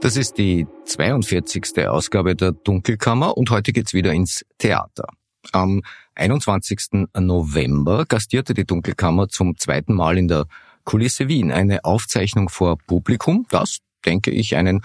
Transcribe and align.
Das 0.00 0.16
ist 0.16 0.38
die 0.38 0.64
42. 0.84 1.88
Ausgabe 1.88 2.36
der 2.36 2.52
Dunkelkammer 2.52 3.36
und 3.36 3.50
heute 3.50 3.72
geht's 3.72 3.94
wieder 3.94 4.12
ins 4.12 4.44
Theater. 4.58 5.08
Am 5.50 5.82
21. 6.14 7.08
November 7.18 8.06
gastierte 8.06 8.54
die 8.54 8.64
Dunkelkammer 8.64 9.28
zum 9.28 9.56
zweiten 9.56 9.94
Mal 9.94 10.16
in 10.16 10.28
der 10.28 10.46
Kulisse 10.84 11.26
Wien 11.26 11.50
eine 11.50 11.84
Aufzeichnung 11.84 12.48
vor 12.48 12.78
Publikum, 12.78 13.46
das, 13.50 13.78
denke 14.06 14.30
ich, 14.30 14.54
einen 14.54 14.82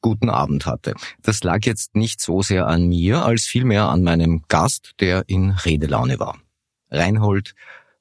guten 0.00 0.30
Abend 0.30 0.64
hatte. 0.64 0.94
Das 1.22 1.44
lag 1.44 1.66
jetzt 1.66 1.94
nicht 1.94 2.22
so 2.22 2.40
sehr 2.40 2.66
an 2.66 2.88
mir, 2.88 3.26
als 3.26 3.44
vielmehr 3.44 3.90
an 3.90 4.02
meinem 4.02 4.42
Gast, 4.48 4.94
der 5.00 5.24
in 5.26 5.50
Redelaune 5.50 6.18
war. 6.18 6.38
Reinhold 6.90 7.54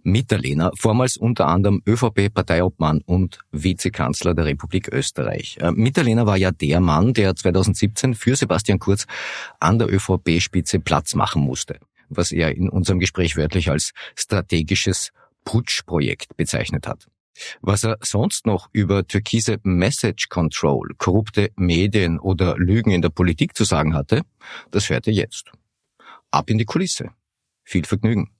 Mitterlehner, 0.05 0.71
vormals 0.77 1.17
unter 1.17 1.47
anderem 1.47 1.81
ÖVP-Parteiobmann 1.85 3.01
und 3.05 3.39
Vizekanzler 3.51 4.35
der 4.35 4.45
Republik 4.45 4.87
Österreich. 4.91 5.57
Äh, 5.59 5.71
Mitterlehner 5.71 6.25
war 6.27 6.37
ja 6.37 6.51
der 6.51 6.79
Mann, 6.79 7.13
der 7.13 7.35
2017 7.35 8.13
für 8.13 8.35
Sebastian 8.35 8.79
Kurz 8.79 9.07
an 9.59 9.79
der 9.79 9.91
ÖVP-Spitze 9.91 10.79
Platz 10.79 11.15
machen 11.15 11.41
musste, 11.41 11.79
was 12.09 12.31
er 12.31 12.55
in 12.55 12.69
unserem 12.69 12.99
Gespräch 12.99 13.35
wörtlich 13.35 13.69
als 13.71 13.91
strategisches 14.15 15.09
Putschprojekt 15.43 16.37
bezeichnet 16.37 16.87
hat. 16.87 17.07
Was 17.61 17.83
er 17.83 17.97
sonst 18.01 18.45
noch 18.45 18.69
über 18.71 19.07
türkise 19.07 19.57
Message 19.63 20.29
Control, 20.29 20.91
korrupte 20.97 21.49
Medien 21.55 22.19
oder 22.19 22.55
Lügen 22.57 22.91
in 22.91 23.01
der 23.01 23.09
Politik 23.09 23.55
zu 23.55 23.63
sagen 23.63 23.93
hatte, 23.93 24.21
das 24.71 24.89
hört 24.89 25.07
ihr 25.07 25.13
jetzt. 25.13 25.51
Ab 26.31 26.49
in 26.49 26.57
die 26.57 26.65
Kulisse. 26.65 27.09
Viel 27.63 27.85
Vergnügen. 27.85 28.34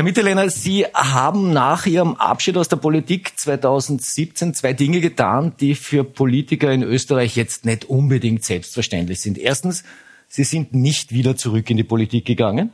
Herr 0.00 0.04
Mitterlehner, 0.04 0.48
Sie 0.48 0.86
haben 0.94 1.52
nach 1.52 1.84
Ihrem 1.84 2.14
Abschied 2.14 2.56
aus 2.56 2.68
der 2.68 2.76
Politik 2.76 3.38
2017 3.38 4.54
zwei 4.54 4.72
Dinge 4.72 5.02
getan, 5.02 5.52
die 5.60 5.74
für 5.74 6.04
Politiker 6.04 6.72
in 6.72 6.82
Österreich 6.82 7.36
jetzt 7.36 7.66
nicht 7.66 7.84
unbedingt 7.84 8.42
selbstverständlich 8.42 9.20
sind. 9.20 9.36
Erstens, 9.36 9.84
Sie 10.26 10.44
sind 10.44 10.72
nicht 10.72 11.12
wieder 11.12 11.36
zurück 11.36 11.68
in 11.68 11.76
die 11.76 11.84
Politik 11.84 12.24
gegangen, 12.24 12.70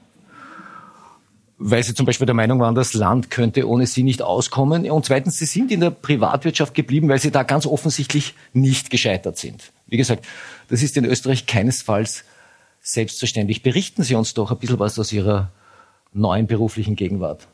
weil 1.58 1.82
Sie 1.82 1.94
zum 1.94 2.06
Beispiel 2.06 2.26
der 2.26 2.36
Meinung 2.36 2.60
waren, 2.60 2.76
das 2.76 2.94
Land 2.94 3.28
könnte 3.28 3.68
ohne 3.68 3.88
Sie 3.88 4.04
nicht 4.04 4.22
auskommen. 4.22 4.88
Und 4.88 5.06
zweitens, 5.06 5.36
Sie 5.36 5.46
sind 5.46 5.72
in 5.72 5.80
der 5.80 5.90
Privatwirtschaft 5.90 6.74
geblieben, 6.74 7.08
weil 7.08 7.18
Sie 7.18 7.32
da 7.32 7.42
ganz 7.42 7.66
offensichtlich 7.66 8.34
nicht 8.52 8.88
gescheitert 8.88 9.36
sind. 9.36 9.72
Wie 9.88 9.96
gesagt, 9.96 10.24
das 10.68 10.80
ist 10.80 10.96
in 10.96 11.04
Österreich 11.04 11.46
keinesfalls 11.46 12.22
selbstverständlich. 12.82 13.64
Berichten 13.64 14.04
Sie 14.04 14.14
uns 14.14 14.32
doch 14.32 14.52
ein 14.52 14.58
bisschen 14.58 14.78
was 14.78 14.96
aus 14.96 15.12
Ihrer 15.12 15.50
neuen 16.16 16.46
beruflichen 16.46 16.96
Gegenwart? 16.96 17.48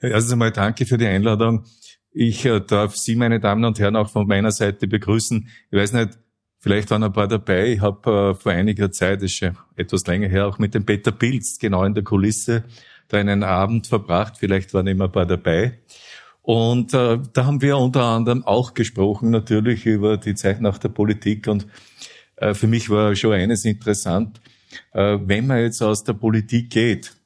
Erstens 0.00 0.32
einmal 0.32 0.52
danke 0.52 0.86
für 0.86 0.98
die 0.98 1.06
Einladung. 1.06 1.64
Ich 2.10 2.44
äh, 2.44 2.60
darf 2.60 2.96
Sie, 2.96 3.16
meine 3.16 3.40
Damen 3.40 3.64
und 3.64 3.78
Herren, 3.78 3.96
auch 3.96 4.10
von 4.10 4.26
meiner 4.26 4.50
Seite 4.50 4.86
begrüßen. 4.86 5.48
Ich 5.70 5.78
weiß 5.78 5.92
nicht, 5.92 6.18
vielleicht 6.58 6.90
waren 6.90 7.02
ein 7.02 7.12
paar 7.12 7.28
dabei. 7.28 7.72
Ich 7.72 7.80
habe 7.80 8.32
äh, 8.32 8.34
vor 8.34 8.52
einiger 8.52 8.90
Zeit, 8.90 9.22
ist 9.22 9.34
schon 9.34 9.56
etwas 9.76 10.06
länger 10.06 10.28
her, 10.28 10.46
auch 10.46 10.58
mit 10.58 10.74
dem 10.74 10.84
Peter 10.86 11.12
Pilz 11.12 11.58
genau 11.58 11.84
in 11.84 11.94
der 11.94 12.04
Kulisse 12.04 12.64
da 13.08 13.18
einen 13.18 13.42
Abend 13.42 13.86
verbracht. 13.86 14.34
Vielleicht 14.38 14.74
waren 14.74 14.86
immer 14.86 15.04
ein 15.04 15.12
paar 15.12 15.26
dabei. 15.26 15.78
Und 16.42 16.94
äh, 16.94 17.18
da 17.32 17.44
haben 17.44 17.60
wir 17.60 17.76
unter 17.76 18.04
anderem 18.04 18.44
auch 18.44 18.74
gesprochen, 18.74 19.30
natürlich 19.30 19.84
über 19.84 20.16
die 20.16 20.34
Zeit 20.34 20.60
nach 20.60 20.78
der 20.78 20.88
Politik. 20.88 21.46
Und 21.46 21.66
äh, 22.36 22.54
für 22.54 22.66
mich 22.66 22.88
war 22.88 23.14
schon 23.16 23.32
eines 23.32 23.64
interessant, 23.64 24.40
äh, 24.92 25.18
wenn 25.20 25.46
man 25.46 25.60
jetzt 25.60 25.82
aus 25.82 26.04
der 26.04 26.14
Politik 26.14 26.70
geht, 26.70 27.17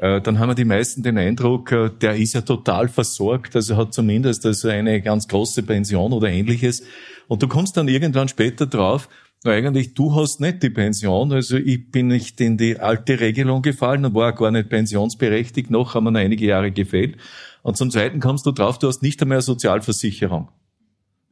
dann 0.00 0.38
haben 0.38 0.48
wir 0.48 0.54
die 0.54 0.64
meisten 0.64 1.02
den 1.02 1.18
Eindruck, 1.18 1.72
äh, 1.72 1.90
der 1.90 2.16
ist 2.16 2.32
ja 2.32 2.40
total 2.40 2.88
versorgt, 2.88 3.54
also 3.54 3.76
hat 3.76 3.92
zumindest 3.92 4.46
also 4.46 4.68
eine 4.68 5.02
ganz 5.02 5.28
große 5.28 5.62
Pension 5.62 6.12
oder 6.14 6.28
ähnliches. 6.28 6.82
Und 7.28 7.42
du 7.42 7.48
kommst 7.48 7.76
dann 7.76 7.86
irgendwann 7.86 8.28
später 8.28 8.66
drauf, 8.66 9.08
na, 9.44 9.52
eigentlich, 9.52 9.94
du 9.94 10.14
hast 10.14 10.40
nicht 10.40 10.62
die 10.62 10.70
Pension, 10.70 11.32
also 11.32 11.56
ich 11.56 11.90
bin 11.90 12.08
nicht 12.08 12.40
in 12.40 12.56
die 12.56 12.78
alte 12.78 13.20
Regelung 13.20 13.62
gefallen 13.62 14.04
und 14.04 14.14
war 14.14 14.34
gar 14.34 14.50
nicht 14.50 14.68
pensionsberechtigt, 14.70 15.70
noch 15.70 15.94
haben 15.94 16.04
noch 16.04 16.14
einige 16.14 16.46
Jahre 16.46 16.70
gefehlt. 16.70 17.16
Und 17.62 17.76
zum 17.76 17.90
Zweiten 17.90 18.20
kommst 18.20 18.46
du 18.46 18.52
drauf, 18.52 18.78
du 18.78 18.88
hast 18.88 19.02
nicht 19.02 19.20
einmal 19.20 19.36
eine 19.36 19.42
Sozialversicherung. 19.42 20.48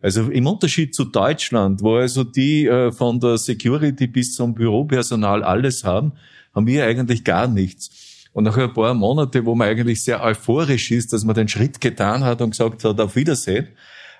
Also 0.00 0.30
im 0.30 0.46
Unterschied 0.46 0.94
zu 0.94 1.06
Deutschland, 1.06 1.82
wo 1.82 1.96
also 1.96 2.22
die 2.22 2.66
äh, 2.66 2.92
von 2.92 3.18
der 3.18 3.36
Security 3.38 4.06
bis 4.06 4.34
zum 4.34 4.54
Büropersonal 4.54 5.42
alles 5.42 5.84
haben, 5.84 6.12
haben 6.54 6.66
wir 6.66 6.84
eigentlich 6.84 7.24
gar 7.24 7.48
nichts. 7.48 8.07
Und 8.32 8.44
nach 8.44 8.56
ein 8.56 8.72
paar 8.72 8.94
Monate, 8.94 9.44
wo 9.44 9.54
man 9.54 9.68
eigentlich 9.68 10.04
sehr 10.04 10.22
euphorisch 10.22 10.90
ist, 10.90 11.12
dass 11.12 11.24
man 11.24 11.34
den 11.34 11.48
Schritt 11.48 11.80
getan 11.80 12.24
hat 12.24 12.40
und 12.40 12.50
gesagt 12.50 12.84
hat, 12.84 13.00
auf 13.00 13.16
Wiedersehen, 13.16 13.68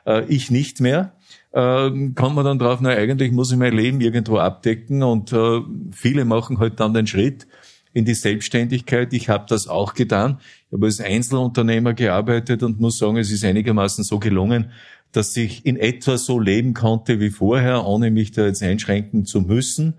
äh, 0.07 0.25
ich 0.27 0.51
nicht 0.51 0.81
mehr, 0.81 1.13
äh, 1.53 1.91
kommt 2.15 2.35
man 2.35 2.45
dann 2.45 2.59
drauf, 2.59 2.81
na 2.81 2.91
eigentlich 2.91 3.33
muss 3.33 3.53
ich 3.53 3.59
mein 3.59 3.75
Leben 3.75 4.01
irgendwo 4.01 4.39
abdecken 4.39 5.03
und 5.03 5.33
äh, 5.33 5.61
viele 5.93 6.25
machen 6.25 6.59
halt 6.59 6.81
dann 6.81 6.95
den 6.95 7.07
Schritt 7.07 7.47
in 7.93 8.05
die 8.05 8.15
Selbstständigkeit. 8.15 9.13
Ich 9.13 9.29
habe 9.29 9.47
das 9.49 9.67
auch 9.67 9.95
getan. 9.95 10.39
Ich 10.69 10.75
habe 10.75 10.87
als 10.87 11.01
Einzelunternehmer 11.01 11.95
gearbeitet 11.95 12.63
und 12.63 12.81
muss 12.81 12.99
sagen, 12.99 13.17
es 13.17 13.31
ist 13.31 13.45
einigermaßen 13.45 14.05
so 14.05 14.19
gelungen, 14.19 14.73
dass 15.13 15.37
ich 15.37 15.65
in 15.65 15.77
etwa 15.77 16.19
so 16.19 16.39
leben 16.39 16.75
konnte 16.75 17.19
wie 17.19 17.31
vorher, 17.31 17.87
ohne 17.87 18.11
mich 18.11 18.33
da 18.33 18.47
jetzt 18.47 18.63
einschränken 18.63 19.25
zu 19.25 19.41
müssen. 19.41 19.95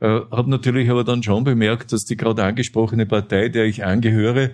Äh, 0.00 0.20
habe 0.30 0.50
natürlich 0.50 0.90
aber 0.90 1.04
dann 1.04 1.22
schon 1.22 1.44
bemerkt, 1.44 1.92
dass 1.92 2.04
die 2.04 2.16
gerade 2.16 2.44
angesprochene 2.44 3.06
Partei, 3.06 3.48
der 3.48 3.64
ich 3.64 3.84
angehöre, 3.84 4.50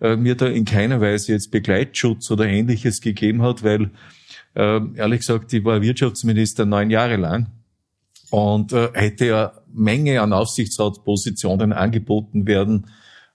äh, 0.00 0.16
mir 0.16 0.34
da 0.34 0.46
in 0.46 0.64
keiner 0.64 1.00
Weise 1.00 1.32
jetzt 1.32 1.50
Begleitschutz 1.50 2.30
oder 2.30 2.46
ähnliches 2.46 3.00
gegeben 3.00 3.42
hat, 3.42 3.62
weil 3.62 3.90
äh, 4.54 4.80
ehrlich 4.96 5.20
gesagt, 5.20 5.52
ich 5.52 5.64
war 5.64 5.80
Wirtschaftsminister 5.80 6.66
neun 6.66 6.90
Jahre 6.90 7.16
lang 7.16 7.46
und 8.30 8.72
äh, 8.72 8.90
hätte 8.92 9.26
ja 9.26 9.52
Menge 9.72 10.20
an 10.20 10.32
Aufsichtsratspositionen 10.32 11.72
angeboten 11.72 12.46
werden, 12.46 12.86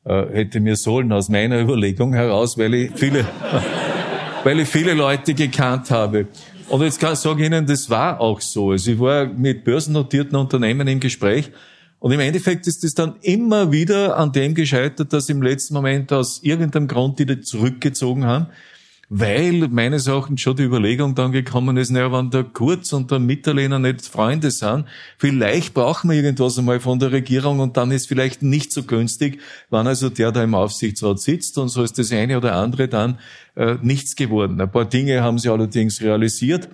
hätte 0.06 0.62
mir 0.62 0.78
sollen 0.78 1.12
aus 1.12 1.28
meiner 1.28 1.60
Überlegung 1.60 2.14
heraus, 2.14 2.58
weil 2.58 2.74
ich 2.76 2.92
viele 2.96 3.26
weil 4.46 4.62
ich 4.62 4.70
viele 4.70 4.94
Leute 4.94 5.34
gekannt 5.34 5.92
habe. 5.92 6.28
Und 6.70 6.82
jetzt 6.82 7.00
kann 7.00 7.14
ich 7.14 7.20
sagen 7.20 7.42
Ihnen, 7.42 7.66
das 7.66 7.90
war 7.90 8.20
auch 8.20 8.42
so. 8.42 8.72
Also 8.72 8.92
ich 8.92 9.00
war 9.00 9.26
mit 9.26 9.64
börsennotierten 9.64 10.36
Unternehmen 10.36 10.88
im 10.88 11.00
Gespräch 11.00 11.50
und 12.00 12.12
im 12.12 12.20
Endeffekt 12.20 12.68
ist 12.68 12.84
es 12.84 12.94
dann 12.94 13.16
immer 13.22 13.72
wieder 13.72 14.18
an 14.18 14.32
dem 14.32 14.54
gescheitert, 14.54 15.14
dass 15.14 15.30
im 15.30 15.42
letzten 15.42 15.74
Moment 15.74 16.12
aus 16.12 16.44
irgendeinem 16.44 16.88
Grund 16.88 17.20
die 17.20 17.42
zurückgezogen 17.42 18.26
haben 18.26 18.48
weil 19.10 19.70
meines 19.70 20.08
Erachtens 20.08 20.42
schon 20.42 20.58
die 20.58 20.64
Überlegung 20.64 21.16
dann 21.16 21.32
gekommen 21.32 21.78
ist, 21.78 21.92
naja, 21.92 22.12
wenn 22.12 22.30
der 22.30 22.44
Kurz 22.44 22.92
und 22.92 23.10
der 23.10 23.20
Mitterlehner 23.20 23.80
nicht 23.80 24.06
Freunde 24.06 24.52
sind, 24.52 24.86
vielleicht 25.18 25.74
brauchen 25.74 26.10
wir 26.10 26.18
irgendwas 26.18 26.58
einmal 26.60 26.82
von 26.82 27.00
der 27.00 27.14
Regierung 27.14 27.60
und 27.60 27.78
dann 27.78 27.92
ist 27.92 28.08
vielleicht 28.08 28.42
nicht 28.42 28.74
so 28.74 28.84
günstig, 28.84 29.40
wenn 29.70 29.88
also 29.88 30.10
der 30.10 30.34
da 30.34 30.44
im 30.44 30.56
Aufsichtsrat 30.56 31.20
sitzt 31.20 31.58
und 31.58 31.70
so 31.70 31.84
ist 31.84 31.98
das 31.98 32.12
eine 32.12 32.38
oder 32.38 32.56
andere 32.56 32.90
dann 32.90 33.20
äh, 33.56 33.76
nichts 33.82 34.18
geworden. 34.18 34.60
Ein 34.60 34.72
paar 34.72 34.86
Dinge 34.86 35.22
haben 35.22 35.40
sie 35.40 35.50
allerdings 35.50 36.02
realisiert 36.02 36.68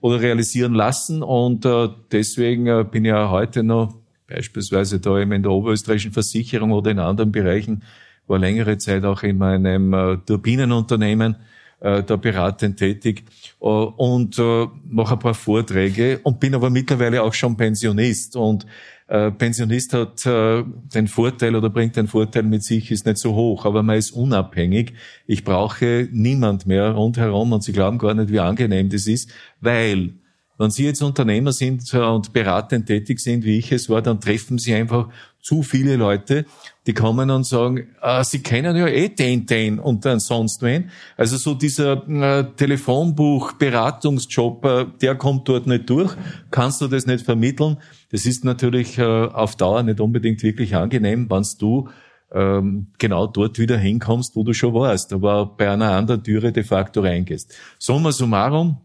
oder 0.00 0.20
realisieren 0.20 0.72
lassen 0.72 1.22
und 1.22 1.66
äh, 1.66 1.88
deswegen 2.10 2.66
äh, 2.66 2.86
bin 2.90 3.04
ich 3.04 3.12
auch 3.12 3.30
heute 3.30 3.62
noch 3.62 3.94
beispielsweise 4.26 5.00
da 5.00 5.18
eben 5.18 5.32
in 5.32 5.42
der 5.42 5.52
oberösterreichischen 5.52 6.12
Versicherung 6.12 6.72
oder 6.72 6.90
in 6.90 6.98
anderen 6.98 7.30
Bereichen, 7.30 7.82
war 8.26 8.38
längere 8.38 8.78
Zeit 8.78 9.04
auch 9.04 9.22
in 9.22 9.36
meinem 9.36 9.92
äh, 9.92 10.16
Turbinenunternehmen, 10.24 11.36
äh, 11.84 12.02
da 12.02 12.16
beratend 12.16 12.78
tätig 12.78 13.24
äh, 13.60 13.64
und 13.64 14.38
äh, 14.38 14.66
mache 14.88 15.14
ein 15.14 15.18
paar 15.18 15.34
Vorträge 15.34 16.18
und 16.22 16.40
bin 16.40 16.54
aber 16.54 16.70
mittlerweile 16.70 17.22
auch 17.22 17.34
schon 17.34 17.56
Pensionist 17.56 18.36
und 18.36 18.66
äh, 19.06 19.30
Pensionist 19.30 19.92
hat 19.92 20.24
äh, 20.24 20.64
den 20.94 21.08
Vorteil 21.08 21.54
oder 21.54 21.68
bringt 21.68 21.96
den 21.96 22.08
Vorteil 22.08 22.44
mit 22.44 22.64
sich, 22.64 22.90
ist 22.90 23.04
nicht 23.04 23.18
so 23.18 23.34
hoch, 23.34 23.66
aber 23.66 23.82
man 23.82 23.98
ist 23.98 24.12
unabhängig. 24.12 24.94
Ich 25.26 25.44
brauche 25.44 26.08
niemand 26.10 26.66
mehr 26.66 26.92
rundherum 26.92 27.52
und 27.52 27.62
Sie 27.62 27.72
glauben 27.72 27.98
gar 27.98 28.14
nicht, 28.14 28.30
wie 28.32 28.40
angenehm 28.40 28.88
das 28.88 29.06
ist, 29.06 29.30
weil 29.60 30.14
wenn 30.56 30.70
Sie 30.70 30.84
jetzt 30.84 31.02
Unternehmer 31.02 31.52
sind 31.52 31.92
und 31.92 32.32
beratend 32.32 32.86
tätig 32.86 33.20
sind, 33.20 33.44
wie 33.44 33.58
ich 33.58 33.72
es 33.72 33.90
war, 33.90 34.00
dann 34.00 34.20
treffen 34.20 34.56
Sie 34.56 34.72
einfach 34.72 35.10
zu 35.44 35.62
viele 35.62 35.96
Leute, 35.96 36.46
die 36.86 36.94
kommen 36.94 37.30
und 37.30 37.46
sagen, 37.46 37.88
ah, 38.00 38.24
sie 38.24 38.42
kennen 38.42 38.74
ja 38.76 38.86
eh 38.86 39.10
den, 39.10 39.44
den 39.44 39.78
und 39.78 40.06
dann 40.06 40.18
sonst 40.18 40.62
wen. 40.62 40.90
Also 41.18 41.36
so 41.36 41.52
dieser 41.54 42.08
äh, 42.08 42.44
Telefonbuch, 42.56 43.52
Beratungsjob, 43.52 44.64
äh, 44.64 44.86
der 45.02 45.16
kommt 45.16 45.46
dort 45.46 45.66
nicht 45.66 45.90
durch. 45.90 46.14
Kannst 46.50 46.80
du 46.80 46.88
das 46.88 47.04
nicht 47.04 47.26
vermitteln? 47.26 47.76
Das 48.10 48.24
ist 48.24 48.46
natürlich 48.46 48.96
äh, 48.96 49.02
auf 49.02 49.54
Dauer 49.56 49.82
nicht 49.82 50.00
unbedingt 50.00 50.42
wirklich 50.42 50.74
angenehm, 50.76 51.30
wenn 51.30 51.44
du 51.58 51.90
ähm, 52.32 52.86
genau 52.98 53.26
dort 53.26 53.58
wieder 53.58 53.76
hinkommst, 53.76 54.34
wo 54.36 54.44
du 54.44 54.54
schon 54.54 54.72
warst, 54.72 55.12
aber 55.12 55.44
bei 55.44 55.70
einer 55.70 55.90
anderen 55.90 56.24
Türe 56.24 56.52
de 56.52 56.64
facto 56.64 57.02
reingehst. 57.02 57.54
Summa 57.78 58.12
summarum, 58.12 58.78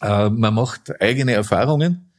äh, 0.00 0.30
man 0.30 0.54
macht 0.54 1.02
eigene 1.02 1.32
Erfahrungen 1.32 2.09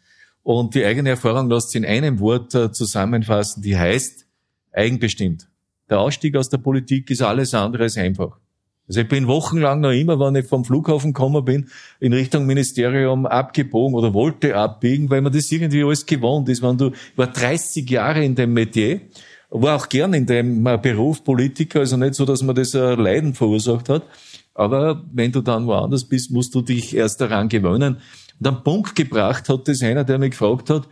und 0.44 0.76
die 0.76 0.84
eigene 0.84 1.10
Erfahrung 1.10 1.50
lässt 1.50 1.72
sich 1.72 1.82
in 1.82 1.88
einem 1.88 2.20
Wort 2.20 2.56
äh, 2.56 2.72
zusammenfassen, 2.72 3.62
die 3.62 3.78
heißt 3.78 4.26
eigenbestimmt. 4.72 5.48
Der 5.90 6.00
Ausstieg 6.00 6.36
aus 6.36 6.50
der 6.50 6.58
Politik 6.58 7.10
ist 7.12 7.22
alles 7.22 7.54
andere 7.54 7.84
als 7.84 7.98
einfach. 7.98 8.38
Also 8.88 9.02
ich 9.02 9.08
bin 9.08 9.28
wochenlang 9.28 9.80
noch 9.80 9.92
immer, 9.92 10.20
wenn 10.20 10.36
ich 10.36 10.48
vom 10.48 10.66
Flughafen 10.66 11.14
gekommen 11.14 11.46
bin, 11.46 11.70
in 12.00 12.14
Richtung 12.14 12.46
Ministerium 12.46 13.26
abgebogen 13.26 13.96
oder 13.96 14.14
wollte 14.14 14.56
abbiegen, 14.56 15.10
weil 15.10 15.22
man 15.22 15.32
das 15.32 15.52
irgendwie 15.52 15.84
alles 15.84 16.06
gewohnt 16.06 16.50
ist. 16.50 16.62
Wenn 16.62 16.78
du, 16.78 16.92
war 17.16 17.28
30 17.28 17.90
Jahre 17.90 18.24
in 18.24 18.36
dem 18.36 18.54
Metier, 18.54 19.02
war 19.50 19.76
auch 19.76 19.90
gern 19.90 20.14
in 20.14 20.26
dem 20.26 20.66
äh, 20.66 20.78
Beruf 20.78 21.24
Politiker, 21.24 21.80
also 21.80 21.98
nicht 21.98 22.16
so, 22.16 22.26
dass 22.26 22.42
man 22.42 22.56
das 22.56 22.76
ein 22.76 23.00
Leiden 23.00 23.34
verursacht 23.34 23.90
hat. 23.90 24.04
Aber 24.54 25.04
wenn 25.14 25.32
du 25.32 25.42
dann 25.42 25.68
woanders 25.68 26.06
bist, 26.06 26.32
musst 26.32 26.54
du 26.54 26.62
dich 26.62 26.96
erst 26.96 27.22
daran 27.22 27.48
gewöhnen. 27.48 27.98
Und 28.42 28.48
am 28.48 28.64
Punkt 28.64 28.96
gebracht 28.96 29.50
hat 29.50 29.68
das 29.68 29.84
einer, 29.84 30.04
der 30.04 30.18
mich 30.18 30.32
gefragt 30.32 30.72
hat, 30.72 30.88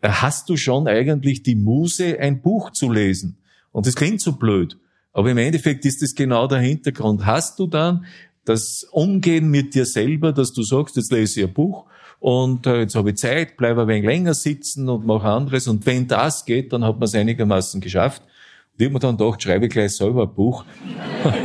äh, 0.00 0.08
hast 0.08 0.48
du 0.48 0.56
schon 0.56 0.88
eigentlich 0.88 1.42
die 1.42 1.54
Muse, 1.54 2.18
ein 2.18 2.40
Buch 2.40 2.70
zu 2.70 2.90
lesen? 2.90 3.36
Und 3.72 3.86
das 3.86 3.94
klingt 3.94 4.22
so 4.22 4.32
blöd. 4.32 4.78
Aber 5.12 5.30
im 5.30 5.36
Endeffekt 5.36 5.84
ist 5.84 6.00
das 6.00 6.14
genau 6.14 6.46
der 6.46 6.60
Hintergrund. 6.60 7.26
Hast 7.26 7.58
du 7.58 7.66
dann 7.66 8.06
das 8.46 8.84
Umgehen 8.90 9.50
mit 9.50 9.74
dir 9.74 9.84
selber, 9.84 10.32
dass 10.32 10.54
du 10.54 10.62
sagst, 10.62 10.96
jetzt 10.96 11.12
lese 11.12 11.40
ich 11.40 11.46
ein 11.46 11.52
Buch 11.52 11.84
und 12.20 12.66
äh, 12.66 12.80
jetzt 12.80 12.94
habe 12.94 13.10
ich 13.10 13.16
Zeit, 13.16 13.58
bleibe 13.58 13.82
ein 13.82 13.88
wenig 13.88 14.06
länger 14.06 14.32
sitzen 14.32 14.88
und 14.88 15.04
mache 15.04 15.28
anderes. 15.28 15.68
Und 15.68 15.84
wenn 15.84 16.08
das 16.08 16.46
geht, 16.46 16.72
dann 16.72 16.84
hat 16.84 16.94
man 16.94 17.02
es 17.02 17.14
einigermaßen 17.14 17.82
geschafft. 17.82 18.22
Und 18.22 18.80
ich 18.80 18.84
habe 18.86 18.94
mir 18.94 19.00
dann 19.00 19.18
gedacht, 19.18 19.42
schreibe 19.42 19.68
gleich 19.68 19.94
selber 19.94 20.22
ein 20.22 20.34
Buch. 20.34 20.64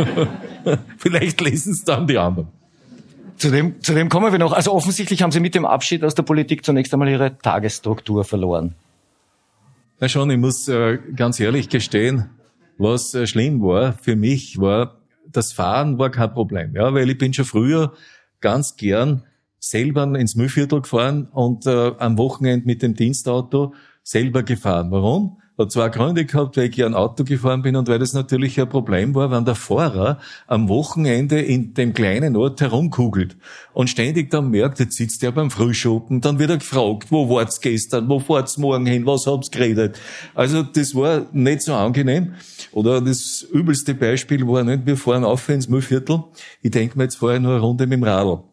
Vielleicht 0.98 1.42
lesen 1.42 1.74
es 1.74 1.84
dann 1.84 2.08
die 2.08 2.18
anderen. 2.18 2.61
Zu 3.42 3.50
dem, 3.50 3.82
zu 3.82 3.96
dem 3.96 4.08
kommen 4.08 4.32
wir 4.32 4.38
noch. 4.38 4.54
Also 4.54 4.72
offensichtlich 4.72 5.24
haben 5.24 5.32
Sie 5.32 5.40
mit 5.40 5.56
dem 5.56 5.66
Abschied 5.66 6.04
aus 6.04 6.14
der 6.14 6.22
Politik 6.22 6.64
zunächst 6.64 6.94
einmal 6.94 7.10
Ihre 7.10 7.40
Tagesstruktur 7.40 8.24
verloren. 8.24 8.76
Na 10.00 10.08
schon, 10.08 10.30
ich 10.30 10.38
muss 10.38 10.68
äh, 10.68 11.00
ganz 11.16 11.40
ehrlich 11.40 11.68
gestehen, 11.68 12.30
was 12.78 13.16
äh, 13.16 13.26
schlimm 13.26 13.60
war 13.64 13.94
für 13.94 14.16
mich, 14.16 14.60
war, 14.60 15.02
das 15.28 15.54
Fahren 15.54 15.98
war 15.98 16.12
kein 16.12 16.32
Problem. 16.32 16.76
Ja, 16.76 16.94
weil 16.94 17.10
ich 17.10 17.18
bin 17.18 17.34
schon 17.34 17.46
früher 17.46 17.94
ganz 18.42 18.76
gern 18.76 19.24
selber 19.58 20.04
ins 20.04 20.36
Müllviertel 20.36 20.84
gefahren 20.84 21.28
und 21.32 21.66
äh, 21.66 21.94
am 21.98 22.20
Wochenende 22.20 22.68
mit 22.68 22.84
dem 22.84 22.94
Dienstauto 22.94 23.74
selber 24.04 24.44
gefahren. 24.44 24.92
Warum? 24.92 25.42
Hat 25.62 25.72
zwei 25.72 25.90
Gründe 25.90 26.26
gehabt, 26.26 26.58
weil 26.58 26.66
ich 26.66 26.72
gern 26.72 26.94
Auto 26.94 27.24
gefahren 27.24 27.62
bin 27.62 27.76
und 27.76 27.88
weil 27.88 28.00
das 28.00 28.14
natürlich 28.14 28.60
ein 28.60 28.70
Problem 28.70 29.16
war, 29.16 29.32
wenn 29.32 29.46
der 29.46 29.56
Fahrer 29.56 30.20
am 30.48 30.70
Wochenende 30.70 31.40
in 31.40 31.74
dem 31.74 31.94
kleinen 31.94 32.36
Ort 32.36 32.62
herumkugelt 32.62 33.38
und 33.74 33.90
ständig 33.90 34.30
dann 34.30 34.50
merkt, 34.50 34.80
jetzt 34.80 34.98
sitzt 34.98 35.24
er 35.24 35.32
beim 35.32 35.52
Frühschoppen, 35.52 36.22
dann 36.22 36.40
wird 36.40 36.50
er 36.50 36.58
gefragt, 36.58 37.08
wo 37.12 37.30
wart's 37.30 37.62
gestern, 37.62 38.10
wo 38.10 38.20
fahrt's 38.20 38.58
morgen 38.58 38.86
hin, 38.86 39.06
was 39.06 39.28
habt's 39.28 39.52
geredet. 39.52 40.00
Also 40.36 40.64
das 40.64 40.94
war 40.96 41.28
nicht 41.32 41.62
so 41.62 41.74
angenehm. 41.74 42.34
Oder 42.72 43.02
das 43.02 43.46
übelste 43.52 43.94
Beispiel 43.94 44.48
war 44.48 44.64
nicht, 44.64 44.86
wir 44.86 44.98
fahren 44.98 45.24
auf 45.24 45.48
ins 45.50 45.68
Müllviertel, 45.68 46.24
ich 46.62 46.72
denke 46.72 46.98
mir, 46.98 47.06
jetzt 47.06 47.16
fahre 47.16 47.36
ich 47.36 47.42
nur 47.42 47.54
eine 47.54 47.62
Runde 47.62 47.86
mit 47.88 47.98
dem 47.98 48.04
Radl. 48.04 48.44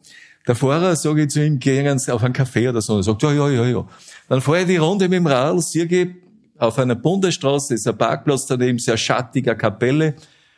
Der 0.47 0.55
Fahrer, 0.55 0.97
sage 0.97 1.25
ich 1.25 1.29
zu 1.29 1.45
ihm, 1.45 1.59
gehen 1.59 2.01
auf 2.09 2.23
einen 2.25 2.35
Café 2.35 2.71
oder 2.71 2.81
so, 2.81 2.95
und 2.95 3.01
er 3.01 3.03
sagt, 3.03 3.23
ja, 3.23 3.33
ja, 3.33 3.51
ja, 3.51 3.67
ja. 3.67 3.87
Dann 4.29 4.41
fahre 4.41 4.63
ich 4.63 4.67
die 4.67 4.79
Runde 4.79 5.09
mit 5.09 5.19
dem 5.19 5.27
Radl, 5.27 5.61
sehe 5.61 5.87
auf 6.59 6.79
einer 6.79 6.95
Bundesstraße 6.95 7.75
ist 7.75 7.87
ein 7.87 7.97
Parkplatz 7.97 8.47
daneben, 8.47 8.79
sehr 8.79 8.97
schattiger 8.97 9.55
Kapelle, 9.55 10.15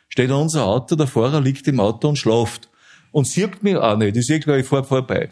steht 0.09 0.31
unser 0.31 0.65
Auto, 0.65 0.95
der 0.95 1.07
Fahrer 1.07 1.39
liegt 1.39 1.67
im 1.67 1.79
Auto 1.79 2.09
und 2.09 2.17
schlaft. 2.17 2.69
Und 3.11 3.27
sieht 3.27 3.61
mich 3.61 3.75
auch 3.75 3.97
nicht. 3.97 4.15
Ich 4.15 4.25
sehe 4.25 4.39
gleich, 4.39 4.61
ich 4.61 4.67
fahr 4.67 4.85
vorbei. 4.85 5.29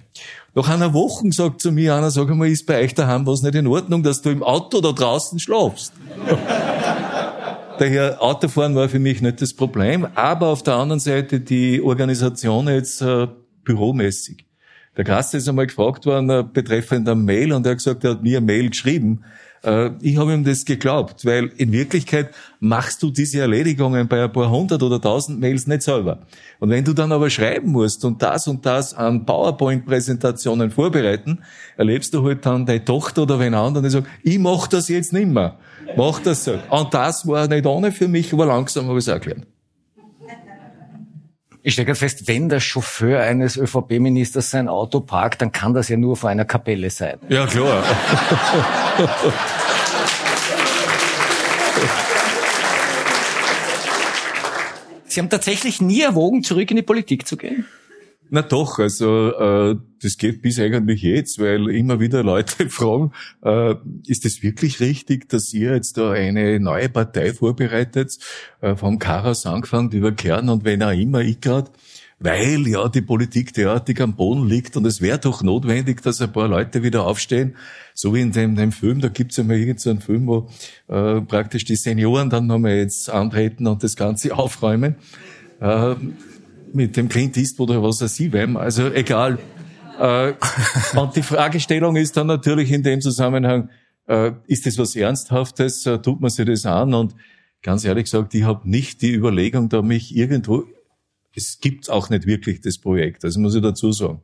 Nach 0.53 0.67
einer 0.67 0.93
Woche 0.93 1.32
sagt 1.32 1.62
zu 1.62 1.72
mir 1.72 1.96
einer, 1.96 2.12
sag 2.12 2.29
mal, 2.29 2.50
ist 2.50 2.65
bei 2.65 2.82
euch 2.82 2.93
daheim 2.93 3.25
was 3.25 3.41
nicht 3.41 3.55
in 3.55 3.67
Ordnung, 3.67 4.03
dass 4.03 4.22
du 4.22 4.29
im 4.29 4.43
Auto 4.43 4.82
da 4.82 4.91
draußen 4.91 5.39
schlafst? 5.39 5.93
Daher 7.79 8.22
Autofahren 8.22 8.75
war 8.75 8.89
für 8.89 9.00
mich 9.00 9.22
nicht 9.22 9.41
das 9.41 9.53
Problem, 9.53 10.05
aber 10.13 10.48
auf 10.48 10.63
der 10.63 10.74
anderen 10.75 11.00
Seite 11.00 11.39
die 11.39 11.82
Organisation 11.82 12.67
jetzt 12.67 13.01
äh, 13.01 13.27
büromäßig. 13.63 14.46
Der 14.98 15.05
Gast 15.05 15.34
ist 15.34 15.48
einmal 15.48 15.67
gefragt 15.67 16.05
worden 16.05 16.29
äh, 16.29 16.43
betreffend 16.43 17.08
einer 17.08 17.15
Mail 17.15 17.53
und 17.53 17.65
er 17.65 17.72
hat 17.72 17.77
gesagt, 17.77 18.03
er 18.03 18.12
hat 18.12 18.24
mir 18.24 18.39
eine 18.39 18.46
Mail 18.46 18.70
geschrieben. 18.70 19.24
Äh, 19.63 19.92
ich 20.01 20.18
habe 20.18 20.34
ihm 20.34 20.44
das 20.44 20.66
geglaubt, 20.66 21.25
weil 21.25 21.51
in 21.58 21.72
Wirklichkeit 21.72 22.30
machst 22.60 23.04
du 23.04 23.12
diese 23.12 23.39
Erledigungen 23.39 24.08
bei 24.08 24.24
ein 24.24 24.32
paar 24.32 24.50
hundert 24.50 24.84
oder 24.84 25.01
tausend 25.01 25.39
Mails 25.39 25.68
nicht 25.68 25.84
selber. 25.84 26.20
Und 26.60 26.70
wenn 26.70 26.84
du 26.84 26.94
dann 26.94 27.12
aber 27.12 27.30
schreiben 27.30 27.72
musst 27.72 28.04
und 28.06 28.22
das 28.22 28.48
und 28.48 28.66
das 28.66 28.94
an 28.94 29.25
PowerPoint-Präsentationen 29.25 30.72
vorbereiten, 30.72 31.39
erlebst 31.78 32.13
du 32.13 32.24
halt 32.24 32.46
dann 32.46 32.66
deine 32.66 32.84
Tochter 32.84 33.24
oder 33.24 33.39
wen 33.39 33.54
anderen, 33.54 33.84
die 33.84 33.89
sagt, 33.89 34.08
ich 34.24 34.39
mach 34.39 34.68
das 34.68 34.88
jetzt 34.89 35.13
nimmer. 35.13 35.58
Mach 35.96 36.20
das 36.20 36.46
so. 36.46 36.60
Und 36.70 36.94
das 36.94 37.28
war 37.28 37.48
nicht 37.48 37.66
ohne 37.66 37.92
für 37.92 38.08
mich, 38.08 38.32
aber 38.34 38.46
langsam 38.46 38.88
habe 38.88 39.00
ich 39.00 39.08
es 39.08 39.13
auch 39.13 39.20
gelernt. 39.20 39.48
Ich 41.62 41.74
stelle 41.74 41.88
gerade 41.88 42.00
fest, 42.00 42.28
wenn 42.28 42.48
der 42.48 42.62
Chauffeur 42.62 43.20
eines 43.22 43.58
ÖVP-Ministers 43.58 44.50
sein 44.50 44.70
Auto 44.70 45.01
parkt, 45.01 45.42
dann 45.42 45.51
kann 45.51 45.74
das 45.74 45.89
ja 45.89 45.98
nur 45.98 46.16
vor 46.16 46.30
einer 46.30 46.46
Kapelle 46.46 46.89
sein. 46.89 47.20
Ja, 47.28 47.46
klar. 47.48 47.84
Sie 55.06 55.20
haben 55.20 55.30
tatsächlich 55.30 55.82
nie 55.82 56.01
erwogen, 56.01 56.44
zurück 56.44 56.72
in 56.72 56.78
die 56.78 56.84
Politik 56.84 57.28
zu 57.28 57.36
gehen? 57.36 57.66
Na 58.31 58.43
doch, 58.43 58.77
also 58.77 59.31
äh, 59.33 59.75
das 60.01 60.17
geht 60.17 60.41
bis 60.41 60.59
eigentlich 60.59 61.01
jetzt, 61.01 61.39
weil 61.39 61.69
immer 61.69 62.00
wieder 62.00 62.24
Leute 62.24 62.69
fragen, 62.69 63.12
äh, 63.43 63.75
ist 64.05 64.25
es 64.25 64.43
wirklich 64.43 64.79
richtig, 64.79 65.29
dass 65.29 65.53
ihr 65.53 65.74
jetzt 65.74 65.98
da 65.98 66.12
eine 66.12 66.59
neue 66.59 66.89
Partei 66.89 67.33
vorbereitet, 67.33 68.17
äh, 68.62 68.75
vom 68.75 69.00
Karas 69.00 69.45
angefangen 69.45 69.91
über 69.91 70.12
Kern 70.12 70.50
und 70.50 70.63
wenn 70.63 70.83
auch 70.83 70.91
immer 70.91 71.21
ich 71.21 71.41
grad, 71.41 71.71
weil 72.19 72.67
ja 72.67 72.88
die 72.89 73.01
Politik 73.01 73.53
derartig 73.53 74.00
am 74.01 74.15
Boden 74.15 74.48
liegt 74.48 74.77
und 74.77 74.86
es 74.86 75.01
wäre 75.01 75.19
doch 75.19 75.41
notwendig, 75.41 76.01
dass 76.01 76.21
ein 76.21 76.31
paar 76.31 76.48
Leute 76.48 76.83
wieder 76.83 77.05
aufstehen, 77.05 77.55
so 77.93 78.13
wie 78.13 78.21
in 78.21 78.31
dem, 78.31 78.55
dem 78.55 78.71
Film, 78.71 79.01
da 79.01 79.07
gibt's 79.07 79.38
ja 79.38 79.43
mal 79.43 79.57
irgendeinen 79.57 80.01
Film, 80.01 80.27
wo 80.27 80.50
äh, 80.88 81.21
praktisch 81.21 81.65
die 81.65 81.77
Senioren 81.77 82.29
dann 82.29 82.45
nochmal 82.45 82.75
jetzt 82.75 83.09
antreten 83.09 83.65
und 83.67 83.83
das 83.83 83.95
Ganze 83.95 84.33
aufräumen. 84.38 84.95
Äh, 85.62 85.95
mit 86.73 86.97
dem 86.97 87.09
Clint 87.09 87.38
Eastwood 87.38 87.69
oder 87.69 87.83
was 87.83 88.01
er 88.01 88.07
sie 88.07 88.31
wem, 88.33 88.57
also 88.57 88.91
egal. 88.91 89.39
Äh, 89.99 90.33
und 90.95 91.15
die 91.15 91.21
Fragestellung 91.21 91.95
ist 91.95 92.15
dann 92.17 92.27
natürlich 92.27 92.71
in 92.71 92.83
dem 92.83 93.01
Zusammenhang, 93.01 93.69
äh, 94.07 94.31
ist 94.47 94.65
das 94.65 94.77
was 94.77 94.95
Ernsthaftes, 94.95 95.85
äh, 95.85 95.99
tut 95.99 96.21
man 96.21 96.29
sich 96.29 96.45
das 96.45 96.65
an? 96.65 96.93
Und 96.93 97.15
ganz 97.61 97.83
ehrlich 97.85 98.05
gesagt, 98.05 98.33
ich 98.33 98.43
habe 98.43 98.69
nicht 98.69 99.01
die 99.01 99.13
Überlegung, 99.13 99.69
da 99.69 99.81
mich 99.81 100.15
irgendwo, 100.15 100.63
es 101.35 101.59
gibt 101.59 101.89
auch 101.89 102.09
nicht 102.09 102.25
wirklich 102.25 102.61
das 102.61 102.77
Projekt, 102.77 103.23
das 103.23 103.38
muss 103.38 103.55
ich 103.55 103.61
dazu 103.61 103.91
sagen. 103.91 104.21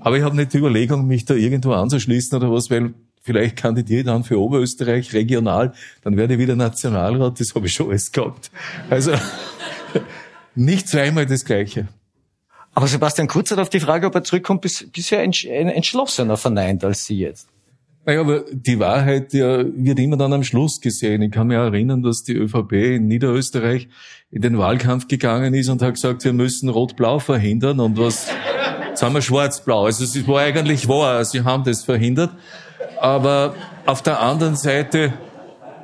Aber 0.00 0.18
ich 0.18 0.22
habe 0.22 0.36
nicht 0.36 0.52
die 0.52 0.58
Überlegung, 0.58 1.06
mich 1.06 1.24
da 1.24 1.34
irgendwo 1.34 1.72
anzuschließen 1.72 2.36
oder 2.36 2.52
was, 2.52 2.70
weil 2.70 2.94
vielleicht 3.22 3.56
kandidiere 3.56 4.00
ich 4.00 4.06
dann 4.06 4.22
für 4.22 4.38
Oberösterreich 4.38 5.14
regional, 5.14 5.72
dann 6.02 6.16
werde 6.16 6.34
ich 6.34 6.40
wieder 6.40 6.56
Nationalrat, 6.56 7.40
das 7.40 7.54
habe 7.54 7.66
ich 7.66 7.72
schon 7.72 7.88
alles 7.88 8.12
gehabt. 8.12 8.50
Also 8.90 9.12
nicht 10.54 10.88
zweimal 10.88 11.26
das 11.26 11.44
Gleiche. 11.44 11.88
Aber 12.74 12.88
Sebastian 12.88 13.28
Kurz 13.28 13.50
hat 13.50 13.58
auf 13.58 13.70
die 13.70 13.80
Frage, 13.80 14.06
ob 14.06 14.14
er 14.14 14.24
zurückkommt, 14.24 14.60
bis, 14.62 14.90
bisher 14.90 15.22
entschlossener 15.22 16.36
verneint 16.36 16.84
als 16.84 17.06
Sie 17.06 17.18
jetzt. 17.18 17.48
Naja, 18.06 18.20
aber 18.20 18.44
die 18.52 18.78
Wahrheit 18.78 19.32
ja, 19.32 19.64
wird 19.64 19.98
immer 19.98 20.18
dann 20.18 20.32
am 20.32 20.44
Schluss 20.44 20.80
gesehen. 20.80 21.22
Ich 21.22 21.30
kann 21.30 21.46
mich 21.46 21.56
erinnern, 21.56 22.02
dass 22.02 22.22
die 22.22 22.34
ÖVP 22.34 22.72
in 22.72 23.06
Niederösterreich 23.06 23.88
in 24.30 24.42
den 24.42 24.58
Wahlkampf 24.58 25.08
gegangen 25.08 25.54
ist 25.54 25.70
und 25.70 25.80
hat 25.80 25.94
gesagt, 25.94 26.24
wir 26.24 26.34
müssen 26.34 26.68
Rot-Blau 26.68 27.18
verhindern 27.18 27.80
und 27.80 27.96
was, 27.96 28.28
jetzt 28.88 29.02
haben 29.02 29.14
wir 29.14 29.22
Schwarz-Blau. 29.22 29.86
Also 29.86 30.04
es 30.04 30.28
war 30.28 30.40
eigentlich 30.40 30.86
wahr, 30.86 31.24
sie 31.24 31.44
haben 31.44 31.64
das 31.64 31.84
verhindert. 31.84 32.32
Aber 33.00 33.54
auf 33.86 34.02
der 34.02 34.20
anderen 34.20 34.56
Seite 34.56 35.14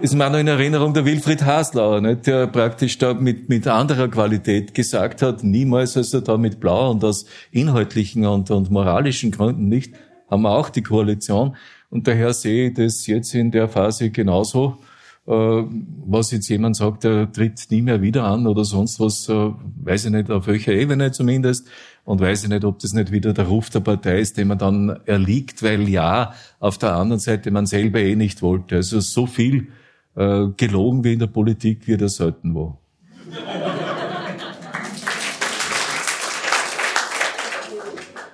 ist 0.01 0.15
mir 0.15 0.27
auch 0.27 0.31
noch 0.33 0.39
in 0.39 0.47
Erinnerung 0.47 0.95
der 0.95 1.05
Wilfried 1.05 1.45
Haslauer, 1.45 2.01
nicht, 2.01 2.27
der 2.27 2.47
praktisch 2.47 2.99
da 2.99 3.15
mit, 3.15 3.49
mit 3.49 3.67
anderer 3.67 4.09
Qualität 4.09 4.75
gesagt 4.75 5.23
hat, 5.23 5.45
niemals 5.45 5.97
also 5.97 6.21
da 6.21 6.37
mit 6.37 6.61
Blau 6.61 6.91
und 6.91 7.05
aus 7.05 7.27
inhaltlichen 7.51 8.25
und, 8.27 8.51
und 8.51 8.71
moralischen 8.71 9.31
Gründen 9.31 9.69
nicht, 9.69 9.95
haben 10.31 10.43
wir 10.43 10.51
auch 10.51 10.71
die 10.71 10.83
Koalition. 10.83 11.57
Und 11.91 12.07
daher 12.07 12.33
sehe 12.33 12.69
ich 12.69 12.75
das 12.75 13.07
jetzt 13.07 13.35
in 13.35 13.51
der 13.51 13.69
Phase 13.69 14.11
genauso. 14.11 14.79
Äh, 15.27 15.33
was 15.33 16.31
jetzt 16.31 16.49
jemand 16.49 16.77
sagt, 16.77 17.05
der 17.05 17.31
tritt 17.31 17.67
nie 17.71 17.83
mehr 17.83 18.01
wieder 18.01 18.25
an 18.25 18.47
oder 18.47 18.65
sonst 18.65 19.01
was, 19.01 19.29
äh, 19.29 19.51
weiß 19.83 20.07
ich 20.07 20.11
nicht, 20.13 20.31
auf 20.31 20.47
welcher 20.47 20.73
Ebene 20.73 21.13
zumindest. 21.13 21.69
Und 22.05 22.21
weiß 22.21 22.45
ich 22.45 22.49
nicht, 22.49 22.65
ob 22.65 22.79
das 22.79 22.95
nicht 22.95 23.13
wieder 23.13 23.35
der 23.35 23.47
Ruf 23.47 23.69
der 23.69 23.81
Partei 23.81 24.21
ist, 24.21 24.39
den 24.39 24.49
man 24.49 24.59
dann 24.59 25.01
erliegt, 25.05 25.63
weil 25.63 25.89
ja, 25.89 26.33
auf 26.59 26.79
der 26.79 26.95
anderen 26.95 27.21
Seite 27.21 27.51
man 27.51 27.67
selber 27.67 28.01
eh 28.01 28.17
nicht 28.17 28.41
wollte. 28.41 28.77
Also 28.77 29.01
so 29.01 29.27
viel 29.27 29.69
äh, 30.17 30.47
gelogen 30.57 31.05
wie 31.05 31.13
in 31.13 31.19
der 31.19 31.27
Politik 31.27 31.87
wird 31.87 32.03
er 32.03 32.09
selten 32.09 32.55
wo. 32.55 32.79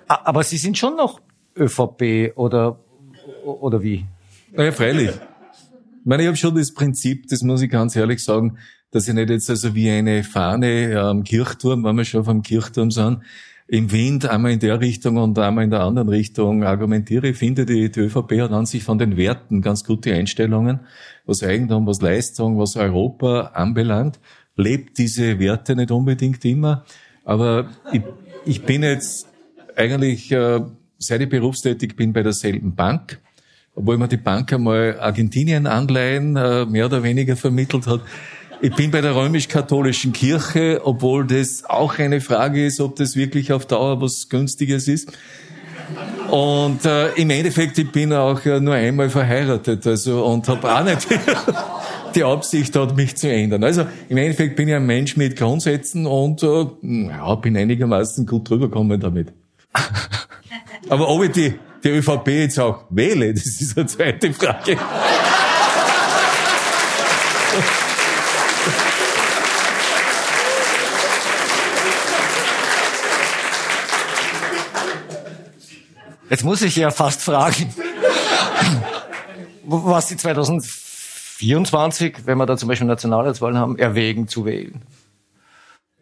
Aber 0.08 0.44
Sie 0.44 0.56
sind 0.56 0.78
schon 0.78 0.96
noch 0.96 1.20
ÖVP 1.56 2.32
oder, 2.36 2.78
oder 3.44 3.82
wie? 3.82 4.06
Ja, 4.56 4.70
freilich. 4.70 5.10
Ich 5.10 6.08
meine, 6.08 6.22
ich 6.22 6.28
habe 6.28 6.36
schon 6.36 6.54
das 6.54 6.72
Prinzip, 6.72 7.26
das 7.28 7.42
muss 7.42 7.62
ich 7.62 7.70
ganz 7.70 7.96
ehrlich 7.96 8.22
sagen, 8.22 8.58
dass 8.92 9.08
ich 9.08 9.14
nicht 9.14 9.30
jetzt 9.30 9.50
also 9.50 9.74
wie 9.74 9.90
eine 9.90 10.22
Fahne 10.22 11.00
am 11.00 11.24
Kirchturm, 11.24 11.82
wenn 11.84 11.96
wir 11.96 12.04
schon 12.04 12.24
vom 12.24 12.42
Kirchturm 12.42 12.92
sind, 12.92 13.22
im 13.68 13.90
Wind 13.90 14.26
einmal 14.26 14.52
in 14.52 14.60
der 14.60 14.80
Richtung 14.80 15.16
und 15.16 15.38
einmal 15.38 15.64
in 15.64 15.70
der 15.70 15.80
anderen 15.80 16.08
Richtung 16.08 16.62
argumentiere. 16.62 17.28
Ich 17.28 17.36
finde, 17.36 17.66
die, 17.66 17.90
die 17.90 18.00
ÖVP 18.00 18.40
hat 18.40 18.52
an 18.52 18.66
sich 18.66 18.84
von 18.84 18.98
den 18.98 19.16
Werten 19.16 19.60
ganz 19.60 19.82
gute 19.82 20.14
Einstellungen, 20.14 20.80
was 21.26 21.42
Eigentum, 21.42 21.86
was 21.86 22.00
Leistung, 22.00 22.58
was 22.58 22.76
Europa 22.76 23.50
anbelangt, 23.54 24.18
lebt 24.56 24.98
diese 24.98 25.38
Werte 25.38 25.76
nicht 25.76 25.90
unbedingt 25.90 26.44
immer. 26.44 26.84
Aber 27.24 27.68
ich, 27.92 28.02
ich 28.44 28.62
bin 28.62 28.82
jetzt 28.82 29.26
eigentlich, 29.76 30.32
äh, 30.32 30.60
seit 30.98 31.20
ich 31.20 31.28
berufstätig 31.28 31.96
bin, 31.96 32.12
bei 32.12 32.22
derselben 32.22 32.74
Bank, 32.74 33.20
obwohl 33.74 33.98
mir 33.98 34.08
die 34.08 34.16
Bank 34.16 34.52
einmal 34.52 34.98
Argentinien-Anleihen 34.98 36.36
äh, 36.36 36.64
mehr 36.64 36.86
oder 36.86 37.02
weniger 37.02 37.36
vermittelt 37.36 37.86
hat. 37.86 38.00
Ich 38.62 38.74
bin 38.74 38.90
bei 38.90 39.02
der 39.02 39.14
römisch-katholischen 39.14 40.14
Kirche, 40.14 40.80
obwohl 40.82 41.26
das 41.26 41.64
auch 41.66 41.98
eine 41.98 42.22
Frage 42.22 42.64
ist, 42.64 42.80
ob 42.80 42.96
das 42.96 43.14
wirklich 43.14 43.52
auf 43.52 43.66
Dauer 43.66 44.00
was 44.00 44.30
Günstiges 44.30 44.88
ist. 44.88 45.12
Und 46.30 46.84
äh, 46.84 47.12
im 47.14 47.30
Endeffekt, 47.30 47.78
ich 47.78 47.90
bin 47.90 48.12
auch 48.12 48.44
äh, 48.44 48.60
nur 48.60 48.74
einmal 48.74 49.08
verheiratet, 49.08 49.86
also 49.86 50.24
und 50.24 50.48
habe 50.48 50.74
auch 50.74 50.84
nicht 50.84 51.06
die 52.14 52.24
Absicht 52.24 52.74
hat, 52.76 52.96
mich 52.96 53.16
zu 53.16 53.30
ändern. 53.30 53.62
Also 53.62 53.86
im 54.08 54.16
Endeffekt 54.16 54.56
bin 54.56 54.68
ich 54.68 54.74
ein 54.74 54.86
Mensch 54.86 55.16
mit 55.16 55.36
Grundsätzen 55.36 56.06
und 56.06 56.42
äh, 56.42 56.66
ja, 56.82 57.34
bin 57.36 57.56
einigermaßen 57.56 58.26
gut 58.26 58.48
drüber 58.48 58.66
gekommen 58.66 58.98
damit. 59.00 59.32
Aber 60.88 61.08
ob 61.08 61.22
ich 61.24 61.32
die, 61.32 61.54
die 61.84 61.88
ÖVP 61.88 62.28
jetzt 62.28 62.58
auch 62.58 62.84
wähle, 62.90 63.32
das 63.34 63.46
ist 63.46 63.76
eine 63.76 63.86
zweite 63.86 64.32
Frage. 64.32 64.76
Jetzt 76.28 76.42
muss 76.42 76.60
ich 76.62 76.74
ja 76.74 76.90
fast 76.90 77.22
fragen, 77.22 77.72
was 79.64 80.08
Sie 80.08 80.16
2024, 80.16 82.26
wenn 82.26 82.38
wir 82.38 82.46
da 82.46 82.56
zum 82.56 82.68
Beispiel 82.68 82.88
Nationalratswahlen 82.88 83.56
haben, 83.56 83.78
erwägen 83.78 84.26
zu 84.26 84.44
wählen. 84.44 84.82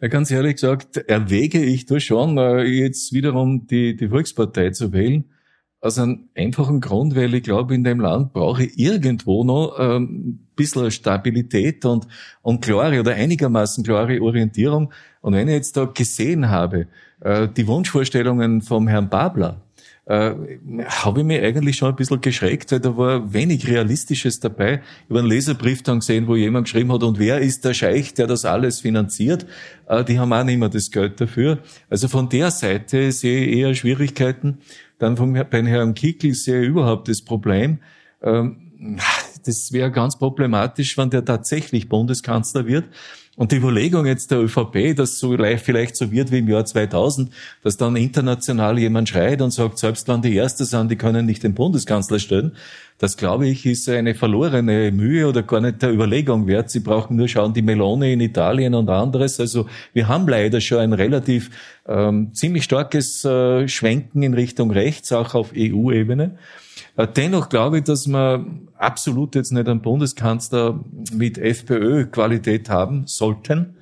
Ja, 0.01 0.07
ganz 0.07 0.31
ehrlich 0.31 0.55
gesagt, 0.55 0.97
erwäge 0.97 1.63
ich 1.63 1.85
da 1.85 1.99
schon, 1.99 2.39
äh, 2.39 2.63
jetzt 2.63 3.13
wiederum 3.13 3.67
die, 3.67 3.95
die 3.95 4.09
Volkspartei 4.09 4.71
zu 4.71 4.91
wählen. 4.91 5.25
Aus 5.79 5.99
einem 5.99 6.29
einfachen 6.35 6.81
Grund, 6.81 7.15
weil 7.15 7.35
ich 7.35 7.43
glaube, 7.43 7.75
in 7.75 7.83
dem 7.83 7.99
Land 7.99 8.33
brauche 8.33 8.63
ich 8.63 8.79
irgendwo 8.79 9.43
noch 9.43 9.77
ähm, 9.79 10.03
ein 10.03 10.47
bisschen 10.55 10.89
Stabilität 10.89 11.85
und, 11.85 12.07
und 12.41 12.61
klare 12.61 12.99
oder 12.99 13.13
einigermaßen 13.13 13.83
klare 13.83 14.19
Orientierung. 14.21 14.91
Und 15.21 15.33
wenn 15.33 15.47
ich 15.47 15.53
jetzt 15.53 15.77
da 15.77 15.85
gesehen 15.85 16.49
habe, 16.49 16.87
äh, 17.19 17.47
die 17.47 17.67
Wunschvorstellungen 17.67 18.61
vom 18.61 18.87
Herrn 18.87 19.09
Babler, 19.09 19.61
äh, 20.05 20.33
habe 20.87 21.21
ich 21.21 21.25
mich 21.25 21.41
eigentlich 21.41 21.77
schon 21.77 21.89
ein 21.89 21.95
bisschen 21.95 22.21
geschreckt, 22.21 22.71
weil 22.71 22.79
da 22.79 22.95
war 22.95 23.33
wenig 23.33 23.67
Realistisches 23.67 24.39
dabei. 24.39 24.81
Ich 25.03 25.09
habe 25.09 25.19
einen 25.19 25.27
Leserbrief 25.27 25.81
dann 25.81 25.99
gesehen, 25.99 26.27
wo 26.27 26.35
jemand 26.35 26.65
geschrieben 26.65 26.91
hat, 26.91 27.03
und 27.03 27.17
wer 27.17 27.39
ist 27.39 27.65
der 27.65 27.73
Scheich, 27.73 28.13
der 28.13 28.27
das 28.27 28.45
alles 28.45 28.81
finanziert? 28.81 29.45
Äh, 29.87 30.03
die 30.03 30.19
haben 30.19 30.31
auch 30.31 30.43
nicht 30.43 30.59
mehr 30.59 30.69
das 30.69 30.91
Geld 30.91 31.19
dafür. 31.19 31.59
Also 31.89 32.07
von 32.07 32.29
der 32.29 32.51
Seite 32.51 33.11
sehe 33.11 33.45
ich 33.45 33.57
eher 33.57 33.73
Schwierigkeiten. 33.73 34.59
Dann 34.99 35.17
vom, 35.17 35.33
beim 35.33 35.65
Herrn 35.65 35.95
Kickel 35.95 36.33
sehe 36.35 36.61
ich 36.61 36.69
überhaupt 36.69 37.07
das 37.07 37.23
Problem. 37.23 37.79
Ähm, 38.21 38.57
das 39.45 39.71
wäre 39.71 39.91
ganz 39.91 40.17
problematisch, 40.17 40.97
wenn 40.97 41.09
der 41.09 41.25
tatsächlich 41.25 41.89
Bundeskanzler 41.89 42.65
wird. 42.65 42.85
Und 43.37 43.51
die 43.51 43.57
Überlegung 43.57 44.05
jetzt 44.05 44.31
der 44.31 44.39
ÖVP, 44.39 44.95
dass 44.95 45.19
so 45.19 45.35
vielleicht 45.57 45.97
so 45.97 46.09
wird 46.09 46.31
wie 46.31 46.39
im 46.39 46.47
Jahr 46.47 46.65
2000, 46.65 47.31
dass 47.63 47.75
dann 47.75 47.97
international 47.97 48.79
jemand 48.79 49.09
schreit 49.09 49.41
und 49.41 49.51
sagt, 49.51 49.77
selbst 49.77 50.07
wenn 50.07 50.21
die 50.21 50.35
Erste 50.35 50.63
sind, 50.63 50.89
die 50.89 50.95
können 50.95 51.25
nicht 51.25 51.43
den 51.43 51.53
Bundeskanzler 51.53 52.19
stellen, 52.19 52.53
das 52.97 53.17
glaube 53.17 53.47
ich 53.47 53.65
ist 53.65 53.89
eine 53.89 54.15
verlorene 54.15 54.89
Mühe 54.93 55.27
oder 55.27 55.43
gar 55.43 55.59
nicht 55.59 55.81
der 55.81 55.91
Überlegung 55.91 56.47
wert. 56.47 56.69
Sie 56.69 56.79
brauchen 56.79 57.17
nur 57.17 57.27
schauen, 57.27 57.53
die 57.53 57.61
Melone 57.61 58.13
in 58.13 58.21
Italien 58.21 58.73
und 58.73 58.89
anderes. 58.89 59.37
Also 59.41 59.67
wir 59.91 60.07
haben 60.07 60.29
leider 60.29 60.61
schon 60.61 60.79
ein 60.79 60.93
relativ 60.93 61.49
ähm, 61.89 62.33
ziemlich 62.33 62.63
starkes 62.63 63.25
äh, 63.25 63.67
Schwenken 63.67 64.23
in 64.23 64.33
Richtung 64.33 64.71
rechts, 64.71 65.11
auch 65.11 65.35
auf 65.35 65.51
EU-Ebene. 65.53 66.37
Äh, 66.97 67.07
dennoch 67.07 67.49
glaube 67.49 67.79
ich, 67.79 67.83
dass 67.83 68.07
wir 68.07 68.45
absolut 68.77 69.35
jetzt 69.35 69.51
nicht 69.51 69.67
einen 69.67 69.81
Bundeskanzler 69.81 70.79
mit 71.13 71.37
FPÖ-Qualität 71.37 72.69
haben 72.69 73.03
sollten. 73.07 73.75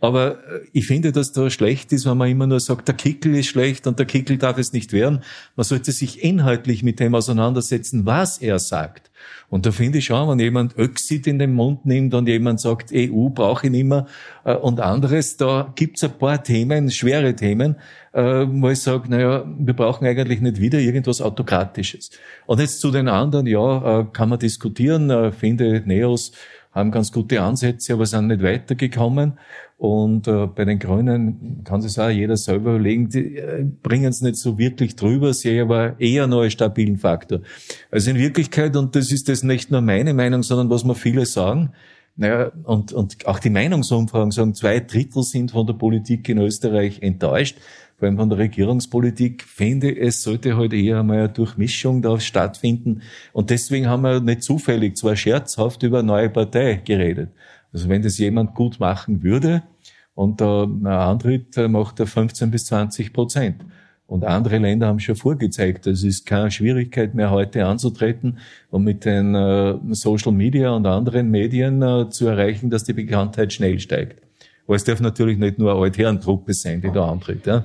Aber 0.00 0.32
äh, 0.32 0.60
ich 0.72 0.86
finde, 0.86 1.12
dass 1.12 1.32
da 1.32 1.50
schlecht 1.50 1.92
ist, 1.92 2.06
wenn 2.06 2.16
man 2.16 2.30
immer 2.30 2.46
nur 2.46 2.60
sagt, 2.60 2.88
der 2.88 2.94
Kickel 2.94 3.34
ist 3.34 3.48
schlecht 3.48 3.86
und 3.86 3.98
der 3.98 4.06
Kickel 4.06 4.38
darf 4.38 4.58
es 4.58 4.72
nicht 4.72 4.92
werden. 4.92 5.22
Man 5.56 5.64
sollte 5.64 5.92
sich 5.92 6.22
inhaltlich 6.22 6.82
mit 6.82 7.00
dem 7.00 7.14
auseinandersetzen, 7.14 8.06
was 8.06 8.38
er 8.38 8.58
sagt. 8.58 9.10
Und 9.48 9.66
da 9.66 9.72
finde 9.72 9.98
ich 9.98 10.04
schon, 10.04 10.28
wenn 10.28 10.38
jemand 10.38 10.78
Öxit 10.78 11.26
in 11.26 11.38
den 11.38 11.54
Mund 11.54 11.86
nimmt 11.86 12.14
und 12.14 12.28
jemand 12.28 12.60
sagt, 12.60 12.90
EU 12.92 13.28
brauche 13.30 13.66
ich 13.66 13.72
nicht 13.72 13.84
mehr 13.84 14.06
äh, 14.44 14.54
und 14.54 14.80
anderes, 14.80 15.36
da 15.36 15.72
gibt's 15.74 16.04
ein 16.04 16.16
paar 16.18 16.42
Themen, 16.42 16.90
schwere 16.90 17.34
Themen, 17.34 17.76
äh, 18.18 18.46
wo 18.50 18.68
ich 18.68 18.80
sage, 18.80 19.08
naja, 19.08 19.44
wir 19.58 19.74
brauchen 19.74 20.04
eigentlich 20.04 20.40
nicht 20.40 20.60
wieder 20.60 20.80
irgendwas 20.80 21.20
Autokratisches. 21.20 22.10
Und 22.46 22.58
jetzt 22.58 22.80
zu 22.80 22.90
den 22.90 23.06
anderen, 23.06 23.46
ja, 23.46 24.00
äh, 24.00 24.06
kann 24.12 24.28
man 24.28 24.40
diskutieren, 24.40 25.08
äh, 25.10 25.30
finde 25.30 25.82
Neos 25.86 26.32
haben 26.72 26.90
ganz 26.90 27.12
gute 27.12 27.40
Ansätze, 27.40 27.92
aber 27.92 28.06
sind 28.06 28.26
nicht 28.26 28.42
weitergekommen. 28.42 29.34
Und 29.76 30.26
äh, 30.26 30.46
bei 30.48 30.64
den 30.64 30.80
Grünen 30.80 31.62
kann 31.62 31.80
sich 31.80 31.98
auch 32.00 32.10
jeder 32.10 32.36
selber 32.36 32.70
überlegen, 32.70 33.08
die 33.08 33.36
äh, 33.36 33.64
bringen 33.82 34.10
es 34.10 34.20
nicht 34.20 34.36
so 34.36 34.58
wirklich 34.58 34.96
drüber, 34.96 35.32
sehe 35.32 35.62
aber 35.62 36.00
eher 36.00 36.26
noch 36.26 36.40
einen 36.40 36.50
stabilen 36.50 36.98
Faktor. 36.98 37.40
Also 37.92 38.10
in 38.10 38.18
Wirklichkeit, 38.18 38.76
und 38.76 38.96
das 38.96 39.12
ist 39.12 39.28
das 39.28 39.44
nicht 39.44 39.70
nur 39.70 39.80
meine 39.80 40.12
Meinung, 40.12 40.42
sondern 40.42 40.70
was 40.70 40.84
mir 40.84 40.96
viele 40.96 41.24
sagen, 41.24 41.70
Naja, 42.16 42.50
und, 42.64 42.92
und 42.92 43.24
auch 43.26 43.38
die 43.38 43.50
Meinungsumfragen 43.50 44.32
sagen, 44.32 44.52
zwei 44.54 44.80
Drittel 44.80 45.22
sind 45.22 45.52
von 45.52 45.68
der 45.68 45.74
Politik 45.74 46.28
in 46.28 46.38
Österreich 46.38 47.00
enttäuscht 47.00 47.56
vor 47.98 48.06
allem 48.06 48.16
von 48.16 48.28
der 48.28 48.38
Regierungspolitik, 48.38 49.42
finde, 49.42 49.96
es 49.98 50.22
sollte 50.22 50.56
heute 50.56 50.76
halt 50.76 50.84
eher 50.84 51.00
einmal 51.00 51.18
eine 51.18 51.28
Durchmischung 51.30 52.00
da 52.00 52.20
stattfinden. 52.20 53.02
Und 53.32 53.50
deswegen 53.50 53.88
haben 53.88 54.02
wir 54.02 54.20
nicht 54.20 54.44
zufällig, 54.44 54.96
zwar 54.96 55.16
scherzhaft, 55.16 55.82
über 55.82 55.98
eine 55.98 56.06
neue 56.06 56.30
Partei 56.30 56.80
geredet. 56.84 57.30
Also 57.72 57.88
wenn 57.88 58.02
das 58.02 58.16
jemand 58.18 58.54
gut 58.54 58.78
machen 58.78 59.24
würde 59.24 59.64
und 60.14 60.40
da 60.40 60.62
ein 60.62 60.86
Antritt 60.86 61.56
macht 61.68 61.98
er 61.98 62.06
15 62.06 62.52
bis 62.52 62.66
20 62.66 63.12
Prozent. 63.12 63.64
Und 64.06 64.24
andere 64.24 64.58
Länder 64.58 64.86
haben 64.86 65.00
schon 65.00 65.16
vorgezeigt, 65.16 65.86
es 65.88 66.02
ist 66.04 66.24
keine 66.24 66.50
Schwierigkeit 66.50 67.14
mehr 67.14 67.30
heute 67.30 67.66
anzutreten 67.66 68.38
und 68.70 68.84
mit 68.84 69.04
den 69.04 69.34
äh, 69.34 69.74
Social 69.90 70.32
Media 70.32 70.70
und 70.70 70.86
anderen 70.86 71.30
Medien 71.30 71.82
äh, 71.82 72.08
zu 72.08 72.28
erreichen, 72.28 72.70
dass 72.70 72.84
die 72.84 72.94
Bekanntheit 72.94 73.52
schnell 73.52 73.78
steigt. 73.80 74.22
Aber 74.66 74.76
es 74.76 74.84
darf 74.84 75.00
natürlich 75.00 75.36
nicht 75.36 75.58
nur 75.58 75.72
eine 75.72 75.80
Altherrentruppe 75.80 76.54
sein, 76.54 76.80
die 76.80 76.90
da 76.90 77.10
antritt. 77.10 77.46
Ja? 77.46 77.64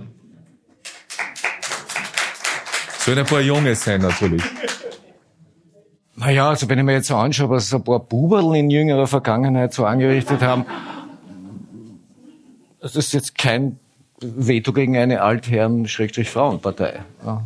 Sollen 3.04 3.20
ein 3.20 3.26
paar 3.26 3.42
Junge 3.42 3.76
sein 3.76 4.00
natürlich. 4.00 4.42
Naja, 6.16 6.48
also 6.48 6.70
wenn 6.70 6.80
ich 6.80 6.86
mir 6.86 6.94
jetzt 6.94 7.08
so 7.08 7.18
anschaue, 7.18 7.50
was 7.50 7.74
ein 7.74 7.84
paar 7.84 8.00
Buberl 8.00 8.56
in 8.56 8.70
jüngerer 8.70 9.08
Vergangenheit 9.08 9.74
so 9.74 9.84
angerichtet 9.84 10.42
haben, 10.42 10.66
das 12.80 12.96
ist 12.96 13.12
jetzt 13.12 13.38
kein 13.38 13.78
Veto 14.22 14.72
gegen 14.72 14.96
eine 14.96 15.22
Altherren-Frauenpartei. 15.22 17.02
Ja. 17.26 17.44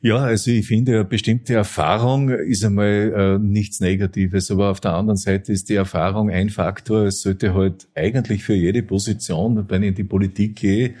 Ja, 0.00 0.16
also 0.16 0.50
ich 0.50 0.66
finde, 0.66 0.94
eine 0.94 1.04
bestimmte 1.04 1.54
Erfahrung 1.54 2.30
ist 2.30 2.64
einmal 2.64 3.12
äh, 3.16 3.38
nichts 3.38 3.78
Negatives, 3.78 4.50
aber 4.50 4.72
auf 4.72 4.80
der 4.80 4.94
anderen 4.94 5.16
Seite 5.16 5.52
ist 5.52 5.68
die 5.68 5.76
Erfahrung 5.76 6.28
ein 6.28 6.50
Faktor. 6.50 7.04
Es 7.04 7.22
sollte 7.22 7.54
halt 7.54 7.86
eigentlich 7.94 8.42
für 8.42 8.54
jede 8.54 8.82
Position, 8.82 9.64
wenn 9.68 9.84
ich 9.84 9.90
in 9.90 9.94
die 9.94 10.02
Politik 10.02 10.56
gehe, 10.56 10.94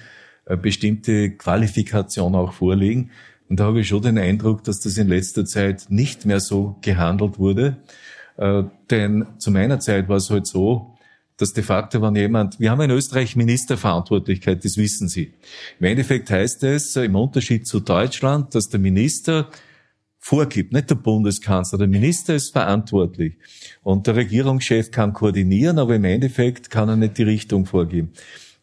eine 0.46 0.56
bestimmte 0.56 1.30
Qualifikation 1.30 2.34
auch 2.34 2.52
vorliegen. 2.52 3.10
Und 3.48 3.60
da 3.60 3.64
habe 3.64 3.80
ich 3.80 3.88
schon 3.88 4.02
den 4.02 4.18
Eindruck, 4.18 4.64
dass 4.64 4.80
das 4.80 4.96
in 4.96 5.08
letzter 5.08 5.44
Zeit 5.44 5.86
nicht 5.88 6.24
mehr 6.26 6.40
so 6.40 6.76
gehandelt 6.80 7.38
wurde. 7.38 7.76
Äh, 8.36 8.64
denn 8.90 9.26
zu 9.38 9.50
meiner 9.50 9.78
Zeit 9.78 10.08
war 10.08 10.16
es 10.16 10.30
halt 10.30 10.46
so, 10.46 10.96
dass 11.36 11.52
de 11.52 11.62
facto, 11.62 12.00
wenn 12.00 12.14
jemand, 12.14 12.60
wir 12.60 12.70
haben 12.70 12.80
in 12.82 12.90
Österreich 12.90 13.36
Ministerverantwortlichkeit, 13.36 14.64
das 14.64 14.76
wissen 14.76 15.08
Sie. 15.08 15.32
Im 15.80 15.86
Endeffekt 15.86 16.30
heißt 16.30 16.62
es, 16.64 16.94
im 16.96 17.16
Unterschied 17.16 17.66
zu 17.66 17.80
Deutschland, 17.80 18.54
dass 18.54 18.68
der 18.68 18.80
Minister 18.80 19.48
vorgibt, 20.18 20.72
nicht 20.72 20.88
der 20.88 20.94
Bundeskanzler, 20.94 21.78
der 21.78 21.88
Minister 21.88 22.34
ist 22.34 22.50
verantwortlich. 22.50 23.38
Und 23.82 24.06
der 24.06 24.14
Regierungschef 24.14 24.92
kann 24.92 25.12
koordinieren, 25.12 25.80
aber 25.80 25.96
im 25.96 26.04
Endeffekt 26.04 26.70
kann 26.70 26.88
er 26.88 26.96
nicht 26.96 27.18
die 27.18 27.24
Richtung 27.24 27.66
vorgeben. 27.66 28.12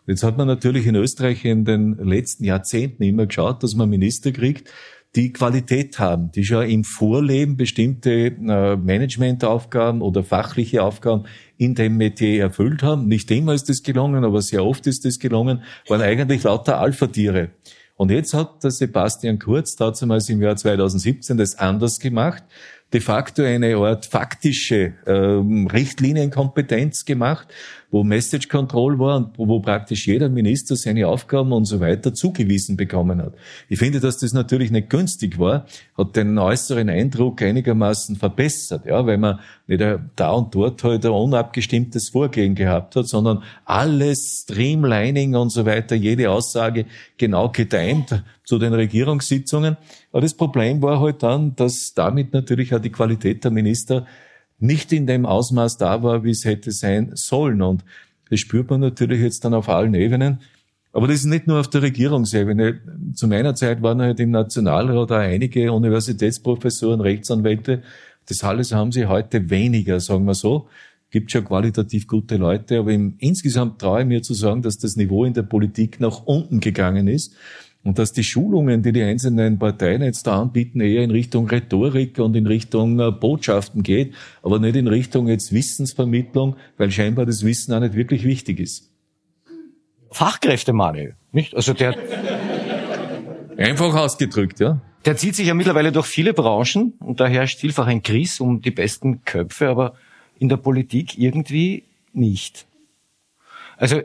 Jetzt 0.09 0.23
hat 0.23 0.39
man 0.39 0.47
natürlich 0.47 0.87
in 0.87 0.95
Österreich 0.95 1.45
in 1.45 1.65
den 1.65 1.95
letzten 1.99 2.43
Jahrzehnten 2.43 3.03
immer 3.03 3.27
geschaut, 3.27 3.61
dass 3.61 3.75
man 3.75 3.91
Minister 3.91 4.31
kriegt, 4.31 4.67
die 5.15 5.31
Qualität 5.31 5.99
haben, 5.99 6.31
die 6.31 6.43
schon 6.45 6.67
im 6.67 6.83
Vorleben 6.83 7.57
bestimmte 7.57 8.25
äh, 8.25 8.75
Managementaufgaben 8.75 10.01
oder 10.01 10.23
fachliche 10.23 10.81
Aufgaben 10.81 11.25
in 11.57 11.75
dem 11.75 11.97
Metier 11.97 12.41
erfüllt 12.41 12.81
haben. 12.81 13.07
Nicht 13.07 13.29
immer 13.29 13.53
ist 13.53 13.69
das 13.69 13.83
gelungen, 13.83 14.23
aber 14.23 14.41
sehr 14.41 14.65
oft 14.65 14.87
ist 14.87 15.05
das 15.05 15.19
gelungen, 15.19 15.61
waren 15.87 16.01
eigentlich 16.01 16.41
lauter 16.41 16.79
Alpha-Tiere. 16.79 17.51
Und 17.95 18.09
jetzt 18.09 18.33
hat 18.33 18.63
der 18.63 18.71
Sebastian 18.71 19.37
Kurz 19.37 19.75
damals 19.75 20.27
im 20.29 20.41
Jahr 20.41 20.55
2017 20.55 21.37
das 21.37 21.59
anders 21.59 21.99
gemacht 21.99 22.43
de 22.93 23.01
facto 23.01 23.43
eine 23.43 23.75
Art 23.77 24.05
faktische 24.05 24.93
ähm, 25.05 25.67
Richtlinienkompetenz 25.67 27.05
gemacht, 27.05 27.47
wo 27.91 28.03
Message 28.03 28.48
Control 28.50 29.00
war 29.00 29.17
und 29.17 29.38
wo 29.38 29.60
praktisch 29.60 30.08
jeder 30.08 30.29
Minister 30.29 30.75
seine 30.75 31.08
Aufgaben 31.08 31.51
und 31.51 31.65
so 31.65 31.79
weiter 31.79 32.13
zugewiesen 32.13 32.77
bekommen 32.77 33.22
hat. 33.22 33.34
Ich 33.67 33.79
finde, 33.79 34.00
dass 34.00 34.19
das 34.19 34.34
natürlich 34.34 34.69
nicht 34.69 34.89
günstig 34.89 35.39
war, 35.39 35.65
hat 35.97 36.15
den 36.15 36.38
äußeren 36.38 36.89
Eindruck 36.89 37.41
einigermaßen 37.41 38.15
verbessert, 38.15 38.86
ja, 38.86 39.06
weil 39.06 39.17
man 39.17 39.39
nicht 39.67 39.84
da 40.15 40.32
und 40.32 40.54
dort 40.54 40.84
halt 40.84 41.06
ein 41.06 41.12
unabgestimmtes 41.12 42.10
Vorgehen 42.10 42.56
gehabt 42.56 42.95
hat, 42.95 43.08
sondern 43.08 43.43
alles 43.65 44.43
Streamlining 44.43 45.36
und 45.36 45.52
so 45.52 45.65
weiter, 45.65 45.95
jede 45.95 46.30
Aussage 46.30 46.86
genau 47.17 47.49
getimt 47.49 48.23
zu 48.43 48.60
den 48.60 48.73
Regierungssitzungen. 48.73 49.78
Aber 50.12 50.21
das 50.21 50.34
Problem 50.34 50.82
war 50.82 50.99
halt 50.99 51.23
dann, 51.23 51.56
dass 51.56 51.93
damit 51.93 52.34
natürlich 52.34 52.73
auch 52.73 52.80
die 52.80 52.91
Qualität 52.91 53.43
der 53.43 53.52
Minister 53.52 54.06
nicht 54.60 54.91
in 54.91 55.08
dem 55.08 55.26
Ausmaß 55.26 55.78
da 55.78 56.04
war, 56.04 56.24
wie 56.24 56.32
es 56.32 56.45
hätte 56.45 56.72
sein 56.72 57.12
sollen. 57.13 57.62
Und 57.62 57.84
das 58.30 58.39
spürt 58.39 58.69
man 58.69 58.82
natürlich 58.82 59.22
jetzt 59.22 59.45
dann 59.45 59.54
auf 59.54 59.69
allen 59.69 59.93
Ebenen. 59.93 60.39
Aber 60.91 61.08
das 61.08 61.17
ist 61.17 61.26
nicht 61.26 61.48
nur 61.48 61.60
auf 61.60 61.67
der 61.67 61.84
Regierungsebene. 61.84 62.80
Zu 63.13 63.28
meiner 63.28 63.56
Zeit 63.56 63.82
waren 63.82 64.02
halt 64.02 64.19
im 64.19 64.32
Nationalrat 64.32 65.12
auch 65.12 65.15
einige 65.15 65.72
Universitätsprofessoren, 65.72 67.02
Rechtsanwälte. 67.02 67.84
Das 68.28 68.43
alles 68.43 68.74
haben 68.74 68.91
sie 68.91 69.06
heute 69.06 69.50
weniger, 69.50 70.00
sagen 70.00 70.26
wir 70.26 70.34
so. 70.34 70.67
Gibt 71.12 71.32
schon 71.32 71.45
qualitativ 71.45 72.08
gute 72.08 72.38
Leute, 72.38 72.80
aber 72.80 72.91
im, 72.91 73.15
insgesamt 73.17 73.80
traue 73.80 74.02
ich 74.02 74.08
mir 74.08 74.22
zu 74.22 74.34
sagen, 74.34 74.62
dass 74.62 74.78
das 74.78 74.95
Niveau 74.95 75.26
in 75.26 75.34
der 75.34 75.43
Politik 75.43 76.00
nach 76.00 76.24
unten 76.26 76.60
gegangen 76.60 77.08
ist. 77.08 77.36
Und 77.83 77.97
dass 77.97 78.11
die 78.11 78.23
Schulungen, 78.23 78.83
die 78.83 78.91
die 78.91 79.03
einzelnen 79.03 79.57
Parteien 79.57 80.01
jetzt 80.01 80.27
da 80.27 80.41
anbieten, 80.41 80.81
eher 80.81 81.03
in 81.03 81.11
Richtung 81.11 81.47
Rhetorik 81.47 82.19
und 82.19 82.35
in 82.35 82.45
Richtung 82.45 82.99
äh, 82.99 83.11
Botschaften 83.11 83.83
geht, 83.83 84.13
aber 84.43 84.59
nicht 84.59 84.75
in 84.75 84.87
Richtung 84.87 85.27
jetzt 85.27 85.53
Wissensvermittlung, 85.53 86.57
weil 86.77 86.91
scheinbar 86.91 87.25
das 87.25 87.45
Wissen 87.45 87.73
auch 87.73 87.79
nicht 87.79 87.93
wirklich 87.93 88.25
wichtig 88.25 88.59
ist. 88.59 88.89
Fachkräftemangel, 90.11 91.15
nicht? 91.31 91.55
Also 91.55 91.73
der 91.73 91.95
einfach 93.57 93.93
ausgedrückt, 93.95 94.59
ja. 94.59 94.81
Der 95.05 95.15
zieht 95.15 95.35
sich 95.35 95.47
ja 95.47 95.53
mittlerweile 95.53 95.91
durch 95.91 96.07
viele 96.07 96.33
Branchen 96.33 96.93
und 96.99 97.19
da 97.19 97.27
herrscht 97.27 97.59
vielfach 97.59 97.87
ein 97.87 98.03
Kriss 98.03 98.39
um 98.39 98.61
die 98.61 98.71
besten 98.71 99.23
Köpfe, 99.23 99.69
aber 99.69 99.93
in 100.37 100.49
der 100.49 100.57
Politik 100.57 101.17
irgendwie 101.17 101.83
nicht. 102.11 102.65
Also 103.77 104.01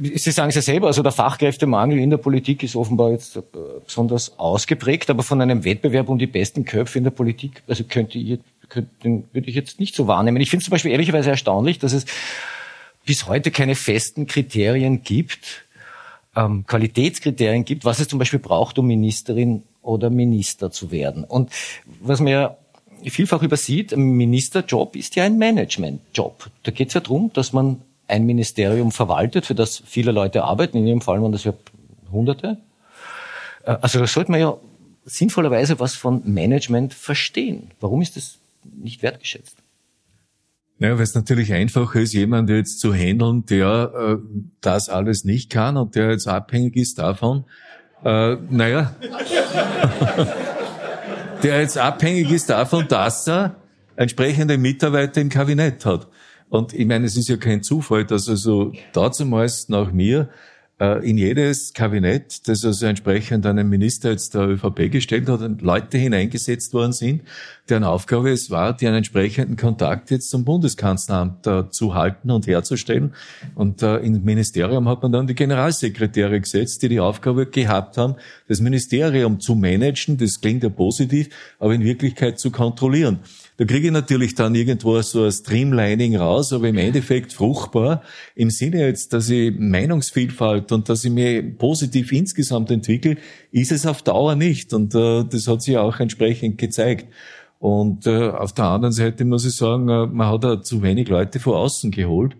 Sie 0.00 0.30
sagen 0.30 0.50
es 0.50 0.54
ja 0.54 0.62
selber, 0.62 0.86
also 0.86 1.02
der 1.02 1.12
Fachkräftemangel 1.12 1.98
in 1.98 2.10
der 2.10 2.16
Politik 2.16 2.62
ist 2.62 2.76
offenbar 2.76 3.10
jetzt 3.10 3.36
äh, 3.36 3.42
besonders 3.84 4.38
ausgeprägt, 4.38 5.10
aber 5.10 5.22
von 5.22 5.40
einem 5.40 5.64
Wettbewerb 5.64 6.08
um 6.08 6.18
die 6.18 6.26
besten 6.26 6.64
Köpfe 6.64 6.98
in 6.98 7.04
der 7.04 7.10
Politik, 7.10 7.62
also 7.66 7.84
könnte 7.84 8.18
ich, 8.18 8.38
könnte, 8.68 8.90
würde 9.32 9.48
ich 9.48 9.54
jetzt 9.54 9.80
nicht 9.80 9.94
so 9.94 10.06
wahrnehmen. 10.06 10.40
Ich 10.40 10.50
finde 10.50 10.62
es 10.62 10.66
zum 10.66 10.72
Beispiel 10.72 10.92
ehrlicherweise 10.92 11.30
erstaunlich, 11.30 11.78
dass 11.78 11.92
es 11.92 12.06
bis 13.04 13.26
heute 13.26 13.50
keine 13.50 13.74
festen 13.74 14.26
Kriterien 14.26 15.02
gibt, 15.02 15.64
ähm, 16.36 16.64
Qualitätskriterien 16.66 17.64
gibt, 17.64 17.84
was 17.84 18.00
es 18.00 18.08
zum 18.08 18.18
Beispiel 18.18 18.38
braucht, 18.38 18.78
um 18.78 18.86
Ministerin 18.86 19.62
oder 19.82 20.10
Minister 20.10 20.70
zu 20.70 20.90
werden. 20.90 21.24
Und 21.24 21.50
was 22.00 22.20
mir 22.20 22.56
vielfach 23.10 23.42
übersieht, 23.42 23.92
ein 23.92 24.12
Ministerjob 24.12 24.96
ist 24.96 25.16
ja 25.16 25.24
ein 25.24 25.38
Managementjob. 25.38 26.50
Da 26.62 26.70
geht 26.70 26.88
es 26.88 26.94
ja 26.94 27.00
darum, 27.00 27.32
dass 27.34 27.52
man 27.52 27.82
ein 28.12 28.26
Ministerium 28.26 28.92
verwaltet, 28.92 29.46
für 29.46 29.54
das 29.54 29.82
viele 29.84 30.12
Leute 30.12 30.44
arbeiten. 30.44 30.76
In 30.76 30.86
jedem 30.86 31.00
Fall 31.00 31.22
waren 31.22 31.32
das 31.32 31.44
ja 31.44 31.54
Hunderte. 32.12 32.58
Äh, 33.64 33.76
also 33.80 33.98
da 33.98 34.06
sollte 34.06 34.30
man 34.30 34.40
ja 34.40 34.56
sinnvollerweise 35.04 35.80
was 35.80 35.94
von 35.94 36.22
Management 36.24 36.94
verstehen. 36.94 37.70
Warum 37.80 38.02
ist 38.02 38.16
das 38.16 38.38
nicht 38.62 39.02
wertgeschätzt? 39.02 39.56
Naja, 40.78 40.96
weil 40.96 41.04
es 41.04 41.14
natürlich 41.14 41.52
einfacher 41.52 42.00
ist, 42.00 42.12
jemand 42.12 42.50
jetzt 42.50 42.80
zu 42.80 42.92
handeln, 42.92 43.46
der 43.46 43.92
äh, 43.94 44.16
das 44.60 44.88
alles 44.88 45.24
nicht 45.24 45.50
kann 45.50 45.76
und 45.76 45.94
der 45.94 46.10
jetzt 46.10 46.28
abhängig 46.28 46.76
ist 46.76 46.98
davon, 46.98 47.44
äh, 48.04 48.36
naja, 48.50 48.94
der 51.42 51.60
jetzt 51.60 51.78
abhängig 51.78 52.30
ist 52.30 52.50
davon, 52.50 52.86
dass 52.88 53.28
er 53.28 53.56
entsprechende 53.96 54.58
Mitarbeiter 54.58 55.20
im 55.20 55.28
Kabinett 55.28 55.86
hat. 55.86 56.08
Und 56.52 56.74
ich 56.74 56.84
meine, 56.86 57.06
es 57.06 57.16
ist 57.16 57.30
ja 57.30 57.38
kein 57.38 57.62
Zufall, 57.62 58.04
dass 58.04 58.28
also 58.28 58.72
damals 58.92 59.70
nach 59.70 59.90
mir 59.90 60.28
äh, 60.78 61.02
in 61.08 61.16
jedes 61.16 61.72
Kabinett, 61.72 62.46
das 62.46 62.62
also 62.62 62.84
entsprechend 62.84 63.46
einen 63.46 63.70
Minister 63.70 64.10
jetzt 64.10 64.34
der 64.34 64.48
ÖVP 64.48 64.92
gestellt 64.92 65.30
hat 65.30 65.40
und 65.40 65.62
Leute 65.62 65.96
hineingesetzt 65.96 66.74
worden 66.74 66.92
sind, 66.92 67.22
deren 67.70 67.84
Aufgabe 67.84 68.32
es 68.32 68.50
war, 68.50 68.76
die 68.76 68.86
einen 68.86 68.98
entsprechenden 68.98 69.56
Kontakt 69.56 70.10
jetzt 70.10 70.28
zum 70.28 70.44
Bundeskanzleramt 70.44 71.46
äh, 71.46 71.70
zu 71.70 71.94
halten 71.94 72.30
und 72.30 72.46
herzustellen. 72.46 73.14
Und 73.54 73.82
äh, 73.82 73.96
im 74.00 74.22
Ministerium 74.22 74.86
hat 74.90 75.02
man 75.02 75.10
dann 75.10 75.26
die 75.26 75.34
Generalsekretäre 75.34 76.38
gesetzt, 76.38 76.82
die 76.82 76.90
die 76.90 77.00
Aufgabe 77.00 77.46
gehabt 77.46 77.96
haben, 77.96 78.16
das 78.46 78.60
Ministerium 78.60 79.40
zu 79.40 79.54
managen. 79.54 80.18
Das 80.18 80.38
klingt 80.38 80.64
ja 80.64 80.68
positiv, 80.68 81.30
aber 81.58 81.72
in 81.72 81.82
Wirklichkeit 81.82 82.38
zu 82.38 82.50
kontrollieren. 82.50 83.20
Da 83.58 83.66
kriege 83.66 83.86
ich 83.88 83.92
natürlich 83.92 84.34
dann 84.34 84.54
irgendwo 84.54 85.00
so 85.02 85.24
ein 85.24 85.32
Streamlining 85.32 86.16
raus, 86.16 86.52
aber 86.52 86.68
im 86.68 86.78
Endeffekt 86.78 87.32
fruchtbar 87.34 88.02
im 88.34 88.50
Sinne 88.50 88.86
jetzt, 88.86 89.12
dass 89.12 89.28
ich 89.28 89.52
Meinungsvielfalt 89.56 90.72
und 90.72 90.88
dass 90.88 91.04
ich 91.04 91.10
mich 91.10 91.58
positiv 91.58 92.12
insgesamt 92.12 92.70
entwickle, 92.70 93.16
ist 93.50 93.70
es 93.70 93.86
auf 93.86 94.02
Dauer 94.02 94.36
nicht. 94.36 94.72
Und 94.72 94.94
äh, 94.94 95.24
das 95.24 95.46
hat 95.48 95.62
sich 95.62 95.76
auch 95.76 96.00
entsprechend 96.00 96.58
gezeigt. 96.58 97.06
Und 97.58 98.06
äh, 98.06 98.30
auf 98.30 98.52
der 98.54 98.64
anderen 98.64 98.92
Seite 98.92 99.24
muss 99.24 99.44
ich 99.44 99.54
sagen, 99.54 99.88
äh, 99.88 100.06
man 100.06 100.28
hat 100.28 100.44
da 100.44 100.62
zu 100.62 100.82
wenig 100.82 101.08
Leute 101.08 101.38
von 101.38 101.54
außen 101.54 101.90
geholt. 101.90 102.34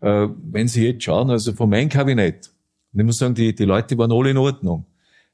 Äh, 0.00 0.28
wenn 0.52 0.68
Sie 0.68 0.86
jetzt 0.86 1.02
schauen, 1.02 1.30
also 1.30 1.52
von 1.52 1.70
meinem 1.70 1.88
Kabinett, 1.88 2.50
und 2.92 3.00
ich 3.00 3.06
muss 3.06 3.18
sagen, 3.18 3.34
die, 3.34 3.54
die 3.54 3.64
Leute 3.64 3.98
waren 3.98 4.12
alle 4.12 4.30
in 4.30 4.36
Ordnung. 4.36 4.84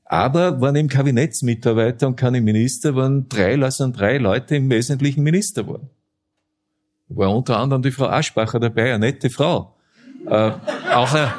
Aber 0.04 0.60
waren 0.60 0.76
eben 0.76 0.88
Kabinettsmitarbeiter 0.88 2.06
und 2.08 2.16
keine 2.16 2.40
Minister, 2.40 2.94
waren 2.94 3.28
drei, 3.28 3.56
lassen 3.56 3.92
drei 3.92 4.18
Leute 4.18 4.56
im 4.56 4.70
Wesentlichen 4.70 5.22
Minister 5.22 5.66
waren. 5.66 5.88
War 7.08 7.34
unter 7.34 7.58
anderem 7.58 7.82
die 7.82 7.90
Frau 7.90 8.06
Aschbacher 8.06 8.60
dabei, 8.60 8.94
eine 8.94 9.06
nette 9.06 9.30
Frau. 9.30 9.74
Äh, 10.26 10.52
auch 10.92 11.14
eine, 11.14 11.32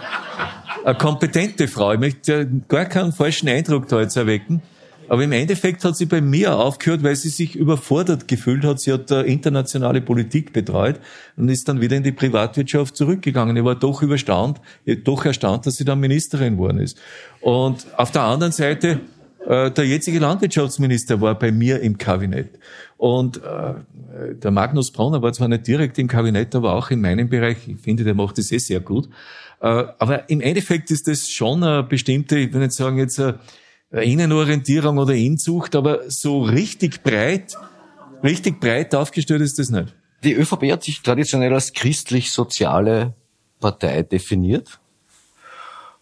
eine 0.83 0.95
kompetente 0.97 1.67
Frau. 1.67 1.93
Ich 1.93 1.99
möchte 1.99 2.49
gar 2.67 2.85
keinen 2.85 3.11
falschen 3.11 3.49
Eindruck 3.49 3.87
da 3.87 4.01
jetzt 4.01 4.15
erwecken. 4.15 4.61
Aber 5.07 5.23
im 5.23 5.31
Endeffekt 5.31 5.83
hat 5.83 5.95
sie 5.97 6.05
bei 6.05 6.21
mir 6.21 6.57
aufgehört, 6.57 7.03
weil 7.03 7.15
sie 7.15 7.29
sich 7.29 7.55
überfordert 7.55 8.27
gefühlt 8.27 8.63
hat. 8.63 8.79
Sie 8.79 8.91
hat 8.91 9.11
internationale 9.11 10.01
Politik 10.01 10.53
betreut 10.53 10.99
und 11.37 11.49
ist 11.49 11.67
dann 11.67 11.81
wieder 11.81 11.97
in 11.97 12.03
die 12.03 12.11
Privatwirtschaft 12.11 12.95
zurückgegangen. 12.95 13.55
Ich 13.57 13.63
war 13.63 13.75
doch 13.75 14.01
überstaunt, 14.01 14.59
doch 15.03 15.25
erstaunt, 15.25 15.65
dass 15.65 15.75
sie 15.75 15.85
dann 15.85 15.99
Ministerin 15.99 16.53
geworden 16.57 16.79
ist. 16.79 16.97
Und 17.41 17.85
auf 17.97 18.11
der 18.11 18.23
anderen 18.23 18.51
Seite, 18.51 19.01
äh, 19.47 19.71
der 19.71 19.85
jetzige 19.85 20.19
Landwirtschaftsminister 20.19 21.21
war 21.21 21.37
bei 21.37 21.51
mir 21.51 21.79
im 21.81 21.97
Kabinett. 21.97 22.49
Und 22.97 23.37
äh, 23.37 23.73
der 24.41 24.51
Magnus 24.51 24.91
Bronner 24.91 25.21
war 25.21 25.33
zwar 25.33 25.47
nicht 25.47 25.67
direkt 25.67 25.99
im 25.99 26.07
Kabinett, 26.07 26.55
aber 26.55 26.73
auch 26.73 26.89
in 26.89 27.01
meinem 27.01 27.29
Bereich. 27.29 27.57
Ich 27.67 27.79
finde, 27.79 28.03
der 28.03 28.15
macht 28.15 28.37
das 28.37 28.51
eh 28.51 28.57
sehr 28.57 28.79
gut. 28.79 29.09
Äh, 29.61 29.85
aber 29.99 30.29
im 30.29 30.41
Endeffekt 30.41 30.89
ist 30.91 31.07
das 31.07 31.29
schon 31.29 31.63
eine 31.63 31.83
bestimmte, 31.83 32.37
ich 32.39 32.53
will 32.53 32.61
nicht 32.61 32.73
sagen 32.73 32.97
jetzt, 32.97 33.19
eine 33.19 33.39
Innenorientierung 34.03 34.97
oder 34.97 35.13
Inzucht, 35.13 35.75
aber 35.75 36.09
so 36.09 36.41
richtig 36.41 37.03
breit, 37.03 37.57
richtig 38.23 38.59
breit 38.59 38.93
aufgestellt 38.95 39.41
ist 39.41 39.59
das 39.59 39.69
nicht. 39.69 39.95
Die 40.23 40.33
ÖVP 40.33 40.71
hat 40.71 40.83
sich 40.83 41.01
traditionell 41.01 41.53
als 41.53 41.73
christlich-soziale 41.73 43.13
Partei 43.59 44.03
definiert. 44.03 44.79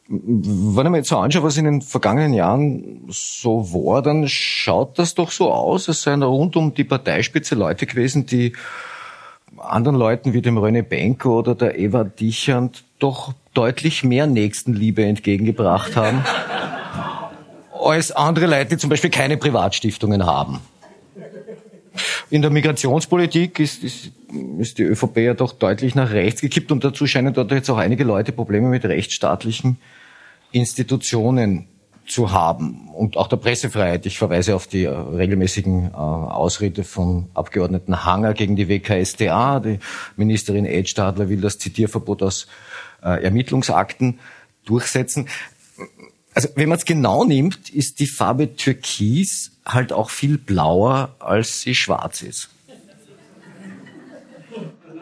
Wenn 0.07 0.85
ich 0.85 0.91
mir 0.91 0.97
jetzt 0.97 1.09
so 1.09 1.17
anschaue, 1.17 1.43
was 1.43 1.57
in 1.57 1.65
den 1.65 1.81
vergangenen 1.81 2.33
Jahren 2.33 3.05
so 3.09 3.73
war, 3.73 4.01
dann 4.01 4.27
schaut 4.27 4.99
das 4.99 5.15
doch 5.15 5.31
so 5.31 5.51
aus, 5.51 5.87
als 5.87 6.01
seien 6.01 6.21
da 6.21 6.27
rund 6.27 6.55
um 6.55 6.73
die 6.73 6.83
Parteispitze 6.83 7.55
Leute 7.55 7.85
gewesen, 7.85 8.25
die 8.25 8.53
anderen 9.57 9.97
Leuten 9.97 10.33
wie 10.33 10.41
dem 10.41 10.57
René 10.57 10.81
Benko 10.81 11.39
oder 11.39 11.55
der 11.55 11.79
Eva 11.79 12.03
Dichand 12.03 12.83
doch 12.99 13.33
deutlich 13.53 14.03
mehr 14.03 14.27
Nächstenliebe 14.27 15.05
entgegengebracht 15.05 15.95
haben 15.95 16.23
als 17.81 18.11
andere 18.11 18.47
Leute, 18.47 18.71
die 18.71 18.77
zum 18.77 18.89
Beispiel 18.89 19.09
keine 19.09 19.37
Privatstiftungen 19.37 20.25
haben. 20.25 20.59
In 22.29 22.41
der 22.41 22.49
Migrationspolitik 22.49 23.59
ist, 23.59 23.83
ist, 23.83 24.11
ist 24.57 24.77
die 24.77 24.83
ÖVP 24.83 25.17
ja 25.17 25.33
doch 25.33 25.53
deutlich 25.53 25.93
nach 25.93 26.11
rechts 26.11 26.41
gekippt 26.41 26.71
und 26.71 26.83
dazu 26.83 27.05
scheinen 27.05 27.33
dort 27.33 27.51
jetzt 27.51 27.69
auch 27.69 27.77
einige 27.77 28.03
Leute 28.03 28.31
Probleme 28.31 28.69
mit 28.69 28.83
rechtsstaatlichen 28.85 29.77
Institutionen 30.51 31.67
zu 32.07 32.31
haben 32.31 32.89
und 32.89 33.15
auch 33.15 33.27
der 33.27 33.37
Pressefreiheit. 33.37 34.05
Ich 34.05 34.17
verweise 34.17 34.55
auf 34.55 34.67
die 34.67 34.83
äh, 34.83 34.89
regelmäßigen 34.89 35.91
äh, 35.91 35.95
Ausrede 35.95 36.83
von 36.83 37.29
Abgeordneten 37.33 38.03
Hanger 38.03 38.33
gegen 38.33 38.55
die 38.55 38.67
WKStA. 38.67 39.59
Die 39.59 39.79
Ministerin 40.17 40.65
Edstadler 40.65 41.29
will 41.29 41.41
das 41.41 41.59
Zitierverbot 41.59 42.21
aus 42.23 42.47
äh, 43.03 43.23
Ermittlungsakten 43.23 44.19
durchsetzen. 44.65 45.27
Also 46.33 46.49
wenn 46.55 46.69
man 46.69 46.77
es 46.77 46.85
genau 46.85 47.25
nimmt, 47.25 47.69
ist 47.69 47.99
die 47.99 48.07
Farbe 48.07 48.55
Türkis 48.55 49.51
halt 49.65 49.93
auch 49.93 50.09
viel 50.09 50.37
blauer, 50.37 51.15
als 51.19 51.61
sie 51.61 51.75
schwarz 51.75 52.21
ist. 52.21 52.49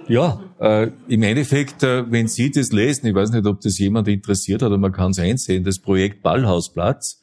Ja, 0.08 0.44
äh, 0.60 0.90
im 1.08 1.24
Endeffekt, 1.24 1.84
äh, 1.84 2.12
wenn 2.12 2.28
Sie 2.28 2.52
das 2.52 2.74
lesen, 2.74 3.08
ich 3.08 3.16
weiß 3.16 3.32
nicht, 3.32 3.46
ob 3.46 3.62
das 3.62 3.78
jemand 3.80 4.10
interessiert 4.10 4.62
hat, 4.62 4.68
aber 4.68 4.78
man 4.78 4.92
kann 4.92 5.12
es 5.12 5.20
einsehen, 5.20 5.64
das 5.64 5.80
Projekt 5.80 6.22
Ballhausplatz, 6.22 7.22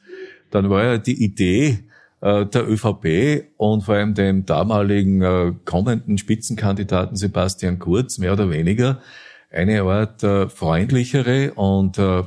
dann 0.51 0.71
war 0.71 0.85
ja 0.85 0.99
die 0.99 1.23
Idee 1.23 1.81
äh, 2.23 2.47
der 2.47 2.69
ÖVP 2.69 3.49
und 3.59 3.83
vor 3.83 3.97
allem 3.97 4.15
dem 4.15 4.47
damaligen 4.47 5.21
äh, 5.21 5.53
kommenden 5.67 6.17
Spitzenkandidaten 6.17 7.17
Sebastian 7.17 7.79
Kurz, 7.79 8.17
mehr 8.19 8.33
oder 8.33 8.49
weniger, 8.49 9.03
eine 9.51 9.83
Art 9.83 10.23
äh, 10.23 10.49
freundlichere 10.49 11.55
und 11.55 11.99
äh, 11.99 12.23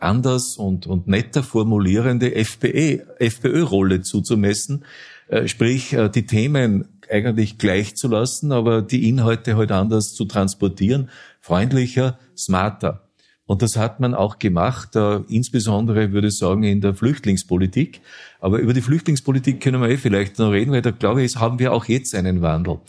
anders 0.00 0.56
und, 0.56 0.86
und 0.86 1.06
netter 1.06 1.42
formulierende 1.42 2.34
FPÖ-Rolle 2.34 4.02
zuzumessen, 4.02 4.84
äh, 5.28 5.48
sprich 5.48 5.92
äh, 5.92 6.08
die 6.08 6.26
Themen 6.26 6.88
eigentlich 7.10 7.58
gleich 7.58 7.96
zu 7.96 8.08
lassen, 8.08 8.52
aber 8.52 8.82
die 8.82 9.08
Inhalte 9.08 9.56
halt 9.56 9.72
anders 9.72 10.14
zu 10.14 10.24
transportieren, 10.24 11.10
freundlicher, 11.40 12.18
smarter. 12.36 13.02
Und 13.46 13.62
das 13.62 13.76
hat 13.76 14.00
man 14.00 14.14
auch 14.14 14.38
gemacht, 14.38 14.96
äh, 14.96 15.20
insbesondere 15.28 16.12
würde 16.12 16.28
ich 16.28 16.36
sagen 16.36 16.64
in 16.64 16.80
der 16.80 16.94
Flüchtlingspolitik. 16.94 18.00
Aber 18.40 18.58
über 18.58 18.72
die 18.72 18.82
Flüchtlingspolitik 18.82 19.60
können 19.60 19.80
wir 19.80 19.88
eh 19.88 19.96
vielleicht 19.96 20.38
noch 20.38 20.50
reden, 20.50 20.72
weil 20.72 20.82
da 20.82 20.90
glaube 20.90 21.22
ich, 21.22 21.36
haben 21.36 21.60
wir 21.60 21.72
auch 21.72 21.84
jetzt 21.84 22.14
einen 22.14 22.42
Wandel. 22.42 22.80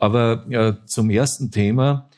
Aber 0.00 0.44
äh, 0.50 0.74
zum 0.86 1.10
ersten 1.10 1.52
Thema, 1.52 2.08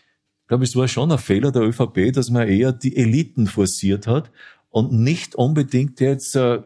glaube, 0.48 0.64
es 0.64 0.76
war 0.76 0.88
schon 0.88 1.12
ein 1.12 1.18
Fehler 1.18 1.52
der 1.52 1.62
ÖVP, 1.62 2.12
dass 2.12 2.30
man 2.30 2.48
eher 2.48 2.72
die 2.72 2.96
Eliten 2.96 3.46
forciert 3.46 4.06
hat 4.06 4.30
und 4.70 4.92
nicht 4.92 5.34
unbedingt 5.34 6.00
jetzt 6.00 6.36
äh, 6.36 6.60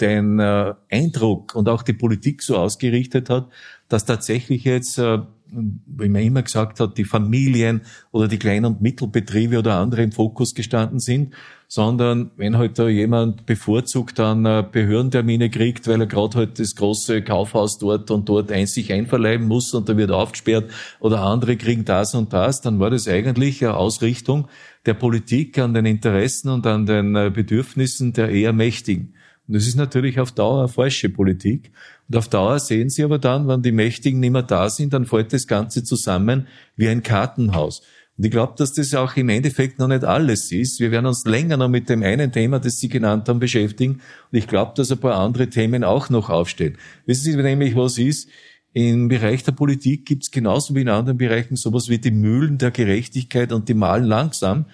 den 0.00 0.38
äh, 0.38 0.74
Eindruck 0.90 1.54
und 1.54 1.68
auch 1.68 1.82
die 1.82 1.92
Politik 1.92 2.42
so 2.42 2.56
ausgerichtet 2.56 3.30
hat, 3.30 3.48
dass 3.88 4.04
tatsächlich 4.04 4.64
jetzt, 4.64 4.98
äh, 4.98 5.18
wie 5.50 6.08
man 6.08 6.22
immer 6.22 6.42
gesagt 6.42 6.80
hat, 6.80 6.98
die 6.98 7.04
Familien 7.04 7.82
oder 8.10 8.28
die 8.28 8.38
kleinen 8.38 8.66
und 8.66 8.80
Mittelbetriebe 8.80 9.58
oder 9.58 9.76
andere 9.76 10.02
im 10.02 10.12
Fokus 10.12 10.54
gestanden 10.54 11.00
sind, 11.00 11.34
sondern 11.68 12.30
wenn 12.36 12.56
halt 12.56 12.78
da 12.78 12.88
jemand 12.88 13.44
bevorzugt 13.46 14.18
dann 14.18 14.44
äh, 14.46 14.64
Behördentermine 14.70 15.50
kriegt, 15.50 15.86
weil 15.86 16.00
er 16.00 16.06
gerade 16.06 16.38
halt 16.38 16.58
das 16.58 16.74
große 16.74 17.22
Kaufhaus 17.22 17.78
dort 17.78 18.10
und 18.10 18.28
dort 18.28 18.50
ein 18.50 18.66
sich 18.66 18.92
einverleiben 18.92 19.46
muss 19.46 19.74
und 19.74 19.88
da 19.88 19.96
wird 19.96 20.10
aufgesperrt 20.10 20.70
oder 21.00 21.20
andere 21.22 21.56
kriegen 21.56 21.84
das 21.84 22.14
und 22.14 22.32
das, 22.32 22.60
dann 22.62 22.80
war 22.80 22.90
das 22.90 23.06
eigentlich 23.06 23.62
eine 23.64 23.76
Ausrichtung 23.76 24.48
der 24.86 24.94
Politik 24.94 25.58
an 25.58 25.74
den 25.74 25.84
Interessen 25.84 26.48
und 26.48 26.66
an 26.66 26.86
den 26.86 27.14
äh, 27.14 27.30
Bedürfnissen 27.32 28.12
der 28.14 28.30
eher 28.30 28.52
Mächtigen. 28.52 29.14
Und 29.48 29.54
das 29.54 29.66
ist 29.66 29.76
natürlich 29.76 30.20
auf 30.20 30.30
Dauer 30.32 30.60
eine 30.60 30.68
falsche 30.68 31.08
Politik. 31.08 31.72
Und 32.08 32.16
auf 32.16 32.28
Dauer 32.28 32.60
sehen 32.60 32.90
Sie 32.90 33.02
aber 33.02 33.18
dann, 33.18 33.48
wenn 33.48 33.62
die 33.62 33.72
Mächtigen 33.72 34.20
nicht 34.20 34.30
mehr 34.30 34.42
da 34.42 34.68
sind, 34.68 34.92
dann 34.92 35.06
fällt 35.06 35.32
das 35.32 35.46
Ganze 35.46 35.82
zusammen 35.82 36.46
wie 36.76 36.88
ein 36.88 37.02
Kartenhaus. 37.02 37.82
Und 38.18 38.24
ich 38.24 38.30
glaube, 38.30 38.54
dass 38.58 38.74
das 38.74 38.94
auch 38.94 39.16
im 39.16 39.28
Endeffekt 39.28 39.78
noch 39.78 39.88
nicht 39.88 40.04
alles 40.04 40.52
ist. 40.52 40.80
Wir 40.80 40.90
werden 40.90 41.06
uns 41.06 41.24
länger 41.24 41.56
noch 41.56 41.68
mit 41.68 41.88
dem 41.88 42.02
einen 42.02 42.30
Thema, 42.30 42.58
das 42.58 42.78
Sie 42.78 42.88
genannt 42.88 43.28
haben, 43.28 43.38
beschäftigen. 43.38 44.00
Und 44.30 44.38
ich 44.38 44.46
glaube, 44.48 44.72
dass 44.76 44.90
ein 44.90 44.98
paar 44.98 45.14
andere 45.14 45.48
Themen 45.48 45.82
auch 45.82 46.10
noch 46.10 46.28
aufstehen. 46.28 46.76
Wissen 47.06 47.32
Sie 47.32 47.36
nämlich, 47.36 47.74
was 47.74 47.96
ist? 47.96 48.28
Im 48.74 49.08
Bereich 49.08 49.44
der 49.44 49.52
Politik 49.52 50.04
gibt 50.04 50.24
es 50.24 50.30
genauso 50.30 50.74
wie 50.74 50.82
in 50.82 50.88
anderen 50.88 51.16
Bereichen 51.16 51.56
sowas 51.56 51.88
wie 51.88 51.98
die 51.98 52.10
Mühlen 52.10 52.58
der 52.58 52.70
Gerechtigkeit 52.70 53.52
und 53.52 53.68
die 53.68 53.74
malen 53.74 54.04
langsam. 54.04 54.66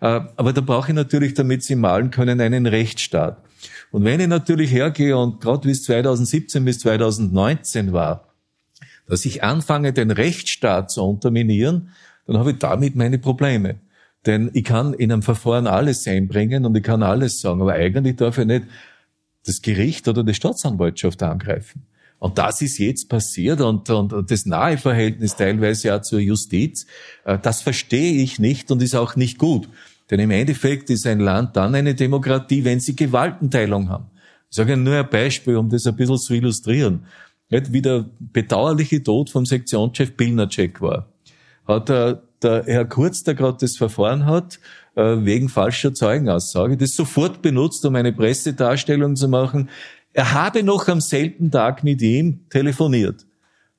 Äh, 0.00 0.20
aber 0.36 0.52
da 0.52 0.60
brauche 0.62 0.90
ich 0.90 0.94
natürlich, 0.94 1.34
damit 1.34 1.62
sie 1.64 1.76
malen 1.76 2.10
können, 2.10 2.40
einen 2.40 2.66
Rechtsstaat. 2.66 3.42
Und 3.92 4.04
wenn 4.04 4.20
ich 4.20 4.26
natürlich 4.26 4.72
hergehe 4.72 5.16
und 5.16 5.40
gerade 5.40 5.68
wie 5.68 5.72
es 5.72 5.84
2017 5.84 6.64
bis 6.64 6.80
2019 6.80 7.92
war, 7.92 8.32
dass 9.06 9.24
ich 9.26 9.44
anfange, 9.44 9.92
den 9.92 10.10
Rechtsstaat 10.10 10.90
zu 10.90 11.02
unterminieren, 11.02 11.90
dann 12.26 12.38
habe 12.38 12.52
ich 12.52 12.58
damit 12.58 12.96
meine 12.96 13.18
Probleme. 13.18 13.76
Denn 14.24 14.50
ich 14.54 14.64
kann 14.64 14.94
in 14.94 15.12
einem 15.12 15.22
Verfahren 15.22 15.66
alles 15.66 16.06
einbringen 16.06 16.64
und 16.64 16.76
ich 16.76 16.82
kann 16.82 17.02
alles 17.02 17.40
sagen, 17.40 17.60
aber 17.60 17.74
eigentlich 17.74 18.16
darf 18.16 18.38
ich 18.38 18.46
nicht 18.46 18.64
das 19.44 19.60
Gericht 19.60 20.08
oder 20.08 20.24
die 20.24 20.34
Staatsanwaltschaft 20.34 21.22
angreifen. 21.22 21.82
Und 22.18 22.38
das 22.38 22.62
ist 22.62 22.78
jetzt 22.78 23.08
passiert 23.08 23.60
und, 23.60 23.90
und, 23.90 24.12
und 24.12 24.30
das 24.30 24.46
nahe 24.46 24.78
Verhältnis 24.78 25.34
teilweise 25.34 25.88
ja 25.88 26.02
zur 26.02 26.20
Justiz, 26.20 26.86
äh, 27.24 27.36
das 27.36 27.62
verstehe 27.62 28.22
ich 28.22 28.38
nicht 28.38 28.70
und 28.70 28.80
ist 28.80 28.94
auch 28.94 29.16
nicht 29.16 29.38
gut. 29.38 29.68
Denn 30.12 30.20
im 30.20 30.30
Endeffekt 30.30 30.90
ist 30.90 31.06
ein 31.06 31.20
Land 31.20 31.56
dann 31.56 31.74
eine 31.74 31.94
Demokratie, 31.94 32.64
wenn 32.66 32.80
sie 32.80 32.94
Gewaltenteilung 32.94 33.88
haben. 33.88 34.10
Ich 34.50 34.56
sage 34.56 34.76
nur 34.76 34.94
ein 34.94 35.08
Beispiel, 35.08 35.56
um 35.56 35.70
das 35.70 35.86
ein 35.86 35.96
bisschen 35.96 36.18
zu 36.18 36.34
illustrieren. 36.34 37.06
Wie 37.48 37.80
der 37.80 38.04
bedauerliche 38.20 39.02
Tod 39.02 39.30
vom 39.30 39.46
Sektionschef 39.46 40.14
Pilnacek 40.14 40.82
war 40.82 41.08
hat 41.66 41.88
der, 41.88 42.22
der 42.42 42.64
Herr 42.66 42.84
Kurz, 42.84 43.22
der 43.22 43.34
gerade 43.34 43.56
das 43.58 43.76
Verfahren 43.76 44.26
hat, 44.26 44.58
äh, 44.96 45.16
wegen 45.20 45.48
falscher 45.48 45.94
Zeugenaussage, 45.94 46.76
das 46.76 46.94
sofort 46.94 47.40
benutzt, 47.40 47.84
um 47.86 47.94
eine 47.94 48.12
Pressedarstellung 48.12 49.16
zu 49.16 49.28
machen. 49.28 49.70
Er 50.12 50.34
habe 50.34 50.62
noch 50.62 50.88
am 50.88 51.00
selben 51.00 51.50
Tag 51.50 51.84
mit 51.84 52.02
ihm 52.02 52.40
telefoniert. 52.50 53.26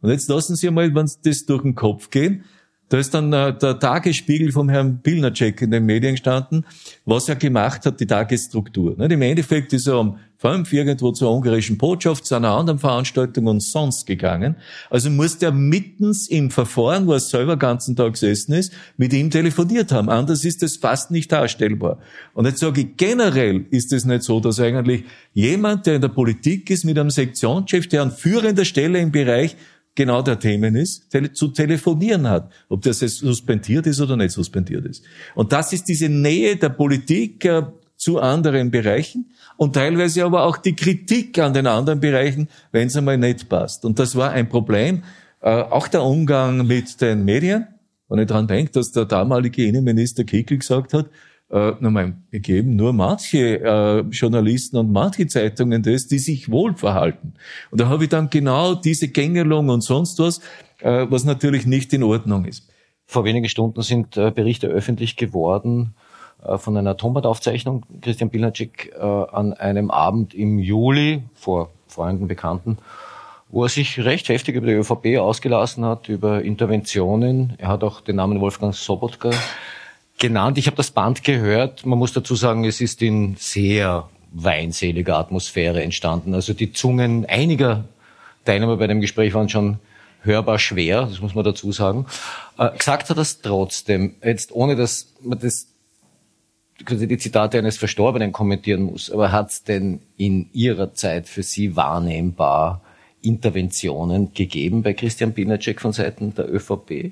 Und 0.02 0.10
jetzt 0.10 0.30
lassen 0.30 0.56
Sie 0.56 0.72
mal, 0.72 0.96
wenn 0.96 1.06
Sie 1.06 1.20
das 1.24 1.46
durch 1.46 1.62
den 1.62 1.76
Kopf 1.76 2.10
gehen, 2.10 2.46
da 2.94 3.00
ist 3.00 3.12
dann 3.12 3.34
äh, 3.34 3.58
der 3.58 3.80
Tagesspiegel 3.80 4.52
vom 4.52 4.70
Herrn 4.70 5.00
Pilnacek 5.02 5.64
in 5.64 5.72
den 5.72 5.84
Medien 5.84 6.14
gestanden, 6.14 6.64
was 7.06 7.28
er 7.28 7.36
gemacht 7.36 7.88
hat, 7.88 8.00
die 8.00 8.06
Tagesstruktur. 8.06 8.96
Nicht? 8.96 9.12
Im 9.12 9.24
Endeffekt 9.24 9.74
ist 9.74 9.88
er 9.88 10.00
um 10.00 10.20
fünf 10.38 10.72
irgendwo 10.72 11.12
zur 11.12 11.32
ungarischen 11.32 11.80
Botschaft, 11.80 12.24
zu 12.24 12.36
einer 12.36 12.52
anderen 12.52 12.78
Veranstaltung 12.78 13.48
und 13.48 13.64
sonst 13.64 14.06
gegangen. 14.06 14.58
Also 14.92 15.10
muss 15.10 15.40
der 15.40 15.52
mittens 15.52 16.28
im 16.28 16.52
Verfahren, 16.52 17.08
wo 17.08 17.14
er 17.14 17.20
selber 17.20 17.58
ganzen 17.58 17.96
Tag 17.96 18.14
gesessen 18.14 18.54
ist, 18.54 18.72
mit 18.98 19.12
ihm 19.12 19.32
telefoniert 19.32 19.92
haben. 19.92 20.10
Anders 20.10 20.46
ist 20.46 20.62
das 20.62 20.76
fast 20.76 21.10
nicht 21.10 21.32
darstellbar. 21.32 21.98
Und 22.36 22.46
jetzt 22.46 22.60
sage 22.60 22.82
ich, 22.82 22.98
generell 22.98 23.66
ist 23.72 23.92
es 23.92 24.06
nicht 24.06 24.22
so, 24.22 24.40
dass 24.40 24.60
eigentlich 24.60 25.06
jemand, 25.34 25.88
der 25.88 25.96
in 25.96 26.02
der 26.02 26.10
Politik 26.10 26.70
ist, 26.70 26.86
mit 26.86 27.00
einem 27.00 27.10
Sektionschef, 27.10 27.88
der 27.88 28.04
an 28.04 28.12
führender 28.12 28.66
Stelle 28.66 29.00
im 29.00 29.12
Bereich 29.12 29.56
genau 29.96 30.22
der 30.22 30.40
Themen 30.40 30.76
ist, 30.76 31.10
tele 31.10 31.32
zu 31.34 31.50
telefonieren 31.50 32.28
hat, 32.28 32.52
ob 32.70 32.82
das 32.82 33.02
jetzt 33.02 33.20
suspendiert 33.20 33.86
ist 33.88 34.02
oder 34.02 34.18
nicht 34.18 34.32
suspendiert 34.32 34.86
ist. 34.86 35.04
Und 35.36 35.52
das 35.52 35.74
ist 35.74 35.88
diese 35.88 36.10
Nähe 36.10 36.56
der 36.56 36.70
Politik 36.70 37.46
äh, 37.46 37.64
zu 37.96 38.20
anderen 38.20 38.72
Bereichen 38.72 39.32
und 39.58 39.74
teilweise 39.76 40.26
aber 40.26 40.44
auch 40.44 40.58
die 40.58 40.76
Kritik 40.76 41.38
an 41.40 41.54
den 41.54 41.68
anderen 41.68 42.00
Bereichen, 42.00 42.50
wenn 42.72 42.88
es 42.88 42.96
einmal 42.96 43.18
nicht 43.18 43.50
passt. 43.50 43.86
Und 43.86 44.00
das 44.00 44.16
war 44.16 44.32
ein 44.32 44.50
Problem, 44.50 45.04
äh, 45.42 45.50
auch 45.50 45.88
der 45.88 46.04
Umgang 46.04 46.66
mit 46.66 47.00
den 47.02 47.24
Medien. 47.24 47.68
Wenn 48.10 48.20
ich 48.20 48.28
daran 48.28 48.48
denke, 48.48 48.72
dass 48.72 48.92
der 48.92 49.06
damalige 49.06 49.66
Innenminister 49.66 50.24
Kickel 50.24 50.58
gesagt 50.58 50.94
hat, 50.94 51.10
äh, 51.54 51.76
nochmal, 51.80 52.16
wir 52.32 52.40
geben 52.40 52.76
nur 52.76 52.94
manche 52.94 53.60
äh, 53.62 54.00
Journalisten 54.10 54.78
und 54.78 54.92
manche 54.92 55.28
Zeitungen 55.28 55.84
das, 55.84 56.08
die 56.08 56.18
sich 56.18 56.50
wohl 56.50 56.76
verhalten. 56.76 57.36
Und 57.70 57.80
da 57.80 57.90
habe 57.90 58.06
ich 58.06 58.10
dann 58.10 58.32
genau 58.32 58.74
diese 58.74 59.08
Gängelung 59.10 59.70
und 59.70 59.82
sonst 59.82 60.18
was, 60.18 60.40
äh, 60.80 61.06
was 61.10 61.26
natürlich 61.26 61.68
nicht 61.68 61.94
in 61.94 62.02
Ordnung 62.02 62.46
ist. 62.46 62.68
Vor 63.06 63.24
wenigen 63.24 63.48
Stunden 63.48 63.84
sind 63.84 64.18
äh, 64.18 64.32
Berichte 64.32 64.68
öffentlich 64.68 65.16
geworden 65.16 65.94
äh, 66.44 66.58
von 66.58 66.76
einer 66.76 66.98
Tonbandaufzeichnung, 66.98 67.86
Christian 68.02 68.32
Pilnacek, 68.32 68.92
äh, 68.98 69.00
an 69.00 69.54
einem 69.54 69.92
Abend 69.92 70.34
im 70.34 70.58
Juli 70.58 71.22
vor 71.36 71.70
Freunden, 71.88 72.28
Bekannten, 72.28 72.80
wo 73.50 73.62
er 73.62 73.70
sich 73.70 74.04
recht 74.04 74.28
heftig 74.30 74.56
über 74.56 74.66
die 74.66 74.74
ÖVP 74.74 75.20
ausgelassen 75.20 75.86
hat, 75.86 76.10
über 76.10 76.42
Interventionen. 76.42 77.54
Er 77.60 77.68
hat 77.68 77.84
auch 77.84 78.02
den 78.02 78.16
Namen 78.16 78.42
Wolfgang 78.42 78.74
Sobotka 78.74 79.30
genannt. 80.24 80.58
Ich 80.58 80.68
habe 80.68 80.78
das 80.78 80.90
Band 80.90 81.26
gehört. 81.26 81.86
Man 81.86 82.00
muss 82.00 82.14
dazu 82.14 82.36
sagen, 82.36 82.64
es 82.64 82.80
ist 82.80 83.02
in 83.02 83.36
sehr 83.38 84.10
weinseliger 84.32 85.18
Atmosphäre 85.18 85.84
entstanden. 85.84 86.34
Also 86.34 86.54
die 86.54 86.72
Zungen 86.72 87.26
einiger 87.26 87.84
Teilnehmer 88.46 88.78
bei 88.78 88.88
dem 88.88 89.02
Gespräch 89.02 89.34
waren 89.34 89.50
schon 89.50 89.80
hörbar 90.22 90.60
schwer, 90.60 91.08
das 91.08 91.20
muss 91.20 91.36
man 91.36 91.44
dazu 91.44 91.74
sagen. 91.74 92.06
Äh, 92.58 92.70
gesagt 92.78 93.10
hat 93.10 93.18
das 93.18 93.42
trotzdem, 93.42 94.16
jetzt 94.24 94.54
ohne 94.54 94.78
dass 94.78 95.14
man 95.22 95.40
das 95.40 95.68
die 96.90 97.18
Zitate 97.18 97.58
eines 97.60 97.78
Verstorbenen 97.78 98.32
kommentieren 98.32 98.84
muss, 98.84 99.12
aber 99.12 99.34
hat 99.34 99.52
es 99.52 99.64
denn 99.64 100.00
in 100.16 100.50
Ihrer 100.54 100.94
Zeit 100.94 101.28
für 101.28 101.44
Sie 101.44 101.76
wahrnehmbar 101.76 102.82
Interventionen 103.22 104.34
gegeben 104.34 104.84
bei 104.84 104.94
Christian 104.94 105.34
Binacek 105.34 105.82
von 105.82 105.92
Seiten 105.92 106.34
der 106.34 106.52
ÖVP? 106.52 107.12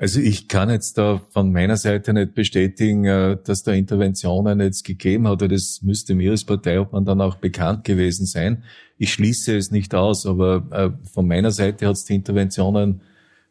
Also 0.00 0.18
ich 0.18 0.48
kann 0.48 0.70
jetzt 0.70 0.96
da 0.96 1.20
von 1.28 1.52
meiner 1.52 1.76
Seite 1.76 2.14
nicht 2.14 2.32
bestätigen, 2.32 3.04
äh, 3.04 3.36
dass 3.44 3.64
da 3.64 3.72
Interventionen 3.72 4.58
jetzt 4.58 4.82
gegeben 4.82 5.28
hat. 5.28 5.42
Das 5.42 5.80
müsste 5.82 6.14
mir 6.14 6.30
als 6.30 6.44
Partei 6.44 6.80
ob 6.80 6.94
man 6.94 7.04
dann 7.04 7.20
auch 7.20 7.36
bekannt 7.36 7.84
gewesen 7.84 8.24
sein. 8.24 8.64
Ich 8.96 9.12
schließe 9.12 9.54
es 9.54 9.70
nicht 9.70 9.94
aus, 9.94 10.24
aber 10.24 10.64
äh, 10.70 11.06
von 11.12 11.28
meiner 11.28 11.50
Seite 11.50 11.86
hat 11.86 11.96
es 11.96 12.06
die 12.06 12.14
Interventionen 12.14 13.02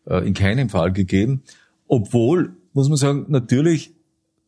äh, 0.08 0.28
in 0.28 0.34
keinem 0.34 0.70
Fall 0.70 0.92
gegeben. 0.92 1.44
Obwohl, 1.88 2.56
muss 2.74 2.90
man 2.90 2.98
sagen, 2.98 3.26
natürlich, 3.28 3.94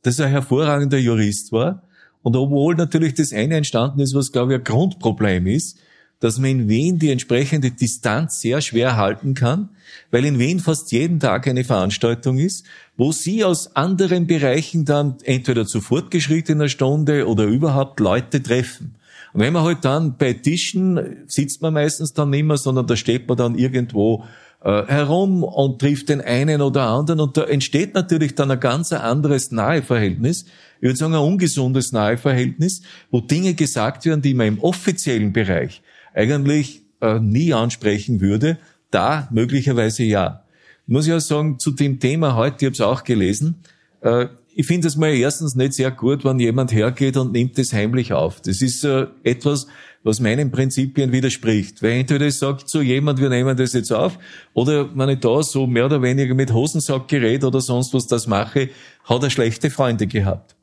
dass 0.01 0.17
er 0.17 0.25
ein 0.25 0.31
hervorragender 0.31 0.97
Jurist 0.97 1.51
war. 1.51 1.83
Und 2.23 2.35
obwohl 2.35 2.73
natürlich 2.73 3.13
das 3.13 3.31
eine 3.31 3.57
entstanden 3.57 3.99
ist, 3.99 4.15
was 4.15 4.31
glaube 4.31 4.53
ich 4.53 4.57
ein 4.57 4.63
Grundproblem 4.63 5.45
ist, 5.45 5.77
dass 6.21 6.37
man 6.37 6.51
in 6.51 6.69
Wien 6.69 6.99
die 6.99 7.09
entsprechende 7.09 7.71
Distanz 7.71 8.39
sehr 8.39 8.61
schwer 8.61 8.95
halten 8.95 9.33
kann, 9.33 9.69
weil 10.11 10.23
in 10.23 10.39
Wien 10.39 10.59
fast 10.59 10.91
jeden 10.93 11.19
Tag 11.19 11.47
eine 11.47 11.65
Veranstaltung 11.65 12.37
ist, 12.37 12.65
wo 12.95 13.11
Sie 13.11 13.43
aus 13.43 13.75
anderen 13.75 14.27
Bereichen 14.27 14.85
dann 14.85 15.17
entweder 15.23 15.65
zu 15.65 15.81
fortgeschrittener 15.81 16.69
Stunde 16.69 17.27
oder 17.27 17.43
überhaupt 17.45 17.99
Leute 17.99 18.41
treffen. 18.41 18.95
Und 19.33 19.41
wenn 19.41 19.53
man 19.53 19.63
halt 19.63 19.83
dann 19.83 20.17
bei 20.17 20.33
Tischen 20.33 21.23
sitzt 21.27 21.61
man 21.61 21.73
meistens 21.73 22.13
dann 22.13 22.29
nicht 22.29 22.43
mehr, 22.43 22.57
sondern 22.57 22.85
da 22.85 22.95
steht 22.95 23.27
man 23.27 23.37
dann 23.37 23.57
irgendwo 23.57 24.25
äh, 24.63 24.85
herum 24.85 25.43
und 25.43 25.79
trifft 25.79 26.09
den 26.09 26.21
einen 26.21 26.61
oder 26.61 26.83
anderen 26.83 27.19
und 27.19 27.35
da 27.35 27.43
entsteht 27.45 27.95
natürlich 27.95 28.35
dann 28.35 28.51
ein 28.51 28.59
ganz 28.59 28.91
anderes 28.91 29.51
Naheverhältnis. 29.51 30.45
Ich 30.81 30.83
würde 30.83 30.97
sagen, 30.97 31.15
ein 31.15 31.21
ungesundes 31.21 31.93
Naheverhältnis, 31.93 32.81
wo 33.09 33.21
Dinge 33.21 33.55
gesagt 33.55 34.05
werden, 34.05 34.21
die 34.21 34.33
man 34.35 34.47
im 34.47 34.59
offiziellen 34.59 35.33
Bereich 35.33 35.81
eigentlich 36.13 36.83
äh, 37.01 37.19
nie 37.19 37.53
ansprechen 37.53 38.21
würde, 38.21 38.57
da 38.89 39.27
möglicherweise 39.31 40.03
ja. 40.03 40.43
Muss 40.87 41.07
ich 41.07 41.13
auch 41.13 41.19
sagen, 41.19 41.59
zu 41.59 41.71
dem 41.71 41.99
Thema 41.99 42.35
heute, 42.35 42.57
ich 42.59 42.65
habe 42.65 42.73
es 42.73 42.81
auch 42.81 43.03
gelesen, 43.03 43.63
äh, 44.01 44.27
ich 44.53 44.67
finde 44.67 44.87
es 44.87 44.97
mal 44.97 45.13
erstens 45.13 45.55
nicht 45.55 45.73
sehr 45.73 45.91
gut, 45.91 46.25
wenn 46.25 46.39
jemand 46.39 46.73
hergeht 46.73 47.15
und 47.15 47.31
nimmt 47.31 47.57
das 47.57 47.71
heimlich 47.71 48.11
auf. 48.11 48.41
Das 48.41 48.61
ist 48.61 48.83
äh, 48.83 49.07
etwas, 49.23 49.67
was 50.03 50.19
meinen 50.19 50.51
Prinzipien 50.51 51.11
widerspricht. 51.11 51.81
Weil 51.81 51.91
entweder 51.91 52.27
ich 52.27 52.37
sage 52.37 52.65
zu 52.65 52.81
jemand, 52.81 53.19
wir 53.19 53.29
nehmen 53.29 53.55
das 53.55 53.73
jetzt 53.73 53.93
auf, 53.93 54.17
oder 54.53 54.89
wenn 54.95 55.09
ich 55.09 55.19
da 55.19 55.41
so 55.43 55.67
mehr 55.67 55.85
oder 55.85 56.01
weniger 56.01 56.33
mit 56.33 56.51
Hosensackgerät 56.51 57.43
oder 57.43 57.61
sonst 57.61 57.93
was 57.93 58.07
das 58.07 58.27
mache, 58.27 58.69
hat 59.05 59.23
er 59.23 59.29
schlechte 59.29 59.69
Freunde 59.69 60.07
gehabt. 60.07 60.55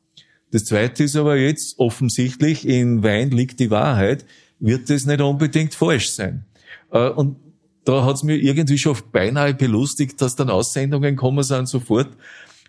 Das 0.51 0.65
zweite 0.65 1.03
ist 1.03 1.15
aber 1.15 1.37
jetzt 1.37 1.79
offensichtlich, 1.79 2.67
in 2.67 3.03
Wein 3.03 3.31
liegt 3.31 3.59
die 3.59 3.69
Wahrheit 3.69 4.25
wird 4.59 4.89
das 4.89 5.05
nicht 5.05 5.21
unbedingt 5.21 5.73
falsch 5.73 6.11
sein. 6.11 6.45
Äh, 6.91 7.09
und 7.09 7.37
da 7.85 8.05
hat's 8.05 8.23
mir 8.23 8.35
irgendwie 8.35 8.77
schon 8.77 8.97
beinahe 9.11 9.53
belustigt, 9.53 10.21
dass 10.21 10.35
dann 10.35 10.49
Aussendungen 10.49 11.15
kommen 11.15 11.43
sind 11.43 11.67
sofort 11.67 12.09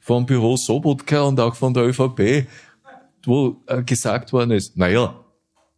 vom 0.00 0.26
Büro 0.26 0.56
Sobotka 0.56 1.22
und 1.22 1.38
auch 1.40 1.54
von 1.54 1.74
der 1.74 1.86
ÖVP, 1.86 2.46
wo 3.24 3.56
äh, 3.66 3.82
gesagt 3.82 4.32
worden 4.32 4.52
ist, 4.52 4.76
naja, 4.76 5.24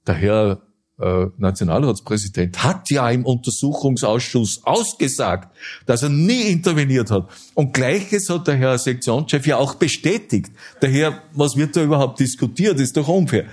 der 0.07 0.15
Herr 0.15 0.63
äh, 1.01 1.27
Nationalratspräsident 1.39 2.63
hat 2.63 2.91
ja 2.91 3.11
im 3.11 3.25
Untersuchungsausschuss 3.25 4.61
ausgesagt, 4.65 5.55
dass 5.87 6.03
er 6.03 6.11
nie 6.11 6.43
interveniert 6.43 7.11
hat. 7.11 7.29
Und 7.55 7.73
gleiches 7.75 8.29
hat 8.31 8.47
der 8.47 8.57
Herr 8.57 8.79
Sektionschef 8.79 9.47
ja 9.47 9.57
auch 9.57 9.75
bestätigt. 9.75 10.53
Daher, 10.81 11.23
was 11.33 11.57
wird 11.57 11.77
da 11.77 11.83
überhaupt 11.83 12.21
diskutiert, 12.21 12.79
ist 12.79 12.97
doch 12.97 13.09
unfair. 13.09 13.47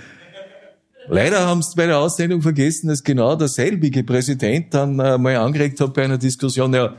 Leider 1.08 1.46
haben 1.46 1.62
sie 1.62 1.74
bei 1.76 1.86
der 1.86 1.98
Aussendung 1.98 2.42
vergessen, 2.42 2.88
dass 2.88 3.02
genau 3.02 3.34
derselbige 3.34 4.04
Präsident 4.04 4.74
dann 4.74 4.98
äh, 5.00 5.18
mal 5.18 5.36
angeregt 5.36 5.80
hat 5.80 5.94
bei 5.94 6.04
einer 6.04 6.18
Diskussion, 6.18 6.72
ja, 6.74 6.94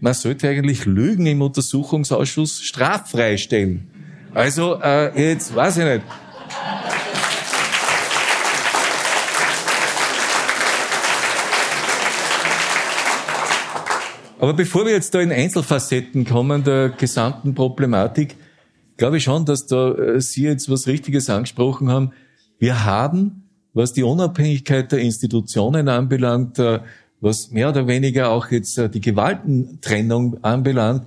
man 0.00 0.14
sollte 0.14 0.48
eigentlich 0.48 0.84
Lügen 0.84 1.26
im 1.26 1.42
Untersuchungsausschuss 1.42 2.60
straffrei 2.60 3.36
stellen. 3.36 3.88
Also, 4.34 4.80
äh, 4.82 5.30
jetzt 5.30 5.54
weiß 5.54 5.78
ich 5.78 5.84
nicht. 5.84 6.02
Aber 14.40 14.54
bevor 14.54 14.84
wir 14.86 14.92
jetzt 14.92 15.14
da 15.14 15.20
in 15.20 15.32
Einzelfacetten 15.32 16.24
kommen 16.24 16.62
der 16.62 16.90
gesamten 16.90 17.54
Problematik, 17.54 18.36
glaube 18.96 19.16
ich 19.16 19.24
schon, 19.24 19.44
dass 19.44 19.66
da 19.66 19.92
äh, 19.94 20.20
Sie 20.20 20.44
jetzt 20.44 20.70
was 20.70 20.86
Richtiges 20.86 21.28
angesprochen 21.28 21.90
haben. 21.90 22.12
Wir 22.58 22.84
haben, 22.84 23.44
was 23.72 23.92
die 23.92 24.02
Unabhängigkeit 24.02 24.90
der 24.90 24.98
Institutionen 24.98 25.88
anbelangt, 25.88 26.58
äh, 26.58 26.80
was 27.20 27.50
mehr 27.50 27.68
oder 27.68 27.86
weniger 27.86 28.30
auch 28.30 28.50
jetzt 28.50 28.78
äh, 28.78 28.90
die 28.90 29.00
Gewaltentrennung 29.00 30.42
anbelangt, 30.42 31.06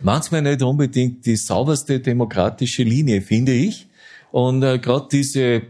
manchmal 0.00 0.42
nicht 0.42 0.62
unbedingt 0.62 1.24
die 1.24 1.36
sauberste 1.36 2.00
demokratische 2.00 2.82
Linie, 2.82 3.22
finde 3.22 3.52
ich. 3.52 3.86
Und 4.32 4.64
äh, 4.64 4.78
gerade 4.78 5.06
diese 5.12 5.62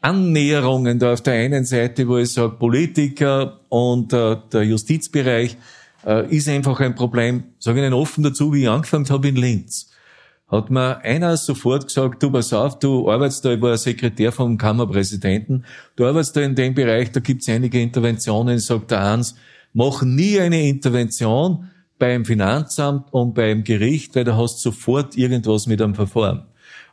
Annäherungen 0.00 0.98
da 0.98 1.12
auf 1.12 1.20
der 1.20 1.34
einen 1.34 1.64
Seite, 1.66 2.08
wo 2.08 2.16
ich 2.16 2.32
sage, 2.32 2.54
Politiker 2.58 3.60
und 3.68 4.12
der 4.12 4.62
Justizbereich, 4.62 5.56
ist 6.28 6.48
einfach 6.48 6.78
ein 6.78 6.94
Problem. 6.94 7.42
Sage 7.58 7.80
ich 7.80 7.86
Ihnen 7.86 7.94
offen 7.94 8.22
dazu, 8.22 8.52
wie 8.52 8.62
ich 8.62 8.68
angefangen 8.68 9.08
habe 9.08 9.26
in 9.26 9.34
Linz 9.34 9.90
hat 10.48 10.70
mir 10.70 10.98
einer 10.98 11.36
sofort 11.36 11.86
gesagt, 11.86 12.22
du 12.22 12.30
pass 12.30 12.52
auf, 12.52 12.78
du 12.78 13.10
arbeitest 13.10 13.44
da, 13.44 13.52
ich 13.52 13.60
war 13.60 13.76
Sekretär 13.76 14.30
vom 14.30 14.56
Kammerpräsidenten, 14.56 15.64
du 15.96 16.06
arbeitest 16.06 16.36
da 16.36 16.40
in 16.42 16.54
dem 16.54 16.74
Bereich, 16.74 17.10
da 17.10 17.20
gibt's 17.20 17.48
einige 17.48 17.80
Interventionen, 17.80 18.58
sagt 18.58 18.92
der 18.92 19.00
Hans, 19.00 19.34
mach 19.72 20.02
nie 20.02 20.38
eine 20.38 20.68
Intervention 20.68 21.68
beim 21.98 22.24
Finanzamt 22.24 23.12
und 23.12 23.34
beim 23.34 23.64
Gericht, 23.64 24.14
weil 24.14 24.24
da 24.24 24.36
hast 24.36 24.60
sofort 24.60 25.16
irgendwas 25.16 25.66
mit 25.66 25.82
einem 25.82 25.94
Verfahren. 25.94 26.44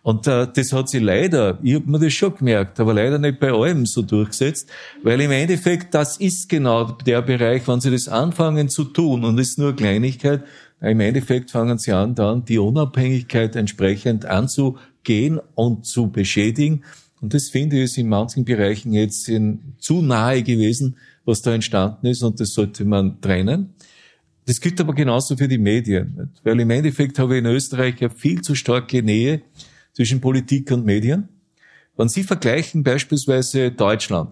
Und 0.01 0.27
äh, 0.27 0.47
das 0.53 0.73
hat 0.73 0.89
sich 0.89 1.01
leider, 1.01 1.59
ich 1.63 1.75
habe 1.75 1.89
mir 1.89 1.99
das 1.99 2.13
schon 2.13 2.35
gemerkt, 2.35 2.79
aber 2.79 2.93
leider 2.93 3.19
nicht 3.19 3.39
bei 3.39 3.53
allem 3.53 3.85
so 3.85 4.01
durchgesetzt, 4.01 4.69
weil 5.01 5.21
im 5.21 5.31
Endeffekt, 5.31 5.93
das 5.93 6.17
ist 6.17 6.49
genau 6.49 6.91
der 6.91 7.21
Bereich, 7.21 7.65
wenn 7.69 7.79
sie 7.79 7.89
das 7.89 8.09
anfangen 8.09 8.67
zu 8.67 8.83
tun 8.83 9.23
und 9.23 9.39
es 9.39 9.51
ist 9.51 9.59
nur 9.59 9.73
Kleinigkeit, 9.73 10.43
im 10.89 10.99
Endeffekt 10.99 11.51
fangen 11.51 11.77
sie 11.77 11.93
an, 11.93 12.13
dann 12.15 12.45
die 12.45 12.59
Unabhängigkeit 12.59 13.55
entsprechend 13.55 14.25
anzugehen 14.25 15.39
und 15.55 15.85
zu 15.85 16.09
beschädigen. 16.09 16.83
Und 17.21 17.33
das 17.33 17.49
finde 17.49 17.77
ich 17.77 17.83
ist 17.83 17.97
in 17.97 18.09
manchen 18.09 18.43
Bereichen 18.43 18.91
jetzt 18.91 19.29
in, 19.29 19.75
zu 19.79 20.01
nahe 20.01 20.43
gewesen, 20.43 20.97
was 21.23 21.41
da 21.41 21.53
entstanden 21.53 22.07
ist 22.07 22.21
und 22.21 22.39
das 22.39 22.53
sollte 22.53 22.83
man 22.83 23.21
trennen. 23.21 23.73
Das 24.45 24.59
gilt 24.59 24.81
aber 24.81 24.93
genauso 24.93 25.37
für 25.37 25.47
die 25.47 25.57
Medien, 25.57 26.31
weil 26.43 26.59
im 26.59 26.69
Endeffekt 26.69 27.17
habe 27.17 27.35
ich 27.35 27.39
in 27.39 27.45
Österreich 27.45 28.01
eine 28.01 28.09
viel 28.09 28.41
zu 28.41 28.55
starke 28.55 29.01
Nähe 29.01 29.41
zwischen 29.93 30.19
Politik 30.19 30.69
und 30.71 30.83
Medien. 30.83 31.29
Wenn 31.95 32.09
Sie 32.09 32.23
vergleichen 32.23 32.83
beispielsweise 32.83 33.71
Deutschland, 33.71 34.31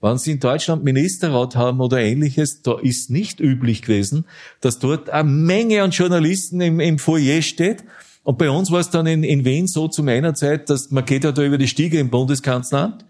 wenn 0.00 0.18
Sie 0.18 0.32
in 0.32 0.40
Deutschland 0.40 0.84
Ministerrat 0.84 1.56
haben 1.56 1.80
oder 1.80 1.98
ähnliches, 1.98 2.62
da 2.62 2.78
ist 2.78 3.10
nicht 3.10 3.40
üblich 3.40 3.82
gewesen, 3.82 4.26
dass 4.60 4.78
dort 4.78 5.10
eine 5.10 5.28
Menge 5.28 5.82
an 5.82 5.90
Journalisten 5.90 6.60
im, 6.60 6.80
im 6.80 6.98
Foyer 6.98 7.42
steht. 7.42 7.84
Und 8.22 8.38
bei 8.38 8.50
uns 8.50 8.70
war 8.70 8.80
es 8.80 8.90
dann 8.90 9.06
in, 9.06 9.24
in 9.24 9.44
Wien 9.44 9.66
so 9.66 9.88
zu 9.88 10.02
meiner 10.02 10.34
Zeit, 10.34 10.70
dass 10.70 10.90
man 10.90 11.04
geht 11.04 11.24
ja 11.24 11.32
da 11.32 11.42
über 11.42 11.58
die 11.58 11.68
Stiege 11.68 11.98
im 11.98 12.10
Bundeskanzleramt 12.10 13.04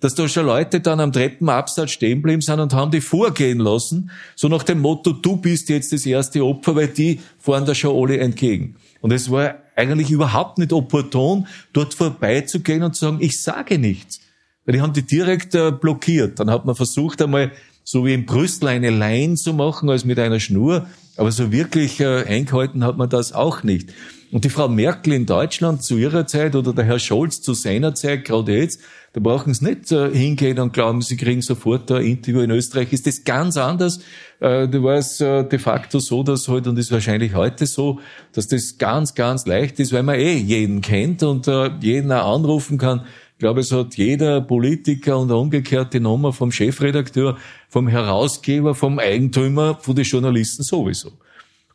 dass 0.00 0.14
da 0.14 0.28
schon 0.28 0.46
Leute 0.46 0.80
dann 0.80 1.00
am 1.00 1.12
Treppenabsatz 1.12 1.90
stehen 1.90 2.18
geblieben 2.18 2.42
sind 2.42 2.60
und 2.60 2.74
haben 2.74 2.90
die 2.90 3.00
vorgehen 3.00 3.58
lassen, 3.58 4.10
so 4.34 4.48
nach 4.48 4.62
dem 4.62 4.80
Motto, 4.80 5.12
du 5.12 5.36
bist 5.36 5.68
jetzt 5.68 5.92
das 5.92 6.04
erste 6.04 6.44
Opfer, 6.44 6.76
weil 6.76 6.88
die 6.88 7.20
fahren 7.38 7.64
da 7.64 7.74
schon 7.74 7.96
alle 7.96 8.18
entgegen. 8.18 8.76
Und 9.00 9.12
es 9.12 9.30
war 9.30 9.54
eigentlich 9.74 10.10
überhaupt 10.10 10.58
nicht 10.58 10.72
opportun, 10.72 11.46
dort 11.72 11.94
vorbeizugehen 11.94 12.82
und 12.82 12.94
zu 12.94 13.06
sagen, 13.06 13.18
ich 13.20 13.42
sage 13.42 13.78
nichts. 13.78 14.20
Weil 14.66 14.74
die 14.74 14.80
haben 14.82 14.92
die 14.92 15.02
direkt 15.02 15.54
äh, 15.54 15.70
blockiert. 15.70 16.38
Dann 16.38 16.50
hat 16.50 16.66
man 16.66 16.74
versucht 16.74 17.22
einmal, 17.22 17.52
so 17.84 18.04
wie 18.04 18.12
in 18.12 18.26
Brüssel, 18.26 18.68
eine 18.68 18.90
Line 18.90 19.36
zu 19.36 19.54
machen, 19.54 19.88
als 19.88 20.04
mit 20.04 20.18
einer 20.18 20.40
Schnur. 20.40 20.86
Aber 21.16 21.32
so 21.32 21.50
wirklich 21.52 22.00
äh, 22.00 22.24
eingehalten 22.24 22.84
hat 22.84 22.98
man 22.98 23.08
das 23.08 23.32
auch 23.32 23.62
nicht. 23.62 23.90
Und 24.32 24.44
die 24.44 24.50
Frau 24.50 24.68
Merkel 24.68 25.12
in 25.12 25.24
Deutschland 25.24 25.82
zu 25.82 25.96
ihrer 25.96 26.26
Zeit 26.26 26.56
oder 26.56 26.72
der 26.72 26.84
Herr 26.84 26.98
Scholz 26.98 27.40
zu 27.40 27.54
seiner 27.54 27.94
Zeit, 27.94 28.24
gerade 28.24 28.58
jetzt, 28.58 28.80
da 29.12 29.20
brauchen 29.20 29.54
Sie 29.54 29.64
nicht 29.64 29.90
äh, 29.92 30.10
hingehen 30.10 30.58
und 30.58 30.74
glauben, 30.74 31.00
Sie 31.00 31.16
kriegen 31.16 31.40
sofort 31.40 31.90
ein 31.90 32.02
Interview. 32.02 32.40
In 32.40 32.50
Österreich 32.50 32.92
ist 32.92 33.06
das 33.06 33.24
ganz 33.24 33.56
anders. 33.56 34.00
Äh, 34.40 34.68
da 34.68 34.82
war 34.82 34.96
es 34.96 35.20
äh, 35.20 35.44
de 35.44 35.58
facto 35.58 36.00
so, 36.00 36.22
dass 36.22 36.48
heute, 36.48 36.68
und 36.68 36.78
ist 36.78 36.92
wahrscheinlich 36.92 37.34
heute 37.34 37.66
so, 37.66 38.00
dass 38.32 38.48
das 38.48 38.76
ganz, 38.76 39.14
ganz 39.14 39.46
leicht 39.46 39.80
ist, 39.80 39.92
weil 39.92 40.02
man 40.02 40.16
eh 40.16 40.34
jeden 40.34 40.82
kennt 40.82 41.22
und 41.22 41.48
äh, 41.48 41.70
jeden 41.80 42.12
auch 42.12 42.34
anrufen 42.34 42.76
kann. 42.76 43.06
Ich 43.36 43.40
glaube, 43.40 43.60
es 43.60 43.70
hat 43.70 43.96
jeder 43.96 44.40
Politiker 44.40 45.18
und 45.18 45.30
umgekehrt 45.30 45.92
die 45.92 46.00
Nummer 46.00 46.32
vom 46.32 46.50
Chefredakteur, 46.50 47.36
vom 47.68 47.86
Herausgeber, 47.86 48.74
vom 48.74 48.98
Eigentümer, 48.98 49.78
von 49.78 49.94
den 49.94 50.06
Journalisten 50.06 50.62
sowieso. 50.62 51.12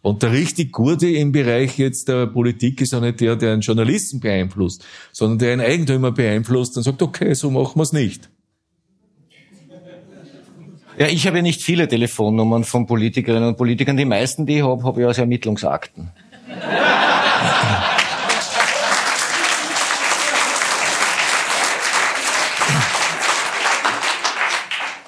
Und 0.01 0.23
der 0.23 0.31
richtig 0.31 0.71
Gute 0.71 1.07
im 1.07 1.31
Bereich 1.31 1.77
jetzt 1.77 2.07
der 2.07 2.25
Politik 2.25 2.81
ist 2.81 2.95
auch 2.95 3.01
nicht 3.01 3.21
der, 3.21 3.35
der 3.35 3.53
einen 3.53 3.61
Journalisten 3.61 4.19
beeinflusst, 4.19 4.83
sondern 5.11 5.37
der 5.37 5.53
einen 5.53 5.61
Eigentümer 5.61 6.11
beeinflusst 6.11 6.77
und 6.77 6.83
sagt, 6.83 7.03
okay, 7.03 7.35
so 7.35 7.51
machen 7.51 7.75
wir 7.75 7.83
es 7.83 7.93
nicht. 7.93 8.31
Ja, 10.97 11.05
ich 11.05 11.27
habe 11.27 11.37
ja 11.37 11.43
nicht 11.43 11.61
viele 11.61 11.87
Telefonnummern 11.87 12.63
von 12.63 12.87
Politikerinnen 12.87 13.49
und 13.49 13.57
Politikern. 13.57 13.97
Die 13.97 14.05
meisten, 14.05 14.47
die 14.47 14.57
ich 14.57 14.63
habe, 14.63 14.83
habe 14.83 15.01
ich 15.01 15.05
aus 15.05 15.19
Ermittlungsakten. 15.19 16.09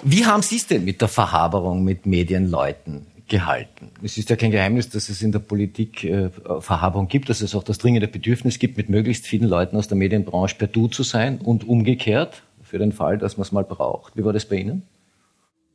Wie 0.03 0.25
haben 0.25 0.41
Sie 0.41 0.57
es 0.57 0.67
denn 0.67 0.83
mit 0.83 1.01
der 1.01 1.07
Verhaberung 1.07 1.83
mit 1.83 2.05
Medienleuten? 2.05 3.07
gehalten. 3.25 3.89
Es 4.03 4.17
ist 4.17 4.29
ja 4.29 4.35
kein 4.35 4.51
Geheimnis, 4.51 4.89
dass 4.89 5.09
es 5.09 5.21
in 5.21 5.31
der 5.31 5.39
Politik 5.39 6.03
äh, 6.03 6.29
Verhabung 6.59 7.07
gibt, 7.07 7.29
dass 7.29 7.41
es 7.41 7.55
auch 7.55 7.63
das 7.63 7.77
dringende 7.77 8.07
Bedürfnis 8.07 8.59
gibt, 8.59 8.77
mit 8.77 8.89
möglichst 8.89 9.25
vielen 9.25 9.47
Leuten 9.47 9.77
aus 9.77 9.87
der 9.87 9.97
Medienbranche 9.97 10.55
per 10.57 10.67
Du 10.67 10.87
zu 10.87 11.03
sein 11.03 11.39
und 11.39 11.67
umgekehrt, 11.67 12.43
für 12.61 12.79
den 12.79 12.91
Fall, 12.91 13.17
dass 13.17 13.37
man 13.37 13.43
es 13.43 13.51
mal 13.51 13.63
braucht. 13.63 14.17
Wie 14.17 14.25
war 14.25 14.33
das 14.33 14.45
bei 14.45 14.57
Ihnen? 14.57 14.83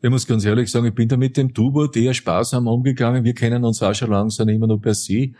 Ich 0.02 0.10
muss 0.10 0.26
ganz 0.26 0.44
ehrlich 0.44 0.70
sagen, 0.70 0.86
ich 0.86 0.94
bin 0.94 1.08
da 1.08 1.16
mit 1.16 1.36
dem 1.36 1.52
Du-Wort 1.52 1.96
eher 1.96 2.14
sparsam 2.14 2.68
umgegangen. 2.68 3.24
Wir 3.24 3.34
kennen 3.34 3.64
uns 3.64 3.82
auch 3.82 3.94
schon 3.94 4.10
langsam 4.10 4.48
immer 4.48 4.68
nur 4.68 4.80
per 4.80 4.94
Sie. 4.94 5.34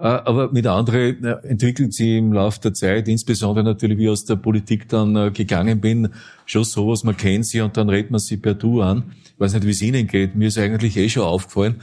Äh, 0.00 0.04
aber 0.04 0.50
mit 0.50 0.66
anderen 0.66 1.22
äh, 1.24 1.36
entwickelt 1.42 1.92
sich 1.92 2.16
im 2.16 2.32
Laufe 2.32 2.58
der 2.60 2.72
Zeit, 2.72 3.06
insbesondere 3.06 3.62
natürlich, 3.64 3.98
wie 3.98 4.04
ich 4.04 4.08
aus 4.08 4.24
der 4.24 4.36
Politik 4.36 4.88
dann 4.88 5.14
äh, 5.14 5.30
gegangen 5.30 5.78
bin, 5.78 6.08
schon 6.46 6.64
sowas, 6.64 7.04
man 7.04 7.18
kennt 7.18 7.44
sie 7.44 7.60
und 7.60 7.76
dann 7.76 7.90
redet 7.90 8.10
man 8.10 8.18
sie 8.18 8.38
per 8.38 8.54
Du 8.54 8.80
an. 8.80 9.12
Ich 9.26 9.38
weiß 9.38 9.52
nicht, 9.52 9.66
wie 9.66 9.70
es 9.70 9.82
Ihnen 9.82 10.06
geht. 10.06 10.34
Mir 10.34 10.48
ist 10.48 10.56
eigentlich 10.56 10.96
eh 10.96 11.08
schon 11.08 11.22
aufgefallen, 11.22 11.76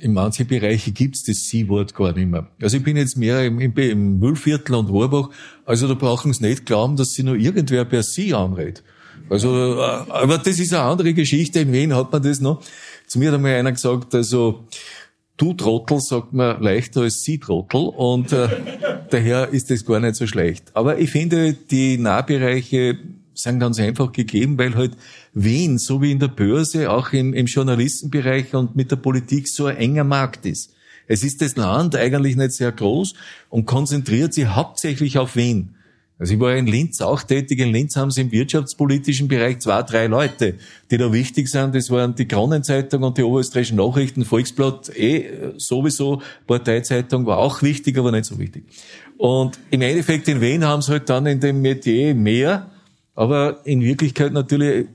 in 0.00 0.12
manchen 0.12 0.48
Bereichen 0.48 0.92
gibt's 0.92 1.22
das 1.22 1.44
Sie-Wort 1.44 1.94
gar 1.94 2.12
nicht 2.12 2.28
mehr. 2.28 2.48
Also 2.60 2.78
ich 2.78 2.82
bin 2.82 2.96
jetzt 2.96 3.16
mehr 3.16 3.44
im, 3.44 3.60
im, 3.60 3.72
im 3.76 4.18
Müllviertel 4.18 4.74
und 4.74 4.88
Rohrbach, 4.88 5.30
also 5.64 5.86
da 5.86 5.94
brauchen 5.94 6.32
Sie 6.32 6.44
nicht 6.44 6.66
glauben, 6.66 6.96
dass 6.96 7.12
Sie 7.12 7.22
nur 7.22 7.36
irgendwer 7.36 7.84
per 7.84 8.02
Sie 8.02 8.34
anredet. 8.34 8.82
Also, 9.30 9.80
aber 10.08 10.38
das 10.38 10.58
ist 10.58 10.74
eine 10.74 10.82
andere 10.82 11.14
Geschichte. 11.14 11.60
In 11.60 11.72
Wien 11.72 11.94
hat 11.94 12.10
man 12.10 12.24
das 12.24 12.40
noch. 12.40 12.60
Zu 13.06 13.20
mir 13.20 13.28
hat 13.28 13.36
einmal 13.36 13.54
einer 13.54 13.70
gesagt, 13.70 14.16
also, 14.16 14.64
Du 15.36 15.52
Trottel 15.52 16.00
sagt 16.00 16.32
man 16.32 16.62
leichter 16.62 17.02
als 17.02 17.22
Sie 17.22 17.38
Trottel 17.38 17.88
und 17.88 18.32
äh, 18.32 18.48
daher 19.10 19.48
ist 19.48 19.70
das 19.70 19.84
gar 19.84 20.00
nicht 20.00 20.16
so 20.16 20.26
schlecht. 20.26 20.70
Aber 20.74 20.98
ich 20.98 21.10
finde, 21.10 21.52
die 21.52 21.98
Nahbereiche 21.98 22.98
sind 23.34 23.60
ganz 23.60 23.78
einfach 23.78 24.12
gegeben, 24.12 24.58
weil 24.58 24.74
halt 24.74 24.92
Wien, 25.34 25.76
so 25.76 26.00
wie 26.00 26.12
in 26.12 26.18
der 26.18 26.28
Börse, 26.28 26.90
auch 26.90 27.12
im, 27.12 27.34
im 27.34 27.46
Journalistenbereich 27.46 28.54
und 28.54 28.76
mit 28.76 28.90
der 28.90 28.96
Politik 28.96 29.48
so 29.48 29.66
ein 29.66 29.76
enger 29.76 30.04
Markt 30.04 30.46
ist. 30.46 30.72
Es 31.06 31.22
ist 31.22 31.42
das 31.42 31.56
Land 31.56 31.94
eigentlich 31.94 32.36
nicht 32.36 32.52
sehr 32.52 32.72
groß 32.72 33.14
und 33.50 33.66
konzentriert 33.66 34.34
sich 34.34 34.46
hauptsächlich 34.46 35.18
auf 35.18 35.36
Wien. 35.36 35.75
Also 36.18 36.32
ich 36.32 36.40
war 36.40 36.54
in 36.56 36.66
Linz 36.66 37.02
auch 37.02 37.22
tätig. 37.22 37.58
In 37.60 37.72
Linz 37.72 37.94
haben 37.96 38.10
sie 38.10 38.22
im 38.22 38.32
wirtschaftspolitischen 38.32 39.28
Bereich 39.28 39.58
zwei, 39.58 39.82
drei 39.82 40.06
Leute, 40.06 40.54
die 40.90 40.96
da 40.96 41.12
wichtig 41.12 41.48
sind. 41.48 41.74
Das 41.74 41.90
waren 41.90 42.14
die 42.14 42.26
Kronenzeitung 42.26 43.02
und 43.02 43.18
die 43.18 43.22
Oberösterreichischen 43.22 43.76
Nachrichten. 43.76 44.24
Volksblatt 44.24 44.96
eh 44.96 45.52
sowieso. 45.58 46.22
Parteizeitung 46.46 47.26
war 47.26 47.36
auch 47.36 47.60
wichtig, 47.62 47.98
aber 47.98 48.12
nicht 48.12 48.24
so 48.24 48.38
wichtig. 48.38 48.64
Und 49.18 49.58
im 49.70 49.82
Endeffekt 49.82 50.26
in 50.28 50.40
Wien 50.40 50.64
haben 50.64 50.80
sie 50.80 50.92
halt 50.92 51.10
dann 51.10 51.26
in 51.26 51.40
dem 51.40 51.60
Metier 51.60 52.14
mehr. 52.14 52.70
Aber 53.14 53.60
in 53.64 53.82
Wirklichkeit 53.82 54.32
natürlich 54.32 54.86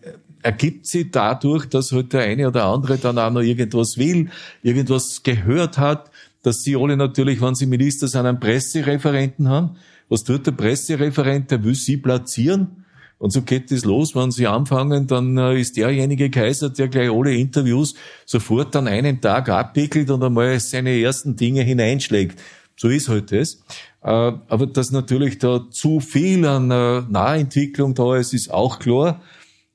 ergibt 0.41 0.88
sie 0.88 1.12
dadurch, 1.12 1.67
dass 1.67 1.91
halt 1.91 2.13
der 2.13 2.21
eine 2.21 2.47
oder 2.47 2.65
andere 2.65 2.97
dann 2.97 3.19
auch 3.19 3.29
noch 3.29 3.41
irgendwas 3.41 3.97
will, 3.97 4.31
irgendwas 4.63 5.21
gehört 5.21 5.77
hat, 5.77 6.10
dass 6.41 6.63
sie 6.63 6.75
alle 6.75 6.97
natürlich, 6.97 7.41
wenn 7.41 7.53
sie 7.53 7.67
Minister 7.67 8.07
sind, 8.07 8.25
einen 8.25 8.39
Pressereferenten 8.39 9.47
haben 9.47 9.75
was 10.12 10.26
tut 10.26 10.45
der 10.45 10.52
Pressereferent? 10.52 11.50
Der 11.52 11.63
will 11.63 11.74
sie 11.74 11.95
platzieren. 11.95 12.84
Und 13.17 13.32
so 13.32 13.43
geht 13.43 13.71
es 13.71 13.86
los, 13.86 14.13
wenn 14.13 14.32
sie 14.32 14.45
anfangen, 14.45 15.08
dann 15.08 15.38
äh, 15.38 15.58
ist 15.58 15.78
derjenige 15.78 16.30
Kaiser, 16.30 16.69
der 16.69 16.89
gleich 16.89 17.10
alle 17.10 17.34
Interviews 17.34 17.93
sofort 18.26 18.76
an 18.76 18.88
einem 18.88 19.21
Tag 19.21 19.47
abwickelt 19.47 20.10
und 20.10 20.21
einmal 20.21 20.60
seine 20.60 21.00
ersten 21.00 21.38
Dinge 21.38 21.62
hineinschlägt. 21.62 22.41
So 22.76 22.89
ist 22.89 23.08
halt 23.08 23.32
das. 23.32 23.63
Äh, 24.04 24.10
aber 24.10 24.67
dass 24.67 24.91
natürlich 24.91 25.38
da 25.38 25.65
zu 25.69 26.02
viel 26.02 26.45
an 26.45 26.71
äh, 26.71 27.04
Nahentwicklung 27.08 27.93
da 27.93 28.17
ist, 28.17 28.34
ist 28.34 28.52
auch 28.52 28.80
klar. 28.80 29.21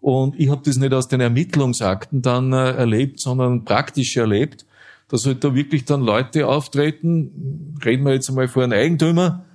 Und 0.03 0.39
ich 0.39 0.51
habe 0.51 0.61
das 0.65 0.77
nicht 0.77 0.93
aus 0.93 1.09
den 1.09 1.21
Ermittlungsakten 1.21 2.21
dann 2.21 2.53
erlebt, 2.53 3.21
sondern 3.21 3.65
praktisch 3.65 4.17
erlebt, 4.19 4.67
dass 5.09 5.25
halt 5.25 5.43
da 5.43 5.55
wirklich 5.55 5.87
dann 5.87 6.03
Leute 6.03 6.47
auftreten, 6.47 7.75
reden 7.83 8.05
wir 8.05 8.13
jetzt 8.13 8.29
einmal 8.29 8.49
vor 8.49 8.65
einem 8.65 8.79
Eigentümer, 8.79 9.46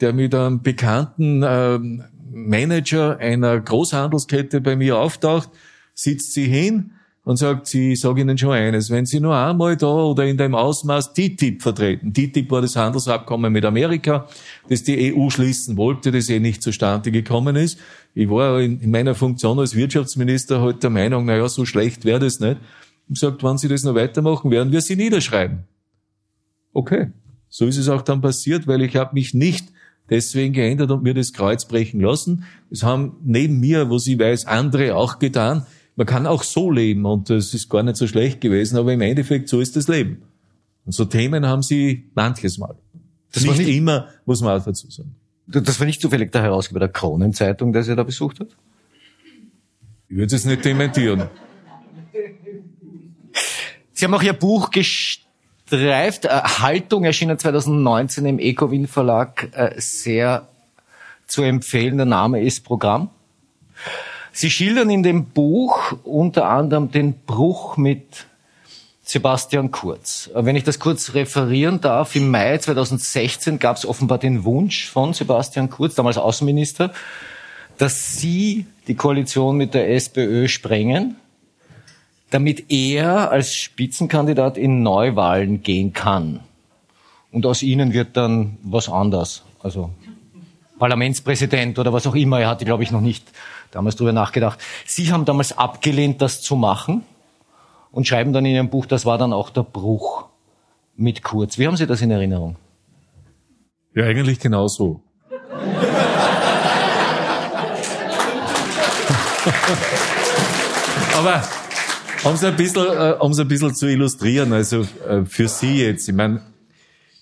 der 0.00 0.12
mit 0.12 0.34
einem 0.34 0.62
bekannten 0.62 1.42
ähm, 1.44 2.04
Manager 2.30 3.18
einer 3.18 3.58
Großhandelskette 3.60 4.60
bei 4.60 4.76
mir 4.76 4.98
auftaucht, 4.98 5.50
sitzt 5.94 6.32
sie 6.34 6.46
hin 6.46 6.92
und 7.28 7.36
sagt, 7.36 7.66
sie 7.66 7.94
sage 7.94 8.22
Ihnen 8.22 8.38
schon 8.38 8.52
eines, 8.52 8.88
wenn 8.88 9.04
Sie 9.04 9.20
nur 9.20 9.36
einmal 9.36 9.76
da 9.76 9.86
oder 9.86 10.24
in 10.24 10.38
dem 10.38 10.54
Ausmaß 10.54 11.12
TTIP 11.12 11.60
vertreten, 11.60 12.14
TTIP 12.14 12.50
war 12.50 12.62
das 12.62 12.74
Handelsabkommen 12.74 13.52
mit 13.52 13.66
Amerika, 13.66 14.26
das 14.70 14.82
die 14.82 15.14
EU 15.14 15.28
schließen 15.28 15.76
wollte, 15.76 16.10
das 16.10 16.30
eh 16.30 16.40
nicht 16.40 16.62
zustande 16.62 17.12
gekommen 17.12 17.54
ist. 17.56 17.78
Ich 18.14 18.30
war 18.30 18.60
in 18.60 18.90
meiner 18.90 19.14
Funktion 19.14 19.58
als 19.58 19.76
Wirtschaftsminister 19.76 20.60
heute 20.60 20.72
halt 20.72 20.82
der 20.84 20.90
Meinung, 20.90 21.26
naja, 21.26 21.46
so 21.50 21.66
schlecht 21.66 22.06
wäre 22.06 22.20
das 22.20 22.40
nicht. 22.40 22.56
Und 23.08 23.14
gesagt, 23.14 23.42
wenn 23.42 23.58
Sie 23.58 23.68
das 23.68 23.84
noch 23.84 23.94
weitermachen, 23.94 24.50
werden 24.50 24.72
wir 24.72 24.80
Sie 24.80 24.96
niederschreiben. 24.96 25.64
Okay, 26.72 27.08
so 27.50 27.66
ist 27.66 27.76
es 27.76 27.90
auch 27.90 28.00
dann 28.00 28.22
passiert, 28.22 28.66
weil 28.66 28.80
ich 28.80 28.96
habe 28.96 29.12
mich 29.12 29.34
nicht 29.34 29.68
deswegen 30.10 30.52
geändert 30.52 30.90
und 30.90 31.02
mir 31.02 31.14
das 31.14 31.32
Kreuz 31.32 31.66
brechen 31.66 32.00
lassen. 32.00 32.44
Das 32.70 32.82
haben 32.82 33.16
neben 33.24 33.60
mir, 33.60 33.90
was 33.90 34.06
ich 34.06 34.18
weiß, 34.18 34.46
andere 34.46 34.96
auch 34.96 35.18
getan. 35.18 35.66
Man 35.96 36.06
kann 36.06 36.26
auch 36.26 36.42
so 36.42 36.70
leben 36.70 37.04
und 37.06 37.28
das 37.30 37.54
ist 37.54 37.68
gar 37.68 37.82
nicht 37.82 37.96
so 37.96 38.06
schlecht 38.06 38.40
gewesen, 38.40 38.76
aber 38.76 38.92
im 38.92 39.00
Endeffekt 39.00 39.48
so 39.48 39.60
ist 39.60 39.76
das 39.76 39.88
Leben. 39.88 40.22
Und 40.84 40.92
so 40.92 41.04
Themen 41.04 41.46
haben 41.46 41.62
sie 41.62 42.10
manches 42.14 42.58
Mal. 42.58 42.76
Das 43.32 43.42
nicht, 43.42 43.58
nicht 43.58 43.68
immer, 43.68 44.08
muss 44.24 44.40
man 44.40 44.60
auch 44.60 44.64
dazu 44.64 44.90
sagen. 44.90 45.14
Das 45.46 45.78
war 45.78 45.86
nicht 45.86 46.00
zufällig 46.00 46.30
der 46.30 46.42
Herausgeber 46.42 46.80
der 46.80 46.88
Kronenzeitung, 46.90 47.72
der 47.72 47.82
Sie 47.82 47.96
da 47.96 48.02
besucht 48.02 48.40
hat? 48.40 48.48
Ich 50.08 50.16
würde 50.16 50.36
es 50.36 50.44
nicht 50.44 50.64
dementieren. 50.64 51.28
Sie 53.92 54.04
haben 54.04 54.14
auch 54.14 54.22
Ihr 54.22 54.34
Buch 54.34 54.70
gestellt 54.70 55.27
Dreift 55.70 56.24
äh, 56.24 56.28
Haltung 56.28 57.04
erschienen 57.04 57.38
2019 57.38 58.26
im 58.26 58.38
Ecowin 58.38 58.86
Verlag 58.86 59.48
äh, 59.52 59.74
sehr 59.76 60.48
zu 61.26 61.42
empfehlen. 61.42 61.96
Der 61.96 62.06
Name 62.06 62.42
ist 62.42 62.64
Programm. 62.64 63.10
Sie 64.32 64.50
schildern 64.50 64.90
in 64.90 65.02
dem 65.02 65.26
Buch 65.26 65.94
unter 66.04 66.48
anderem 66.48 66.90
den 66.90 67.14
Bruch 67.20 67.76
mit 67.76 68.26
Sebastian 69.02 69.70
Kurz. 69.70 70.30
Wenn 70.34 70.54
ich 70.54 70.64
das 70.64 70.78
kurz 70.78 71.14
referieren 71.14 71.80
darf, 71.80 72.14
im 72.14 72.30
Mai 72.30 72.58
2016 72.58 73.58
gab 73.58 73.76
es 73.76 73.86
offenbar 73.86 74.18
den 74.18 74.44
Wunsch 74.44 74.88
von 74.88 75.14
Sebastian 75.14 75.70
Kurz, 75.70 75.94
damals 75.94 76.18
Außenminister, 76.18 76.92
dass 77.78 78.16
Sie 78.16 78.66
die 78.86 78.96
Koalition 78.96 79.56
mit 79.56 79.72
der 79.72 79.90
SPÖ 79.94 80.48
sprengen, 80.48 81.16
damit 82.30 82.70
er 82.70 83.30
als 83.30 83.54
Spitzenkandidat 83.54 84.58
in 84.58 84.82
Neuwahlen 84.82 85.62
gehen 85.62 85.92
kann. 85.92 86.40
Und 87.32 87.46
aus 87.46 87.62
Ihnen 87.62 87.92
wird 87.92 88.16
dann 88.16 88.58
was 88.62 88.88
anders. 88.88 89.44
Also 89.62 89.90
Parlamentspräsident 90.78 91.78
oder 91.78 91.92
was 91.92 92.06
auch 92.06 92.14
immer. 92.14 92.40
Er 92.40 92.48
hatte, 92.48 92.64
glaube 92.64 92.82
ich, 92.82 92.90
noch 92.90 93.00
nicht 93.00 93.26
damals 93.70 93.96
darüber 93.96 94.12
nachgedacht. 94.12 94.58
Sie 94.86 95.12
haben 95.12 95.24
damals 95.24 95.56
abgelehnt, 95.56 96.22
das 96.22 96.40
zu 96.40 96.56
machen 96.56 97.02
und 97.90 98.06
schreiben 98.06 98.32
dann 98.32 98.46
in 98.46 98.54
Ihrem 98.54 98.70
Buch, 98.70 98.86
das 98.86 99.04
war 99.04 99.18
dann 99.18 99.32
auch 99.32 99.50
der 99.50 99.62
Bruch 99.62 100.26
mit 100.96 101.22
Kurz. 101.22 101.58
Wie 101.58 101.66
haben 101.66 101.76
Sie 101.76 101.86
das 101.86 102.00
in 102.00 102.10
Erinnerung? 102.10 102.56
Ja, 103.94 104.04
eigentlich 104.04 104.38
genauso. 104.38 105.02
Aber 111.16 111.42
um 112.24 112.34
es 112.34 112.44
ein 112.44 112.56
bisschen, 112.56 112.86
äh, 112.86 113.14
ein 113.20 113.48
bisschen 113.48 113.74
zu 113.74 113.86
illustrieren, 113.86 114.52
also 114.52 114.86
äh, 115.08 115.24
für 115.24 115.48
Sie 115.48 115.82
jetzt, 115.82 116.08
ich 116.08 116.14
meine, 116.14 116.42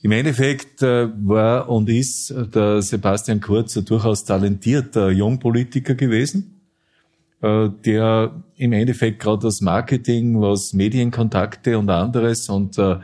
im 0.03 0.13
Endeffekt 0.13 0.83
äh, 0.83 1.09
war 1.27 1.69
und 1.69 1.89
ist 1.89 2.33
der 2.55 2.83
Sebastian 2.83 3.41
Kurz 3.41 3.77
ein 3.77 3.85
durchaus 3.85 4.25
talentierter 4.25 5.11
Jungpolitiker 5.11 5.95
gewesen, 5.95 6.61
äh, 7.43 7.69
der 7.85 8.43
im 8.57 8.73
Endeffekt 8.73 9.21
gerade 9.21 9.43
das 9.43 9.61
Marketing, 9.61 10.41
was 10.41 10.73
Medienkontakte 10.73 11.79
und 11.79 11.91
anderes 11.91 12.49
und 12.49 12.79
äh, 12.79 12.97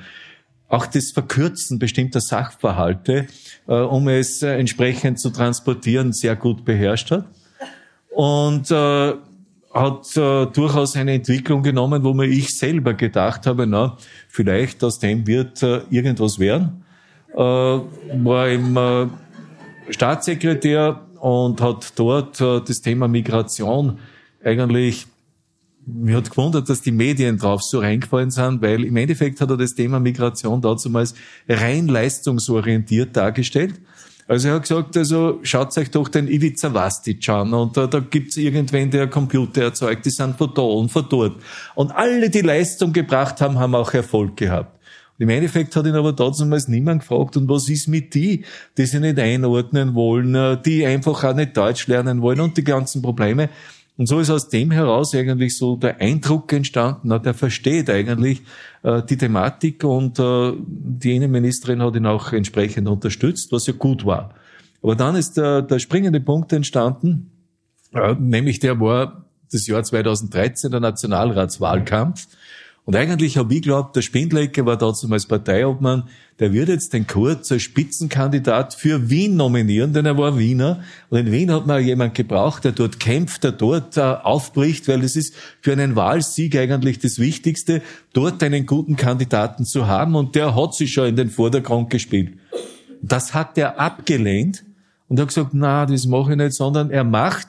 auch 0.69 0.87
das 0.87 1.11
Verkürzen 1.11 1.79
bestimmter 1.79 2.21
Sachverhalte, 2.21 3.27
äh, 3.69 3.75
um 3.75 4.09
es 4.09 4.43
äh, 4.43 4.57
entsprechend 4.57 5.21
zu 5.21 5.31
transportieren, 5.31 6.13
sehr 6.13 6.35
gut 6.35 6.65
beherrscht 6.65 7.11
hat. 7.11 7.27
Und 8.11 8.71
äh, 8.71 9.15
hat 9.73 10.17
äh, 10.17 10.47
durchaus 10.47 10.97
eine 10.97 11.15
Entwicklung 11.15 11.63
genommen, 11.63 12.05
wo 12.05 12.13
mir 12.13 12.27
ich 12.27 12.57
selber 12.57 12.95
gedacht 12.95 13.47
habe, 13.47 13.67
na, 13.67 13.97
vielleicht 14.29 14.85
aus 14.85 14.99
dem 14.99 15.27
wird 15.27 15.63
äh, 15.63 15.81
irgendwas 15.91 16.39
werden. 16.39 16.85
Äh, 17.35 17.39
war 17.39 18.49
im 18.49 18.77
äh, 18.77 19.07
Staatssekretär 19.91 21.01
und 21.21 21.61
hat 21.61 21.93
dort 21.97 22.41
äh, 22.41 22.61
das 22.61 22.83
Thema 22.83 23.09
Migration 23.09 23.99
eigentlich 24.45 25.07
mir 25.85 26.17
hat 26.17 26.31
gewundert, 26.31 26.69
dass 26.69 26.81
die 26.81 26.93
Medien 26.93 27.39
drauf 27.39 27.63
so 27.63 27.81
reingefallen 27.81 28.31
sind, 28.31 28.63
weil 28.63 28.85
im 28.85 28.97
Endeffekt 28.97 29.41
hat 29.41 29.51
er 29.51 29.57
das 29.57 29.75
Thema 29.75 29.99
Migration 29.99 30.61
damals 30.61 31.15
rein 31.49 31.89
leistungsorientiert 31.89 33.17
dargestellt. 33.17 33.81
Also 34.29 34.49
er 34.49 34.55
hat 34.55 34.63
gesagt, 34.63 34.97
also 34.97 35.41
schaut 35.43 35.77
euch 35.77 35.91
doch 35.91 36.09
den 36.09 36.29
Ivica 36.29 36.73
Vastic 36.73 37.29
an 37.29 37.53
und 37.53 37.77
da, 37.77 37.87
da 37.87 38.01
gibt's 38.01 38.37
irgendwen, 38.37 38.91
der 38.91 39.09
Computer 39.09 39.63
erzeugt, 39.63 40.07
die 40.07 40.11
sind 40.11 40.37
von 40.37 40.53
da 40.55 40.63
und 40.63 40.91
von 40.91 41.07
dort. 41.09 41.37
Und 41.75 41.91
alle, 41.91 42.31
die 42.31 42.41
Leistung 42.41 42.93
gebracht 42.93 43.41
haben, 43.41 43.59
haben 43.59 43.75
auch 43.75 43.93
Erfolg 43.93 44.37
gehabt. 44.37 44.79
Und 45.19 45.25
im 45.25 45.29
Endeffekt 45.29 45.77
hat 45.77 45.87
ihn 45.87 45.95
aber 45.95 46.13
damals 46.13 46.69
niemand 46.69 47.03
gefragt, 47.03 47.37
und 47.37 47.49
was 47.49 47.69
ist 47.69 47.89
mit 47.89 48.15
die, 48.15 48.45
die 48.79 48.87
sich 48.87 49.01
nicht 49.01 49.19
einordnen 49.19 49.95
wollen, 49.95 50.59
die 50.65 50.87
einfach 50.87 51.23
auch 51.25 51.35
nicht 51.35 51.57
Deutsch 51.57 51.87
lernen 51.87 52.23
wollen 52.23 52.41
und 52.41 52.57
die 52.57 52.65
ganzen 52.65 53.03
Probleme. 53.03 53.51
Und 53.97 54.07
so 54.07 54.21
ist 54.21 54.31
aus 54.31 54.49
dem 54.49 54.71
heraus 54.71 55.15
eigentlich 55.15 55.57
so 55.57 55.77
der 55.77 56.01
Eindruck 56.01 56.53
entstanden, 56.53 57.01
na, 57.05 57.19
der 57.19 57.35
versteht 57.35 57.91
eigentlich 57.91 58.43
äh, 58.83 59.03
die 59.03 59.19
Thematik 59.19 59.85
und 59.85 60.19
äh, 60.19 60.53
die 60.67 61.15
Innenministerin 61.15 61.83
hat 61.83 61.95
ihn 61.95 62.07
auch 62.07 62.33
entsprechend 62.33 62.89
unterstützt, 62.89 63.53
was 63.53 63.67
ja 63.67 63.75
gut 63.75 64.07
war. 64.07 64.35
Aber 64.83 64.97
dann 64.97 65.15
ist 65.15 65.37
der, 65.37 65.63
der 65.63 65.79
springende 65.79 66.21
Punkt 66.21 66.53
entstanden, 66.53 67.31
äh, 67.93 68.15
nämlich 68.19 68.61
der 68.61 68.81
war 68.81 69.27
das 69.53 69.67
Jahr 69.67 69.83
2013, 69.83 70.71
der 70.71 70.81
Nationalratswahlkampf. 70.81 72.27
Und 72.85 72.97
eigentlich 72.97 73.37
habe 73.37 73.55
ich 73.55 73.63
geglaubt, 73.63 73.95
der 73.95 74.03
Spindlecker 74.03 74.67
war 74.67 74.77
damals 74.77 75.27
Parteiobmann, 75.27 76.09
der 76.41 76.53
wird 76.53 76.69
jetzt 76.69 76.93
den 76.93 77.07
Kurz 77.07 77.53
als 77.53 77.63
Spitzenkandidat 77.63 78.75
für 78.75 79.09
Wien 79.09 79.37
nominieren, 79.37 79.93
denn 79.93 80.05
er 80.05 80.19
war 80.19 80.37
Wiener. 80.37 80.83
Und 81.09 81.21
in 81.21 81.31
Wien 81.31 81.53
hat 81.53 81.67
man 81.67 81.85
jemand 81.85 82.17
gebraucht, 82.17 82.65
der 82.65 82.73
dort 82.73 82.99
kämpft, 82.99 83.45
der 83.45 83.53
dort 83.53 83.97
äh, 83.97 84.01
aufbricht, 84.01 84.89
weil 84.89 85.05
es 85.05 85.15
ist 85.15 85.35
für 85.61 85.73
einen 85.73 85.95
Wahlsieg 85.95 86.57
eigentlich 86.57 86.99
das 86.99 87.21
Wichtigste, 87.21 87.83
dort 88.13 88.43
einen 88.43 88.67
guten 88.67 88.97
Kandidaten 88.97 89.65
zu 89.65 89.87
haben. 89.87 90.17
Und 90.17 90.35
der 90.35 90.57
hat 90.57 90.75
sich 90.75 90.93
schon 90.93 91.07
in 91.07 91.17
den 91.17 91.31
Vordergrund 91.31 91.91
gespielt. 91.91 92.37
Das 93.01 93.33
hat 93.33 93.57
er 93.57 93.79
abgelehnt 93.79 94.65
und 95.07 95.21
hat 95.21 95.29
gesagt, 95.29 95.51
na, 95.53 95.87
das 95.87 96.07
mache 96.07 96.33
ich 96.33 96.39
nicht, 96.39 96.55
sondern 96.55 96.91
er 96.91 97.05
macht 97.05 97.47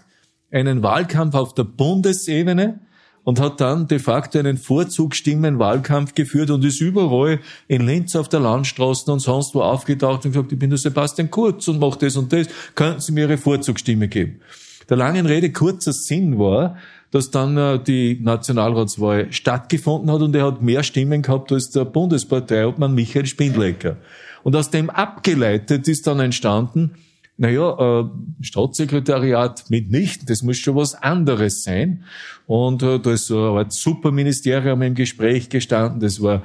einen 0.52 0.84
Wahlkampf 0.84 1.34
auf 1.34 1.56
der 1.56 1.64
Bundesebene, 1.64 2.80
und 3.24 3.40
hat 3.40 3.62
dann 3.62 3.88
de 3.88 4.00
facto 4.00 4.40
einen 4.40 4.58
Vorzugsstimmenwahlkampf 4.58 6.14
geführt 6.14 6.50
und 6.50 6.64
ist 6.66 6.82
überall 6.82 7.40
in 7.68 7.86
Linz 7.86 8.16
auf 8.16 8.30
der 8.30 8.42
Landstraße 8.42 9.12
und 9.12 9.20
sonst 9.20 9.56
wo 9.56 9.62
aufgetaucht 9.62 10.26
und 10.26 10.32
gesagt, 10.32 10.52
ich 10.52 10.60
bin 10.60 10.70
der 10.70 10.80
Sebastian 10.80 11.32
Kurz 11.32 11.68
und 11.68 11.80
mache 11.80 12.00
das 12.00 12.18
und 12.18 12.34
das, 12.34 12.48
könnten 12.76 13.00
Sie 13.00 13.12
mir 13.12 13.22
Ihre 13.22 13.38
Vorzugsstimme 13.38 14.08
geben? 14.08 14.42
Der 14.90 14.98
langen 14.98 15.26
Rede 15.26 15.52
kurzer 15.52 15.94
Sinn 15.94 16.38
war, 16.38 16.78
dass 17.12 17.32
dann 17.32 17.56
äh, 17.58 17.80
die 17.82 18.20
Nationalratswahl 18.22 19.32
stattgefunden 19.32 20.12
hat 20.12 20.22
und 20.22 20.36
er 20.36 20.46
hat 20.46 20.62
mehr 20.62 20.84
Stimmen 20.84 21.22
gehabt 21.22 21.52
als 21.52 21.70
der 21.70 21.86
Bundesparteiobmann 21.86 22.94
Michael 22.94 23.28
Spindlecker. 23.28 23.98
Und 24.42 24.56
aus 24.56 24.72
dem 24.72 24.90
abgeleitet 24.90 25.88
ist 25.88 26.08
dann 26.08 26.20
entstanden, 26.20 26.96
naja, 27.38 28.02
äh, 28.02 28.06
Staatssekretariat 28.42 29.70
mitnichten, 29.70 30.28
das 30.28 30.44
muss 30.44 30.58
schon 30.58 30.76
was 30.76 30.96
anderes 30.96 31.64
sein. 31.64 32.04
Und 32.46 32.84
äh, 32.84 33.00
da 33.00 33.12
ist 33.12 33.28
so 33.28 33.58
Art 33.58 33.74
Superministerium 33.74 34.82
im 34.82 34.96
Gespräch 34.96 35.50
gestanden, 35.50 36.00
das 36.00 36.22
war 36.22 36.44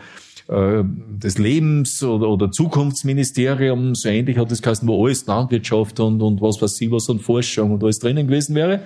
äh, 0.48 0.82
das 1.18 1.38
Lebens- 1.38 2.02
oder, 2.02 2.28
oder 2.28 2.50
Zukunftsministerium, 2.50 3.94
so 3.94 4.08
ähnlich 4.08 4.38
hat 4.38 4.50
das 4.50 4.62
geheißen, 4.62 4.88
wo 4.88 5.04
alles 5.04 5.26
Landwirtschaft 5.26 6.00
und, 6.00 6.22
und 6.22 6.40
was 6.40 6.62
weiß 6.62 6.80
ich 6.80 6.90
was 6.90 7.08
und 7.08 7.20
Forschung 7.20 7.72
und 7.72 7.82
alles 7.84 7.98
drinnen 7.98 8.26
gewesen 8.26 8.54
wäre. 8.54 8.82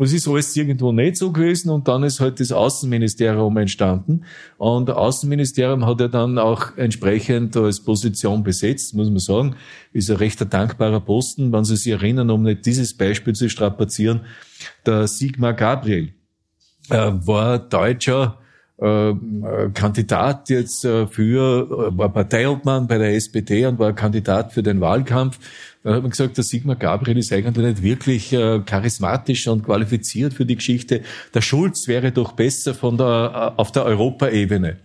Und 0.00 0.06
es 0.06 0.14
ist 0.14 0.26
alles 0.26 0.56
irgendwo 0.56 0.92
nicht 0.92 1.18
so 1.18 1.30
gewesen 1.30 1.68
und 1.68 1.86
dann 1.86 2.04
ist 2.04 2.20
halt 2.20 2.40
das 2.40 2.52
Außenministerium 2.52 3.54
entstanden. 3.58 4.24
Und 4.56 4.88
das 4.88 4.96
Außenministerium 4.96 5.84
hat 5.84 6.00
ja 6.00 6.08
dann 6.08 6.38
auch 6.38 6.74
entsprechend 6.78 7.54
als 7.58 7.80
Position 7.80 8.42
besetzt, 8.42 8.94
muss 8.94 9.10
man 9.10 9.18
sagen. 9.18 9.56
Ist 9.92 10.10
ein 10.10 10.16
recht 10.16 10.40
dankbarer 10.50 11.00
Posten, 11.00 11.52
wenn 11.52 11.64
Sie 11.64 11.76
sich 11.76 11.92
erinnern, 11.92 12.30
um 12.30 12.44
nicht 12.44 12.64
dieses 12.64 12.96
Beispiel 12.96 13.34
zu 13.34 13.50
strapazieren. 13.50 14.22
Der 14.86 15.06
Sigmar 15.06 15.52
Gabriel 15.52 16.14
äh, 16.88 17.12
war 17.12 17.58
Deutscher, 17.58 18.38
äh, 18.80 19.14
Kandidat 19.74 20.48
jetzt 20.50 20.84
äh, 20.84 21.06
für, 21.06 21.90
äh, 21.92 21.98
war 21.98 22.12
Parteiobmann 22.12 22.86
bei 22.86 22.98
der 22.98 23.14
SPD 23.14 23.66
und 23.66 23.78
war 23.78 23.92
Kandidat 23.92 24.52
für 24.52 24.62
den 24.62 24.80
Wahlkampf 24.80 25.38
dann 25.82 25.94
hat 25.94 26.02
man 26.02 26.10
gesagt, 26.10 26.36
der 26.36 26.44
Sigmar 26.44 26.76
Gabriel 26.76 27.16
ist 27.16 27.32
eigentlich 27.32 27.66
nicht 27.66 27.82
wirklich 27.82 28.32
äh, 28.32 28.60
charismatisch 28.60 29.48
und 29.48 29.64
qualifiziert 29.64 30.34
für 30.34 30.44
die 30.44 30.56
Geschichte. 30.56 31.02
Der 31.32 31.40
Schulz 31.40 31.88
wäre 31.88 32.12
doch 32.12 32.32
besser 32.32 32.74
von 32.74 32.98
der, 32.98 33.54
auf 33.56 33.72
der 33.72 33.84
Europaebene. 33.84 34.78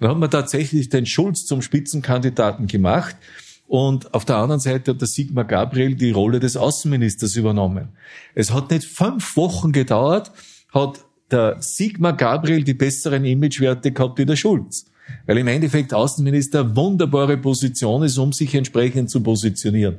Dann 0.00 0.10
hat 0.10 0.16
man 0.16 0.30
tatsächlich 0.30 0.88
den 0.88 1.04
Schulz 1.04 1.44
zum 1.44 1.60
Spitzenkandidaten 1.60 2.66
gemacht. 2.66 3.16
Und 3.66 4.14
auf 4.14 4.24
der 4.24 4.36
anderen 4.36 4.60
Seite 4.60 4.92
hat 4.92 5.00
der 5.02 5.08
Sigmar 5.08 5.44
Gabriel 5.44 5.94
die 5.94 6.12
Rolle 6.12 6.40
des 6.40 6.56
Außenministers 6.56 7.36
übernommen. 7.36 7.88
Es 8.34 8.50
hat 8.50 8.70
nicht 8.70 8.84
fünf 8.84 9.36
Wochen 9.36 9.72
gedauert, 9.72 10.32
hat 10.72 11.04
der 11.30 11.56
Sigmar 11.60 12.14
Gabriel 12.14 12.64
die 12.64 12.74
besseren 12.74 13.24
Imagewerte 13.24 13.92
gehabt 13.92 14.18
wie 14.18 14.26
der 14.26 14.36
Schulz. 14.36 14.86
Weil 15.26 15.38
im 15.38 15.48
Endeffekt 15.48 15.94
Außenminister 15.94 16.76
wunderbare 16.76 17.36
Position 17.36 18.02
ist, 18.02 18.18
um 18.18 18.32
sich 18.32 18.54
entsprechend 18.54 19.10
zu 19.10 19.22
positionieren. 19.22 19.98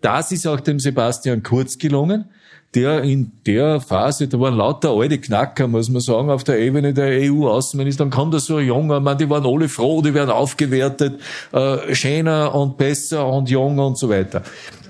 Das 0.00 0.32
ist 0.32 0.46
auch 0.46 0.60
dem 0.60 0.78
Sebastian 0.78 1.42
Kurz 1.42 1.78
gelungen, 1.78 2.26
der 2.74 3.02
in 3.02 3.32
der 3.46 3.80
Phase, 3.80 4.28
da 4.28 4.38
waren 4.40 4.56
lauter 4.56 4.90
alte 4.90 5.18
Knacker, 5.18 5.68
muss 5.68 5.88
man 5.88 6.02
sagen, 6.02 6.28
auf 6.28 6.44
der 6.44 6.58
Ebene 6.58 6.92
der 6.92 7.30
EU-Außenminister. 7.30 8.04
Dann 8.04 8.10
kommt 8.10 8.34
da 8.34 8.40
so 8.40 8.56
ein 8.56 8.66
junger 8.66 9.00
Mann, 9.00 9.16
die 9.16 9.30
waren 9.30 9.46
alle 9.46 9.68
froh, 9.68 10.02
die 10.02 10.12
werden 10.12 10.30
aufgewertet, 10.30 11.20
äh, 11.52 11.94
schöner 11.94 12.54
und 12.54 12.76
besser 12.76 13.26
und 13.26 13.48
jung 13.48 13.78
und 13.78 13.96
so 13.96 14.08
weiter. 14.08 14.42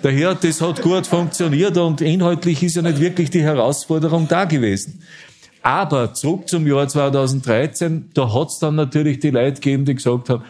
Daher, 0.03 0.35
das 0.35 0.61
hat 0.61 0.83
gut 0.83 1.07
funktioniert 1.07 1.77
und 1.77 2.01
inhaltlich 2.01 2.63
ist 2.63 2.77
ja 2.77 2.83
nicht 2.83 3.01
wirklich 3.01 3.31
die 3.31 3.43
Herausforderung 3.43 4.29
da 4.29 4.47
gewesen. 4.47 5.03
Aber 5.65 6.13
zurück 6.13 6.47
zum 6.47 6.67
Jahr 6.67 6.87
2013, 6.87 8.11
da 8.13 8.35
hat's 8.35 8.59
dann 8.59 8.75
natürlich 8.75 9.21
die 9.21 9.31
Leute 9.31 9.55
gegeben, 9.55 9.87
die 9.87 9.95
gesagt 9.95 10.29
haben, 10.29 10.45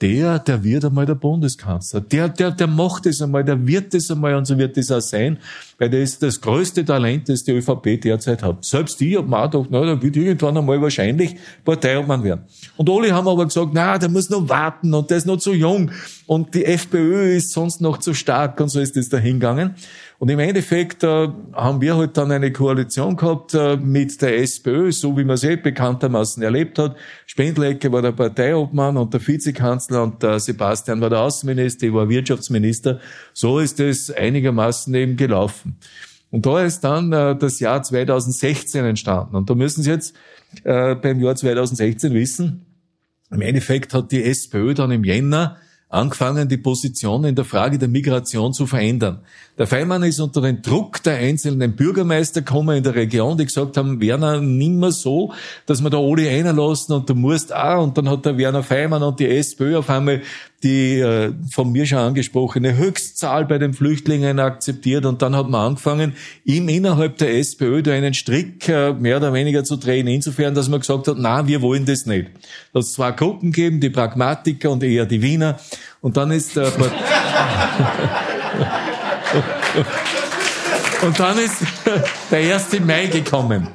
der, 0.00 0.38
der 0.38 0.64
wird 0.64 0.86
einmal 0.86 1.04
der 1.04 1.14
Bundeskanzler. 1.14 2.00
Der, 2.00 2.30
der, 2.30 2.50
der 2.50 2.66
macht 2.66 3.04
es 3.04 3.20
einmal, 3.20 3.44
der 3.44 3.66
wird 3.66 3.94
es 3.94 4.10
einmal 4.10 4.34
und 4.34 4.46
so 4.46 4.58
wird 4.58 4.76
es 4.78 4.90
auch 4.90 5.00
sein, 5.00 5.38
weil 5.78 5.90
der 5.90 6.02
ist 6.02 6.22
das 6.22 6.40
größte 6.40 6.84
Talent, 6.84 7.28
das 7.28 7.44
die 7.44 7.52
ÖVP 7.52 8.00
derzeit 8.00 8.42
hat. 8.42 8.64
Selbst 8.64 9.00
ich 9.02 9.16
hab 9.16 9.28
mir 9.28 9.38
auch 9.38 9.50
gedacht, 9.50 9.68
na, 9.70 9.84
der 9.84 10.02
wird 10.02 10.16
irgendwann 10.16 10.56
einmal 10.56 10.80
wahrscheinlich 10.80 11.36
Parteiobmann 11.64 12.24
werden. 12.24 12.44
Und 12.76 12.88
alle 12.88 13.14
haben 13.14 13.28
aber 13.28 13.44
gesagt, 13.44 13.70
na, 13.74 13.98
der 13.98 14.08
muss 14.08 14.30
noch 14.30 14.48
warten 14.48 14.94
und 14.94 15.10
der 15.10 15.18
ist 15.18 15.26
noch 15.26 15.38
zu 15.38 15.52
jung 15.52 15.90
und 16.26 16.54
die 16.54 16.64
FPÖ 16.64 17.36
ist 17.36 17.52
sonst 17.52 17.80
noch 17.80 17.98
zu 17.98 18.14
stark 18.14 18.58
und 18.60 18.68
so 18.68 18.80
ist 18.80 18.96
das 18.96 19.10
dahingegangen. 19.10 19.74
Und 20.18 20.30
im 20.30 20.38
Endeffekt 20.38 21.02
äh, 21.02 21.28
haben 21.52 21.80
wir 21.80 21.96
halt 21.96 22.16
dann 22.16 22.30
eine 22.30 22.52
Koalition 22.52 23.16
gehabt 23.16 23.54
äh, 23.54 23.76
mit 23.76 24.22
der 24.22 24.38
SPÖ, 24.38 24.92
so 24.92 25.16
wie 25.16 25.24
man 25.24 25.34
es 25.34 25.44
eh 25.44 25.56
bekanntermaßen 25.56 26.42
erlebt 26.42 26.78
hat. 26.78 26.96
Spendlecke 27.26 27.90
war 27.90 28.00
der 28.00 28.12
Parteiobmann 28.12 28.96
und 28.96 29.12
der 29.12 29.26
Vizekanzler 29.26 30.02
und 30.02 30.22
der 30.22 30.38
Sebastian 30.38 31.00
war 31.00 31.10
der 31.10 31.20
Außenminister, 31.20 31.86
ich 31.86 31.92
war 31.92 32.08
Wirtschaftsminister. 32.08 33.00
So 33.32 33.58
ist 33.58 33.80
es 33.80 34.10
einigermaßen 34.10 34.94
eben 34.94 35.16
gelaufen. 35.16 35.78
Und 36.30 36.46
da 36.46 36.64
ist 36.64 36.80
dann 36.80 37.12
äh, 37.12 37.36
das 37.36 37.60
Jahr 37.60 37.82
2016 37.82 38.84
entstanden. 38.84 39.36
Und 39.36 39.50
da 39.50 39.54
müssen 39.54 39.82
Sie 39.82 39.90
jetzt 39.90 40.14
äh, 40.62 40.94
beim 40.94 41.20
Jahr 41.20 41.36
2016 41.36 42.14
wissen, 42.14 42.66
im 43.30 43.40
Endeffekt 43.40 43.94
hat 43.94 44.12
die 44.12 44.22
SPÖ 44.22 44.74
dann 44.74 44.92
im 44.92 45.02
Jänner 45.02 45.56
angefangen, 45.94 46.48
die 46.48 46.56
Position 46.56 47.24
in 47.24 47.34
der 47.34 47.44
Frage 47.44 47.78
der 47.78 47.88
Migration 47.88 48.52
zu 48.52 48.66
verändern. 48.66 49.20
Der 49.56 49.66
Feimann 49.66 50.02
ist 50.02 50.18
unter 50.18 50.40
den 50.40 50.62
Druck 50.62 51.02
der 51.04 51.16
einzelnen 51.16 51.76
Bürgermeister 51.76 52.42
gekommen 52.42 52.76
in 52.76 52.82
der 52.82 52.96
Region, 52.96 53.38
die 53.38 53.44
gesagt 53.44 53.76
haben, 53.76 54.00
Werner, 54.00 54.40
nimmer 54.40 54.90
so, 54.90 55.32
dass 55.66 55.80
wir 55.80 55.90
da 55.90 55.98
alle 55.98 56.28
einlassen 56.28 56.94
und 56.94 57.08
du 57.08 57.14
musst 57.14 57.54
auch. 57.54 57.82
Und 57.82 57.96
dann 57.96 58.08
hat 58.08 58.26
der 58.26 58.36
Werner 58.36 58.64
Feimann 58.64 59.02
und 59.02 59.20
die 59.20 59.28
SPÖ 59.28 59.78
auf 59.78 59.88
einmal 59.88 60.22
die 60.62 60.98
äh, 60.98 61.32
von 61.50 61.72
mir 61.72 61.84
schon 61.86 61.98
angesprochene 61.98 62.76
Höchstzahl 62.76 63.44
bei 63.44 63.58
den 63.58 63.74
Flüchtlingen 63.74 64.38
akzeptiert. 64.38 65.04
Und 65.04 65.20
dann 65.20 65.36
hat 65.36 65.48
man 65.48 65.68
angefangen, 65.68 66.14
ihm 66.44 66.68
innerhalb 66.68 67.18
der 67.18 67.36
SPÖ 67.36 67.82
da 67.82 67.92
einen 67.92 68.14
Strick 68.14 68.68
äh, 68.68 68.92
mehr 68.92 69.18
oder 69.18 69.32
weniger 69.32 69.64
zu 69.64 69.76
drehen, 69.76 70.06
insofern, 70.06 70.54
dass 70.54 70.68
man 70.68 70.80
gesagt 70.80 71.08
hat, 71.08 71.16
na, 71.18 71.46
wir 71.46 71.60
wollen 71.60 71.84
das 71.84 72.06
nicht. 72.06 72.30
Dass 72.72 72.86
es 72.86 72.92
zwei 72.94 73.12
Gruppen 73.12 73.52
geben, 73.52 73.80
die 73.80 73.90
Pragmatiker 73.90 74.70
und 74.70 74.82
eher 74.82 75.06
die 75.06 75.20
Wiener. 75.20 75.58
Und 76.00 76.16
dann 76.16 76.30
ist 76.30 76.56
der... 76.56 76.72
Und 81.04 81.20
dann 81.20 81.38
ist 81.38 81.56
der 82.30 82.54
1. 82.54 82.80
Mai 82.80 83.06
gekommen. 83.06 83.68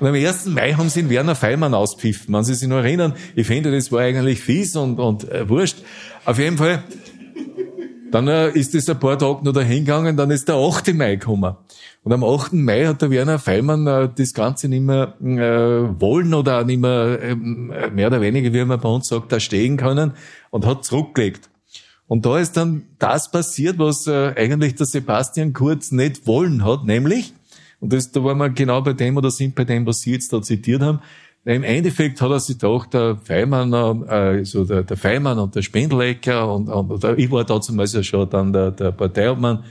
Und 0.00 0.06
am 0.06 0.14
1. 0.14 0.46
Mai 0.46 0.72
haben 0.72 0.88
sie 0.88 1.02
den 1.02 1.10
Werner 1.10 1.34
Feimann 1.34 1.74
auspfiffen. 1.74 2.34
Wenn 2.34 2.42
Sie 2.42 2.54
sich 2.54 2.68
noch 2.68 2.78
erinnern, 2.78 3.14
ich 3.36 3.46
finde, 3.46 3.70
das 3.70 3.92
war 3.92 4.00
eigentlich 4.00 4.40
fies 4.40 4.74
und, 4.74 4.98
und 4.98 5.30
äh, 5.30 5.46
wurscht. 5.48 5.76
Auf 6.24 6.38
jeden 6.38 6.56
Fall, 6.56 6.82
dann 8.10 8.26
äh, 8.26 8.50
ist 8.50 8.74
es 8.74 8.88
ein 8.88 8.98
paar 8.98 9.18
Tage 9.18 9.44
noch 9.44 9.52
dahingegangen, 9.52 10.16
dann 10.16 10.30
ist 10.30 10.48
der 10.48 10.56
8. 10.56 10.94
Mai 10.94 11.16
gekommen. 11.16 11.54
Und 12.02 12.12
am 12.12 12.24
8. 12.24 12.54
Mai 12.54 12.86
hat 12.86 13.02
der 13.02 13.10
Werner 13.10 13.38
Feimann 13.38 13.86
äh, 13.86 14.08
das 14.14 14.32
Ganze 14.32 14.68
nicht 14.68 14.82
mehr 14.82 15.16
äh, 15.20 16.00
wollen 16.00 16.32
oder 16.32 16.60
auch 16.60 16.64
nicht 16.64 16.80
mehr, 16.80 17.18
äh, 17.22 17.34
mehr 17.34 18.06
oder 18.06 18.22
weniger, 18.22 18.54
wie 18.54 18.64
man 18.64 18.80
bei 18.80 18.88
uns 18.88 19.08
sagt, 19.08 19.30
da 19.32 19.38
stehen 19.38 19.76
können 19.76 20.12
und 20.48 20.64
hat 20.64 20.84
zurückgelegt. 20.84 21.50
Und 22.08 22.24
da 22.24 22.38
ist 22.38 22.56
dann 22.56 22.86
das 22.98 23.30
passiert, 23.30 23.78
was 23.78 24.06
äh, 24.06 24.32
eigentlich 24.34 24.76
der 24.76 24.86
Sebastian 24.86 25.52
Kurz 25.52 25.92
nicht 25.92 26.26
wollen 26.26 26.64
hat, 26.64 26.84
nämlich, 26.84 27.34
und 27.80 27.92
das, 27.92 28.12
da 28.12 28.22
waren 28.22 28.38
wir 28.38 28.50
genau 28.50 28.82
bei 28.82 28.92
dem 28.92 29.16
oder 29.16 29.30
sind 29.30 29.54
bei 29.54 29.64
dem, 29.64 29.86
was 29.86 30.00
Sie 30.00 30.12
jetzt 30.12 30.32
da 30.32 30.40
zitiert 30.40 30.82
haben, 30.82 31.00
im 31.44 31.62
Endeffekt 31.62 32.20
hat 32.20 32.30
er 32.30 32.40
sich 32.40 32.58
gedacht, 32.58 32.92
der 32.92 33.16
Feimann, 33.16 33.72
äh, 33.72 34.06
also 34.10 34.64
der, 34.64 34.82
der 34.82 34.96
Feimann 34.96 35.38
und 35.38 35.54
der 35.54 35.62
Spendlecker 35.62 36.52
und, 36.52 36.68
und, 36.68 37.04
ich 37.18 37.30
war 37.30 37.44
da 37.44 37.60
zum 37.60 37.78
Beispiel 37.78 38.04
schon 38.04 38.28
dann 38.28 38.52
der, 38.52 38.70
der 38.72 38.92
Parteiobmann, 38.92 39.64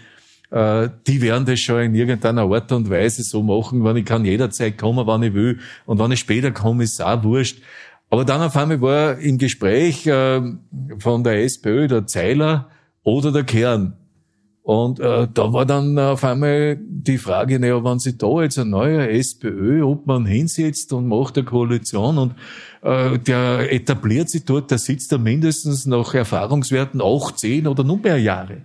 äh, 0.50 0.90
die 1.06 1.22
werden 1.22 1.46
das 1.46 1.60
schon 1.60 1.82
in 1.82 1.96
irgendeiner 1.96 2.42
Art 2.42 2.72
und 2.72 2.90
Weise 2.90 3.22
so 3.24 3.44
machen, 3.44 3.84
wenn 3.84 3.98
ich 3.98 4.06
kann 4.06 4.26
jederzeit 4.26 4.80
kommen, 4.80 5.06
wann 5.06 5.22
ich 5.22 5.34
will. 5.36 5.60
Und 5.86 6.00
wenn 6.00 6.12
ich 6.12 6.20
später 6.20 6.52
komme, 6.52 6.84
ist 6.84 7.02
auch 7.04 7.24
wurscht. 7.24 7.62
Aber 8.10 8.26
dann 8.26 8.42
auf 8.42 8.58
einmal 8.58 8.82
war 8.82 9.20
im 9.20 9.38
Gespräch 9.38 10.08
äh, 10.08 10.42
von 10.98 11.24
der 11.24 11.44
SPÖ 11.44 11.88
der 11.88 12.08
Zeiler 12.08 12.70
oder 13.04 13.32
der 13.32 13.44
Kern. 13.44 13.94
Und 14.70 15.00
äh, 15.00 15.28
da 15.34 15.52
war 15.52 15.66
dann 15.66 15.98
auf 15.98 16.24
einmal 16.24 16.78
die 16.80 17.18
Frage, 17.18 17.60
naja, 17.60 17.84
wenn 17.84 17.98
sich 17.98 18.20
da 18.20 18.44
jetzt 18.44 18.60
ein 18.60 18.70
neuer 18.70 19.10
SPÖ, 19.10 19.82
ob 19.82 20.06
man 20.06 20.28
hinsetzt 20.28 20.94
und 20.94 21.08
macht 21.08 21.40
eine 21.40 21.46
Koalition 21.46 22.20
und 22.20 22.36
äh, 22.84 23.18
der 23.18 23.74
etabliert 23.74 24.30
sich 24.30 24.46
dort, 24.46 24.70
der 24.70 24.78
sitzt 24.78 25.12
da 25.12 25.18
mindestens 25.18 25.88
nach 25.88 26.14
Erfahrungswerten 26.14 27.02
acht, 27.02 27.40
zehn 27.40 27.66
oder 27.66 27.84
noch 27.84 28.04
mehr 28.04 28.20
Jahre. 28.20 28.58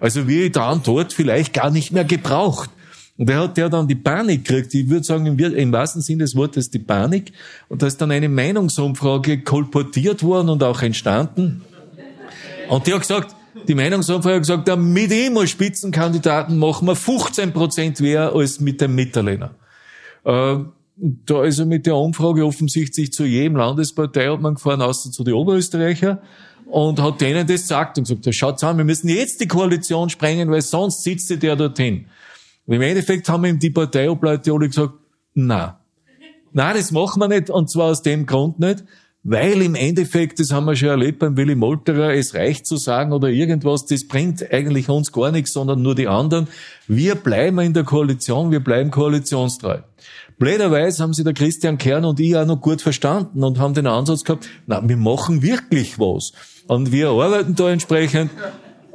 Also 0.00 0.26
wie 0.26 0.50
dann 0.50 0.80
dort 0.82 1.12
vielleicht 1.12 1.52
gar 1.52 1.70
nicht 1.70 1.92
mehr 1.92 2.06
gebraucht. 2.06 2.70
Und 3.16 3.30
er 3.30 3.42
hat 3.42 3.56
ja 3.56 3.68
dann 3.68 3.86
die 3.86 3.94
Panik 3.94 4.44
gekriegt. 4.44 4.74
Ich 4.74 4.88
würde 4.88 5.04
sagen, 5.04 5.26
im, 5.26 5.38
im 5.38 5.70
wahrsten 5.70 6.02
Sinne 6.02 6.24
des 6.24 6.34
Wortes 6.34 6.70
die 6.70 6.80
Panik. 6.80 7.34
Und 7.68 7.82
da 7.82 7.86
ist 7.86 8.00
dann 8.00 8.10
eine 8.10 8.28
Meinungsumfrage 8.28 9.42
kolportiert 9.42 10.24
worden 10.24 10.48
und 10.48 10.64
auch 10.64 10.82
entstanden. 10.82 11.62
Und 12.68 12.88
die 12.88 12.94
hat 12.94 13.02
gesagt, 13.02 13.36
die 13.68 13.74
Meinungsumfrage 13.74 14.36
hat 14.36 14.42
gesagt, 14.42 14.68
ja, 14.68 14.76
mit 14.76 15.12
ihm 15.12 15.36
als 15.36 15.50
Spitzenkandidaten 15.50 16.58
machen 16.58 16.86
wir 16.86 16.96
15 16.96 17.52
Prozent 17.52 18.00
mehr 18.00 18.34
als 18.34 18.60
mit 18.60 18.80
dem 18.80 18.94
Mitterlehner. 18.94 19.54
Äh, 20.24 20.58
da 20.96 21.44
ist 21.44 21.58
er 21.58 21.66
mit 21.66 21.86
der 21.86 21.96
Umfrage 21.96 22.44
offensichtlich 22.44 23.12
zu 23.12 23.24
jedem 23.24 23.56
Landespartei 23.56 24.28
hat 24.28 24.40
man 24.40 24.54
gefahren, 24.54 24.82
außer 24.82 25.10
zu 25.10 25.24
den 25.24 25.34
Oberösterreicher 25.34 26.22
und 26.66 27.00
hat 27.00 27.20
denen 27.20 27.46
das 27.46 27.62
gesagt 27.62 27.98
und 27.98 28.06
gesagt, 28.06 28.34
schaut 28.34 28.62
an, 28.62 28.76
wir 28.76 28.84
müssen 28.84 29.08
jetzt 29.08 29.40
die 29.40 29.48
Koalition 29.48 30.10
sprengen, 30.10 30.50
weil 30.50 30.62
sonst 30.62 31.02
sitzt 31.02 31.30
der 31.42 31.56
dorthin. 31.56 32.06
Und 32.66 32.74
im 32.74 32.82
Endeffekt 32.82 33.28
haben 33.28 33.44
ihm 33.44 33.58
die 33.58 33.70
Parteiobleute 33.70 34.52
alle 34.52 34.68
gesagt, 34.68 34.94
na, 35.34 35.80
na, 36.52 36.74
das 36.74 36.92
machen 36.92 37.20
wir 37.20 37.28
nicht, 37.28 37.50
und 37.50 37.70
zwar 37.70 37.90
aus 37.90 38.02
dem 38.02 38.26
Grund 38.26 38.60
nicht, 38.60 38.84
weil 39.24 39.62
im 39.62 39.76
Endeffekt, 39.76 40.40
das 40.40 40.50
haben 40.50 40.66
wir 40.66 40.74
schon 40.74 40.88
erlebt 40.88 41.20
beim 41.20 41.36
Willy 41.36 41.54
Molterer, 41.54 42.12
es 42.12 42.34
reicht 42.34 42.66
zu 42.66 42.76
sagen 42.76 43.12
oder 43.12 43.28
irgendwas, 43.28 43.86
das 43.86 44.06
bringt 44.06 44.44
eigentlich 44.52 44.88
uns 44.88 45.12
gar 45.12 45.30
nichts, 45.30 45.52
sondern 45.52 45.80
nur 45.80 45.94
die 45.94 46.08
anderen. 46.08 46.48
Wir 46.88 47.14
bleiben 47.14 47.60
in 47.60 47.72
der 47.72 47.84
Koalition, 47.84 48.50
wir 48.50 48.60
bleiben 48.60 48.90
koalitionstreu. 48.90 49.78
Blöderweise 50.38 51.02
haben 51.02 51.12
sie 51.12 51.22
der 51.22 51.34
Christian 51.34 51.78
Kern 51.78 52.04
und 52.04 52.18
ich 52.18 52.36
auch 52.36 52.46
noch 52.46 52.60
gut 52.60 52.82
verstanden 52.82 53.44
und 53.44 53.60
haben 53.60 53.74
den 53.74 53.86
Ansatz 53.86 54.24
gehabt, 54.24 54.48
na, 54.66 54.82
wir 54.86 54.96
machen 54.96 55.42
wirklich 55.42 56.00
was. 56.00 56.32
Und 56.66 56.90
wir 56.90 57.10
arbeiten 57.10 57.54
da 57.54 57.70
entsprechend 57.70 58.30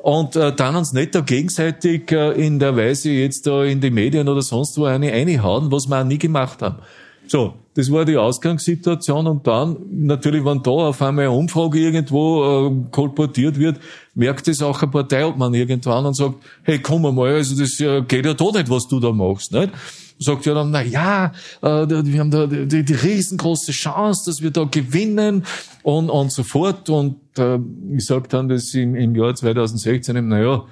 und 0.03 0.35
äh, 0.35 0.53
dann 0.53 0.75
uns 0.75 0.91
nicht 0.91 1.15
da 1.15 1.21
gegenseitig 1.21 2.11
äh, 2.11 2.31
in 2.31 2.59
der 2.59 2.75
Weise 2.75 3.11
jetzt 3.11 3.47
da 3.47 3.63
in 3.63 3.79
die 3.79 3.91
Medien 3.91 4.27
oder 4.27 4.41
sonst 4.41 4.77
wo 4.77 4.85
eine 4.85 5.11
einhauen, 5.13 5.71
was 5.71 5.87
wir 5.87 6.01
auch 6.01 6.03
nie 6.03 6.17
gemacht 6.17 6.61
haben. 6.61 6.79
So, 7.27 7.53
das 7.73 7.91
war 7.91 8.05
die 8.05 8.17
Ausgangssituation 8.17 9.27
und 9.27 9.45
dann 9.45 9.77
natürlich, 9.91 10.43
wenn 10.43 10.63
da 10.63 10.71
auf 10.71 11.01
einmal 11.01 11.25
eine 11.25 11.33
Umfrage 11.35 11.79
irgendwo 11.79 12.69
äh, 12.69 12.91
kolportiert 12.91 13.59
wird, 13.59 13.79
merkt 14.15 14.47
es 14.47 14.61
auch 14.61 14.81
ein 14.81 14.89
Parteiobmann 14.89 15.53
irgendwann 15.53 16.05
und 16.05 16.15
sagt, 16.15 16.35
hey, 16.63 16.79
komm 16.79 17.13
mal, 17.13 17.35
also 17.35 17.59
das 17.59 17.79
äh, 17.79 18.01
geht 18.01 18.25
ja 18.25 18.33
da 18.33 18.45
nicht, 18.45 18.69
was 18.69 18.87
du 18.87 18.99
da 18.99 19.11
machst, 19.11 19.51
nicht? 19.51 19.71
sagt 20.19 20.45
ja 20.45 20.53
dann, 20.53 20.71
na 20.71 20.81
ja, 20.81 21.31
äh, 21.61 21.67
wir 21.87 22.19
haben 22.19 22.31
da 22.31 22.47
die, 22.47 22.83
die 22.83 22.93
riesengroße 22.93 23.71
Chance, 23.71 24.23
dass 24.25 24.41
wir 24.41 24.51
da 24.51 24.63
gewinnen 24.63 25.43
und, 25.83 26.09
und 26.09 26.31
so 26.31 26.43
fort. 26.43 26.89
Und 26.89 27.17
äh, 27.37 27.59
ich 27.95 28.05
sag 28.05 28.29
dann 28.29 28.49
das 28.49 28.73
im, 28.73 28.95
im 28.95 29.15
Jahr 29.15 29.35
2016, 29.35 30.27
na 30.27 30.41
ja, 30.41 30.63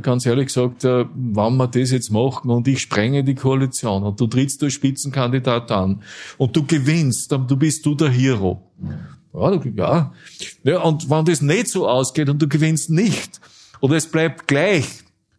ganz 0.00 0.24
ehrlich 0.24 0.46
gesagt, 0.46 0.84
äh, 0.84 1.04
wenn 1.14 1.56
wir 1.56 1.66
das 1.66 1.90
jetzt 1.90 2.10
machen 2.10 2.50
und 2.50 2.68
ich 2.68 2.80
sprenge 2.80 3.24
die 3.24 3.34
Koalition 3.34 4.04
und 4.04 4.20
du 4.20 4.26
trittst 4.26 4.62
als 4.62 4.72
Spitzenkandidat 4.72 5.70
an 5.72 6.02
und 6.38 6.54
du 6.54 6.64
gewinnst, 6.64 7.32
dann 7.32 7.46
bist 7.46 7.84
du 7.84 7.94
der 7.94 8.08
Hero. 8.08 8.62
Ja, 9.32 9.60
ja. 9.74 10.12
ja, 10.62 10.80
und 10.80 11.10
wenn 11.10 11.24
das 11.24 11.40
nicht 11.40 11.68
so 11.68 11.88
ausgeht 11.88 12.28
und 12.28 12.40
du 12.40 12.46
gewinnst 12.46 12.88
nicht, 12.88 13.40
oder 13.80 13.96
es 13.96 14.06
bleibt 14.06 14.46
gleich, 14.46 14.86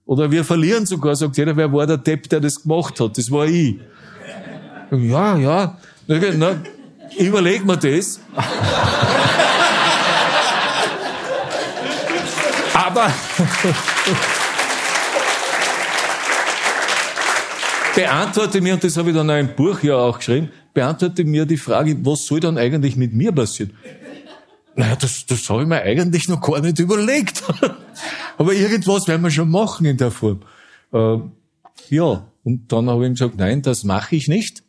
oder 0.06 0.30
wir 0.30 0.44
verlieren 0.44 0.86
sogar, 0.86 1.16
sagt 1.16 1.38
jeder, 1.38 1.56
wer 1.56 1.72
war 1.72 1.88
der 1.88 1.98
Depp, 1.98 2.30
der 2.30 2.42
das 2.42 2.62
gemacht 2.62 3.00
hat? 3.00 3.18
Das 3.18 3.32
war 3.32 3.46
ich. 3.46 3.78
Ja, 4.92 5.38
ja. 5.38 5.78
Na, 6.08 6.62
überleg 7.18 7.66
mir 7.66 7.78
das. 7.78 8.20
Aber 12.96 13.14
beantworte 17.94 18.62
mir, 18.62 18.76
und 18.76 18.84
das 18.84 18.96
habe 18.96 19.10
ich 19.10 19.16
dann 19.16 19.30
auch 19.30 19.38
im 19.38 19.54
Buch 19.54 19.84
ja 19.84 19.96
auch 19.98 20.18
geschrieben, 20.18 20.50
beantworte 20.74 21.26
mir 21.26 21.46
die 21.46 21.58
Frage, 21.58 21.98
was 22.06 22.26
soll 22.26 22.40
dann 22.40 22.58
eigentlich 22.58 22.96
mit 22.96 23.14
mir 23.14 23.34
passieren? 23.34 23.74
Naja, 24.78 24.96
das, 24.96 25.26
das 25.26 25.50
habe 25.50 25.64
ich 25.64 25.68
mir 25.68 25.82
eigentlich 25.82 26.30
noch 26.30 26.40
gar 26.40 26.62
nicht 26.62 26.80
überlegt. 26.80 27.44
Aber 28.38 28.54
irgendwas 28.54 29.08
werden 29.08 29.22
wir 29.22 29.32
schon 29.32 29.50
machen 29.50 29.86
in 29.86 29.98
der 29.98 30.12
Form. 30.12 30.42
Äh, 30.94 31.18
ja, 31.90 32.28
und 32.44 32.72
dann 32.72 32.90
habe 32.90 33.04
ich 33.04 33.10
ihm 33.10 33.14
gesagt, 33.14 33.38
nein, 33.38 33.62
das 33.62 33.84
mache 33.84 34.16
ich 34.16 34.28
nicht. 34.28 34.65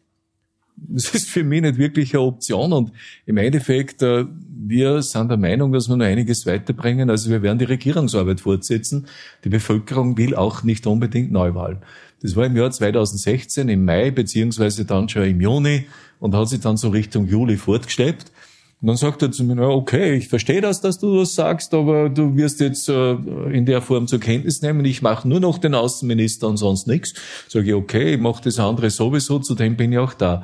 das 0.88 1.14
ist 1.14 1.28
für 1.28 1.44
mich 1.44 1.62
nicht 1.62 1.78
wirklich 1.78 2.14
eine 2.14 2.22
Option. 2.22 2.72
Und 2.72 2.92
im 3.24 3.36
Endeffekt, 3.36 4.02
äh, 4.02 4.24
wir 4.68 5.02
sind 5.02 5.28
der 5.28 5.38
Meinung, 5.38 5.72
dass 5.72 5.88
wir 5.88 5.96
noch 5.96 6.04
einiges 6.04 6.46
weiterbringen. 6.46 7.10
Also 7.10 7.30
wir 7.30 7.42
werden 7.42 7.58
die 7.58 7.64
Regierungsarbeit 7.64 8.40
fortsetzen. 8.40 9.06
Die 9.44 9.48
Bevölkerung 9.48 10.16
will 10.16 10.34
auch 10.34 10.62
nicht 10.62 10.86
unbedingt 10.86 11.32
Neuwahlen. 11.32 11.78
Das 12.22 12.34
war 12.34 12.46
im 12.46 12.56
Jahr 12.56 12.70
2016 12.70 13.68
im 13.68 13.84
Mai, 13.84 14.10
beziehungsweise 14.10 14.84
dann 14.84 15.08
schon 15.08 15.24
im 15.24 15.40
Juni 15.40 15.86
und 16.18 16.34
hat 16.34 16.48
sich 16.48 16.60
dann 16.60 16.76
so 16.76 16.88
Richtung 16.88 17.26
Juli 17.26 17.56
fortgeschleppt. 17.56 18.32
Und 18.82 18.88
dann 18.88 18.96
sagt 18.96 19.22
er 19.22 19.32
zu 19.32 19.42
mir, 19.42 19.58
okay, 19.68 20.14
ich 20.16 20.28
verstehe 20.28 20.60
das, 20.60 20.82
dass 20.82 20.98
du 20.98 21.18
das 21.18 21.34
sagst, 21.34 21.72
aber 21.72 22.10
du 22.10 22.36
wirst 22.36 22.60
jetzt 22.60 22.88
äh, 22.90 23.12
in 23.50 23.64
der 23.64 23.80
Form 23.80 24.06
zur 24.06 24.20
Kenntnis 24.20 24.60
nehmen, 24.60 24.84
ich 24.84 25.00
mache 25.00 25.26
nur 25.26 25.40
noch 25.40 25.56
den 25.56 25.74
Außenminister 25.74 26.46
und 26.46 26.58
sonst 26.58 26.86
nichts. 26.86 27.14
Sage 27.48 27.68
ich, 27.68 27.74
okay, 27.74 28.14
ich 28.14 28.20
mache 28.20 28.42
das 28.44 28.58
andere 28.58 28.90
sowieso, 28.90 29.38
zu 29.38 29.54
dem 29.54 29.76
bin 29.76 29.92
ich 29.92 29.98
auch 29.98 30.12
da. 30.12 30.42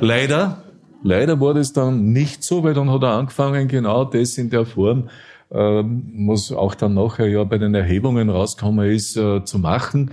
Leider, 0.00 0.62
leider 1.02 1.38
war 1.38 1.52
das 1.52 1.74
dann 1.74 2.12
nicht 2.12 2.42
so, 2.42 2.64
weil 2.64 2.72
dann 2.72 2.90
hat 2.90 3.02
er 3.02 3.12
angefangen, 3.12 3.68
genau 3.68 4.04
das 4.06 4.38
in 4.38 4.48
der 4.48 4.64
Form, 4.64 5.10
ähm, 5.50 6.26
was 6.28 6.50
auch 6.50 6.74
dann 6.74 6.94
nachher 6.94 7.28
ja 7.28 7.44
bei 7.44 7.58
den 7.58 7.74
Erhebungen 7.74 8.30
rausgekommen 8.30 8.90
ist, 8.90 9.16
äh, 9.18 9.44
zu 9.44 9.58
machen 9.58 10.10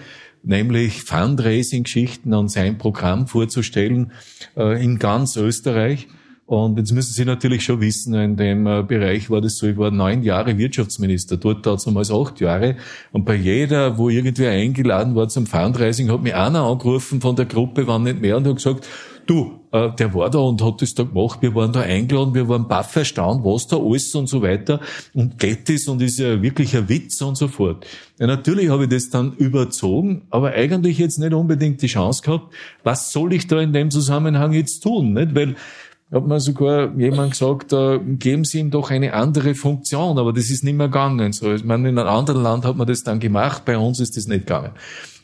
nämlich 0.48 1.02
Fundraising-Geschichten 1.02 2.34
und 2.34 2.50
sein 2.50 2.78
Programm 2.78 3.26
vorzustellen 3.26 4.12
äh, 4.56 4.84
in 4.84 5.00
ganz 5.00 5.36
Österreich. 5.38 6.08
Und 6.48 6.78
jetzt 6.78 6.92
müssen 6.92 7.14
Sie 7.14 7.26
natürlich 7.26 7.64
schon 7.64 7.82
wissen, 7.82 8.14
in 8.14 8.36
dem 8.36 8.68
äh, 8.68 8.84
Bereich 8.84 9.32
war 9.32 9.42
das 9.42 9.58
so, 9.58 9.66
ich 9.66 9.78
war 9.78 9.90
neun 9.90 10.22
Jahre 10.22 10.58
Wirtschaftsminister, 10.58 11.38
dort 11.38 11.66
damals 11.66 12.12
acht 12.12 12.40
Jahre. 12.40 12.76
Und 13.12 13.26
bei 13.26 13.36
jeder, 13.36 13.98
wo 13.98 14.10
irgendwer 14.10 14.52
eingeladen 14.52 15.16
war 15.16 15.28
zum 15.28 15.48
Fundraising, 15.48 16.12
hat 16.12 16.22
mich 16.22 16.36
einer 16.36 16.62
angerufen 16.62 17.20
von 17.20 17.36
der 17.36 17.46
Gruppe, 17.46 17.88
wann 17.88 18.04
nicht 18.04 18.22
mehr, 18.22 18.38
und 18.38 18.46
hat 18.46 18.58
gesagt, 18.58 18.88
du, 19.26 19.60
äh, 19.72 19.92
der 19.98 20.14
war 20.14 20.30
da 20.30 20.40
und 20.40 20.64
hat 20.64 20.82
das 20.82 20.94
da 20.94 21.04
gemacht, 21.04 21.42
wir 21.42 21.56
waren 21.56 21.72
da 21.74 21.82
eingeladen, 21.82 22.34
wir 22.34 22.48
waren 22.48 22.68
baff 22.68 22.96
erstaunt, 22.96 23.44
was 23.44 23.68
da 23.68 23.78
alles 23.78 24.14
und 24.16 24.28
so 24.28 24.42
weiter 24.42 24.80
und 25.14 25.40
geht 25.40 25.68
das 25.68 25.88
und 25.88 26.02
ist 26.02 26.20
ja 26.20 26.42
wirklich 26.42 26.76
ein 26.78 26.88
Witz 26.90 27.22
und 27.22 27.38
so 27.38 27.48
fort. 27.48 27.86
Ja, 28.20 28.28
natürlich 28.28 28.70
habe 28.70 28.84
ich 28.84 28.90
das 28.90 29.10
dann 29.10 29.34
überzogen, 29.34 30.24
aber 30.30 30.52
eigentlich 30.52 30.98
jetzt 31.00 31.18
nicht 31.18 31.34
unbedingt 31.34 31.82
die 31.82 31.88
Chance 31.88 32.22
gehabt, 32.24 32.54
was 32.84 33.12
soll 33.12 33.34
ich 33.34 33.48
da 33.48 33.60
in 33.60 33.74
dem 33.74 33.92
Zusammenhang 33.92 34.54
jetzt 34.54 34.82
tun, 34.82 35.14
nicht? 35.14 35.36
Weil 35.36 35.56
hat 36.12 36.28
mir 36.28 36.40
sogar 36.40 36.96
jemand 36.98 37.32
gesagt, 37.32 37.74
äh, 37.74 38.00
geben 38.00 38.46
Sie 38.46 38.60
ihm 38.60 38.72
doch 38.72 38.92
eine 38.92 39.14
andere 39.14 39.56
Funktion, 39.56 40.20
aber 40.20 40.34
das 40.34 40.50
ist 40.50 40.64
nicht 40.64 40.78
mehr 40.78 40.88
gegangen. 40.88 41.34
So, 41.34 41.54
ich 41.54 41.64
meine, 41.64 41.90
in 41.90 41.98
einem 41.98 42.08
anderen 42.08 42.44
Land 42.44 42.66
hat 42.66 42.76
man 42.76 42.88
das 42.88 43.04
dann 43.04 43.20
gemacht, 43.20 43.66
bei 43.66 43.78
uns 43.78 44.00
ist 44.00 44.16
das 44.16 44.28
nicht 44.28 44.42
gegangen. 44.42 44.72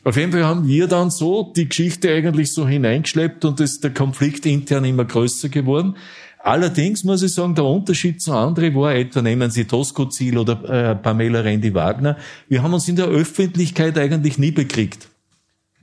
Auf 0.04 0.16
jeden 0.16 0.32
Fall 0.32 0.44
haben 0.44 0.66
wir 0.66 0.88
dann 0.88 1.10
so 1.10 1.52
die 1.54 1.68
Geschichte 1.68 2.12
eigentlich 2.12 2.52
so 2.52 2.66
hineingeschleppt 2.66 3.44
und 3.44 3.60
ist 3.60 3.84
der 3.84 3.94
Konflikt 3.94 4.44
intern 4.46 4.84
immer 4.84 5.04
größer 5.04 5.48
geworden. 5.48 5.96
Allerdings 6.40 7.04
muss 7.04 7.22
ich 7.22 7.32
sagen, 7.32 7.54
der 7.54 7.64
Unterschied 7.64 8.20
zu 8.20 8.32
anderen 8.32 8.74
war 8.74 8.96
etwa, 8.96 9.22
nehmen 9.22 9.52
Sie 9.52 9.64
Tosco 9.64 10.06
Ziel 10.06 10.38
oder 10.38 10.64
äh, 10.64 10.96
Pamela 10.96 11.40
Rendi 11.40 11.72
Wagner, 11.72 12.16
wir 12.48 12.64
haben 12.64 12.74
uns 12.74 12.88
in 12.88 12.96
der 12.96 13.06
Öffentlichkeit 13.06 13.96
eigentlich 13.96 14.38
nie 14.38 14.50
bekriegt. 14.50 15.11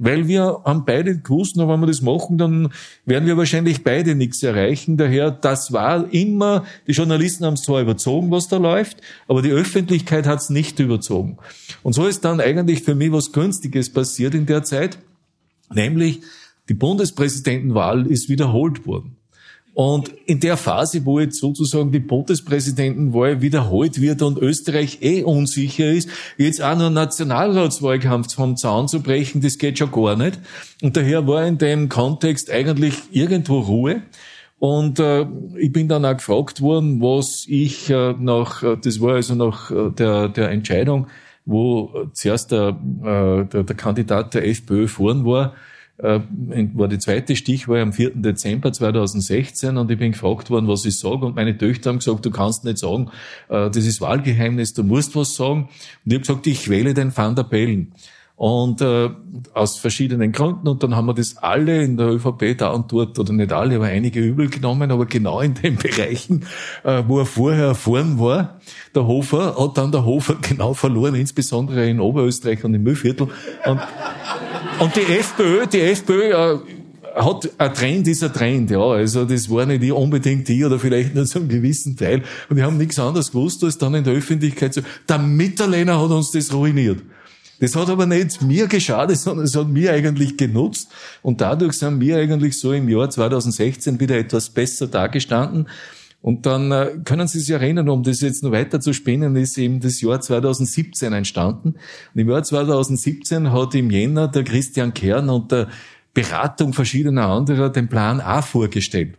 Weil 0.01 0.29
wir 0.29 0.61
haben 0.63 0.85
beide 0.85 1.19
gewusst, 1.19 1.57
na, 1.57 1.67
wenn 1.67 1.81
wir 1.81 1.87
das 1.87 2.01
machen, 2.01 2.37
dann 2.37 2.69
werden 3.05 3.27
wir 3.27 3.35
wahrscheinlich 3.35 3.83
beide 3.83 4.15
nichts 4.15 4.41
erreichen. 4.41 4.95
Daher, 4.95 5.29
das 5.29 5.73
war 5.73 6.11
immer, 6.13 6.65
die 6.87 6.93
Journalisten 6.93 7.45
haben 7.45 7.55
es 7.55 7.63
zwar 7.63 7.81
überzogen, 7.81 8.31
was 8.31 8.47
da 8.47 8.57
läuft, 8.57 9.01
aber 9.27 9.41
die 9.41 9.51
Öffentlichkeit 9.51 10.25
hat 10.25 10.39
es 10.39 10.49
nicht 10.49 10.79
überzogen. 10.79 11.37
Und 11.83 11.93
so 11.93 12.07
ist 12.07 12.23
dann 12.23 12.39
eigentlich 12.39 12.83
für 12.83 12.95
mich 12.95 13.11
was 13.11 13.33
Günstiges 13.33 13.91
passiert 13.91 14.33
in 14.33 14.45
der 14.45 14.63
Zeit, 14.63 14.99
nämlich 15.73 16.21
die 16.69 16.75
Bundespräsidentenwahl 16.75 18.07
ist 18.07 18.29
wiederholt 18.29 18.87
worden. 18.87 19.18
Und 19.79 20.09
in 20.25 20.41
der 20.41 20.57
Phase, 20.57 21.05
wo 21.05 21.21
jetzt 21.21 21.39
sozusagen 21.39 21.93
die 21.93 22.01
Bundespräsidentenwahl 22.01 23.41
wiederholt 23.41 24.01
wird 24.01 24.21
und 24.21 24.37
Österreich 24.37 24.97
eh 25.01 25.23
unsicher 25.23 25.89
ist, 25.89 26.09
jetzt 26.35 26.61
auch 26.61 26.77
nur 26.77 26.89
Nationalratswahlkampf 26.89 28.33
vom 28.35 28.57
Zaun 28.57 28.89
zu 28.89 29.01
brechen, 29.01 29.39
das 29.39 29.57
geht 29.57 29.77
schon 29.77 29.89
gar 29.89 30.17
nicht. 30.17 30.37
Und 30.81 30.97
daher 30.97 31.25
war 31.27 31.45
in 31.45 31.59
dem 31.59 31.87
Kontext 31.87 32.51
eigentlich 32.51 32.95
irgendwo 33.11 33.59
Ruhe. 33.59 34.01
Und 34.57 34.99
äh, 34.99 35.25
ich 35.55 35.71
bin 35.71 35.87
dann 35.87 36.03
auch 36.03 36.17
gefragt 36.17 36.59
worden, 36.59 36.99
was 36.99 37.45
ich 37.47 37.89
äh, 37.89 38.15
nach, 38.19 38.61
äh, 38.61 38.75
das 38.75 38.99
war 38.99 39.13
also 39.13 39.33
nach 39.35 39.71
äh, 39.71 39.91
der, 39.91 40.27
der 40.27 40.49
Entscheidung, 40.49 41.07
wo 41.45 42.05
zuerst 42.11 42.51
der, 42.51 42.77
äh, 43.01 43.45
der, 43.45 43.63
der 43.63 43.75
Kandidat 43.77 44.33
der 44.33 44.45
FPÖ 44.45 44.89
vorn 44.89 45.23
war, 45.23 45.53
äh, 45.53 45.68
war 46.01 46.87
die 46.87 46.99
zweite 46.99 47.35
Stichwahl 47.35 47.81
am 47.81 47.93
4. 47.93 48.11
Dezember 48.15 48.71
2016 48.71 49.77
und 49.77 49.91
ich 49.91 49.97
bin 49.97 50.13
gefragt 50.13 50.49
worden, 50.49 50.67
was 50.67 50.85
ich 50.85 50.97
sage 50.97 51.25
und 51.25 51.35
meine 51.35 51.57
Töchter 51.57 51.89
haben 51.89 51.99
gesagt, 51.99 52.25
du 52.25 52.31
kannst 52.31 52.63
nicht 52.63 52.77
sagen, 52.77 53.09
äh, 53.49 53.69
das 53.69 53.85
ist 53.85 53.99
Wahlgeheimnis, 54.01 54.73
du 54.73 54.83
musst 54.83 55.15
was 55.15 55.35
sagen. 55.35 55.63
Und 55.63 55.69
ich 56.05 56.13
habe 56.13 56.21
gesagt, 56.21 56.47
ich 56.47 56.69
wähle 56.69 56.93
den 56.93 57.15
Van 57.15 57.35
der 57.35 57.43
Bellen. 57.43 57.93
Und 58.35 58.79
äh, 58.79 59.09
aus 59.53 59.79
verschiedenen 59.79 60.31
Gründen. 60.31 60.69
Und 60.69 60.81
dann 60.81 60.95
haben 60.95 61.07
wir 61.07 61.13
das 61.13 61.35
alle 61.35 61.83
in 61.83 61.97
der 61.97 62.07
ÖVP 62.07 62.57
da 62.57 62.69
und 62.69 62.89
dort, 62.89 63.19
oder 63.19 63.33
nicht 63.33 63.51
alle, 63.51 63.75
aber 63.75 63.87
einige 63.87 64.21
übel 64.21 64.49
genommen, 64.49 64.91
aber 64.91 65.05
genau 65.07 65.41
in 65.41 65.55
den 65.55 65.75
Bereichen, 65.77 66.45
äh, 66.85 67.03
wo 67.05 67.19
er 67.19 67.25
vorher 67.25 67.65
erfahren 67.65 68.17
war. 68.17 68.61
Der 68.95 69.05
Hofer 69.05 69.57
hat 69.59 69.77
dann 69.77 69.91
der 69.91 70.05
Hofer 70.05 70.35
genau 70.41 70.73
verloren, 70.73 71.15
insbesondere 71.15 71.89
in 71.89 71.99
Oberösterreich 71.99 72.63
und 72.63 72.73
im 72.73 72.83
Müllviertel. 72.83 73.27
Und, 73.65 73.81
und 74.79 74.95
die 74.95 75.01
FPÖ, 75.01 75.67
die 75.67 75.81
FPÖ 75.81 76.31
äh, 76.31 76.59
hat 77.15 77.49
ein 77.57 77.73
Trend 77.73 78.07
ist 78.07 78.23
ein 78.23 78.33
Trend, 78.33 78.71
ja. 78.71 78.81
Also 78.81 79.25
das 79.25 79.49
war 79.49 79.65
nicht 79.65 79.91
unbedingt 79.91 80.47
die 80.47 80.63
oder 80.63 80.79
vielleicht 80.79 81.15
nur 81.15 81.25
zu 81.25 81.39
einem 81.39 81.49
gewissen 81.49 81.97
Teil. 81.97 82.23
Und 82.49 82.57
die 82.57 82.63
haben 82.63 82.77
nichts 82.77 82.99
anderes 82.99 83.31
gewusst, 83.31 83.63
als 83.63 83.77
dann 83.77 83.95
in 83.95 84.03
der 84.03 84.13
Öffentlichkeit 84.13 84.73
so, 84.73 84.81
der 85.07 85.17
Mitterlehner 85.17 86.01
hat 86.01 86.11
uns 86.11 86.31
das 86.31 86.53
ruiniert. 86.53 87.01
Das 87.59 87.75
hat 87.75 87.89
aber 87.89 88.05
nicht 88.05 88.41
mir 88.41 88.67
geschadet, 88.67 89.17
sondern 89.17 89.45
es 89.45 89.55
hat 89.55 89.67
mir 89.67 89.91
eigentlich 89.91 90.37
genutzt. 90.37 90.89
Und 91.21 91.41
dadurch 91.41 91.73
sind 91.73 91.99
wir 91.99 92.17
eigentlich 92.17 92.57
so 92.57 92.71
im 92.71 92.87
Jahr 92.87 93.09
2016 93.09 93.99
wieder 93.99 94.17
etwas 94.17 94.49
besser 94.49 94.87
dagestanden. 94.87 95.67
Und 96.21 96.45
dann 96.45 96.71
äh, 96.71 96.97
können 97.05 97.27
Sie 97.27 97.39
sich 97.39 97.51
erinnern, 97.51 97.87
um 97.89 98.03
das 98.03 98.21
jetzt 98.21 98.43
noch 98.43 98.51
weiter 98.51 98.81
zu 98.81 98.93
spinnen, 98.93 99.35
ist 99.35 99.57
eben 99.57 99.79
das 99.79 100.01
Jahr 100.01 100.19
2017 100.19 101.13
entstanden. 101.13 101.75
Und 102.13 102.21
im 102.21 102.29
Jahr 102.29 102.43
2017 102.43 103.51
hat 103.51 103.73
im 103.75 103.89
Jänner 103.89 104.27
der 104.27 104.43
Christian 104.43 104.93
Kern 104.93 105.29
unter 105.29 105.69
Beratung 106.13 106.73
verschiedener 106.73 107.27
anderer 107.27 107.69
den 107.69 107.87
Plan 107.87 108.19
A 108.19 108.41
vorgestellt. 108.41 109.15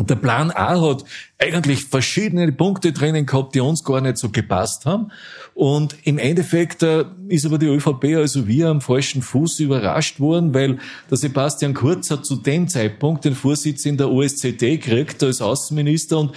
Und 0.00 0.08
der 0.08 0.16
Plan 0.16 0.50
A 0.50 0.80
hat 0.80 1.04
eigentlich 1.38 1.84
verschiedene 1.84 2.50
Punkte 2.52 2.92
drinnen 2.92 3.26
gehabt, 3.26 3.54
die 3.54 3.60
uns 3.60 3.84
gar 3.84 4.00
nicht 4.00 4.16
so 4.16 4.30
gepasst 4.30 4.86
haben. 4.86 5.12
Und 5.52 5.94
im 6.04 6.16
Endeffekt 6.16 6.82
äh, 6.82 7.04
ist 7.28 7.44
aber 7.44 7.58
die 7.58 7.66
ÖVP, 7.66 8.16
also 8.16 8.48
wir, 8.48 8.68
am 8.68 8.80
falschen 8.80 9.20
Fuß 9.20 9.60
überrascht 9.60 10.18
worden, 10.18 10.54
weil 10.54 10.78
der 11.10 11.18
Sebastian 11.18 11.74
Kurz 11.74 12.10
hat 12.10 12.24
zu 12.24 12.36
dem 12.36 12.66
Zeitpunkt 12.66 13.26
den 13.26 13.34
Vorsitz 13.34 13.84
in 13.84 13.98
der 13.98 14.10
OSZE 14.10 14.52
gekriegt 14.54 15.22
als 15.22 15.42
Außenminister 15.42 16.18
und 16.18 16.32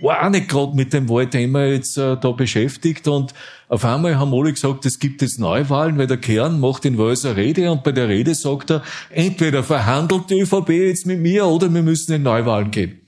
war 0.00 0.24
auch 0.24 0.30
nicht 0.30 0.48
gerade 0.48 0.76
mit 0.76 0.92
dem 0.92 1.08
Wahlthema 1.08 1.64
jetzt 1.64 1.98
äh, 1.98 2.16
da 2.16 2.30
beschäftigt 2.30 3.08
und 3.08 3.34
auf 3.68 3.84
einmal 3.84 4.16
haben 4.16 4.32
alle 4.32 4.52
gesagt, 4.52 4.86
es 4.86 5.00
gibt 5.00 5.22
jetzt 5.22 5.40
Neuwahlen, 5.40 5.98
weil 5.98 6.06
der 6.06 6.18
Kern 6.18 6.60
macht 6.60 6.84
in 6.84 6.98
Wales 6.98 7.24
eine 7.24 7.34
Rede 7.34 7.72
und 7.72 7.82
bei 7.82 7.90
der 7.90 8.08
Rede 8.08 8.36
sagt 8.36 8.70
er, 8.70 8.82
entweder 9.10 9.64
verhandelt 9.64 10.30
die 10.30 10.38
ÖVP 10.38 10.68
jetzt 10.68 11.04
mit 11.04 11.18
mir 11.18 11.46
oder 11.46 11.72
wir 11.74 11.82
müssen 11.82 12.12
in 12.12 12.22
Neuwahlen 12.22 12.70
gehen. 12.70 13.00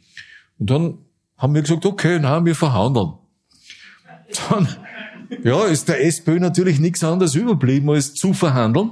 Und 0.60 0.70
dann 0.70 0.98
haben 1.36 1.54
wir 1.54 1.62
gesagt, 1.62 1.86
okay, 1.86 2.18
na, 2.20 2.44
wir 2.44 2.54
verhandeln. 2.54 3.14
Dann 4.48 4.68
ja, 5.42 5.64
ist 5.64 5.88
der 5.88 6.04
SPÖ 6.04 6.38
natürlich 6.38 6.78
nichts 6.78 7.02
anderes 7.02 7.34
überblieben, 7.34 7.90
als 7.90 8.14
zu 8.14 8.34
verhandeln. 8.34 8.90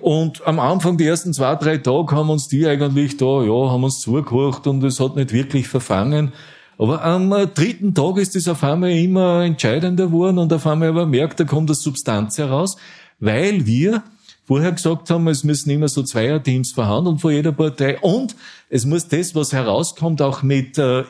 Und 0.00 0.46
am 0.46 0.60
Anfang, 0.60 0.96
die 0.96 1.06
ersten 1.06 1.32
zwei, 1.32 1.54
drei 1.56 1.78
Tage, 1.78 2.14
haben 2.14 2.30
uns 2.30 2.48
die 2.48 2.66
eigentlich 2.66 3.16
da, 3.16 3.42
ja, 3.42 3.70
haben 3.70 3.84
uns 3.84 4.00
zugehört 4.00 4.66
und 4.66 4.82
es 4.84 5.00
hat 5.00 5.16
nicht 5.16 5.32
wirklich 5.32 5.68
verfangen. 5.68 6.32
Aber 6.78 7.04
am 7.04 7.32
äh, 7.32 7.48
dritten 7.48 7.94
Tag 7.94 8.16
ist 8.18 8.36
es 8.36 8.46
auf 8.46 8.62
einmal 8.62 8.90
immer 8.90 9.42
entscheidender 9.44 10.06
geworden 10.06 10.38
und 10.38 10.52
auf 10.52 10.66
einmal 10.66 10.90
aber 10.90 11.06
merkt, 11.06 11.40
da 11.40 11.44
kommt 11.44 11.68
das 11.68 11.82
Substanz 11.82 12.38
heraus, 12.38 12.76
weil 13.18 13.66
wir 13.66 14.04
vorher 14.48 14.72
gesagt 14.72 15.10
haben, 15.10 15.28
es 15.28 15.44
müssen 15.44 15.68
immer 15.68 15.88
so 15.88 16.02
Zweierteams 16.02 16.72
verhandeln 16.72 17.18
vor 17.18 17.30
jeder 17.30 17.52
Partei 17.52 17.98
und 18.00 18.34
es 18.70 18.86
muss 18.86 19.06
das, 19.06 19.34
was 19.34 19.52
herauskommt, 19.52 20.22
auch 20.22 20.42
mit 20.42 20.78
äh, 20.78 21.04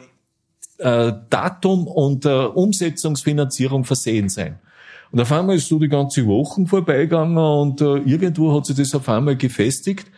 äh, 0.78 1.12
Datum 1.30 1.86
und 1.86 2.24
äh, 2.24 2.30
Umsetzungsfinanzierung 2.30 3.84
versehen 3.84 4.28
sein. 4.28 4.58
Und 5.12 5.20
auf 5.20 5.30
einmal 5.30 5.54
ist 5.54 5.68
so 5.68 5.78
die 5.78 5.88
ganze 5.88 6.26
Woche 6.26 6.66
vorbeigegangen 6.66 7.38
und 7.38 7.80
äh, 7.80 7.98
irgendwo 7.98 8.56
hat 8.56 8.66
sich 8.66 8.76
das 8.76 8.92
auf 8.96 9.08
einmal 9.08 9.36
gefestigt 9.36 10.08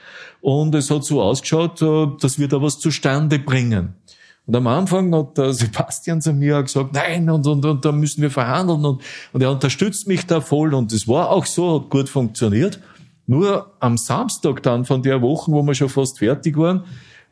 und 0.40 0.74
es 0.74 0.90
hat 0.90 1.04
so 1.04 1.20
ausgeschaut, 1.20 1.82
äh, 1.82 2.06
dass 2.18 2.38
wir 2.38 2.48
da 2.48 2.62
was 2.62 2.78
zustande 2.78 3.38
bringen. 3.38 3.96
Und 4.46 4.56
am 4.56 4.66
Anfang 4.66 5.14
hat 5.14 5.36
der 5.36 5.52
Sebastian 5.52 6.22
zu 6.22 6.32
mir 6.32 6.62
gesagt, 6.62 6.94
nein, 6.94 7.28
und, 7.28 7.46
und, 7.46 7.66
und 7.66 7.84
da 7.84 7.92
müssen 7.92 8.22
wir 8.22 8.30
verhandeln 8.30 8.82
und, 8.86 9.02
und 9.34 9.42
er 9.42 9.50
unterstützt 9.50 10.08
mich 10.08 10.24
da 10.24 10.40
voll 10.40 10.72
und 10.72 10.90
es 10.94 11.06
war 11.06 11.28
auch 11.28 11.44
so, 11.44 11.82
hat 11.82 11.90
gut 11.90 12.08
funktioniert. 12.08 12.80
Nur 13.30 13.76
am 13.78 13.96
Samstag 13.96 14.60
dann 14.64 14.84
von 14.84 15.04
der 15.04 15.22
Woche, 15.22 15.52
wo 15.52 15.62
wir 15.62 15.72
schon 15.76 15.88
fast 15.88 16.18
fertig 16.18 16.56
waren, 16.56 16.82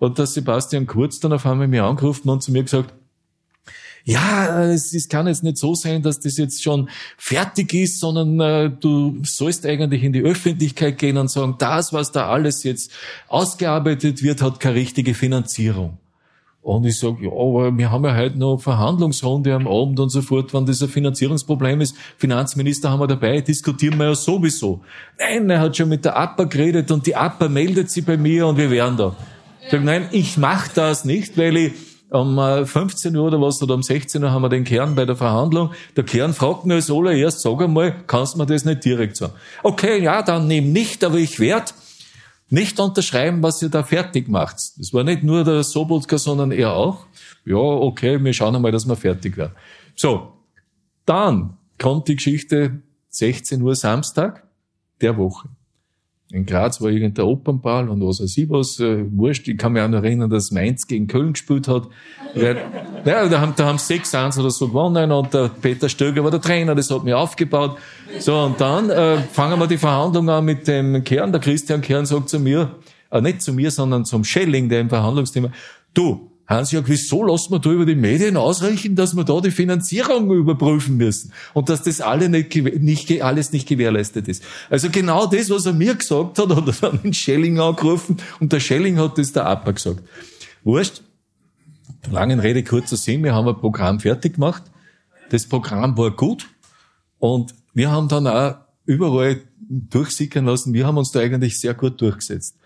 hat 0.01 0.17
der 0.17 0.27
Sebastian 0.27 0.87
Kurz 0.87 1.19
dann 1.19 1.33
auf 1.33 1.45
einmal 1.45 1.67
mir 1.67 1.83
angerufen 1.83 2.29
und 2.29 2.41
zu 2.41 2.53
mir 2.53 2.63
gesagt, 2.63 2.95
ja, 4.05 4.63
es, 4.67 4.95
es 4.95 5.09
kann 5.09 5.27
jetzt 5.27 5.43
nicht 5.43 5.59
so 5.59 5.75
sein, 5.75 6.03
dass 6.03 6.21
das 6.21 6.37
jetzt 6.37 6.63
schon 6.63 6.89
fertig 7.17 7.75
ist, 7.75 7.99
sondern 7.99 8.39
äh, 8.39 8.71
du 8.71 9.19
sollst 9.25 9.67
eigentlich 9.67 10.05
in 10.05 10.13
die 10.13 10.23
Öffentlichkeit 10.23 10.99
gehen 10.99 11.17
und 11.17 11.33
sagen, 11.33 11.57
das, 11.59 11.93
was 11.93 12.13
da 12.13 12.29
alles 12.29 12.63
jetzt 12.63 12.93
ausgearbeitet 13.27 14.23
wird, 14.23 14.41
hat 14.41 14.61
keine 14.61 14.77
richtige 14.77 15.15
Finanzierung. 15.15 15.99
Und 16.69 16.85
ich 16.85 16.99
sage, 16.99 17.25
ja, 17.25 17.31
aber 17.31 17.79
wir 17.79 17.91
haben 17.91 18.05
ja 18.05 18.15
heute 18.15 18.39
noch 18.39 18.59
Verhandlungsrunde 18.59 19.55
am 19.55 19.67
Abend 19.67 19.99
und 20.01 20.11
so 20.11 20.21
fort, 20.21 20.53
wenn 20.53 20.67
das 20.67 20.83
ein 20.83 20.91
Finanzierungsproblem 20.91 21.81
ist, 21.81 21.97
Finanzminister 22.19 22.91
haben 22.91 23.01
wir 23.01 23.07
dabei, 23.07 23.41
diskutieren 23.41 23.97
wir 23.97 24.09
ja 24.09 24.15
sowieso. 24.15 24.83
Nein, 25.19 25.49
er 25.49 25.61
hat 25.61 25.79
schon 25.79 25.89
mit 25.89 26.05
der 26.05 26.19
APA 26.19 26.45
geredet 26.45 26.91
und 26.91 27.07
die 27.07 27.17
APA 27.17 27.49
meldet 27.49 27.91
sich 27.91 28.05
bei 28.05 28.19
mir 28.19 28.47
und 28.47 28.59
wir 28.59 28.71
wären 28.71 28.99
da. 28.99 29.17
Ich 29.65 29.71
sage, 29.71 29.83
nein, 29.83 30.09
ich 30.13 30.37
mache 30.37 30.71
das 30.75 31.07
nicht, 31.07 31.39
weil 31.39 31.57
ich 31.57 31.73
um 32.11 32.39
15 32.39 33.15
äh, 33.15 33.17
Uhr 33.17 33.29
oder 33.29 33.41
was, 33.41 33.63
oder 33.63 33.73
um 33.73 33.83
16 33.83 34.23
Uhr 34.23 34.31
haben 34.31 34.43
wir 34.43 34.51
den 34.51 34.65
Kern 34.65 34.95
bei 34.95 35.07
der 35.07 35.17
Verhandlung. 35.17 35.71
Der 35.97 36.05
Kern 36.05 36.35
fragt 36.35 36.67
mir 36.67 36.75
als 36.75 36.91
allererst, 36.91 37.41
sag 37.41 37.63
einmal, 37.63 37.95
kannst 38.07 38.35
du 38.35 38.41
mir 38.41 38.47
das 38.47 38.67
nicht 38.67 38.85
direkt 38.85 39.17
sagen? 39.17 39.33
Okay, 39.63 40.03
ja, 40.03 40.21
dann 40.21 40.47
nehm 40.47 40.71
nicht, 40.71 41.03
aber 41.03 41.17
ich 41.17 41.41
werde 41.41 41.73
nicht 42.51 42.81
unterschreiben, 42.81 43.43
was 43.43 43.63
ihr 43.63 43.69
da 43.69 43.83
fertig 43.83 44.29
macht. 44.29 44.57
Das 44.79 44.93
war 44.93 45.05
nicht 45.05 45.23
nur 45.23 45.45
der 45.45 45.63
Sobotka, 45.63 46.19
sondern 46.19 46.51
er 46.51 46.73
auch. 46.73 47.07
Ja, 47.45 47.57
okay, 47.57 48.23
wir 48.23 48.33
schauen 48.33 48.57
einmal, 48.57 48.73
dass 48.73 48.87
wir 48.87 48.97
fertig 48.97 49.37
werden. 49.37 49.53
So, 49.95 50.33
dann 51.05 51.57
kommt 51.79 52.09
die 52.09 52.17
Geschichte 52.17 52.83
16 53.11 53.63
Uhr 53.63 53.75
Samstag 53.75 54.47
der 55.01 55.17
Woche. 55.17 55.49
In 56.31 56.45
Graz 56.45 56.81
war 56.83 56.91
irgendein 56.91 57.25
Opernball 57.25 57.89
und 57.89 58.07
was 58.07 58.21
weiß 58.21 58.37
ich 58.37 58.51
was, 58.51 58.79
äh, 58.81 59.03
wurscht. 59.11 59.49
Ich 59.49 59.57
kann 59.57 59.73
mich 59.73 59.83
auch 59.83 59.89
noch 59.89 60.03
erinnern, 60.03 60.29
dass 60.29 60.51
Mainz 60.51 60.87
gegen 60.87 61.07
Köln 61.07 61.33
gespielt 61.33 61.69
hat. 61.69 61.89
Weil, 62.35 62.57
ja, 63.07 63.27
da 63.27 63.41
haben, 63.41 63.55
da 63.57 63.65
haben 63.65 63.79
6-1 63.79 64.39
oder 64.39 64.51
so 64.51 64.69
gewonnen 64.69 65.11
und 65.11 65.33
der 65.33 65.49
Peter 65.49 65.89
Stöger 65.89 66.23
war 66.23 66.31
der 66.31 66.43
Trainer, 66.43 66.75
das 66.75 66.91
hat 66.91 67.03
mich 67.05 67.15
aufgebaut. 67.15 67.79
So, 68.19 68.39
und 68.41 68.61
dann 68.61 68.91
äh, 68.91 69.19
fangen 69.19 69.59
wir 69.59 69.67
die 69.67 69.79
Verhandlungen 69.79 70.29
an 70.29 70.45
mit 70.45 70.69
dem 70.69 71.03
Kern. 71.03 71.33
Der 71.33 71.41
Christian 71.41 71.81
Kern 71.81 72.05
sagt 72.05 72.29
zu 72.29 72.39
mir, 72.39 72.77
äh, 73.11 73.23
nicht 73.23 73.41
zu 73.41 73.55
mir, 73.55 73.71
sondern 73.71 74.05
zum 74.05 74.23
Schelling, 74.23 74.69
der 74.69 74.81
im 74.83 74.91
Verhandlungsthema, 74.91 75.51
du, 75.95 76.31
Hans-Jörg, 76.49 76.89
wieso 76.89 77.25
lassen 77.25 77.53
wir 77.53 77.59
da 77.59 77.71
über 77.71 77.85
die 77.85 77.95
Medien 77.95 78.39
ausreichen, 78.39 78.97
dass 78.97 79.15
wir 79.15 79.25
da 79.25 79.41
die 79.41 79.51
Finanzierung 79.51 80.31
überprüfen 80.33 80.97
müssen 80.97 81.33
und 81.53 81.69
dass 81.69 81.83
das 81.83 82.01
alle 82.01 82.31
nicht, 82.31 82.57
nicht, 82.57 83.23
alles 83.23 83.53
nicht 83.53 83.69
gewährleistet 83.69 84.29
ist? 84.29 84.43
Also 84.71 84.89
genau 84.91 85.27
das, 85.27 85.51
was 85.51 85.67
er 85.67 85.75
mir 85.75 85.95
gesagt 85.95 86.39
hat, 86.39 86.49
hat 86.57 86.67
er 86.67 86.91
dann 86.91 87.03
den 87.03 87.13
Schelling 87.13 87.61
angerufen 87.61 88.17
und 88.41 88.53
der 88.53 88.61
Schelling 88.61 88.99
hat 88.99 89.19
das 89.19 89.33
der 89.33 89.47
APA 89.47 89.73
gesagt. 89.73 90.03
Wurscht. 90.65 91.03
Langen 92.11 92.41
Rede, 92.41 92.65
kurzer 92.65 92.97
Sinn, 92.97 93.23
wir 93.23 93.35
haben 93.35 93.49
ein 93.49 93.57
Programm 93.57 94.01
fertig 94.01 94.35
gemacht. 94.35 94.63
Das 95.31 95.47
Programm 95.47 95.99
war 95.99 96.11
gut 96.11 96.49
und 97.19 97.55
wir 97.75 97.91
haben 97.91 98.09
dann 98.09 98.27
auch 98.27 98.57
überall 98.87 99.43
durchsickern 99.69 100.47
lassen, 100.47 100.73
wir 100.73 100.87
haben 100.87 100.97
uns 100.97 101.11
da 101.11 101.21
eigentlich 101.21 101.61
sehr 101.61 101.75
gut 101.75 102.01
durchgesetzt. 102.01 102.57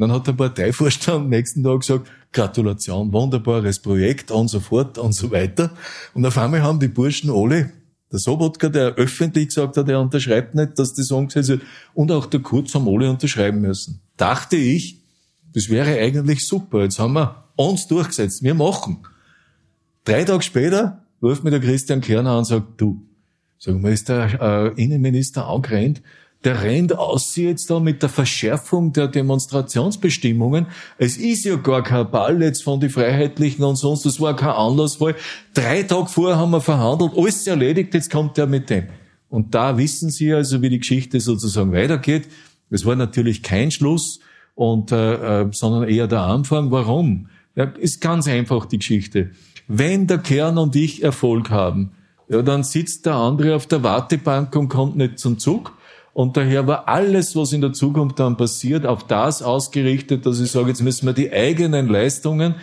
Dann 0.00 0.12
hat 0.12 0.26
der 0.26 0.32
Parteivorstand 0.32 1.24
am 1.24 1.28
nächsten 1.28 1.62
Tag 1.62 1.80
gesagt, 1.80 2.10
Gratulation, 2.32 3.12
wunderbares 3.12 3.80
Projekt 3.80 4.30
und 4.30 4.48
so 4.48 4.58
fort 4.58 4.96
und 4.96 5.12
so 5.12 5.30
weiter. 5.30 5.70
Und 6.14 6.24
auf 6.24 6.38
einmal 6.38 6.62
haben 6.62 6.80
die 6.80 6.88
Burschen 6.88 7.30
alle, 7.30 7.70
der 8.10 8.18
Sobotka, 8.18 8.68
der 8.68 8.94
öffentlich 8.94 9.48
gesagt 9.48 9.76
hat, 9.76 9.88
er 9.88 10.00
unterschreibt 10.00 10.54
nicht, 10.54 10.78
dass 10.78 10.94
das 10.94 11.10
umgesetzt 11.10 11.50
wird, 11.50 11.62
und 11.94 12.10
auch 12.10 12.26
der 12.26 12.40
Kurz 12.40 12.74
haben 12.74 12.88
alle 12.88 13.10
unterschreiben 13.10 13.60
müssen. 13.60 14.00
Dachte 14.16 14.56
ich, 14.56 15.02
das 15.52 15.68
wäre 15.68 15.98
eigentlich 15.98 16.46
super. 16.46 16.82
Jetzt 16.82 16.98
haben 16.98 17.12
wir 17.12 17.44
uns 17.56 17.86
durchgesetzt. 17.86 18.42
Wir 18.42 18.54
machen. 18.54 18.98
Drei 20.04 20.24
Tage 20.24 20.42
später 20.42 21.04
ruft 21.22 21.44
mir 21.44 21.50
der 21.50 21.60
Christian 21.60 22.00
Kerner 22.00 22.30
an 22.30 22.38
und 22.38 22.44
sagt, 22.46 22.80
du, 22.80 23.02
sag 23.58 23.80
mal, 23.80 23.92
ist 23.92 24.08
der 24.08 24.40
äh, 24.40 24.82
Innenminister 24.82 25.46
angerannt, 25.46 26.00
der 26.44 26.62
rennt 26.62 26.96
aus 26.96 27.36
jetzt 27.36 27.70
da 27.70 27.80
mit 27.80 28.02
der 28.02 28.08
Verschärfung 28.08 28.92
der 28.92 29.08
Demonstrationsbestimmungen. 29.08 30.66
Es 30.96 31.16
ist 31.16 31.44
ja 31.44 31.56
gar 31.56 31.82
kein 31.82 32.10
Ball 32.10 32.42
jetzt 32.42 32.62
von 32.62 32.80
den 32.80 32.90
Freiheitlichen 32.90 33.62
und 33.64 33.76
sonst, 33.76 34.06
das 34.06 34.20
war 34.20 34.34
kein 34.34 34.50
Anlassfall. 34.50 35.16
Drei 35.52 35.82
Tage 35.82 36.06
vorher 36.06 36.38
haben 36.38 36.52
wir 36.52 36.60
verhandelt, 36.60 37.12
alles 37.16 37.46
erledigt, 37.46 37.92
jetzt 37.94 38.10
kommt 38.10 38.38
er 38.38 38.46
mit 38.46 38.70
dem. 38.70 38.86
Und 39.28 39.54
da 39.54 39.76
wissen 39.76 40.10
Sie 40.10 40.32
also, 40.32 40.62
wie 40.62 40.70
die 40.70 40.80
Geschichte 40.80 41.20
sozusagen 41.20 41.72
weitergeht. 41.72 42.28
Es 42.70 42.84
war 42.84 42.96
natürlich 42.96 43.42
kein 43.42 43.70
Schluss, 43.70 44.20
und, 44.60 44.92
äh, 44.92 45.40
äh, 45.42 45.48
sondern 45.52 45.88
eher 45.88 46.06
der 46.06 46.20
Anfang. 46.20 46.70
Warum? 46.70 47.28
Ja, 47.56 47.64
ist 47.64 48.02
ganz 48.02 48.28
einfach 48.28 48.66
die 48.66 48.78
Geschichte. 48.78 49.30
Wenn 49.68 50.06
der 50.06 50.18
Kern 50.18 50.58
und 50.58 50.76
ich 50.76 51.02
Erfolg 51.02 51.48
haben, 51.48 51.92
ja, 52.28 52.42
dann 52.42 52.62
sitzt 52.62 53.06
der 53.06 53.14
andere 53.14 53.56
auf 53.56 53.66
der 53.66 53.82
Wartebank 53.82 54.54
und 54.54 54.68
kommt 54.68 54.96
nicht 54.96 55.18
zum 55.18 55.38
Zug. 55.38 55.72
Und 56.12 56.36
daher 56.36 56.66
war 56.66 56.88
alles, 56.88 57.36
was 57.36 57.52
in 57.52 57.60
der 57.60 57.72
Zukunft 57.72 58.18
dann 58.18 58.36
passiert, 58.36 58.84
auf 58.84 59.06
das 59.06 59.42
ausgerichtet, 59.42 60.26
dass 60.26 60.40
ich 60.40 60.50
sage, 60.50 60.68
jetzt 60.68 60.82
müssen 60.82 61.06
wir 61.06 61.12
die 61.12 61.32
eigenen 61.32 61.88
Leistungen, 61.88 62.56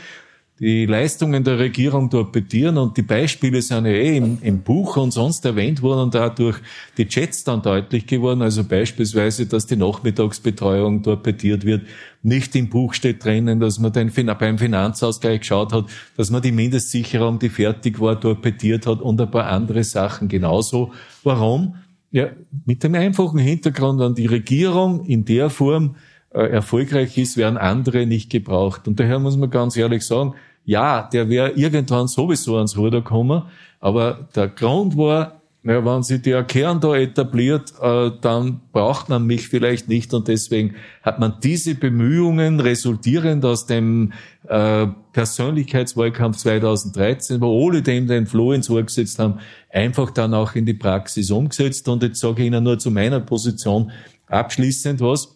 die 0.60 0.88
Leistungen 0.88 1.43
der 1.43 1.60
Regierung 1.60 2.10
torpedieren 2.10 2.80
und 2.80 2.98
die 2.98 3.04
Beispiele 3.04 3.62
sind 3.62 3.86
ja 3.86 3.91
eh 3.91 4.18
im, 4.18 4.39
im 4.41 4.64
Buch 4.64 4.98
und 4.98 5.12
sonst 5.12 5.45
erwähnt 5.45 5.84
worden 5.84 6.00
und 6.00 6.16
dadurch 6.16 6.58
die 6.98 7.08
Chats 7.08 7.43
dann 7.43 7.62
deutlich 7.62 8.08
geworden. 8.08 8.41
Also 8.41 8.64
beispielsweise, 8.64 9.45
dass 9.45 9.68
die 9.68 9.76
Nachmittagsbetreuung 9.76 11.04
torpediert 11.04 11.64
wird. 11.64 11.84
Nicht 12.24 12.56
im 12.56 12.70
Buch 12.70 12.95
steht 12.95 13.24
drinnen, 13.24 13.60
dass 13.60 13.78
man 13.78 13.93
den, 13.93 14.12
beim 14.12 14.58
Finanzausgleich 14.58 15.41
geschaut 15.41 15.74
hat, 15.74 15.86
dass 16.18 16.32
man 16.32 16.41
die 16.41 16.52
Mindestsicherung, 16.52 17.38
die 17.38 17.50
fertig 17.50 18.00
war, 18.00 18.20
torpediert 18.20 18.88
hat 18.88 19.00
und 19.00 19.22
ein 19.22 19.30
paar 19.30 19.45
andere 19.45 19.84
Sachen 19.84 20.28
genauso. 20.28 20.91
Warum? 21.24 21.76
Ja, 22.18 22.30
mit 22.65 22.84
dem 22.84 22.95
einfachen 22.95 23.38
Hintergrund, 23.38 23.99
wenn 23.99 24.15
die 24.15 24.26
Regierung 24.26 25.05
in 25.05 25.24
der 25.24 25.51
Form 25.51 25.97
äh, 26.34 26.49
erfolgreich 26.49 27.15
ist, 27.15 27.38
werden 27.38 27.57
andere 27.59 28.07
nicht 28.07 28.32
gebraucht. 28.32 28.88
Und 28.88 28.99
daher 28.99 29.20
muss 29.20 29.38
man 29.38 29.51
ganz 29.51 29.78
ehrlich 29.78 30.01
sagen, 30.01 30.34
ja, 30.65 31.03
der 31.03 31.30
wäre 31.30 31.51
irgendwann 31.51 32.07
sowieso 32.07 32.57
ans 32.57 32.76
Ruder 32.76 33.01
gekommen, 33.01 33.43
aber 33.80 34.28
der 34.36 34.47
Grund 34.47 34.97
war, 34.97 35.36
ja, 35.68 35.84
wenn 35.84 36.01
sich 36.01 36.22
der 36.22 36.43
Kern 36.43 36.80
da 36.80 36.95
etabliert, 36.95 37.74
äh, 37.82 38.11
dann 38.22 38.61
braucht 38.72 39.09
man 39.09 39.26
mich 39.26 39.49
vielleicht 39.49 39.89
nicht 39.89 40.13
und 40.13 40.28
deswegen 40.28 40.76
hat 41.01 41.20
man 41.20 41.36
diese 41.43 41.76
Bemühungen 41.76 42.59
resultierend 42.59 43.43
aus 43.43 43.65
dem 43.65 44.13
äh, 44.47 44.88
Persönlichkeitswahlkampf 45.11 46.38
2013, 46.38 47.41
wo 47.41 47.68
alle 47.68 47.82
dem 47.82 48.07
den 48.07 48.28
Floh 48.28 48.53
ins 48.53 48.70
Ohr 48.70 48.84
gesetzt 48.84 49.20
haben, 49.20 49.39
einfach 49.70 50.11
dann 50.11 50.34
auch 50.34 50.55
in 50.55 50.65
die 50.65 50.74
Praxis 50.74 51.32
umgesetzt. 51.32 51.88
Und 51.89 52.01
jetzt 52.01 52.22
sage 52.22 52.41
ich 52.41 52.47
Ihnen 52.47 52.63
nur 52.63 52.80
zu 52.80 52.89
meiner 52.89 53.20
Position 53.20 53.91
abschließend 54.28 55.01
was, 55.01 55.36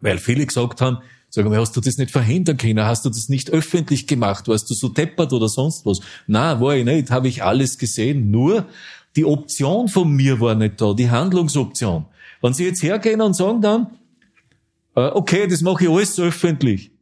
weil 0.00 0.18
viele 0.18 0.46
gesagt 0.46 0.80
haben, 0.80 0.98
Sag 1.32 1.44
mal, 1.44 1.60
hast 1.60 1.76
du 1.76 1.80
das 1.80 1.96
nicht 1.96 2.10
verhindern 2.10 2.56
können? 2.56 2.84
Hast 2.84 3.04
du 3.04 3.08
das 3.08 3.28
nicht 3.28 3.50
öffentlich 3.50 4.08
gemacht? 4.08 4.48
Warst 4.48 4.68
du 4.68 4.74
so 4.74 4.88
deppert 4.88 5.32
oder 5.32 5.48
sonst 5.48 5.86
was? 5.86 6.00
Na, 6.26 6.60
war 6.60 6.74
ich 6.74 6.84
nicht, 6.84 7.12
habe 7.12 7.28
ich 7.28 7.44
alles 7.44 7.78
gesehen. 7.78 8.32
Nur 8.32 8.66
die 9.16 9.24
Option 9.24 9.88
von 9.88 10.10
mir 10.10 10.40
war 10.40 10.54
nicht 10.54 10.80
da, 10.80 10.92
die 10.92 11.10
Handlungsoption. 11.10 12.06
Wenn 12.40 12.52
Sie 12.52 12.64
jetzt 12.64 12.82
hergehen 12.82 13.20
und 13.20 13.34
sagen 13.34 13.60
dann, 13.60 13.86
äh, 14.94 15.08
okay, 15.12 15.46
das 15.46 15.62
mache 15.62 15.84
ich 15.84 15.90
alles 15.90 16.18
öffentlich, 16.18 16.92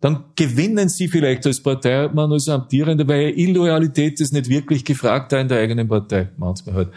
dann 0.00 0.24
gewinnen 0.36 0.88
Sie 0.88 1.08
vielleicht 1.08 1.44
als 1.46 1.60
Parteimann, 1.60 2.30
als 2.30 2.48
Amtierender, 2.48 3.06
weil 3.08 3.36
Illoyalität 3.36 4.20
ist 4.20 4.32
nicht 4.32 4.48
wirklich 4.48 4.84
gefragt 4.84 5.32
da 5.32 5.40
in 5.40 5.48
der 5.48 5.58
eigenen 5.58 5.88
Partei. 5.88 6.28
Manchmal 6.36 6.74
halt. 6.74 6.88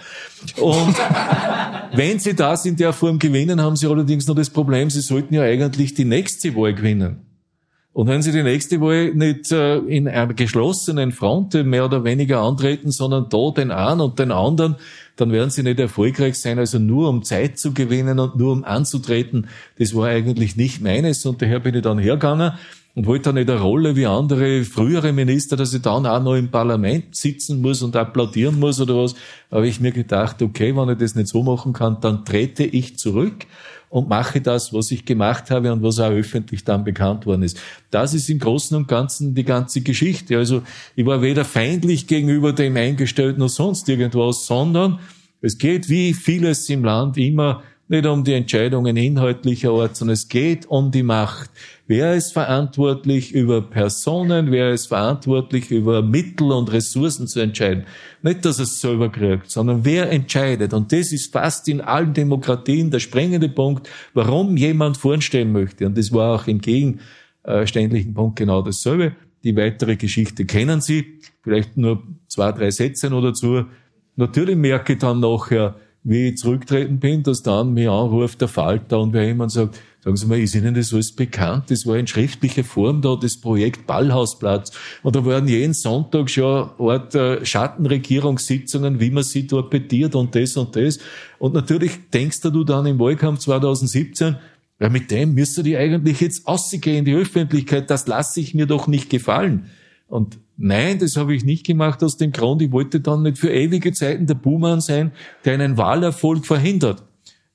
Und 0.58 0.96
wenn 1.98 2.20
Sie 2.20 2.36
das 2.36 2.66
in 2.66 2.76
der 2.76 2.94
Form 2.94 3.18
gewinnen, 3.18 3.60
haben 3.60 3.76
Sie 3.76 3.88
allerdings 3.88 4.28
noch 4.28 4.36
das 4.36 4.50
Problem, 4.50 4.89
Sie 4.89 5.02
sollten 5.02 5.34
ja 5.34 5.42
eigentlich 5.42 5.96
die 5.96 6.06
nächste 6.06 6.56
Wahl 6.56 6.76
gewinnen. 6.76 7.31
Und 7.94 8.08
wenn 8.08 8.22
Sie 8.22 8.32
die 8.32 8.44
nächste 8.44 8.80
Wahl 8.80 9.14
nicht 9.14 9.52
äh, 9.52 9.78
in 9.80 10.08
einer 10.08 10.34
geschlossenen 10.34 11.12
Front 11.12 11.54
mehr 11.66 11.86
oder 11.86 12.06
weniger 12.06 12.39
antreten, 12.39 12.89
sondern 12.89 13.28
da 13.30 13.52
den 13.52 13.72
einen 13.72 14.00
und 14.00 14.18
den 14.18 14.32
anderen, 14.32 14.78
dann 15.18 15.32
werden 15.34 15.50
Sie 15.50 15.62
nicht 15.62 15.80
erfolgreich 15.80 16.39
sein. 16.39 16.58
Also 16.58 16.80
nur 16.80 17.10
um 17.10 17.24
Zeit 17.24 17.60
zu 17.60 17.74
gewinnen 17.74 18.20
und 18.20 18.38
nur 18.38 18.54
um 18.54 18.64
anzutreten, 18.64 19.48
das 19.78 19.94
war 19.94 20.08
eigentlich 20.08 20.56
nicht 20.56 20.82
meines. 20.82 21.26
Und 21.26 21.42
daher 21.42 21.60
bin 21.60 21.76
ich 21.76 21.82
dann 21.82 22.00
hergegangen 22.00 22.54
und 22.94 23.06
wollte 23.06 23.26
dann 23.26 23.36
nicht 23.36 23.50
eine 23.50 23.62
Rolle 23.62 23.96
wie 23.96 24.06
andere 24.06 24.64
frühere 24.64 25.14
Minister, 25.14 25.56
dass 25.56 25.74
ich 25.74 25.82
dann 25.82 26.06
auch 26.06 26.22
noch 26.22 26.36
im 26.36 26.52
Parlament 26.52 27.16
sitzen 27.16 27.62
muss 27.62 27.82
und 27.82 27.96
applaudieren 27.96 28.60
muss 28.60 28.82
oder 28.82 28.98
was. 28.98 29.16
Aber 29.50 29.64
ich 29.64 29.80
mir 29.80 29.92
gedacht, 29.92 30.42
okay, 30.42 30.76
wenn 30.76 30.89
ich 30.89 30.98
das 30.98 31.16
nicht 31.16 31.30
so 31.30 31.42
machen 31.44 31.74
kann, 31.74 31.98
dann 32.02 32.26
trete 32.26 32.64
ich 32.64 32.98
zurück 32.98 33.46
und 33.89 34.10
mache 34.10 34.42
das, 34.42 34.74
was 34.74 34.92
ich 34.92 35.06
gemacht 35.06 35.52
habe 35.52 35.72
und 35.72 35.84
was 35.84 36.00
auch 36.00 36.12
öffentlich 36.12 36.64
dann 36.64 36.84
bekannt 36.84 37.26
worden 37.26 37.44
ist. 37.44 37.60
Das 37.92 38.14
ist 38.14 38.30
im 38.30 38.39
Großen 38.39 38.76
und 38.76 38.88
Ganzen 38.88 39.36
die 39.36 39.44
ganze 39.44 39.82
Geschichte. 39.82 40.38
Also 40.38 40.64
ich 40.96 41.06
war 41.06 41.22
weder 41.22 41.46
feindlich 41.46 42.08
gegenüber 42.08 42.54
dem 42.54 42.76
Eingestellten 42.78 43.39
noch 43.39 43.50
sonst 43.50 43.88
irgendwas, 43.89 44.46
sondern 44.46 45.00
es 45.42 45.58
geht 45.58 45.89
wie 45.89 46.14
vieles 46.14 46.70
im 46.70 46.84
Land 46.84 47.18
immer 47.18 47.64
nicht 47.92 48.06
um 48.06 48.24
die 48.24 48.34
Entscheidungen 48.34 48.96
inhaltlicher 48.96 49.72
Art, 49.72 49.98
sondern 49.98 50.14
es 50.14 50.30
geht 50.30 50.66
um 50.66 50.92
die 50.92 51.04
Macht. 51.04 51.50
Wer 51.88 52.16
ist 52.16 52.32
verantwortlich 52.32 53.34
über 53.34 53.62
Personen, 53.62 54.50
wer 54.50 54.72
ist 54.72 54.88
verantwortlich 54.88 55.70
über 55.72 56.02
Mittel 56.02 56.54
und 56.54 56.72
Ressourcen 56.72 57.28
zu 57.28 57.42
entscheiden? 57.42 57.84
Nicht, 58.22 58.46
dass 58.46 58.60
es 58.60 58.80
selber 58.80 59.10
kriegt, 59.10 59.52
sondern 59.52 59.84
wer 59.84 60.10
entscheidet. 60.10 60.74
Und 60.74 60.94
das 60.94 61.12
ist 61.12 61.34
fast 61.34 61.68
in 61.68 61.82
allen 61.82 62.14
Demokratien 62.14 62.92
der 62.92 63.00
springende 63.00 63.50
Punkt, 63.50 63.89
warum 64.14 64.56
jemand 64.56 64.96
vorstellen 64.96 65.52
möchte. 65.52 65.86
Und 65.86 65.98
das 65.98 66.14
war 66.14 66.36
auch 66.36 66.48
im 66.48 66.62
gegenständlichen 66.62 68.14
Punkt 68.14 68.38
genau 68.38 68.62
dasselbe. 68.62 69.18
Die 69.44 69.58
weitere 69.58 69.98
Geschichte 69.98 70.46
kennen 70.46 70.80
Sie. 70.80 71.20
Vielleicht 71.44 71.76
nur 71.76 72.04
zwei, 72.30 72.54
drei 72.54 72.72
Sätze 72.72 73.10
noch 73.10 73.22
dazu. 73.22 73.66
Natürlich 74.16 74.56
merke 74.56 74.94
ich 74.94 75.00
dann 75.00 75.20
nachher, 75.20 75.76
wie 76.04 76.30
ich 76.30 76.38
zurücktreten 76.38 76.99
bin, 76.99 77.24
dass 77.24 77.43
dann 77.43 77.74
mir 77.74 77.91
anruft 77.91 78.41
der 78.41 78.47
Falter 78.47 78.99
und 78.99 79.14
wer 79.14 79.26
jemand 79.26 79.52
sagt, 79.52 79.80
sagen 80.04 80.18
Sie 80.18 80.26
mal, 80.26 80.39
ist 80.39 80.56
Ihnen 80.56 80.74
das 80.74 80.93
alles 80.93 81.12
bekannt? 81.12 81.66
Das 81.70 81.86
war 81.86 81.95
in 81.95 82.08
schriftlicher 82.08 82.64
Form 82.64 83.02
da, 83.02 83.16
das 83.16 83.38
Projekt 83.38 83.86
Ballhausplatz. 83.86 84.72
Und 85.04 85.16
da 85.16 85.24
waren 85.26 85.47
jeden 85.47 85.76
Sonntag 85.76 86.30
schon 86.30 86.72
Art 86.80 87.14
äh, 87.14 87.45
Schattenregierungssitzungen, 87.45 88.99
wie 88.99 89.12
man 89.12 89.24
sie 89.24 89.45
torpediert 89.45 90.16
und 90.16 90.34
das 90.34 90.58
und 90.58 90.76
das. 90.76 90.99
Und 91.38 91.54
natürlich 91.54 91.91
denkst 92.12 92.41
du 92.41 92.64
dann 92.64 92.88
im 92.88 92.99
Wahlkampf 92.99 93.39
2017, 93.39 94.38
ja, 94.80 94.89
mit 94.89 95.12
dem 95.12 95.36
müsste 95.36 95.62
die 95.62 95.78
eigentlich 95.78 96.20
jetzt 96.22 96.47
ausgehen 96.47 96.97
in 96.97 97.06
die 97.06 97.14
Öffentlichkeit, 97.14 97.91
das 97.91 98.08
lasse 98.08 98.39
ich 98.39 98.56
mir 98.56 98.66
doch 98.66 98.88
nicht 98.88 99.12
gefallen. 99.12 99.70
Und 100.12 100.39
nein, 100.57 100.99
das 100.99 101.16
habe 101.16 101.34
ich 101.34 101.45
nicht 101.45 101.66
gemacht 101.66 102.03
aus 102.03 102.18
dem 102.18 102.34
Grund, 102.34 102.62
ich 102.62 102.74
wollte 102.74 102.99
dann 102.99 103.24
nicht 103.24 103.38
für 103.38 103.49
ewige 103.49 103.93
Zeiten 103.93 104.28
der 104.28 104.34
Buhmann 104.34 104.82
sein, 104.82 105.14
der 105.45 105.53
einen 105.53 105.78
Wahlerfolg 105.78 106.45
verhindert. 106.45 107.01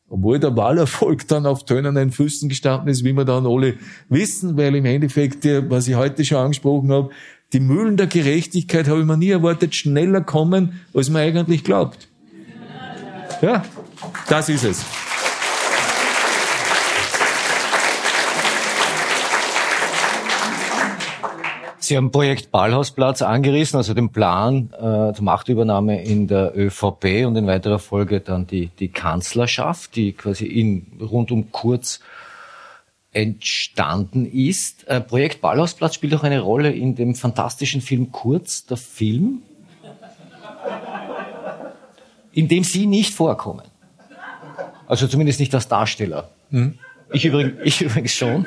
Obwohl 0.08 0.38
der 0.38 0.56
Wahlerfolg 0.56 1.28
dann 1.28 1.44
auf 1.44 1.66
tönenden 1.66 2.12
Füßen 2.12 2.48
gestanden 2.48 2.88
ist, 2.88 3.04
wie 3.04 3.12
wir 3.12 3.26
dann 3.26 3.46
alle 3.46 3.74
wissen, 4.08 4.56
weil 4.56 4.74
im 4.74 4.86
Endeffekt, 4.86 5.44
was 5.68 5.86
ich 5.86 5.96
heute 5.96 6.24
schon 6.24 6.38
angesprochen 6.38 6.90
habe, 6.90 7.10
die 7.52 7.60
Mühlen 7.60 7.98
der 7.98 8.06
Gerechtigkeit 8.06 8.88
habe 8.88 9.00
ich 9.00 9.06
mir 9.06 9.18
nie 9.18 9.30
erwartet, 9.30 9.74
schneller 9.74 10.22
kommen, 10.22 10.80
als 10.94 11.10
man 11.10 11.20
eigentlich 11.20 11.62
glaubt. 11.62 12.08
Ja, 13.42 13.66
das 14.30 14.48
ist 14.48 14.64
es. 14.64 15.05
Sie 21.86 21.96
haben 21.96 22.10
Projekt 22.10 22.50
Ballhausplatz 22.50 23.22
angerissen, 23.22 23.76
also 23.76 23.94
den 23.94 24.10
Plan 24.10 24.70
äh, 24.72 25.14
zur 25.14 25.22
Machtübernahme 25.22 26.02
in 26.02 26.26
der 26.26 26.52
ÖVP 26.56 27.24
und 27.24 27.36
in 27.36 27.46
weiterer 27.46 27.78
Folge 27.78 28.20
dann 28.20 28.48
die, 28.48 28.70
die 28.80 28.88
Kanzlerschaft, 28.88 29.94
die 29.94 30.12
quasi 30.12 30.46
in, 30.46 30.98
rund 31.00 31.30
um 31.30 31.52
Kurz 31.52 32.00
entstanden 33.12 34.26
ist. 34.26 34.88
Äh, 34.88 35.00
Projekt 35.00 35.40
Ballhausplatz 35.40 35.94
spielt 35.94 36.12
auch 36.16 36.24
eine 36.24 36.40
Rolle 36.40 36.72
in 36.72 36.96
dem 36.96 37.14
fantastischen 37.14 37.80
Film 37.80 38.10
Kurz, 38.10 38.66
der 38.66 38.78
Film, 38.78 39.42
in 42.32 42.48
dem 42.48 42.64
Sie 42.64 42.86
nicht 42.86 43.14
vorkommen. 43.14 43.62
Also 44.88 45.06
zumindest 45.06 45.38
nicht 45.38 45.54
als 45.54 45.68
Darsteller. 45.68 46.30
Hm. 46.50 46.80
Ich, 47.12 47.24
übrigens, 47.24 47.54
ich 47.62 47.80
übrigens 47.80 48.12
schon. 48.12 48.46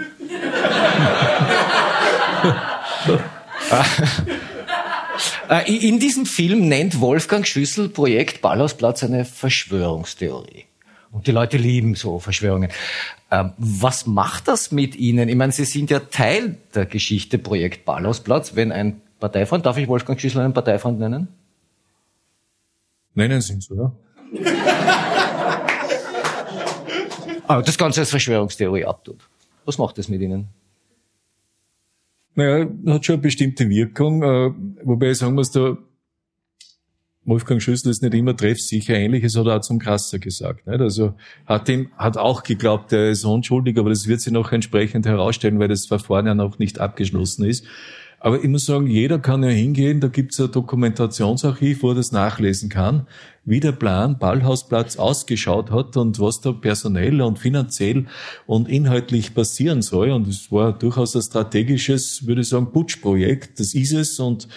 Äh, 5.49 5.70
in 5.70 5.99
diesem 5.99 6.26
Film 6.26 6.68
nennt 6.68 7.01
Wolfgang 7.01 7.45
Schüssel 7.45 7.89
Projekt 7.89 8.41
Ballhausplatz 8.41 9.03
eine 9.03 9.26
Verschwörungstheorie. 9.26 10.66
Und 11.12 11.28
die 11.28 11.32
Leute 11.32 11.57
lieben 11.57 11.95
so 11.95 12.20
Verschwörungen. 12.20 12.70
Ähm, 13.32 13.53
was 13.57 14.05
macht 14.05 14.47
das 14.47 14.72
mit 14.72 14.95
Ihnen? 14.95 15.28
Ich 15.28 15.36
meine, 15.36 15.51
Sie 15.51 15.66
sind 15.66 15.89
ja 15.89 15.99
Teil 15.99 16.57
der 16.76 16.86
Geschichte 16.86 17.39
Projekt 17.39 17.84
Ballhausplatz. 17.86 18.55
Wenn 18.55 18.72
ein 18.72 19.01
Parteifreund, 19.20 19.66
darf 19.66 19.78
ich 19.78 19.88
Wolfgang 19.88 20.20
Schüssel 20.22 20.41
einen 20.41 20.53
Parteifreund 20.53 20.99
nennen? 20.99 21.28
Nennen 23.16 23.41
Sie 23.41 23.53
ihn 23.53 23.62
so, 23.62 23.76
ja. 23.76 23.91
ah, 27.47 27.62
das 27.62 27.78
Ganze 27.78 28.01
als 28.01 28.12
Verschwörungstheorie 28.12 28.86
abtut. 28.86 29.28
Was 29.66 29.78
macht 29.78 29.97
das 29.97 30.10
mit 30.10 30.22
Ihnen? 30.22 30.47
Naja, 32.40 32.70
hat 32.88 33.06
schon 33.06 33.16
eine 33.16 33.22
bestimmte 33.22 33.70
Wirkung, 33.70 34.24
äh, 34.24 34.52
wobei 34.86 35.14
sagen 35.14 35.36
muss, 35.36 35.52
da 35.52 35.78
Wolfgang 37.26 37.62
Schüssel 37.62 37.92
ist 37.92 38.02
nicht 38.02 38.14
immer 38.14 38.36
treffsicher, 38.36 38.96
ähnliches 38.96 39.36
hat 39.36 39.46
er 39.46 39.58
auch 39.58 39.62
zum 39.62 39.78
Krasser 39.78 40.20
gesagt. 40.20 40.66
Nicht? 40.66 40.80
Also 40.80 41.16
hat 41.46 41.68
ihm, 41.68 41.90
hat 41.98 42.16
auch 42.16 42.44
geglaubt, 42.44 42.94
er 42.94 43.10
ist 43.10 43.26
unschuldig, 43.26 43.78
aber 43.78 43.90
das 43.90 44.08
wird 44.08 44.22
sich 44.22 44.32
noch 44.32 44.54
entsprechend 44.54 45.06
herausstellen, 45.06 45.60
weil 45.60 45.68
das 45.68 45.86
Verfahren 45.86 46.28
ja 46.28 46.34
noch 46.34 46.60
nicht 46.60 46.80
abgeschlossen 46.80 47.44
ist. 47.44 47.66
Aber 48.20 48.43
ich 48.43 48.49
muss 48.49 48.65
sagen, 48.65 48.88
jeder 48.88 49.20
kann 49.20 49.43
ja 49.43 49.49
hingehen, 49.49 50.01
da 50.01 50.07
gibt's 50.09 50.39
ein 50.39 50.51
Dokumentationsarchiv, 50.51 51.84
wo 51.84 51.89
er 51.89 51.95
das 51.95 52.11
nachlesen 52.11 52.70
kann, 52.70 53.07
wie 53.45 53.61
der 53.61 53.72
Plan 53.72 54.20
Ballhausplatz 54.20 54.97
ausgeschaut 54.97 55.72
hat 55.72 55.95
und 55.95 56.20
was 56.20 56.41
da 56.41 56.51
personell 56.51 57.22
und 57.22 57.39
finanziell 57.39 58.07
und 58.45 58.67
inhaltlich 58.67 59.34
passieren 59.34 59.82
soll. 59.82 60.11
Und 60.11 60.28
es 60.28 60.51
war 60.51 60.78
durchaus 60.78 61.15
ein 61.15 61.22
strategisches, 61.22 62.28
würde 62.28 62.41
ich 62.41 62.49
sagen, 62.49 62.72
Putschprojekt. 62.72 63.59
Das 63.59 63.74
ist 63.74 63.93
es 63.93 64.20
und 64.20 64.49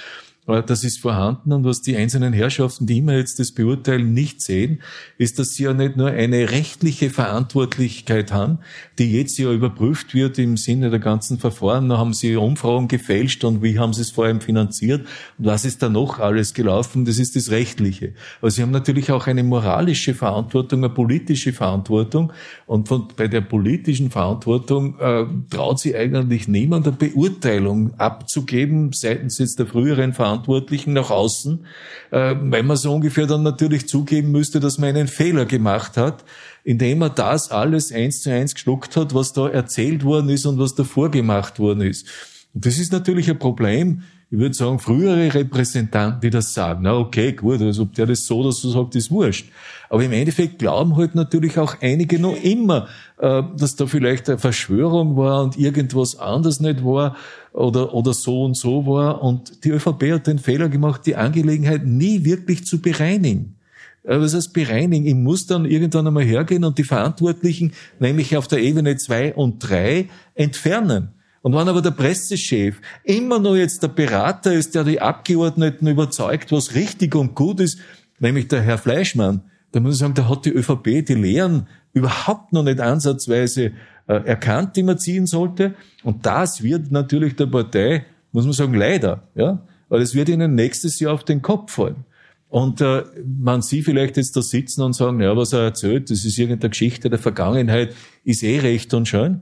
das 0.45 0.83
ist 0.83 0.99
vorhanden 0.99 1.53
und 1.53 1.65
was 1.65 1.83
die 1.83 1.97
einzelnen 1.97 2.33
Herrschaften, 2.33 2.85
die 2.85 2.99
immer 2.99 3.15
jetzt 3.15 3.39
das 3.39 3.53
beurteilen, 3.53 4.13
nicht 4.13 4.41
sehen, 4.41 4.83
ist, 5.17 5.39
dass 5.39 5.55
sie 5.55 5.63
ja 5.63 5.73
nicht 5.73 5.97
nur 5.97 6.09
eine 6.09 6.51
rechtliche 6.51 7.11
Verantwortlichkeit 7.11 8.33
haben, 8.33 8.59
die 8.99 9.13
jetzt 9.13 9.39
ja 9.39 9.53
überprüft 9.53 10.15
wird 10.15 10.39
im 10.39 10.57
Sinne 10.57 10.91
der 10.91 10.99
ganzen 10.99 11.39
Verfahren. 11.39 11.89
Da 11.89 11.99
haben 11.99 12.13
sie 12.13 12.35
Umfragen 12.35 12.89
gefälscht 12.89 13.45
und 13.45 13.63
wie 13.63 13.79
haben 13.79 13.93
sie 13.93 14.03
es 14.03 14.11
vor 14.11 14.25
allem 14.25 14.41
finanziert 14.41 15.07
und 15.39 15.47
was 15.47 15.65
ist 15.65 15.81
da 15.81 15.89
noch 15.89 16.19
alles 16.19 16.55
gelaufen? 16.55 17.05
Das 17.05 17.19
ist 17.19 17.37
das 17.37 17.51
Rechtliche. 17.53 18.15
Aber 18.41 18.51
sie 18.51 18.63
haben 18.63 18.73
natürlich 18.73 19.13
auch 19.13 19.29
eine 19.29 19.45
moralische 19.45 20.13
Verantwortung, 20.13 20.81
eine 20.81 20.93
politische 20.93 21.53
Verantwortung 21.53 22.33
und 22.67 22.89
von, 22.89 23.07
bei 23.17 23.29
der 23.29 23.43
politischen 23.43 24.11
Verantwortung 24.11 24.99
äh, 24.99 25.25
traut 25.51 25.79
sie 25.79 25.95
eigentlich 25.95 26.49
niemand 26.49 26.89
eine 26.89 26.97
Beurteilung 26.97 27.95
abzugeben 27.95 28.91
seitens 28.93 29.39
jetzt 29.39 29.61
der 29.61 29.67
früheren 29.67 30.13
Verantwortung 30.13 30.32
Verantwortlichen 30.33 30.93
nach 30.95 31.11
außen, 31.11 31.67
äh, 32.11 32.35
weil 32.41 32.63
man 32.63 32.77
so 32.77 32.95
ungefähr 32.95 33.27
dann 33.27 33.43
natürlich 33.43 33.89
zugeben 33.89 34.31
müsste, 34.31 34.61
dass 34.61 34.79
man 34.79 34.91
einen 34.91 35.09
Fehler 35.09 35.45
gemacht 35.45 35.97
hat, 35.97 36.25
indem 36.65 36.99
man 36.99 37.13
das 37.15 37.51
alles 37.51 37.93
eins 37.93 38.23
zu 38.23 38.31
eins 38.31 38.55
geschluckt 38.55 38.97
hat, 38.97 39.15
was 39.15 39.33
da 39.33 39.49
erzählt 39.49 40.05
worden 40.05 40.31
ist 40.31 40.47
und 40.47 40.59
was 40.59 40.75
da 40.75 40.85
vorgemacht 40.85 41.59
worden 41.59 41.83
ist. 41.83 42.07
Und 42.55 42.67
das 42.67 42.79
ist 42.79 42.93
natürlich 42.93 43.29
ein 43.29 43.39
Problem, 43.39 44.03
ich 44.33 44.39
würde 44.39 44.55
sagen, 44.55 44.79
frühere 44.79 45.35
Repräsentanten, 45.35 46.23
die 46.23 46.31
das 46.31 46.55
sagen, 46.55 46.81
na 46.85 46.97
okay, 46.97 47.33
gut, 47.33 47.61
also 47.61 47.83
ob 47.83 47.93
der 47.93 48.07
das 48.07 48.25
so 48.25 48.39
oder 48.39 48.51
so 48.51 48.71
sagt, 48.71 48.95
ist 48.95 49.11
wurscht. 49.11 49.51
Aber 49.91 50.03
im 50.03 50.13
Endeffekt 50.13 50.59
glauben 50.59 50.97
halt 50.97 51.15
natürlich 51.15 51.59
auch 51.59 51.77
einige 51.83 52.19
noch 52.19 52.35
immer, 52.43 52.89
äh, 53.19 53.43
dass 53.59 53.77
da 53.77 53.87
vielleicht 53.87 54.31
eine 54.31 54.39
Verschwörung 54.39 55.19
war 55.19 55.43
und 55.43 55.59
irgendwas 55.59 56.19
anders 56.19 56.61
nicht 56.61 56.83
war 56.83 57.15
oder, 57.53 57.93
oder 57.93 58.15
so 58.15 58.45
und 58.45 58.57
so 58.57 58.87
war. 58.87 59.23
Und 59.23 59.65
die 59.65 59.69
ÖVP 59.69 60.13
hat 60.13 60.27
den 60.27 60.39
Fehler 60.39 60.71
gemacht, 60.71 61.03
die 61.05 61.17
Angelegenheit 61.17 61.85
nie 61.85 62.25
wirklich 62.25 62.65
zu 62.65 62.81
bereinigen. 62.81 63.57
Äh, 64.03 64.19
was 64.19 64.35
heißt 64.35 64.55
bereinigen? 64.55 65.05
Ich 65.05 65.15
muss 65.15 65.45
dann 65.45 65.67
irgendwann 65.67 66.07
einmal 66.07 66.25
hergehen 66.25 66.65
und 66.65 66.79
die 66.79 66.85
Verantwortlichen, 66.85 67.75
nämlich 67.99 68.35
auf 68.39 68.49
der 68.49 68.61
Ebene 68.61 68.97
zwei 68.97 69.35
und 69.35 69.59
drei 69.59 70.09
entfernen. 70.35 71.11
Und 71.43 71.55
wenn 71.55 71.69
aber 71.69 71.83
der 71.83 71.91
Pressechef 71.91 72.81
immer 73.05 73.39
nur 73.39 73.57
jetzt 73.57 73.83
der 73.83 73.89
Berater 73.89 74.53
ist, 74.53 74.75
der 74.75 74.85
die 74.85 75.01
Abgeordneten 75.01 75.89
überzeugt, 75.89 76.53
was 76.53 76.75
richtig 76.75 77.15
und 77.15 77.35
gut 77.35 77.61
ist, 77.61 77.79
nämlich 78.21 78.49
der 78.49 78.63
Herr 78.63 78.79
Fleischmann, 78.79 79.43
dann 79.73 79.83
muss 79.83 79.95
ich 79.95 80.01
sagen, 80.01 80.15
da 80.15 80.29
hat 80.29 80.45
die 80.45 80.53
ÖVP 80.53 81.05
die 81.05 81.15
Lehren 81.15 81.67
überhaupt 81.93 82.53
noch 82.53 82.63
nicht 82.63 82.81
ansatzweise 82.81 83.73
äh, 84.07 84.15
erkannt, 84.25 84.77
die 84.77 84.83
man 84.83 84.99
ziehen 84.99 85.27
sollte. 85.27 85.75
Und 86.05 86.27
das 86.27 86.63
wird 86.63 86.93
natürlich 86.93 87.37
der 87.37 87.47
Partei, 87.47 88.05
muss 88.31 88.45
man 88.45 88.53
sagen, 88.53 88.75
leider, 88.75 89.23
ja, 89.35 89.67
weil 89.89 90.01
es 90.01 90.15
wird 90.15 90.29
ihnen 90.29 90.55
nächstes 90.55 91.01
Jahr 91.01 91.15
auf 91.15 91.25
den 91.25 91.43
Kopf 91.43 91.73
fallen. 91.73 92.05
Und 92.49 92.81
äh, 92.83 93.05
man 93.25 93.63
sieht 93.63 93.87
vielleicht 93.87 94.17
jetzt 94.17 94.37
da 94.37 94.43
sitzen 94.43 94.83
und 94.83 94.95
sagen, 94.95 95.21
ja, 95.21 95.37
was 95.37 95.53
er 95.53 95.61
erzählt, 95.61 96.11
das 96.11 96.25
ist 96.25 96.39
irgendeine 96.39 96.71
Geschichte 96.71 97.09
der 97.09 97.19
Vergangenheit, 97.19 97.95
ist 98.25 98.43
eh 98.43 98.59
recht 98.59 98.93
und 98.95 99.09
schön. 99.09 99.41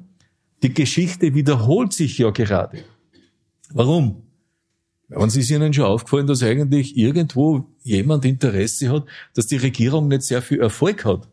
Die 0.62 0.74
Geschichte 0.74 1.34
wiederholt 1.34 1.92
sich 1.92 2.18
ja 2.18 2.30
gerade. 2.30 2.84
Warum? 3.70 4.22
Und 5.08 5.28
es 5.28 5.36
ist 5.36 5.50
Ihnen 5.50 5.72
schon 5.72 5.84
aufgefallen, 5.84 6.26
dass 6.26 6.42
eigentlich 6.42 6.96
irgendwo 6.96 7.66
jemand 7.82 8.24
Interesse 8.24 8.90
hat, 8.90 9.06
dass 9.34 9.46
die 9.46 9.56
Regierung 9.56 10.08
nicht 10.08 10.22
sehr 10.22 10.42
viel 10.42 10.60
Erfolg 10.60 11.04
hat. 11.04 11.28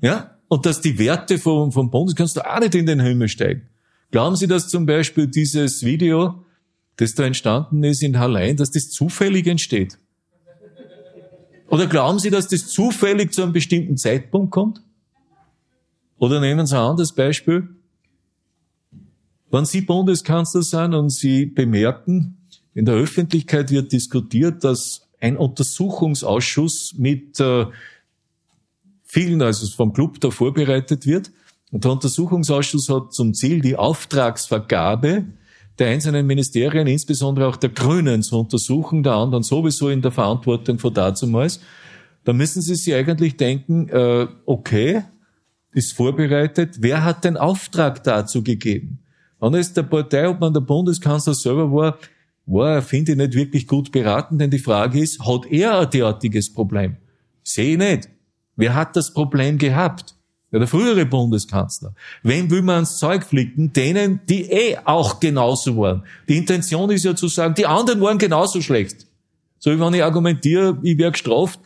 Ja? 0.00 0.38
Und 0.48 0.66
dass 0.66 0.80
die 0.80 0.98
Werte 0.98 1.38
vom, 1.38 1.70
vom 1.70 1.90
Bundeskanzler 1.90 2.52
auch 2.52 2.60
nicht 2.60 2.74
in 2.74 2.86
den 2.86 3.00
Himmel 3.00 3.28
steigen. 3.28 3.68
Glauben 4.10 4.36
Sie, 4.36 4.46
dass 4.46 4.68
zum 4.68 4.86
Beispiel 4.86 5.26
dieses 5.26 5.84
Video, 5.84 6.44
das 6.96 7.14
da 7.14 7.24
entstanden 7.24 7.84
ist 7.84 8.02
in 8.02 8.18
Hallein, 8.18 8.56
dass 8.56 8.70
das 8.70 8.88
zufällig 8.88 9.46
entsteht? 9.46 9.98
Oder 11.68 11.86
glauben 11.86 12.18
Sie, 12.18 12.30
dass 12.30 12.48
das 12.48 12.68
zufällig 12.68 13.32
zu 13.32 13.42
einem 13.42 13.52
bestimmten 13.52 13.98
Zeitpunkt 13.98 14.50
kommt? 14.50 14.82
Oder 16.18 16.40
nehmen 16.40 16.66
Sie 16.66 16.76
ein 16.76 16.82
anderes 16.82 17.12
Beispiel. 17.12 17.68
Wenn 19.50 19.64
Sie 19.64 19.80
Bundeskanzler 19.80 20.62
sind 20.62 20.94
und 20.94 21.10
Sie 21.10 21.46
bemerken, 21.46 22.36
in 22.74 22.84
der 22.84 22.94
Öffentlichkeit 22.94 23.70
wird 23.70 23.92
diskutiert, 23.92 24.62
dass 24.62 25.08
ein 25.20 25.36
Untersuchungsausschuss 25.36 26.94
mit 26.96 27.40
äh, 27.40 27.66
vielen, 29.04 29.42
also 29.42 29.66
vom 29.74 29.92
Club 29.92 30.20
da 30.20 30.30
vorbereitet 30.30 31.06
wird. 31.06 31.32
Und 31.72 31.84
der 31.84 31.92
Untersuchungsausschuss 31.92 32.88
hat 32.88 33.12
zum 33.12 33.34
Ziel, 33.34 33.60
die 33.60 33.76
Auftragsvergabe 33.76 35.24
der 35.78 35.88
einzelnen 35.88 36.26
Ministerien, 36.26 36.86
insbesondere 36.86 37.46
auch 37.46 37.56
der 37.56 37.70
Grünen, 37.70 38.22
zu 38.22 38.38
untersuchen, 38.38 39.02
der 39.02 39.14
anderen 39.14 39.42
sowieso 39.42 39.88
in 39.88 40.02
der 40.02 40.10
Verantwortung 40.10 40.78
von 40.78 40.92
dazumals. 40.92 41.60
Da 42.24 42.32
müssen 42.32 42.62
Sie 42.62 42.74
sich 42.74 42.94
eigentlich 42.94 43.36
denken, 43.36 43.88
äh, 43.88 44.26
okay, 44.44 45.04
ist 45.72 45.92
vorbereitet, 45.92 46.76
wer 46.80 47.04
hat 47.04 47.24
den 47.24 47.36
Auftrag 47.36 48.02
dazu 48.04 48.42
gegeben? 48.42 48.98
Wenn 49.40 49.54
es 49.54 49.72
der 49.72 49.84
Partei, 49.84 50.28
ob 50.28 50.40
man 50.40 50.52
der 50.52 50.60
Bundeskanzler 50.60 51.34
selber 51.34 51.70
war, 51.72 51.98
war 52.46 52.74
er, 52.76 52.82
finde 52.82 53.12
ich, 53.12 53.18
nicht 53.18 53.34
wirklich 53.34 53.66
gut 53.66 53.92
beraten, 53.92 54.38
denn 54.38 54.50
die 54.50 54.58
Frage 54.58 55.00
ist, 55.00 55.20
hat 55.20 55.46
er 55.50 55.80
ein 55.80 55.90
derartiges 55.90 56.52
Problem? 56.52 56.96
Sehe 57.42 57.72
ich 57.72 57.78
nicht. 57.78 58.08
Wer 58.56 58.74
hat 58.74 58.96
das 58.96 59.12
Problem 59.12 59.58
gehabt? 59.58 60.14
Ja, 60.50 60.58
der 60.58 60.66
frühere 60.66 61.04
Bundeskanzler. 61.04 61.94
Wem 62.22 62.50
will 62.50 62.62
man 62.62 62.76
ans 62.76 62.96
Zeug 62.96 63.22
flicken? 63.24 63.72
Denen, 63.74 64.20
die 64.28 64.50
eh 64.50 64.78
auch 64.82 65.20
genauso 65.20 65.76
waren. 65.76 66.04
Die 66.26 66.38
Intention 66.38 66.90
ist 66.90 67.04
ja 67.04 67.14
zu 67.14 67.28
sagen, 67.28 67.54
die 67.54 67.66
anderen 67.66 68.00
waren 68.00 68.16
genauso 68.16 68.62
schlecht. 68.62 69.06
So 69.58 69.70
wie 69.70 69.78
wenn 69.78 69.92
ich 69.92 70.02
argumentiere, 70.02 70.78
ich 70.82 70.96
werde 70.96 71.12
gestraft, 71.12 71.60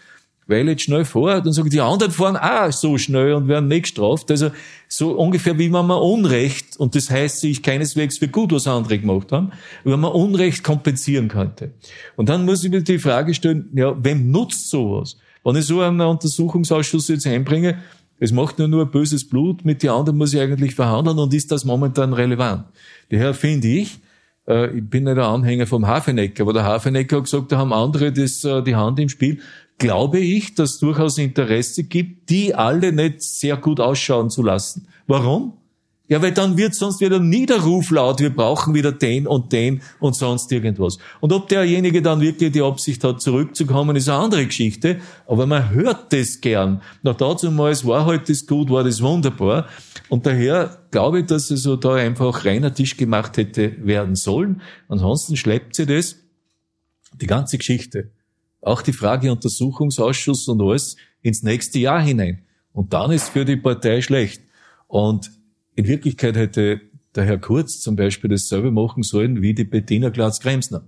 weil 0.47 0.69
jetzt 0.69 0.83
schnell 0.83 1.05
fahre, 1.05 1.43
dann 1.43 1.53
sage 1.53 1.69
ich, 1.69 1.73
die 1.73 1.81
anderen 1.81 2.13
fahren 2.13 2.37
auch 2.37 2.73
so 2.73 2.99
schnell 2.99 3.33
und 3.35 3.49
werden 3.49 3.69
nicht 3.69 3.83
gestraft. 3.83 4.31
Also 4.31 4.51
so 4.89 5.13
ungefähr 5.13 5.59
wie 5.59 5.73
wenn 5.73 5.87
man 5.87 5.99
Unrecht, 5.99 6.77
und 6.79 6.95
das 6.95 7.11
heißt 7.11 7.45
ich 7.45 7.63
keineswegs 7.63 8.19
für 8.19 8.29
gut, 8.29 8.53
was 8.53 8.67
andere 8.67 8.99
gemacht 8.99 9.33
haben, 9.33 9.53
wenn 9.85 10.01
man 10.01 10.13
Unrecht 10.13 10.65
kompensieren 10.65 11.29
könnte. 11.29 11.73
Und 12.17 12.29
dann 12.29 12.45
muss 12.45 12.65
ich 12.65 12.71
mir 12.71 12.83
die 12.83 12.99
Frage 12.99 13.35
stellen, 13.35 13.71
ja, 13.75 13.95
wem 14.03 14.31
nutzt 14.31 14.71
sowas? 14.71 15.17
Wenn 15.45 15.57
ich 15.57 15.67
so 15.67 15.81
einen 15.81 16.01
Untersuchungsausschuss 16.01 17.09
jetzt 17.09 17.27
einbringe, 17.27 17.79
es 18.19 18.31
macht 18.31 18.59
nur 18.59 18.69
nur 18.69 18.87
böses 18.87 19.29
Blut, 19.29 19.65
mit 19.65 19.83
den 19.83 19.91
anderen 19.91 20.17
muss 20.17 20.33
ich 20.33 20.41
eigentlich 20.41 20.77
verhandeln 20.77 21.19
und 21.19 21.35
ist 21.35 21.51
das 21.51 21.65
momentan 21.65 22.13
relevant? 22.13 22.65
Daher 23.11 23.35
finde 23.35 23.67
ich, 23.67 23.99
äh, 24.47 24.77
ich 24.77 24.89
bin 24.89 25.05
nicht 25.05 25.17
der 25.17 25.27
Anhänger 25.27 25.67
vom 25.67 25.87
Hafenecker, 25.87 26.45
aber 26.45 26.53
der 26.53 26.65
Hafenecker 26.65 27.17
hat 27.17 27.25
gesagt, 27.25 27.51
da 27.51 27.59
haben 27.59 27.73
andere 27.73 28.13
das, 28.13 28.45
äh, 28.45 28.63
die 28.63 28.77
Hand 28.77 29.01
im 29.01 29.09
Spiel. 29.09 29.41
Glaube 29.79 30.19
ich, 30.19 30.55
dass 30.55 30.79
durchaus 30.79 31.19
Interesse 31.19 31.85
gibt, 31.85 32.31
die 32.31 32.55
alle 32.55 32.93
nicht 32.93 33.23
sehr 33.23 33.57
gut 33.57 33.81
ausschauen 33.81 34.31
zu 34.31 34.43
lassen. 34.43 34.87
Warum? 35.07 35.55
Ja, 36.13 36.21
weil 36.21 36.33
dann 36.33 36.59
wird 36.59 36.75
sonst 36.75 37.01
wieder 37.01 37.21
Niederruf 37.21 37.91
laut, 37.91 38.21
wir 38.21 38.29
brauchen 38.29 38.75
wieder 38.75 38.93
den 38.93 39.27
und 39.27 39.51
den 39.51 39.81
und 39.99 40.15
sonst 40.15 40.53
irgendwas. 40.53 40.99
Und 41.21 41.33
ob 41.33 41.49
derjenige 41.49 42.03
dann 42.03 42.21
wirklich 42.21 42.53
die 42.53 42.61
Absicht 42.61 43.03
hat, 43.03 43.23
zurückzukommen, 43.23 43.97
ist 43.97 44.11
eine 44.11 44.19
andere 44.19 44.45
Geschichte, 44.45 45.01
aber 45.27 45.47
man 45.47 45.71
hört 45.71 46.13
das 46.13 46.43
gern. 46.43 46.83
Na, 47.03 47.15
dazu 47.15 47.51
mal, 47.51 47.71
es 47.71 47.87
war 47.87 48.05
halt 48.05 48.29
das 48.29 48.47
gut, 48.47 48.69
war 48.69 48.85
das 48.85 49.01
wunderbar. 49.01 49.69
Und 50.11 50.27
daher 50.27 50.83
glaube 50.91 51.21
ich, 51.21 51.27
dass 51.27 51.51
es 51.51 51.63
so 51.63 51.77
da 51.77 51.95
einfach 51.95 52.45
reiner 52.45 52.75
Tisch 52.75 52.99
gemacht 52.99 53.39
hätte 53.39 53.75
werden 53.83 54.15
sollen. 54.15 54.61
Ansonsten 54.89 55.39
schleppt 55.39 55.77
sie 55.77 55.87
das, 55.87 56.17
die 57.15 57.27
ganze 57.27 57.57
Geschichte, 57.57 58.11
auch 58.63 58.81
die 58.81 58.93
Frage 58.93 59.31
Untersuchungsausschuss 59.31 60.49
und 60.49 60.63
alles, 60.63 60.97
ins 61.21 61.43
nächste 61.43 61.79
Jahr 61.79 62.01
hinein. 62.01 62.43
Und 62.73 62.93
dann 62.95 63.11
ist 63.11 63.29
für 63.29 63.45
die 63.45 63.57
Partei 63.57 64.01
schlecht. 64.01 64.43
Und 64.89 65.31
in 65.75 65.87
Wirklichkeit 65.87 66.37
hätte 66.37 66.81
der 67.15 67.25
Herr 67.25 67.39
Kurz 67.39 67.81
zum 67.81 67.97
Beispiel 67.97 68.31
dasselbe 68.31 68.71
machen 68.71 69.03
sollen 69.03 69.43
wie 69.43 69.55
die 69.55 69.65
Bettina 69.65 70.09
Glatz-Kremsner. 70.09 70.83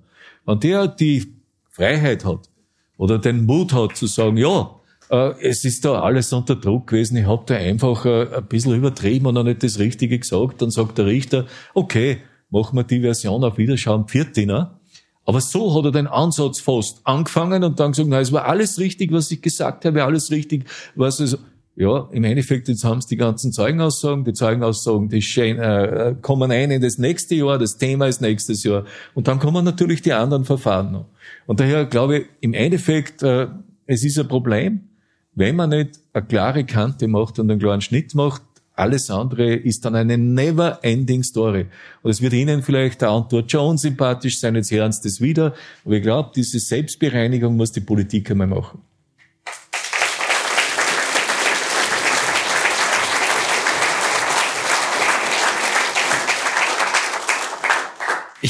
Wenn 0.46 0.60
der 0.60 0.88
die 0.88 1.34
Freiheit 1.70 2.24
hat 2.24 2.48
oder 2.96 3.18
den 3.18 3.44
Mut 3.44 3.72
hat 3.72 3.96
zu 3.96 4.06
sagen, 4.06 4.36
ja, 4.36 4.70
äh, 5.10 5.34
es 5.40 5.64
ist 5.64 5.84
da 5.84 6.00
alles 6.00 6.32
unter 6.32 6.56
Druck 6.56 6.88
gewesen, 6.88 7.16
ich 7.16 7.26
habe 7.26 7.44
da 7.46 7.56
einfach 7.56 8.06
äh, 8.06 8.36
ein 8.36 8.46
bisschen 8.46 8.74
übertrieben 8.74 9.26
und 9.26 9.34
noch 9.34 9.42
nicht 9.42 9.62
das 9.62 9.78
Richtige 9.78 10.18
gesagt, 10.18 10.62
dann 10.62 10.70
sagt 10.70 10.98
der 10.98 11.06
Richter, 11.06 11.46
okay, 11.74 12.18
machen 12.50 12.76
wir 12.76 12.84
die 12.84 13.00
Version 13.00 13.44
auf 13.44 13.58
Wiederschauen, 13.58 14.08
Viertiner. 14.08 14.80
Aber 15.26 15.40
so 15.40 15.74
hat 15.76 15.86
er 15.86 15.92
den 15.92 16.06
Ansatz 16.06 16.60
fast 16.60 17.00
angefangen 17.04 17.64
und 17.64 17.80
dann 17.80 17.92
gesagt, 17.92 18.08
na, 18.08 18.20
es 18.20 18.32
war 18.32 18.44
alles 18.44 18.78
richtig, 18.78 19.10
was 19.12 19.30
ich 19.30 19.40
gesagt 19.40 19.84
habe, 19.84 20.04
alles 20.04 20.30
richtig, 20.30 20.64
was 20.94 21.20
es, 21.20 21.38
ja, 21.76 22.08
im 22.12 22.24
Endeffekt, 22.24 22.68
jetzt 22.68 22.84
haben 22.84 22.98
es 22.98 23.06
die 23.06 23.16
ganzen 23.16 23.50
Zeugenaussagen, 23.50 24.24
die 24.24 24.34
Zeugenaussagen, 24.34 25.08
die 25.08 25.22
schön, 25.22 25.58
äh, 25.58 26.14
kommen 26.20 26.50
ein 26.50 26.70
in 26.70 26.82
das 26.82 26.98
nächste 26.98 27.34
Jahr, 27.34 27.58
das 27.58 27.78
Thema 27.78 28.06
ist 28.06 28.20
nächstes 28.20 28.62
Jahr. 28.64 28.84
Und 29.14 29.26
dann 29.26 29.38
kommen 29.38 29.64
natürlich 29.64 30.02
die 30.02 30.12
anderen 30.12 30.44
Verfahren 30.44 30.92
noch. 30.92 31.06
Und 31.46 31.58
daher 31.58 31.86
glaube 31.86 32.18
ich, 32.18 32.26
im 32.40 32.52
Endeffekt, 32.52 33.22
äh, 33.22 33.48
es 33.86 34.04
ist 34.04 34.18
ein 34.18 34.28
Problem, 34.28 34.88
wenn 35.34 35.56
man 35.56 35.70
nicht 35.70 35.98
eine 36.12 36.26
klare 36.26 36.64
Kante 36.64 37.08
macht 37.08 37.38
und 37.38 37.50
einen 37.50 37.58
klaren 37.58 37.80
Schnitt 37.80 38.14
macht, 38.14 38.42
alles 38.74 39.10
andere 39.10 39.54
ist 39.54 39.84
dann 39.84 39.94
eine 39.94 40.18
never-ending 40.18 41.22
Story. 41.22 41.66
Und 42.02 42.10
es 42.10 42.20
wird 42.20 42.32
Ihnen 42.32 42.62
vielleicht 42.62 43.02
der 43.02 43.10
Antwort 43.10 43.50
schon 43.50 43.70
unsympathisch 43.70 44.38
sein, 44.38 44.56
jetzt 44.56 44.70
hören 44.70 44.92
Sie 44.92 45.02
das 45.02 45.20
wieder. 45.20 45.54
Aber 45.84 45.94
ich 45.94 46.02
glaube, 46.02 46.30
diese 46.34 46.58
Selbstbereinigung 46.58 47.56
muss 47.56 47.72
die 47.72 47.80
Politik 47.80 48.30
einmal 48.30 48.48
machen. 48.48 48.82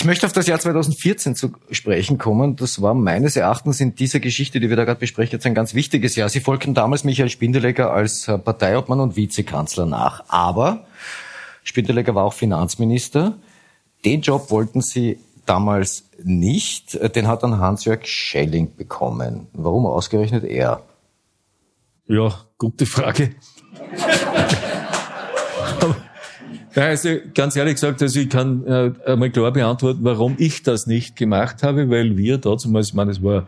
Ich 0.05 0.07
möchte 0.07 0.27
auf 0.27 0.35
das 0.35 0.47
Jahr 0.47 0.61
2014 0.61 1.35
zu 1.35 1.53
sprechen 1.71 2.19
kommen. 2.19 2.57
Das 2.57 2.83
war 2.83 2.93
meines 2.93 3.37
Erachtens 3.37 3.81
in 3.81 3.95
dieser 3.95 4.21
Geschichte, 4.21 4.61
die 4.61 4.69
wir 4.69 4.77
da 4.77 4.85
gerade 4.85 5.01
besprechen, 5.01 5.33
jetzt 5.33 5.47
ein 5.47 5.55
ganz 5.55 5.73
wichtiges 5.73 6.15
Jahr. 6.15 6.29
Sie 6.29 6.41
folgten 6.41 6.75
damals 6.75 7.05
Michael 7.05 7.31
Spindelegger 7.31 7.91
als 7.91 8.29
äh, 8.29 8.37
Parteiobmann 8.37 9.01
und 9.01 9.17
Vizekanzler 9.17 9.87
nach. 9.87 10.23
Aber 10.29 10.85
Spindelegger 11.63 12.15
war 12.15 12.25
auch 12.25 12.35
Finanzminister. 12.35 13.39
Den 14.05 14.21
Job 14.21 14.51
wollten 14.51 14.83
Sie 14.83 15.19
damals 15.47 16.05
nicht. 16.23 16.99
Den 17.17 17.27
hat 17.27 17.43
dann 17.43 17.59
Hans-Jörg 17.59 18.05
Schelling 18.05 18.77
bekommen. 18.77 19.47
Warum 19.55 19.87
ausgerechnet 19.87 20.45
er? 20.45 20.83
Ja, 22.07 22.45
gute 22.59 22.85
Frage. 22.85 23.31
Ja, 26.75 26.87
also 26.87 27.11
ganz 27.35 27.55
ehrlich 27.55 27.75
gesagt, 27.75 28.03
also 28.03 28.19
ich 28.19 28.29
kann 28.29 28.67
äh, 28.67 28.93
einmal 29.07 29.31
klar 29.31 29.53
beantworten, 29.53 30.01
warum 30.03 30.35
ich 30.39 30.63
das 30.65 30.87
nicht 30.87 31.15
gemacht 31.15 31.63
habe, 31.63 31.89
weil 31.89 32.17
wir 32.17 32.39
da 32.39 32.57
zum 32.57 32.73
Beispiel, 32.73 32.91
ich 32.91 32.95
meine, 32.95 33.11
es 33.13 33.23
war 33.23 33.47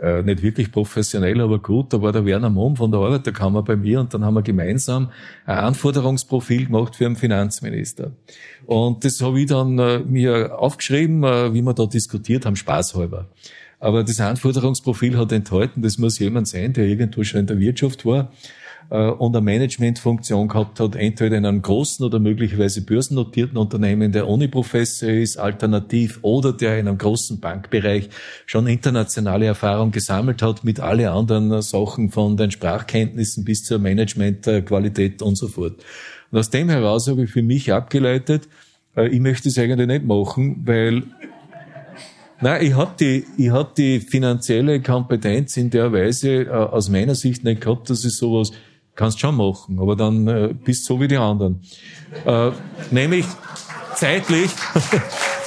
äh, 0.00 0.22
nicht 0.22 0.42
wirklich 0.42 0.72
professionell, 0.72 1.40
aber 1.40 1.60
gut, 1.60 1.92
da 1.92 2.02
war 2.02 2.10
der 2.10 2.26
Werner 2.26 2.50
Mumm 2.50 2.74
von 2.74 2.90
der 2.90 2.98
Arbeiterkammer 2.98 3.62
bei 3.62 3.76
mir 3.76 4.00
und 4.00 4.12
dann 4.12 4.24
haben 4.24 4.34
wir 4.34 4.42
gemeinsam 4.42 5.12
ein 5.46 5.58
Anforderungsprofil 5.58 6.66
gemacht 6.66 6.96
für 6.96 7.06
einen 7.06 7.14
Finanzminister. 7.14 8.10
Und 8.66 9.04
das 9.04 9.20
habe 9.22 9.40
ich 9.40 9.46
dann 9.46 9.78
äh, 9.78 10.00
mir 10.00 10.58
aufgeschrieben, 10.58 11.22
äh, 11.22 11.54
wie 11.54 11.62
wir 11.62 11.74
da 11.74 11.86
diskutiert 11.86 12.44
haben, 12.44 12.56
spaßhalber. 12.56 13.26
Aber 13.78 14.02
das 14.02 14.18
Anforderungsprofil 14.18 15.16
hat 15.16 15.30
enthalten, 15.30 15.82
das 15.82 15.98
muss 15.98 16.18
jemand 16.18 16.48
sein, 16.48 16.72
der 16.72 16.86
irgendwo 16.86 17.22
schon 17.22 17.40
in 17.40 17.46
der 17.46 17.60
Wirtschaft 17.60 18.04
war 18.04 18.32
äh, 18.90 19.08
und 19.10 19.34
eine 19.34 19.44
Managementfunktion 19.44 20.48
gehabt 20.48 20.80
hat, 20.80 20.96
entweder 20.96 21.36
in 21.36 21.46
einem 21.46 21.62
großen 21.62 22.04
oder 22.04 22.18
möglicherweise 22.18 22.82
börsennotierten 22.82 23.56
Unternehmen, 23.56 24.12
der 24.12 24.28
Uni-Professor 24.28 25.08
ist, 25.08 25.36
alternativ, 25.36 26.18
oder 26.22 26.52
der 26.52 26.78
in 26.78 26.88
einem 26.88 26.98
großen 26.98 27.40
Bankbereich 27.40 28.08
schon 28.46 28.66
internationale 28.66 29.46
Erfahrung 29.46 29.90
gesammelt 29.90 30.42
hat 30.42 30.64
mit 30.64 30.80
alle 30.80 31.10
anderen 31.10 31.62
Sachen 31.62 32.10
von 32.10 32.36
den 32.36 32.50
Sprachkenntnissen 32.50 33.44
bis 33.44 33.64
zur 33.64 33.78
Managementqualität 33.78 35.22
und 35.22 35.36
so 35.36 35.48
fort. 35.48 35.74
Und 36.30 36.38
aus 36.38 36.50
dem 36.50 36.68
heraus 36.68 37.08
habe 37.08 37.24
ich 37.24 37.30
für 37.30 37.42
mich 37.42 37.72
abgeleitet, 37.72 38.48
äh, 38.96 39.08
ich 39.08 39.20
möchte 39.20 39.48
es 39.48 39.58
eigentlich 39.58 39.88
nicht 39.88 40.04
machen, 40.04 40.62
weil 40.64 41.04
Nein, 42.40 42.66
ich 42.66 42.74
habe 42.74 42.92
die, 42.98 43.24
ich 43.38 43.50
hab 43.50 43.74
die 43.74 44.00
finanzielle 44.00 44.82
Kompetenz 44.82 45.56
in 45.56 45.70
der 45.70 45.92
Weise 45.92 46.42
äh, 46.42 46.48
aus 46.50 46.90
meiner 46.90 47.14
Sicht 47.14 47.44
nicht 47.44 47.62
gehabt, 47.62 47.88
dass 47.88 48.04
ich 48.04 48.12
sowas 48.12 48.50
Kannst 48.96 49.18
schon 49.18 49.36
machen, 49.36 49.80
aber 49.80 49.96
dann 49.96 50.28
äh, 50.28 50.54
bist 50.54 50.84
so 50.84 51.00
wie 51.00 51.08
die 51.08 51.16
anderen. 51.16 51.60
Äh, 52.24 52.52
nämlich 52.92 53.26
zeitlich, 53.96 54.50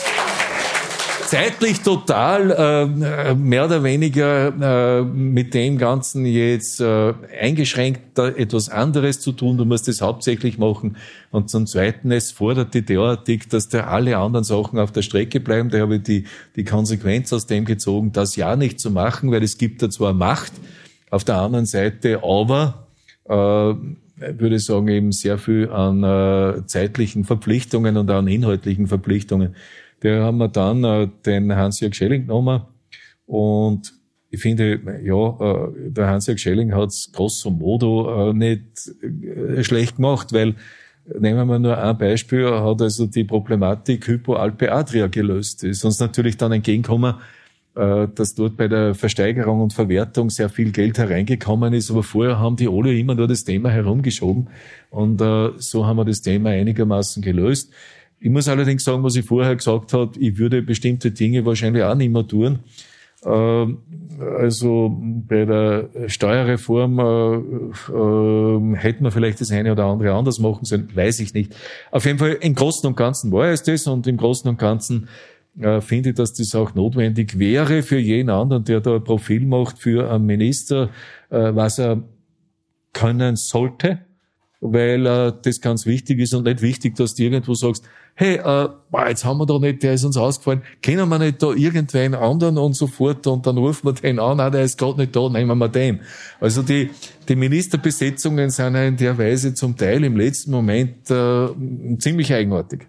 zeitlich 1.27 1.79
total 1.79 2.51
äh, 2.51 3.35
mehr 3.35 3.65
oder 3.65 3.83
weniger 3.85 4.99
äh, 4.99 5.01
mit 5.03 5.53
dem 5.53 5.77
Ganzen 5.77 6.25
jetzt 6.25 6.81
äh, 6.81 7.13
eingeschränkt 7.39 8.19
etwas 8.19 8.67
anderes 8.67 9.21
zu 9.21 9.31
tun. 9.31 9.57
Du 9.57 9.63
musst 9.63 9.87
es 9.87 10.01
hauptsächlich 10.01 10.57
machen. 10.57 10.97
Und 11.31 11.49
zum 11.49 11.67
Zweiten, 11.67 12.11
es 12.11 12.31
fordert 12.31 12.73
die 12.73 12.83
derartig, 12.83 13.47
dass 13.47 13.69
da 13.69 13.85
alle 13.85 14.17
anderen 14.17 14.43
Sachen 14.43 14.77
auf 14.77 14.91
der 14.91 15.03
Strecke 15.03 15.39
bleiben. 15.39 15.69
Da 15.69 15.79
habe 15.79 15.97
ich 15.97 16.03
die, 16.03 16.25
die 16.57 16.65
Konsequenz 16.65 17.31
aus 17.31 17.45
dem 17.45 17.63
gezogen, 17.63 18.11
das 18.11 18.35
ja 18.35 18.57
nicht 18.57 18.81
zu 18.81 18.91
machen, 18.91 19.31
weil 19.31 19.43
es 19.43 19.57
gibt 19.57 19.81
da 19.81 19.89
zwar 19.89 20.11
Macht, 20.11 20.51
auf 21.09 21.23
der 21.23 21.37
anderen 21.37 21.65
Seite 21.65 22.21
aber 22.23 22.86
würde 23.27 24.55
ich 24.55 24.65
sagen, 24.65 24.87
eben 24.87 25.11
sehr 25.11 25.37
viel 25.37 25.69
an 25.69 26.03
äh, 26.03 26.65
zeitlichen 26.65 27.23
Verpflichtungen 27.23 27.97
und 27.97 28.09
an 28.09 28.27
inhaltlichen 28.27 28.87
Verpflichtungen. 28.87 29.55
Da 29.99 30.23
haben 30.23 30.37
wir 30.37 30.47
dann 30.47 30.83
äh, 30.83 31.07
den 31.25 31.55
Hans-Jörg 31.55 31.93
Schelling 31.93 32.23
genommen 32.23 32.61
und 33.25 33.93
ich 34.29 34.41
finde, 34.41 34.79
ja, 35.03 35.37
äh, 35.39 35.91
der 35.91 36.07
Hans-Jörg 36.07 36.39
Schelling 36.39 36.73
hat 36.73 36.89
es 36.89 37.11
grosso 37.11 37.49
modo 37.49 38.29
äh, 38.29 38.33
nicht 38.33 38.91
äh, 39.01 39.63
schlecht 39.63 39.97
gemacht, 39.97 40.33
weil 40.33 40.55
Nehmen 41.19 41.47
wir 41.47 41.57
nur 41.57 41.77
ein 41.77 41.97
Beispiel, 41.97 42.41
er 42.41 42.65
hat 42.65 42.81
also 42.81 43.05
die 43.05 43.23
Problematik 43.23 44.07
Hypoalpe 44.07 44.69
Adria 44.71 45.07
gelöst. 45.07 45.63
Ist 45.63 45.85
uns 45.85 45.99
natürlich 45.99 46.35
dann 46.35 46.51
entgegengekommen, 46.51 47.15
äh, 47.15 47.36
dass 47.77 48.33
dort 48.33 48.57
bei 48.57 48.67
der 48.67 48.95
Versteigerung 48.95 49.61
und 49.61 49.73
Verwertung 49.73 50.29
sehr 50.29 50.49
viel 50.49 50.71
Geld 50.71 50.97
hereingekommen 50.97 51.73
ist, 51.73 51.91
aber 51.91 52.01
vorher 52.01 52.39
haben 52.39 52.55
die 52.55 52.67
alle 52.67 52.97
immer 52.97 53.13
nur 53.13 53.27
das 53.27 53.43
Thema 53.43 53.69
herumgeschoben 53.69 54.47
und 54.89 55.21
äh, 55.21 55.51
so 55.57 55.85
haben 55.85 55.97
wir 55.97 56.05
das 56.05 56.21
Thema 56.21 56.49
einigermaßen 56.49 57.21
gelöst. 57.21 57.71
Ich 58.19 58.31
muss 58.31 58.47
allerdings 58.47 58.83
sagen, 58.83 59.03
was 59.03 59.15
ich 59.15 59.25
vorher 59.25 59.55
gesagt 59.55 59.93
habe, 59.93 60.17
ich 60.19 60.37
würde 60.37 60.61
bestimmte 60.63 61.11
Dinge 61.11 61.45
wahrscheinlich 61.45 61.83
auch 61.83 61.95
nicht 61.95 62.11
mehr 62.11 62.27
tun. 62.27 62.59
Ähm, 63.23 63.79
also 64.19 64.95
bei 64.99 65.45
der 65.45 65.89
Steuerreform 66.07 66.99
äh, 66.99 67.35
äh, 67.93 68.75
hätte 68.75 69.03
man 69.03 69.11
vielleicht 69.11 69.41
das 69.41 69.51
eine 69.51 69.71
oder 69.71 69.85
andere 69.85 70.13
anders 70.13 70.39
machen 70.39 70.65
sollen, 70.65 70.89
weiß 70.95 71.19
ich 71.19 71.33
nicht. 71.33 71.55
Auf 71.91 72.05
jeden 72.05 72.17
Fall 72.17 72.37
im 72.41 72.55
Großen 72.55 72.87
und 72.87 72.97
Ganzen 72.97 73.31
war 73.31 73.47
es 73.47 73.63
das 73.63 73.85
und 73.87 74.07
im 74.07 74.17
Großen 74.17 74.49
und 74.49 74.57
Ganzen 74.57 75.07
äh, 75.61 75.81
finde 75.81 76.13
dass 76.13 76.33
das 76.33 76.53
auch 76.55 76.75
notwendig 76.75 77.39
wäre 77.39 77.81
für 77.81 77.97
jeden 77.97 78.29
anderen, 78.29 78.63
der 78.63 78.79
da 78.79 78.95
ein 78.95 79.03
Profil 79.03 79.45
macht 79.45 79.79
für 79.79 80.11
einen 80.11 80.25
Minister, 80.25 80.89
äh, 81.29 81.55
was 81.55 81.79
er 81.79 82.03
können 82.93 83.35
sollte, 83.35 83.99
weil 84.59 85.05
äh, 85.05 85.33
das 85.41 85.61
ganz 85.61 85.85
wichtig 85.85 86.19
ist 86.19 86.33
und 86.33 86.45
nicht 86.45 86.61
wichtig, 86.61 86.95
dass 86.95 87.15
du 87.15 87.23
irgendwo 87.23 87.53
sagst, 87.53 87.83
hey, 88.19 88.39
jetzt 89.07 89.25
haben 89.25 89.37
wir 89.37 89.45
da 89.45 89.59
nicht, 89.59 89.83
der 89.83 89.93
ist 89.93 90.03
uns 90.03 90.17
ausgefallen, 90.17 90.63
kennen 90.81 91.07
wir 91.07 91.19
nicht 91.19 91.41
da 91.43 91.51
irgendwen 91.53 92.15
anderen 92.15 92.57
und 92.57 92.73
so 92.73 92.87
fort 92.87 93.27
und 93.27 93.45
dann 93.45 93.59
rufen 93.59 93.85
wir 93.85 93.93
den 93.93 94.17
an, 94.17 94.39
ah, 94.39 94.49
der 94.49 94.63
ist 94.63 94.79
gerade 94.79 95.01
nicht 95.01 95.15
da, 95.15 95.29
nehmen 95.29 95.55
wir 95.59 95.69
den. 95.69 96.01
Also 96.39 96.63
die, 96.63 96.89
die 97.29 97.35
Ministerbesetzungen 97.35 98.49
sind 98.49 98.73
ja 98.73 98.85
in 98.85 98.97
der 98.97 99.19
Weise 99.19 99.53
zum 99.53 99.77
Teil 99.77 100.03
im 100.03 100.17
letzten 100.17 100.49
Moment 100.49 101.11
äh, 101.11 101.47
ziemlich 101.99 102.33
eigenartig. 102.33 102.87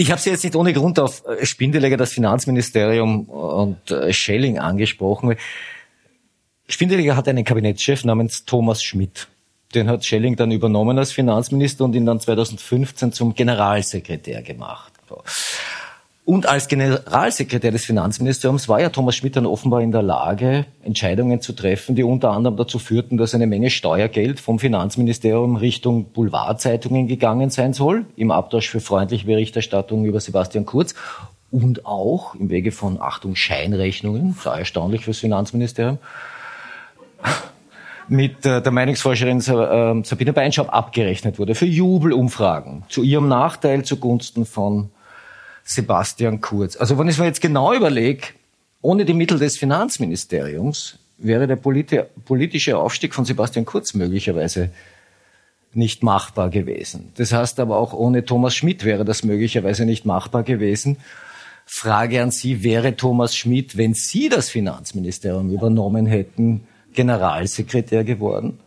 Ich 0.00 0.12
habe 0.12 0.20
Sie 0.20 0.30
jetzt 0.30 0.44
nicht 0.44 0.54
ohne 0.54 0.72
Grund 0.72 1.00
auf 1.00 1.24
äh, 1.26 1.44
Spindeleger, 1.44 1.96
das 1.96 2.12
Finanzministerium 2.12 3.24
und 3.24 3.90
äh, 3.90 4.12
Schelling 4.12 4.60
angesprochen. 4.60 5.34
Spindeleger 6.68 7.16
hat 7.16 7.26
einen 7.26 7.44
Kabinettschef 7.44 8.04
namens 8.04 8.44
Thomas 8.44 8.80
Schmidt. 8.80 9.26
Den 9.74 9.88
hat 9.88 10.04
Schelling 10.04 10.36
dann 10.36 10.52
übernommen 10.52 10.96
als 10.98 11.10
Finanzminister 11.10 11.84
und 11.84 11.96
ihn 11.96 12.06
dann 12.06 12.20
2015 12.20 13.12
zum 13.12 13.34
Generalsekretär 13.34 14.42
gemacht. 14.42 14.92
Und 16.28 16.44
als 16.44 16.68
Generalsekretär 16.68 17.70
des 17.70 17.86
Finanzministeriums 17.86 18.68
war 18.68 18.82
ja 18.82 18.90
Thomas 18.90 19.16
Schmidt 19.16 19.36
dann 19.36 19.46
offenbar 19.46 19.80
in 19.80 19.92
der 19.92 20.02
Lage, 20.02 20.66
Entscheidungen 20.82 21.40
zu 21.40 21.54
treffen, 21.54 21.94
die 21.94 22.02
unter 22.02 22.32
anderem 22.32 22.58
dazu 22.58 22.78
führten, 22.78 23.16
dass 23.16 23.34
eine 23.34 23.46
Menge 23.46 23.70
Steuergeld 23.70 24.38
vom 24.38 24.58
Finanzministerium 24.58 25.56
Richtung 25.56 26.12
Boulevardzeitungen 26.12 27.06
gegangen 27.06 27.48
sein 27.48 27.72
soll, 27.72 28.04
im 28.14 28.30
Abtausch 28.30 28.68
für 28.68 28.80
freundliche 28.80 29.24
Berichterstattung 29.24 30.04
über 30.04 30.20
Sebastian 30.20 30.66
Kurz 30.66 30.94
und 31.50 31.86
auch 31.86 32.34
im 32.34 32.50
Wege 32.50 32.72
von, 32.72 33.00
Achtung, 33.00 33.34
Scheinrechnungen, 33.34 34.34
sehr 34.34 34.52
erstaunlich 34.52 35.06
fürs 35.06 35.20
Finanzministerium, 35.20 35.96
mit 38.08 38.44
äh, 38.44 38.60
der 38.60 38.70
Meinungsforscherin 38.70 39.38
äh, 39.38 40.04
Sabine 40.04 40.34
Beinschab 40.34 40.74
abgerechnet 40.74 41.38
wurde 41.38 41.54
für 41.54 41.64
Jubelumfragen 41.64 42.82
zu 42.90 43.02
ihrem 43.02 43.28
Nachteil 43.28 43.82
zugunsten 43.82 44.44
von 44.44 44.90
Sebastian 45.68 46.40
Kurz. 46.40 46.76
Also 46.76 46.98
wenn 46.98 47.08
ich 47.08 47.18
mir 47.18 47.26
jetzt 47.26 47.42
genau 47.42 47.74
überlege, 47.74 48.28
ohne 48.80 49.04
die 49.04 49.12
Mittel 49.12 49.38
des 49.38 49.58
Finanzministeriums 49.58 50.98
wäre 51.18 51.46
der 51.46 51.56
politische 51.56 52.78
Aufstieg 52.78 53.14
von 53.14 53.26
Sebastian 53.26 53.66
Kurz 53.66 53.92
möglicherweise 53.92 54.70
nicht 55.74 56.02
machbar 56.02 56.48
gewesen. 56.48 57.12
Das 57.16 57.32
heißt 57.32 57.60
aber 57.60 57.76
auch 57.76 57.92
ohne 57.92 58.24
Thomas 58.24 58.54
Schmidt 58.54 58.84
wäre 58.84 59.04
das 59.04 59.24
möglicherweise 59.24 59.84
nicht 59.84 60.06
machbar 60.06 60.42
gewesen. 60.42 60.96
Frage 61.66 62.22
an 62.22 62.30
Sie, 62.30 62.62
wäre 62.62 62.96
Thomas 62.96 63.36
Schmidt, 63.36 63.76
wenn 63.76 63.92
Sie 63.92 64.30
das 64.30 64.48
Finanzministerium 64.48 65.50
übernommen 65.50 66.06
hätten, 66.06 66.66
Generalsekretär 66.94 68.04
geworden? 68.04 68.58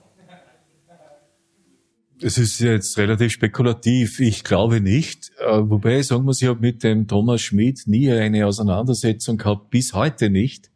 Es 2.23 2.37
ist 2.37 2.59
jetzt 2.59 2.97
relativ 2.99 3.31
spekulativ. 3.31 4.19
Ich 4.19 4.43
glaube 4.43 4.79
nicht. 4.79 5.31
Äh, 5.39 5.61
wobei 5.63 5.99
ich 5.99 6.07
sagen 6.07 6.23
muss, 6.23 6.41
ich 6.41 6.47
habe 6.47 6.59
mit 6.59 6.83
dem 6.83 7.07
Thomas 7.07 7.41
Schmidt 7.41 7.87
nie 7.87 8.11
eine 8.11 8.45
Auseinandersetzung 8.45 9.37
gehabt, 9.37 9.71
bis 9.71 9.93
heute 9.93 10.29
nicht. 10.29 10.69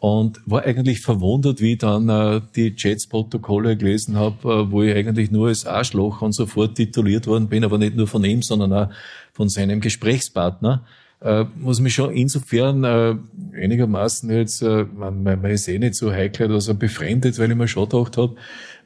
Und 0.00 0.40
war 0.46 0.64
eigentlich 0.64 1.00
verwundert, 1.00 1.60
wie 1.60 1.72
ich 1.72 1.78
dann 1.78 2.08
äh, 2.08 2.40
die 2.56 2.74
Chats-Protokolle 2.74 3.76
gelesen 3.76 4.16
habe, 4.16 4.36
äh, 4.48 4.70
wo 4.70 4.82
ich 4.82 4.94
eigentlich 4.94 5.30
nur 5.30 5.48
als 5.48 5.64
Arschloch 5.64 6.22
und 6.22 6.32
sofort 6.32 6.74
tituliert 6.74 7.26
worden 7.26 7.48
bin, 7.48 7.64
aber 7.64 7.78
nicht 7.78 7.96
nur 7.96 8.08
von 8.08 8.24
ihm, 8.24 8.42
sondern 8.42 8.72
auch 8.72 8.90
von 9.32 9.48
seinem 9.48 9.80
Gesprächspartner 9.80 10.84
äh, 11.24 11.46
muss 11.56 11.80
mich 11.80 11.94
schon 11.94 12.12
insofern 12.12 12.84
äh, 12.84 13.16
einigermaßen 13.56 14.30
jetzt, 14.30 14.62
äh, 14.62 14.84
man, 14.84 15.22
man 15.22 15.44
ist 15.46 15.66
eh 15.68 15.78
nicht 15.78 15.94
so 15.94 16.12
heikel 16.12 16.50
oder 16.50 16.60
so 16.60 16.74
befremdet, 16.74 17.38
weil 17.38 17.50
ich 17.50 17.56
mir 17.56 17.66
schon 17.66 17.88
gedacht 17.88 18.18
habe, 18.18 18.36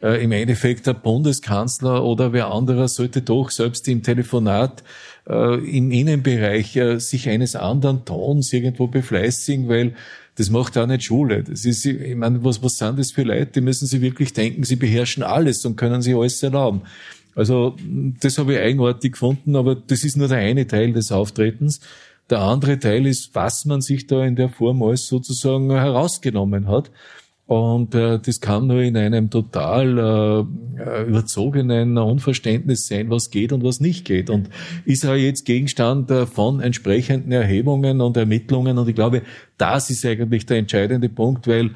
äh, 0.03 0.23
im 0.23 0.33
Endeffekt 0.33 0.87
der 0.87 0.95
Bundeskanzler 0.95 2.05
oder 2.05 2.33
wer 2.33 2.53
anderer 2.53 2.89
sollte 2.89 3.23
doch 3.23 3.51
selbst 3.51 3.89
im 3.89 4.03
Telefonat 4.03 4.83
äh, 5.29 5.55
im 5.77 5.91
Innenbereich 5.91 6.77
äh, 6.77 6.99
sich 6.99 7.29
eines 7.29 7.57
anderen 7.57 8.05
Tons 8.05 8.53
irgendwo 8.53 8.87
befleißigen, 8.87 9.69
weil 9.69 9.95
das 10.37 10.51
macht 10.51 10.79
auch 10.79 10.87
nicht 10.87 11.03
Schule. 11.03 11.43
Das 11.43 11.65
ist, 11.65 11.85
ich 11.85 12.15
meine, 12.15 12.45
was, 12.45 12.63
was 12.63 12.77
sind 12.77 12.99
das 12.99 13.11
für 13.11 13.25
Leute? 13.25 13.53
Die 13.55 13.61
müssen 13.61 13.87
sich 13.87 14.01
wirklich 14.01 14.33
denken, 14.33 14.63
sie 14.63 14.77
beherrschen 14.77 15.25
alles 15.25 15.65
und 15.65 15.77
können 15.77 16.01
sich 16.01 16.15
alles 16.15 16.41
erlauben. 16.43 16.83
Also, 17.35 17.77
das 18.21 18.39
habe 18.39 18.55
ich 18.55 18.61
eigenartig 18.61 19.13
gefunden, 19.13 19.57
aber 19.57 19.75
das 19.75 20.05
ist 20.05 20.17
nur 20.17 20.29
der 20.29 20.39
eine 20.39 20.67
Teil 20.67 20.93
des 20.93 21.13
Auftretens. 21.13 21.81
Der 22.31 22.41
andere 22.41 22.79
Teil 22.79 23.07
ist, 23.07 23.35
was 23.35 23.65
man 23.65 23.81
sich 23.81 24.07
da 24.07 24.25
in 24.25 24.37
der 24.37 24.49
Form 24.49 24.83
alles 24.83 25.07
sozusagen 25.07 25.71
herausgenommen 25.71 26.69
hat. 26.69 26.91
Und 27.49 27.95
äh, 27.95 28.19
das 28.19 28.43
kann 28.43 28.67
nur 28.67 28.83
in 28.83 28.95
einem 28.95 29.31
total 29.31 30.47
äh, 30.77 31.03
überzogenen 31.05 31.97
Unverständnis 31.97 32.87
sein, 32.87 33.09
was 33.09 33.31
geht 33.31 33.55
und 33.55 33.65
was 33.65 33.81
nicht 33.81 34.05
geht. 34.05 34.29
Und 34.29 34.51
ist 34.85 35.05
er 35.05 35.17
jetzt 35.17 35.47
Gegenstand 35.47 36.11
äh, 36.11 36.27
von 36.27 36.61
entsprechenden 36.61 37.33
Erhebungen 37.33 38.03
und 38.03 38.19
Ermittlungen. 38.19 38.77
Und 38.77 38.87
ich 38.87 38.95
glaube, 38.95 39.23
das 39.57 39.89
ist 39.89 40.05
eigentlich 40.05 40.45
der 40.45 40.59
entscheidende 40.59 41.09
Punkt, 41.09 41.49
weil 41.49 41.71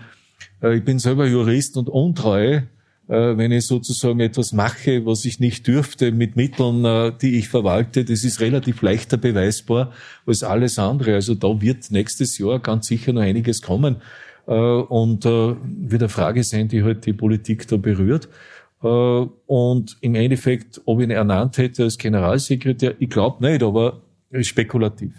äh, 0.62 0.76
ich 0.76 0.84
bin 0.84 0.98
selber 0.98 1.26
Jurist 1.26 1.78
und 1.78 1.88
Untreue 1.88 2.64
äh, 3.08 3.36
wenn 3.36 3.50
ich 3.50 3.66
sozusagen 3.66 4.20
etwas 4.20 4.52
mache, 4.52 5.06
was 5.06 5.24
ich 5.24 5.40
nicht 5.40 5.66
dürfte, 5.66 6.12
mit 6.12 6.36
Mitteln, 6.36 6.84
äh, 6.84 7.12
die 7.20 7.38
ich 7.38 7.48
verwalte, 7.48 8.04
das 8.04 8.24
ist 8.24 8.40
relativ 8.40 8.82
leichter 8.82 9.16
beweisbar 9.16 9.92
als 10.26 10.42
alles 10.42 10.78
andere. 10.78 11.14
Also 11.14 11.34
da 11.34 11.60
wird 11.60 11.90
nächstes 11.90 12.38
Jahr 12.38 12.60
ganz 12.60 12.86
sicher 12.86 13.12
noch 13.12 13.22
einiges 13.22 13.60
kommen 13.60 13.96
äh, 13.96 14.00
und 14.46 15.24
wird 15.24 16.02
eine 16.02 16.08
Frage 16.08 16.42
sein, 16.44 16.68
die 16.68 16.82
halt 16.82 17.06
die 17.06 17.12
Politik 17.12 17.66
da 17.68 17.76
berührt. 17.76 18.28
Und 18.80 19.96
im 20.00 20.14
Endeffekt, 20.16 20.80
ob 20.84 20.98
ich 21.00 21.04
ihn 21.04 21.10
ernannt 21.10 21.58
hätte 21.58 21.84
als 21.84 21.98
Generalsekretär, 21.98 22.94
ich 22.98 23.10
glaube 23.10 23.46
nicht, 23.46 23.62
aber 23.62 24.00
spekulativ. 24.40 25.12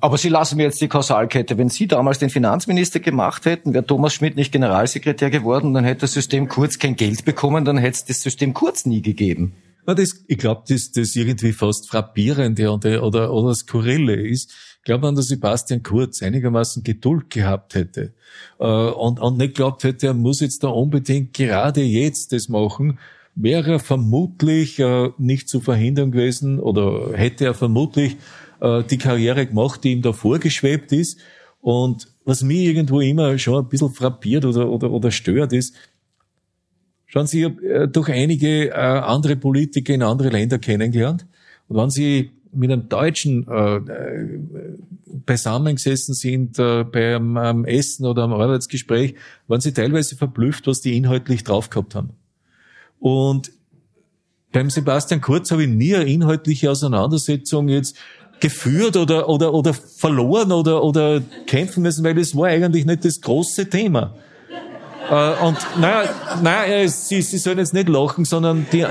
Aber 0.00 0.16
Sie 0.16 0.28
lassen 0.28 0.56
mir 0.56 0.62
jetzt 0.62 0.80
die 0.80 0.88
Kausalkette. 0.88 1.58
Wenn 1.58 1.68
Sie 1.68 1.88
damals 1.88 2.18
den 2.20 2.30
Finanzminister 2.30 3.00
gemacht 3.00 3.44
hätten, 3.44 3.74
wäre 3.74 3.84
Thomas 3.84 4.14
Schmidt 4.14 4.36
nicht 4.36 4.52
Generalsekretär 4.52 5.28
geworden, 5.28 5.74
dann 5.74 5.84
hätte 5.84 6.02
das 6.02 6.12
System 6.12 6.48
Kurz 6.48 6.78
kein 6.78 6.96
Geld 6.96 7.24
bekommen, 7.24 7.64
dann 7.64 7.76
hätte 7.76 7.96
es 7.96 8.04
das 8.04 8.22
System 8.22 8.54
Kurz 8.54 8.86
nie 8.86 9.02
gegeben. 9.02 9.54
Das, 9.94 10.24
ich 10.26 10.38
glaube, 10.38 10.64
dass 10.68 10.90
das 10.92 11.14
irgendwie 11.14 11.52
fast 11.52 11.88
frappierende 11.88 12.70
oder, 12.70 13.02
oder, 13.02 13.32
oder 13.32 13.54
skurrile 13.54 14.14
ist. 14.14 14.52
Glaube, 14.84 15.08
wenn 15.08 15.14
der 15.16 15.24
Sebastian 15.24 15.82
Kurz 15.82 16.22
einigermaßen 16.22 16.84
Geduld 16.84 17.30
gehabt 17.30 17.74
hätte 17.74 18.12
äh, 18.60 18.64
und, 18.64 19.18
und 19.18 19.36
nicht 19.36 19.54
glaubt 19.54 19.82
hätte, 19.82 20.06
er 20.08 20.14
muss 20.14 20.40
jetzt 20.40 20.62
da 20.62 20.68
unbedingt 20.68 21.34
gerade 21.34 21.82
jetzt 21.82 22.32
das 22.32 22.48
machen, 22.48 22.98
wäre 23.34 23.72
er 23.72 23.78
vermutlich 23.80 24.78
äh, 24.78 25.10
nicht 25.18 25.48
zu 25.48 25.60
verhindern 25.60 26.12
gewesen 26.12 26.60
oder 26.60 27.16
hätte 27.16 27.44
er 27.44 27.54
vermutlich 27.54 28.16
äh, 28.60 28.82
die 28.84 28.98
Karriere 28.98 29.46
gemacht, 29.46 29.84
die 29.84 29.92
ihm 29.92 30.02
da 30.02 30.12
vorgeschwebt 30.12 30.92
ist. 30.92 31.18
Und 31.60 32.08
was 32.24 32.42
mich 32.42 32.60
irgendwo 32.60 33.00
immer 33.00 33.38
schon 33.38 33.64
ein 33.64 33.68
bisschen 33.68 33.92
frappiert 33.92 34.44
oder, 34.44 34.68
oder, 34.68 34.90
oder 34.90 35.10
stört 35.10 35.52
ist, 35.52 35.74
schauen 37.16 37.26
Sie, 37.26 37.40
ich 37.40 37.44
habe 37.46 37.66
äh, 37.66 37.88
durch 37.88 38.10
einige 38.10 38.68
äh, 38.68 38.72
andere 38.72 39.36
Politiker 39.36 39.94
in 39.94 40.02
andere 40.02 40.28
Länder 40.28 40.58
kennengelernt. 40.58 41.26
Und 41.68 41.76
wenn 41.78 41.90
Sie 41.90 42.30
mit 42.52 42.70
einem 42.70 42.88
Deutschen 42.88 43.46
äh, 43.48 43.76
äh 43.76 44.38
beisammengesessen 45.24 46.14
sind 46.14 46.58
äh, 46.58 46.84
beim 46.84 47.36
ähm, 47.36 47.64
Essen 47.64 48.06
oder 48.06 48.24
am 48.24 48.34
Arbeitsgespräch, 48.34 49.14
waren 49.48 49.60
sie 49.60 49.72
teilweise 49.72 50.14
verblüfft, 50.14 50.66
was 50.66 50.80
die 50.80 50.96
inhaltlich 50.96 51.42
drauf 51.42 51.70
gehabt 51.70 51.94
haben. 51.94 52.10
Und 53.00 53.50
beim 54.52 54.70
Sebastian 54.70 55.22
Kurz 55.22 55.50
habe 55.50 55.64
ich 55.64 55.70
nie 55.70 55.96
eine 55.96 56.04
inhaltliche 56.04 56.70
Auseinandersetzung 56.70 57.68
jetzt 57.68 57.96
geführt 58.38 58.96
oder, 58.96 59.28
oder, 59.28 59.54
oder 59.54 59.74
verloren 59.74 60.52
oder, 60.52 60.84
oder 60.84 61.22
kämpfen 61.46 61.82
müssen, 61.82 62.04
weil 62.04 62.14
das 62.14 62.36
war 62.36 62.48
eigentlich 62.48 62.84
nicht 62.84 63.04
das 63.04 63.20
große 63.20 63.68
Thema. 63.68 64.14
Äh, 65.10 65.44
und 65.44 65.56
naja, 65.80 66.10
naja 66.42 66.88
Sie, 66.88 67.22
Sie 67.22 67.38
sollen 67.38 67.58
jetzt 67.58 67.74
nicht 67.74 67.88
lachen, 67.88 68.24
sondern 68.24 68.66
die, 68.72 68.84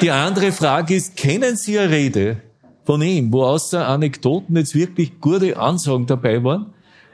die 0.00 0.10
andere 0.10 0.52
Frage 0.52 0.94
ist, 0.94 1.16
kennen 1.16 1.56
Sie 1.56 1.78
eine 1.78 1.90
Rede 1.90 2.42
von 2.84 3.02
ihm, 3.02 3.32
wo 3.32 3.44
außer 3.44 3.86
Anekdoten 3.86 4.56
jetzt 4.56 4.74
wirklich 4.74 5.20
gute 5.20 5.56
Ansagen 5.56 6.06
dabei 6.06 6.42
waren? 6.42 6.72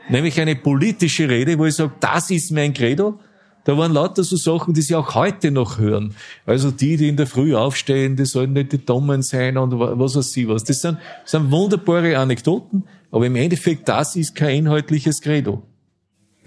Nämlich 0.08 0.40
eine 0.40 0.56
politische 0.56 1.28
Rede, 1.28 1.58
wo 1.58 1.66
ich 1.66 1.74
sage, 1.74 1.92
das 2.00 2.30
ist 2.30 2.50
mein 2.50 2.72
Credo. 2.72 3.18
Da 3.64 3.76
waren 3.76 3.92
lauter 3.92 4.24
so 4.24 4.36
Sachen, 4.36 4.72
die 4.72 4.80
sie 4.80 4.94
auch 4.94 5.14
heute 5.14 5.50
noch 5.50 5.78
hören. 5.78 6.14
Also 6.46 6.70
die, 6.70 6.96
die 6.96 7.08
in 7.08 7.18
der 7.18 7.26
Früh 7.26 7.54
aufstehen, 7.54 8.16
die 8.16 8.24
sollen 8.24 8.54
nicht 8.54 8.72
die 8.72 8.82
Dummen 8.82 9.20
sein 9.20 9.58
und 9.58 9.78
was 9.78 10.16
weiß 10.16 10.34
ich 10.38 10.48
was. 10.48 10.64
Das 10.64 10.80
sind, 10.80 10.96
das 11.22 11.32
sind 11.32 11.50
wunderbare 11.50 12.16
Anekdoten, 12.16 12.84
aber 13.10 13.26
im 13.26 13.36
Endeffekt, 13.36 13.86
das 13.86 14.16
ist 14.16 14.34
kein 14.34 14.60
inhaltliches 14.60 15.20
Credo. 15.20 15.67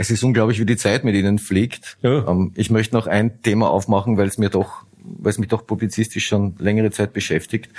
Es 0.01 0.09
ist 0.09 0.23
unglaublich, 0.23 0.59
wie 0.59 0.65
die 0.65 0.77
Zeit 0.77 1.03
mit 1.03 1.13
Ihnen 1.13 1.37
fliegt. 1.37 1.95
Ja. 2.01 2.27
Ähm, 2.27 2.53
ich 2.55 2.71
möchte 2.71 2.95
noch 2.95 3.05
ein 3.05 3.43
Thema 3.43 3.69
aufmachen, 3.69 4.17
weil 4.17 4.27
es 4.27 4.39
mir 4.39 4.49
doch, 4.49 4.83
weil 5.03 5.29
es 5.29 5.37
mich 5.37 5.49
doch 5.49 5.67
publizistisch 5.67 6.25
schon 6.25 6.55
längere 6.57 6.89
Zeit 6.89 7.13
beschäftigt. 7.13 7.69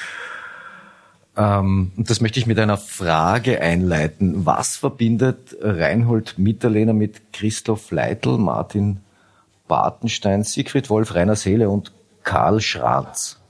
Ähm, 1.37 1.91
und 1.97 2.09
das 2.09 2.21
möchte 2.21 2.39
ich 2.39 2.47
mit 2.47 2.61
einer 2.61 2.77
Frage 2.77 3.61
einleiten. 3.61 4.47
Was 4.47 4.77
verbindet 4.77 5.57
Reinhold 5.61 6.39
Mitterlehner 6.39 6.93
mit 6.93 7.33
Christoph 7.33 7.91
Leitl, 7.91 8.39
Martin 8.39 9.01
Bartenstein, 9.67 10.45
Siegfried 10.45 10.91
Wolf, 10.91 11.17
Rainer 11.17 11.35
Seele 11.35 11.71
und 11.71 11.91
Karl 12.23 12.61
Schranz. 12.61 13.41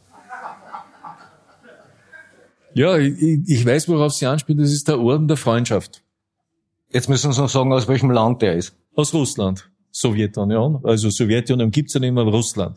Ja, 2.73 2.97
ich, 2.97 3.21
ich 3.47 3.67
weiß, 3.67 3.87
worauf 3.91 4.15
Sie 4.15 4.25
anspielen. 4.25 4.63
Das 4.63 4.73
ist 4.73 4.89
der 4.89 4.99
Orden 4.99 5.29
der 5.29 5.37
Freundschaft. 5.37 6.02
Jetzt 6.93 7.09
müssen 7.09 7.33
Sie 7.33 7.41
noch 7.41 7.49
sagen, 7.49 7.73
aus 7.73 7.89
welchem 7.89 8.11
Land 8.11 8.43
der 8.43 8.55
ist. 8.55 8.77
Aus 8.95 9.15
Russland. 9.15 9.71
Sowjetunion. 9.91 10.81
Also 10.85 11.11
Sowjetunion 11.11 11.71
gibt's 11.71 11.95
ja 11.95 12.01
nicht 12.01 12.13
mehr, 12.13 12.25
Russland. 12.25 12.77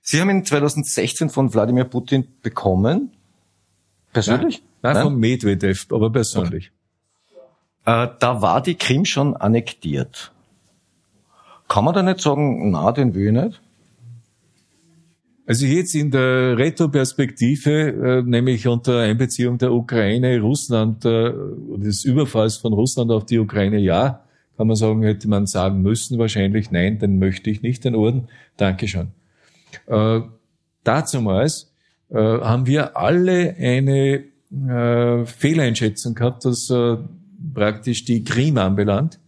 Sie 0.00 0.20
haben 0.20 0.30
ihn 0.30 0.44
2016 0.44 1.30
von 1.30 1.52
Wladimir 1.52 1.84
Putin 1.84 2.26
bekommen. 2.42 3.12
Persönlich? 4.12 4.62
Nein, 4.82 4.94
Nein, 4.94 5.02
von 5.04 5.16
Medvedev, 5.16 5.86
aber 5.92 6.10
persönlich. 6.10 6.72
Okay. 7.84 8.04
Äh, 8.04 8.08
da 8.18 8.42
war 8.42 8.60
die 8.60 8.74
Krim 8.74 9.04
schon 9.04 9.36
annektiert. 9.36 10.32
Kann 11.68 11.84
man 11.84 11.94
da 11.94 12.02
nicht 12.02 12.20
sagen, 12.20 12.70
na, 12.70 12.92
den 12.92 13.14
will 13.14 13.28
ich 13.28 13.42
nicht? 13.42 13.61
Also 15.44 15.66
jetzt 15.66 15.94
in 15.94 16.10
der 16.10 16.56
Retroperspektive, 16.56 17.70
äh, 17.70 18.22
nämlich 18.22 18.66
unter 18.68 19.00
Einbeziehung 19.00 19.58
der 19.58 19.72
Ukraine, 19.72 20.40
Russland, 20.40 21.04
äh, 21.04 21.32
des 21.78 22.04
Überfalls 22.04 22.56
von 22.56 22.72
Russland 22.72 23.10
auf 23.10 23.26
die 23.26 23.38
Ukraine, 23.38 23.78
ja, 23.78 24.24
kann 24.56 24.68
man 24.68 24.76
sagen, 24.76 25.02
hätte 25.02 25.28
man 25.28 25.46
sagen 25.46 25.82
müssen, 25.82 26.18
wahrscheinlich 26.18 26.70
nein, 26.70 26.98
den 26.98 27.18
möchte 27.18 27.50
ich 27.50 27.62
nicht, 27.62 27.84
den 27.84 27.96
Orden. 27.96 28.28
Dankeschön. 28.56 29.08
Äh, 29.86 30.20
dazumals 30.84 31.72
äh, 32.10 32.16
haben 32.16 32.66
wir 32.66 32.96
alle 32.96 33.56
eine 33.58 34.24
Fehleinschätzung 35.24 36.14
gehabt, 36.14 36.44
äh, 36.44 36.96
praktisch 37.54 38.04
die 38.04 38.22
Krim 38.22 38.58
anbelangt 38.58 39.18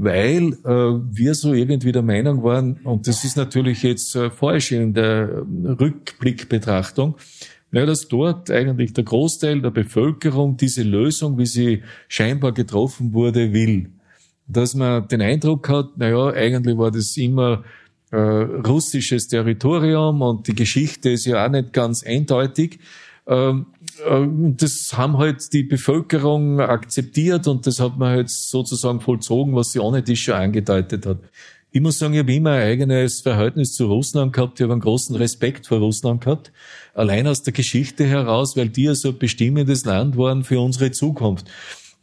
weil 0.00 0.52
äh, 0.64 1.00
wir 1.10 1.34
so 1.34 1.52
irgendwie 1.52 1.90
der 1.90 2.02
Meinung 2.02 2.44
waren, 2.44 2.78
und 2.84 3.08
das 3.08 3.24
ist 3.24 3.36
natürlich 3.36 3.82
jetzt 3.82 4.14
äh, 4.14 4.30
falsch 4.30 4.70
in 4.70 4.94
der 4.94 5.44
Rückblickbetrachtung, 5.80 7.16
naja, 7.72 7.86
dass 7.86 8.06
dort 8.06 8.50
eigentlich 8.50 8.92
der 8.92 9.04
Großteil 9.04 9.60
der 9.60 9.70
Bevölkerung 9.70 10.56
diese 10.56 10.84
Lösung, 10.84 11.36
wie 11.36 11.46
sie 11.46 11.82
scheinbar 12.06 12.52
getroffen 12.52 13.12
wurde, 13.12 13.52
will. 13.52 13.90
Dass 14.46 14.74
man 14.74 15.08
den 15.08 15.20
Eindruck 15.20 15.68
hat, 15.68 15.98
naja, 15.98 16.28
eigentlich 16.28 16.78
war 16.78 16.92
das 16.92 17.16
immer 17.16 17.64
äh, 18.10 18.16
russisches 18.16 19.26
Territorium 19.26 20.22
und 20.22 20.46
die 20.46 20.54
Geschichte 20.54 21.10
ist 21.10 21.26
ja 21.26 21.44
auch 21.44 21.50
nicht 21.50 21.72
ganz 21.72 22.04
eindeutig. 22.04 22.78
Ähm, 23.28 23.66
äh, 24.08 24.26
das 24.56 24.96
haben 24.96 25.18
halt 25.18 25.52
die 25.52 25.62
Bevölkerung 25.62 26.60
akzeptiert 26.60 27.46
und 27.46 27.66
das 27.66 27.78
hat 27.78 27.98
man 27.98 28.08
halt 28.08 28.30
sozusagen 28.30 29.00
vollzogen, 29.00 29.54
was 29.54 29.72
sie 29.72 29.80
ohne 29.80 30.02
das 30.02 30.18
schon 30.18 30.34
angedeutet 30.34 31.06
hat. 31.06 31.18
Ich 31.70 31.82
muss 31.82 31.98
sagen, 31.98 32.14
ich 32.14 32.20
habe 32.20 32.32
immer 32.32 32.52
ein 32.52 32.62
eigenes 32.62 33.20
Verhältnis 33.20 33.74
zu 33.74 33.86
Russland 33.86 34.32
gehabt. 34.32 34.58
Ich 34.58 34.64
habe 34.64 34.72
einen 34.72 34.80
großen 34.80 35.14
Respekt 35.16 35.66
vor 35.66 35.78
Russland 35.78 36.24
gehabt. 36.24 36.50
Allein 36.94 37.26
aus 37.26 37.42
der 37.42 37.52
Geschichte 37.52 38.06
heraus, 38.06 38.56
weil 38.56 38.70
die 38.70 38.84
ja 38.84 38.94
so 38.94 39.10
ein 39.10 39.18
bestimmendes 39.18 39.84
Land 39.84 40.16
waren 40.16 40.44
für 40.44 40.60
unsere 40.60 40.90
Zukunft. 40.92 41.46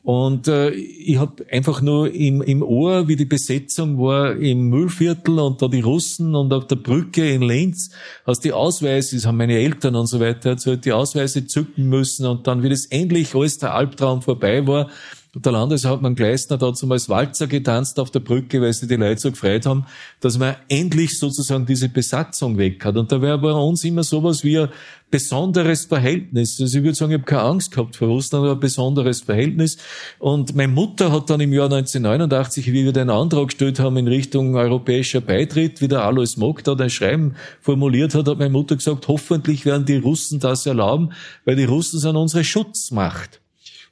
Und 0.05 0.47
äh, 0.47 0.69
ich 0.69 1.17
habe 1.17 1.43
einfach 1.51 1.81
nur 1.81 2.13
im, 2.13 2.43
im 2.43 2.61
Ohr, 2.61 3.07
wie 3.07 3.15
die 3.15 3.25
Besetzung 3.25 3.99
war 3.99 4.35
im 4.35 4.69
Müllviertel 4.69 5.39
und 5.39 5.63
da 5.63 5.67
die 5.67 5.81
Russen 5.81 6.35
und 6.35 6.53
auf 6.53 6.67
der 6.67 6.75
Brücke 6.75 7.27
in 7.27 7.41
Linz, 7.41 7.89
aus 8.23 8.39
die 8.39 8.53
Ausweise, 8.53 9.15
das 9.15 9.25
haben 9.25 9.37
meine 9.37 9.57
Eltern 9.57 9.95
und 9.95 10.05
so 10.05 10.19
weiter 10.19 10.51
erzählt, 10.51 10.85
die 10.85 10.93
Ausweise 10.93 11.47
zücken 11.47 11.89
müssen 11.89 12.27
und 12.27 12.45
dann, 12.45 12.61
wie 12.61 12.69
das 12.69 12.85
endlich 12.85 13.33
alles 13.33 13.57
der 13.57 13.73
Albtraum 13.73 14.21
vorbei 14.21 14.67
war, 14.67 14.91
der 15.39 15.51
Landeshauptmann 15.51 16.15
Gleisner 16.15 16.59
hat 16.59 16.77
zum 16.77 16.91
als 16.91 17.09
Walzer 17.09 17.47
getanzt 17.47 17.99
auf 17.99 18.11
der 18.11 18.21
Brücke, 18.21 18.61
weil 18.61 18.73
sie 18.73 18.87
die 18.87 18.95
Leute 18.95 19.19
so 19.19 19.31
gefreut 19.31 19.65
haben, 19.65 19.85
dass 20.21 20.37
man 20.37 20.55
endlich 20.69 21.19
sozusagen 21.19 21.65
diese 21.65 21.89
Besatzung 21.89 22.57
weg 22.57 22.85
hat. 22.85 22.95
Und 22.95 23.11
da 23.11 23.21
wäre 23.21 23.37
bei 23.37 23.51
uns 23.51 23.83
immer 23.83 24.03
sowas 24.03 24.43
wie 24.43 24.59
ein 24.59 24.69
besonderes 25.11 25.85
Verhältnis. 25.85 26.59
Also 26.59 26.77
ich 26.77 26.83
würde 26.83 26.95
sagen, 26.95 27.11
ich 27.11 27.17
habe 27.17 27.25
keine 27.25 27.41
Angst 27.41 27.71
gehabt 27.71 27.95
vor 27.95 28.07
Russland, 28.07 28.43
aber 28.43 28.53
ein 28.53 28.59
besonderes 28.59 29.21
Verhältnis. 29.21 29.77
Und 30.19 30.55
meine 30.55 30.71
Mutter 30.71 31.11
hat 31.11 31.29
dann 31.29 31.41
im 31.41 31.53
Jahr 31.53 31.65
1989, 31.65 32.71
wie 32.71 32.85
wir 32.85 32.93
den 32.93 33.09
Antrag 33.09 33.47
gestellt 33.47 33.79
haben 33.79 33.97
in 33.97 34.07
Richtung 34.07 34.55
europäischer 34.55 35.21
Beitritt, 35.21 35.81
wie 35.81 35.87
der 35.87 36.03
Alois 36.03 36.37
Mock 36.37 36.63
da 36.63 36.75
ein 36.75 36.89
Schreiben 36.89 37.35
formuliert 37.61 38.15
hat, 38.15 38.27
hat 38.27 38.39
meine 38.39 38.49
Mutter 38.51 38.75
gesagt, 38.75 39.07
hoffentlich 39.07 39.65
werden 39.65 39.85
die 39.85 39.97
Russen 39.97 40.39
das 40.39 40.65
erlauben, 40.65 41.11
weil 41.45 41.55
die 41.55 41.65
Russen 41.65 41.99
sind 41.99 42.15
unsere 42.15 42.43
Schutzmacht. 42.43 43.41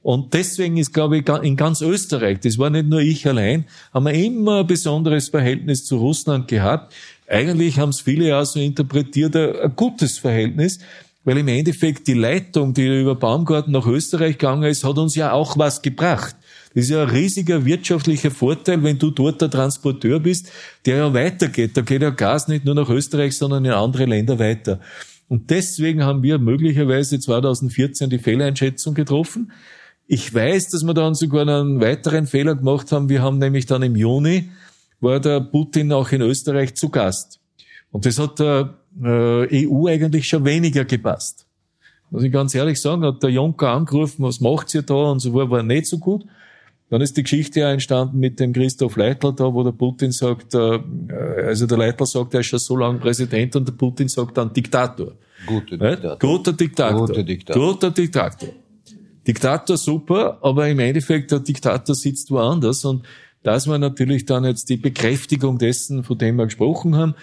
Und 0.01 0.33
deswegen 0.33 0.77
ist, 0.77 0.93
glaube 0.93 1.17
ich, 1.17 1.27
in 1.43 1.55
ganz 1.55 1.81
Österreich, 1.81 2.39
das 2.41 2.57
war 2.57 2.69
nicht 2.69 2.87
nur 2.87 2.99
ich 2.99 3.25
allein, 3.25 3.65
haben 3.93 4.05
wir 4.05 4.13
immer 4.13 4.59
ein 4.59 4.67
besonderes 4.67 5.29
Verhältnis 5.29 5.85
zu 5.85 5.97
Russland 5.97 6.47
gehabt. 6.47 6.93
Eigentlich 7.27 7.79
haben 7.79 7.89
es 7.89 8.01
viele 8.01 8.27
ja 8.27 8.43
so 8.43 8.59
interpretiert, 8.59 9.35
ein, 9.35 9.73
gutes 9.75 10.17
Verhältnis, 10.17 10.79
weil 11.23 11.37
im 11.37 11.47
Endeffekt 11.47 12.07
die 12.07 12.15
Leitung, 12.15 12.73
die 12.73 13.01
über 13.01 13.15
Baumgarten 13.15 13.71
nach 13.71 13.87
Österreich 13.87 14.37
gegangen 14.37 14.63
ist, 14.63 14.83
hat 14.83 14.97
uns 14.97 15.15
ja 15.15 15.31
auch 15.31 15.57
was 15.57 15.81
gebracht. 15.81 16.35
Das 16.75 16.85
ist 16.85 16.89
ja 16.89 17.03
ein 17.03 17.09
riesiger 17.09 17.63
wirtschaftlicher 17.63 18.31
Vorteil, 18.31 18.83
wenn 18.83 18.97
du 18.97 19.11
dort 19.11 19.41
der 19.41 19.49
Transporteur 19.49 20.19
bist, 20.19 20.51
der 20.85 20.97
ja 20.97 21.13
weitergeht. 21.13 21.77
Da 21.77 21.81
geht 21.81 22.01
ja 22.01 22.09
Gas 22.09 22.47
nicht 22.47 22.65
nur 22.65 22.75
nach 22.75 22.89
Österreich, 22.89 23.37
sondern 23.37 23.63
in 23.63 23.71
andere 23.71 24.05
Länder 24.05 24.39
weiter. 24.39 24.79
Und 25.33 25.49
deswegen 25.49 26.03
haben 26.03 26.21
wir 26.21 26.37
möglicherweise 26.37 27.19
2014 27.19 28.07
die 28.07 28.19
Fehleinschätzung 28.19 28.93
getroffen. 28.93 29.51
Ich 30.05 30.31
weiß, 30.31 30.69
dass 30.69 30.83
wir 30.83 30.93
dann 30.93 31.15
sogar 31.15 31.47
einen 31.47 31.81
weiteren 31.81 32.27
Fehler 32.27 32.53
gemacht 32.53 32.91
haben. 32.91 33.09
Wir 33.09 33.23
haben 33.23 33.39
nämlich 33.39 33.65
dann 33.65 33.81
im 33.81 33.95
Juni, 33.95 34.51
war 34.99 35.19
der 35.19 35.39
Putin 35.39 35.91
auch 35.91 36.11
in 36.11 36.21
Österreich 36.21 36.75
zu 36.75 36.89
Gast. 36.89 37.39
Und 37.89 38.05
das 38.05 38.19
hat 38.19 38.37
der 38.37 38.75
äh, 39.03 39.67
EU 39.67 39.87
eigentlich 39.87 40.27
schon 40.27 40.45
weniger 40.45 40.85
gepasst. 40.85 41.47
Muss 42.11 42.21
ich 42.21 42.31
ganz 42.31 42.53
ehrlich 42.53 42.79
sagen, 42.79 43.03
hat 43.03 43.23
der 43.23 43.31
Juncker 43.31 43.69
angerufen, 43.69 44.21
was 44.21 44.39
macht 44.39 44.71
ihr 44.75 44.83
da? 44.83 44.93
Und 44.93 45.19
so 45.19 45.33
war, 45.33 45.49
war 45.49 45.63
nicht 45.63 45.87
so 45.87 45.97
gut. 45.97 46.25
Dann 46.93 47.01
ist 47.01 47.17
die 47.17 47.23
Geschichte 47.23 47.61
ja 47.61 47.71
entstanden 47.71 48.19
mit 48.19 48.39
dem 48.39 48.53
Christoph 48.53 48.97
Leitl 48.97 49.33
da, 49.33 49.51
wo 49.51 49.63
der 49.63 49.71
Putin 49.71 50.11
sagt, 50.11 50.53
äh, 50.53 50.79
also 51.43 51.65
der 51.65 51.79
Leitl 51.79 52.05
sagt, 52.05 52.35
er 52.35 52.41
ist 52.41 52.45
schon 52.45 52.59
so 52.59 52.77
lange 52.77 52.99
Präsident 52.99 53.55
und 53.55 53.67
der 53.67 53.73
Putin 53.73 54.07
sagt 54.07 54.37
dann 54.37 54.53
Diktator. 54.53 55.13
Guter 55.47 55.75
Diktator. 55.75 56.19
Guter 56.19 56.53
Diktator. 56.53 57.07
Guter 57.07 57.23
Diktator. 57.23 57.65
Guter 57.65 57.89
Diktator. 57.89 58.49
Diktator 59.25 59.75
super, 59.75 60.37
aber 60.43 60.69
im 60.69 60.77
Endeffekt 60.77 61.31
der 61.31 61.39
Diktator 61.39 61.95
sitzt 61.95 62.29
woanders 62.29 62.85
und 62.85 63.03
das 63.41 63.67
war 63.67 63.79
natürlich 63.79 64.25
dann 64.25 64.45
jetzt 64.45 64.69
die 64.69 64.77
Bekräftigung 64.77 65.57
dessen, 65.57 66.03
von 66.03 66.19
dem 66.19 66.35
wir 66.35 66.45
gesprochen 66.45 66.95
haben, 66.95 67.15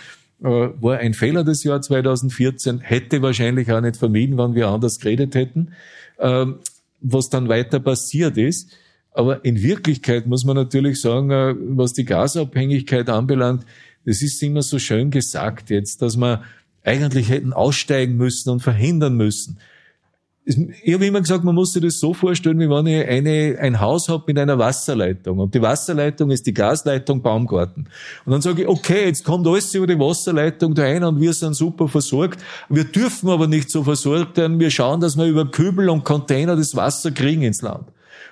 äh, 0.42 0.48
war 0.80 0.98
ein 0.98 1.14
Fehler 1.14 1.44
des 1.44 1.62
Jahr 1.62 1.80
2014, 1.80 2.80
hätte 2.80 3.22
wahrscheinlich 3.22 3.70
auch 3.70 3.80
nicht 3.80 3.98
vermieden, 3.98 4.36
wenn 4.36 4.56
wir 4.56 4.66
anders 4.66 4.98
geredet 4.98 5.36
hätten, 5.36 5.74
ähm, 6.18 6.56
was 7.00 7.28
dann 7.28 7.48
weiter 7.48 7.78
passiert 7.78 8.36
ist. 8.36 8.76
Aber 9.12 9.44
in 9.44 9.62
Wirklichkeit 9.62 10.26
muss 10.26 10.44
man 10.44 10.56
natürlich 10.56 11.00
sagen, 11.00 11.30
äh, 11.30 11.54
was 11.58 11.92
die 11.92 12.04
Gasabhängigkeit 12.04 13.08
anbelangt, 13.08 13.64
das 14.04 14.22
ist 14.22 14.42
immer 14.42 14.62
so 14.62 14.78
schön 14.78 15.10
gesagt 15.10 15.70
jetzt, 15.70 16.02
dass 16.02 16.16
wir 16.16 16.42
eigentlich 16.82 17.28
hätten 17.28 17.52
aussteigen 17.52 18.16
müssen 18.16 18.50
und 18.50 18.60
verhindern 18.60 19.14
müssen 19.16 19.58
ich 20.46 20.94
habe 20.94 21.06
immer 21.06 21.20
gesagt, 21.20 21.44
man 21.44 21.54
muss 21.54 21.72
sich 21.72 21.82
das 21.82 22.00
so 22.00 22.14
vorstellen, 22.14 22.58
wie 22.58 22.68
wenn 22.68 22.86
ich 22.86 23.06
eine, 23.06 23.58
ein 23.60 23.80
Haus 23.80 24.08
habe 24.08 24.24
mit 24.26 24.38
einer 24.38 24.58
Wasserleitung. 24.58 25.38
Und 25.38 25.54
die 25.54 25.62
Wasserleitung 25.62 26.30
ist 26.30 26.46
die 26.46 26.54
Gasleitung 26.54 27.22
Baumgarten. 27.22 27.88
Und 28.24 28.32
dann 28.32 28.40
sage 28.40 28.62
ich, 28.62 28.68
okay, 28.68 29.06
jetzt 29.06 29.24
kommt 29.24 29.46
alles 29.46 29.74
über 29.74 29.86
die 29.86 29.98
Wasserleitung 29.98 30.74
da 30.74 30.82
rein 30.82 31.04
und 31.04 31.20
wir 31.20 31.32
sind 31.34 31.54
super 31.54 31.88
versorgt. 31.88 32.40
Wir 32.68 32.84
dürfen 32.84 33.28
aber 33.28 33.46
nicht 33.46 33.70
so 33.70 33.84
versorgt 33.84 34.38
werden. 34.38 34.58
Wir 34.58 34.70
schauen, 34.70 35.00
dass 35.00 35.16
wir 35.16 35.26
über 35.26 35.50
Kübel 35.50 35.88
und 35.88 36.04
Container 36.04 36.56
das 36.56 36.74
Wasser 36.74 37.10
kriegen 37.10 37.42
ins 37.42 37.62
Land. 37.62 37.86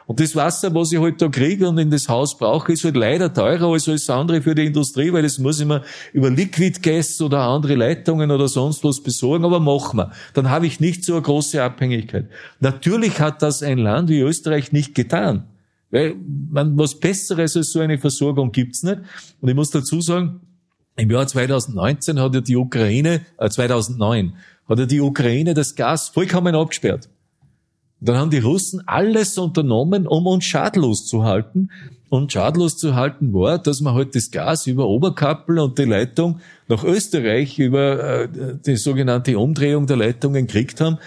Und 0.09 0.21
das 0.21 0.35
Wasser, 0.35 0.75
was 0.75 0.91
ich 0.91 0.99
halt 0.99 1.21
da 1.21 1.29
kriege 1.29 1.69
und 1.69 1.77
in 1.77 1.91
das 1.91 2.09
Haus 2.09 2.39
brauche, 2.39 2.73
ist 2.73 2.83
halt 2.83 2.97
leider 2.97 3.31
teurer 3.31 3.71
als 3.71 3.91
alles 3.91 4.09
andere 4.09 4.41
für 4.41 4.55
die 4.55 4.65
Industrie, 4.65 5.13
weil 5.13 5.23
das 5.23 5.39
muss 5.39 5.61
ich 5.61 5.67
mir 5.67 5.83
über 6.15 6.31
Liquid 6.31 6.81
Gas 6.81 7.21
oder 7.21 7.41
andere 7.41 7.75
Leitungen 7.75 8.31
oder 8.31 8.49
sonst 8.49 8.83
was 8.85 9.03
besorgen, 9.03 9.45
aber 9.45 9.61
machen 9.61 9.99
wir. 9.99 10.11
Dann 10.33 10.49
habe 10.49 10.67
ich 10.67 10.81
nicht 10.81 11.05
so 11.05 11.13
eine 11.13 11.21
große 11.21 11.63
Abhängigkeit. 11.63 12.31
Natürlich 12.59 13.21
hat 13.21 13.43
das 13.43 13.63
ein 13.63 13.77
Land 13.77 14.09
wie 14.09 14.21
Österreich 14.21 14.73
nicht 14.73 14.95
getan. 14.95 15.45
Weil 15.91 16.15
man, 16.51 16.79
was 16.79 16.99
Besseres 16.99 17.55
als 17.55 17.73
so 17.73 17.81
eine 17.81 17.99
Versorgung 17.99 18.51
gibt's 18.51 18.83
nicht. 18.83 19.03
Und 19.43 19.51
ich 19.51 19.55
muss 19.55 19.71
dazu 19.71 20.01
sagen, 20.01 20.41
im 20.97 21.11
Jahr 21.11 21.27
2019 21.27 22.19
hat 22.19 22.35
ja 22.35 22.41
die 22.41 22.57
Ukraine, 22.57 23.27
äh 23.37 23.51
2009, 23.51 24.33
hat 24.71 24.79
ja 24.79 24.87
die 24.87 25.03
Ukraine 25.03 25.53
das 25.53 25.75
Gas 25.75 26.09
vollkommen 26.09 26.55
abgesperrt. 26.55 27.11
Dann 28.01 28.17
haben 28.17 28.31
die 28.31 28.39
Russen 28.39 28.83
alles 28.87 29.37
unternommen, 29.39 30.07
um 30.07 30.27
uns 30.27 30.45
schadlos 30.45 31.07
zu 31.07 31.25
halten. 31.25 31.71
Und 32.11 32.33
schadlos 32.33 32.79
zu 32.79 32.95
halten 32.95 33.35
war, 33.35 33.59
dass 33.59 33.83
wir 33.83 33.93
halt 33.93 34.15
das 34.15 34.31
Gas 34.31 34.67
über 34.67 34.89
Oberkappel 34.89 35.59
und 35.59 35.79
die 35.79 35.85
Leitung 35.85 36.41
nach 36.67 36.83
Österreich 36.83 37.59
über 37.59 38.23
äh, 38.23 38.29
die 38.65 38.77
sogenannte 38.77 39.39
Umdrehung 39.39 39.87
der 39.87 39.99
Leitungen 39.99 40.47
gekriegt 40.47 40.81
haben. 40.81 40.99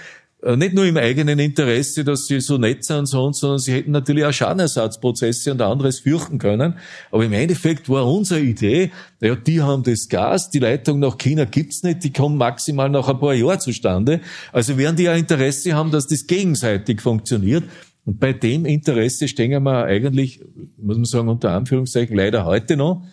Äh, 0.43 0.55
nicht 0.57 0.73
nur 0.73 0.85
im 0.85 0.97
eigenen 0.97 1.37
Interesse, 1.37 2.03
dass 2.03 2.25
sie 2.25 2.39
so 2.39 2.57
nett 2.57 2.83
sind 2.83 2.99
und 2.99 3.05
so, 3.05 3.31
sondern 3.31 3.59
sie 3.59 3.73
hätten 3.73 3.91
natürlich 3.91 4.25
auch 4.25 4.33
Schadenersatzprozesse 4.33 5.51
und 5.51 5.61
anderes 5.61 5.99
fürchten 5.99 6.39
können. 6.39 6.75
Aber 7.11 7.23
im 7.23 7.33
Endeffekt 7.33 7.89
war 7.89 8.07
unsere 8.07 8.41
Idee, 8.41 8.91
naja, 9.19 9.35
die 9.35 9.61
haben 9.61 9.83
das 9.83 10.09
Gas, 10.09 10.49
die 10.49 10.59
Leitung 10.59 10.99
nach 10.99 11.17
China 11.17 11.45
gibt's 11.45 11.83
nicht, 11.83 12.03
die 12.03 12.11
kommen 12.11 12.37
maximal 12.37 12.89
nach 12.89 13.07
ein 13.07 13.19
paar 13.19 13.35
Jahren 13.35 13.59
zustande. 13.59 14.21
Also 14.51 14.77
werden 14.77 14.95
die 14.95 15.03
ja 15.03 15.13
Interesse 15.13 15.73
haben, 15.73 15.91
dass 15.91 16.07
das 16.07 16.25
gegenseitig 16.25 17.01
funktioniert. 17.01 17.63
Und 18.05 18.19
bei 18.19 18.33
dem 18.33 18.65
Interesse 18.65 19.27
stehen 19.27 19.63
wir 19.63 19.83
eigentlich, 19.83 20.41
muss 20.77 20.97
man 20.97 21.05
sagen, 21.05 21.29
unter 21.29 21.51
Anführungszeichen 21.51 22.15
leider 22.15 22.45
heute 22.45 22.77
noch. 22.77 23.03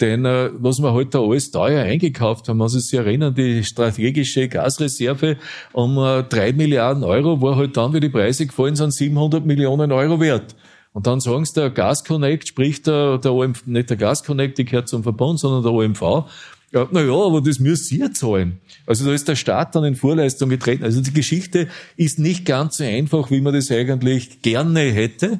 Denn 0.00 0.24
äh, 0.24 0.50
was 0.54 0.80
wir 0.80 0.92
heute 0.92 1.18
halt 1.18 1.28
alles 1.28 1.50
teuer 1.50 1.82
eingekauft 1.82 2.48
haben, 2.48 2.62
also 2.62 2.78
Sie 2.78 2.96
erinnern, 2.96 3.34
die 3.34 3.64
strategische 3.64 4.48
Gasreserve 4.48 5.36
um 5.72 5.98
äh, 5.98 6.22
drei 6.22 6.52
Milliarden 6.52 7.04
Euro 7.04 7.40
war 7.42 7.56
halt 7.56 7.76
dann, 7.76 7.92
wie 7.92 8.00
die 8.00 8.08
Preise 8.08 8.46
gefallen 8.46 8.76
sind, 8.76 8.92
700 8.92 9.44
Millionen 9.44 9.90
Euro 9.90 10.20
wert. 10.20 10.54
Und 10.92 11.06
dann 11.06 11.20
sagen 11.20 11.44
sie, 11.44 11.54
der 11.54 11.70
Gasconnect, 11.70 12.48
sprich 12.48 12.82
der, 12.82 13.18
der 13.18 13.32
OMV, 13.32 13.66
nicht 13.66 13.90
der 13.90 13.96
Gasconnect, 13.96 14.58
die 14.58 14.64
gehört 14.64 14.88
zum 14.88 15.02
Verbund, 15.02 15.38
sondern 15.38 15.62
der 15.62 15.72
OMV, 15.72 16.26
ja, 16.70 16.86
na 16.90 17.00
ja, 17.00 17.14
aber 17.14 17.40
das 17.40 17.60
müsst 17.60 17.90
ihr 17.92 18.12
zahlen. 18.12 18.60
Also 18.86 19.06
da 19.06 19.12
ist 19.12 19.26
der 19.26 19.36
Staat 19.36 19.74
dann 19.74 19.84
in 19.84 19.94
Vorleistung 19.94 20.50
getreten. 20.50 20.84
Also 20.84 21.00
die 21.00 21.14
Geschichte 21.14 21.68
ist 21.96 22.18
nicht 22.18 22.44
ganz 22.44 22.76
so 22.76 22.84
einfach, 22.84 23.30
wie 23.30 23.40
man 23.40 23.54
das 23.54 23.70
eigentlich 23.70 24.42
gerne 24.42 24.80
hätte. 24.80 25.38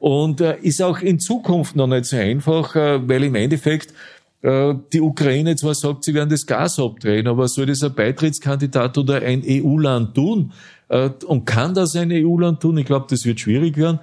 Und 0.00 0.40
äh, 0.40 0.58
ist 0.62 0.82
auch 0.82 1.00
in 1.00 1.20
Zukunft 1.20 1.76
noch 1.76 1.86
nicht 1.86 2.06
so 2.06 2.16
einfach, 2.16 2.74
äh, 2.74 3.06
weil 3.06 3.22
im 3.22 3.34
Endeffekt 3.34 3.94
äh, 4.40 4.74
die 4.92 5.00
Ukraine 5.02 5.54
zwar 5.56 5.74
sagt, 5.74 6.04
sie 6.04 6.14
werden 6.14 6.30
das 6.30 6.46
Gas 6.46 6.78
abdrehen, 6.78 7.28
aber 7.28 7.46
soll 7.46 7.66
das 7.66 7.82
ein 7.82 7.94
Beitrittskandidat 7.94 8.96
oder 8.96 9.22
ein 9.22 9.42
EU-Land 9.46 10.14
tun? 10.14 10.52
Äh, 10.88 11.10
und 11.26 11.44
kann 11.44 11.74
das 11.74 11.94
ein 11.96 12.10
EU-Land 12.10 12.60
tun? 12.60 12.78
Ich 12.78 12.86
glaube, 12.86 13.06
das 13.10 13.26
wird 13.26 13.40
schwierig 13.40 13.76
werden. 13.76 14.00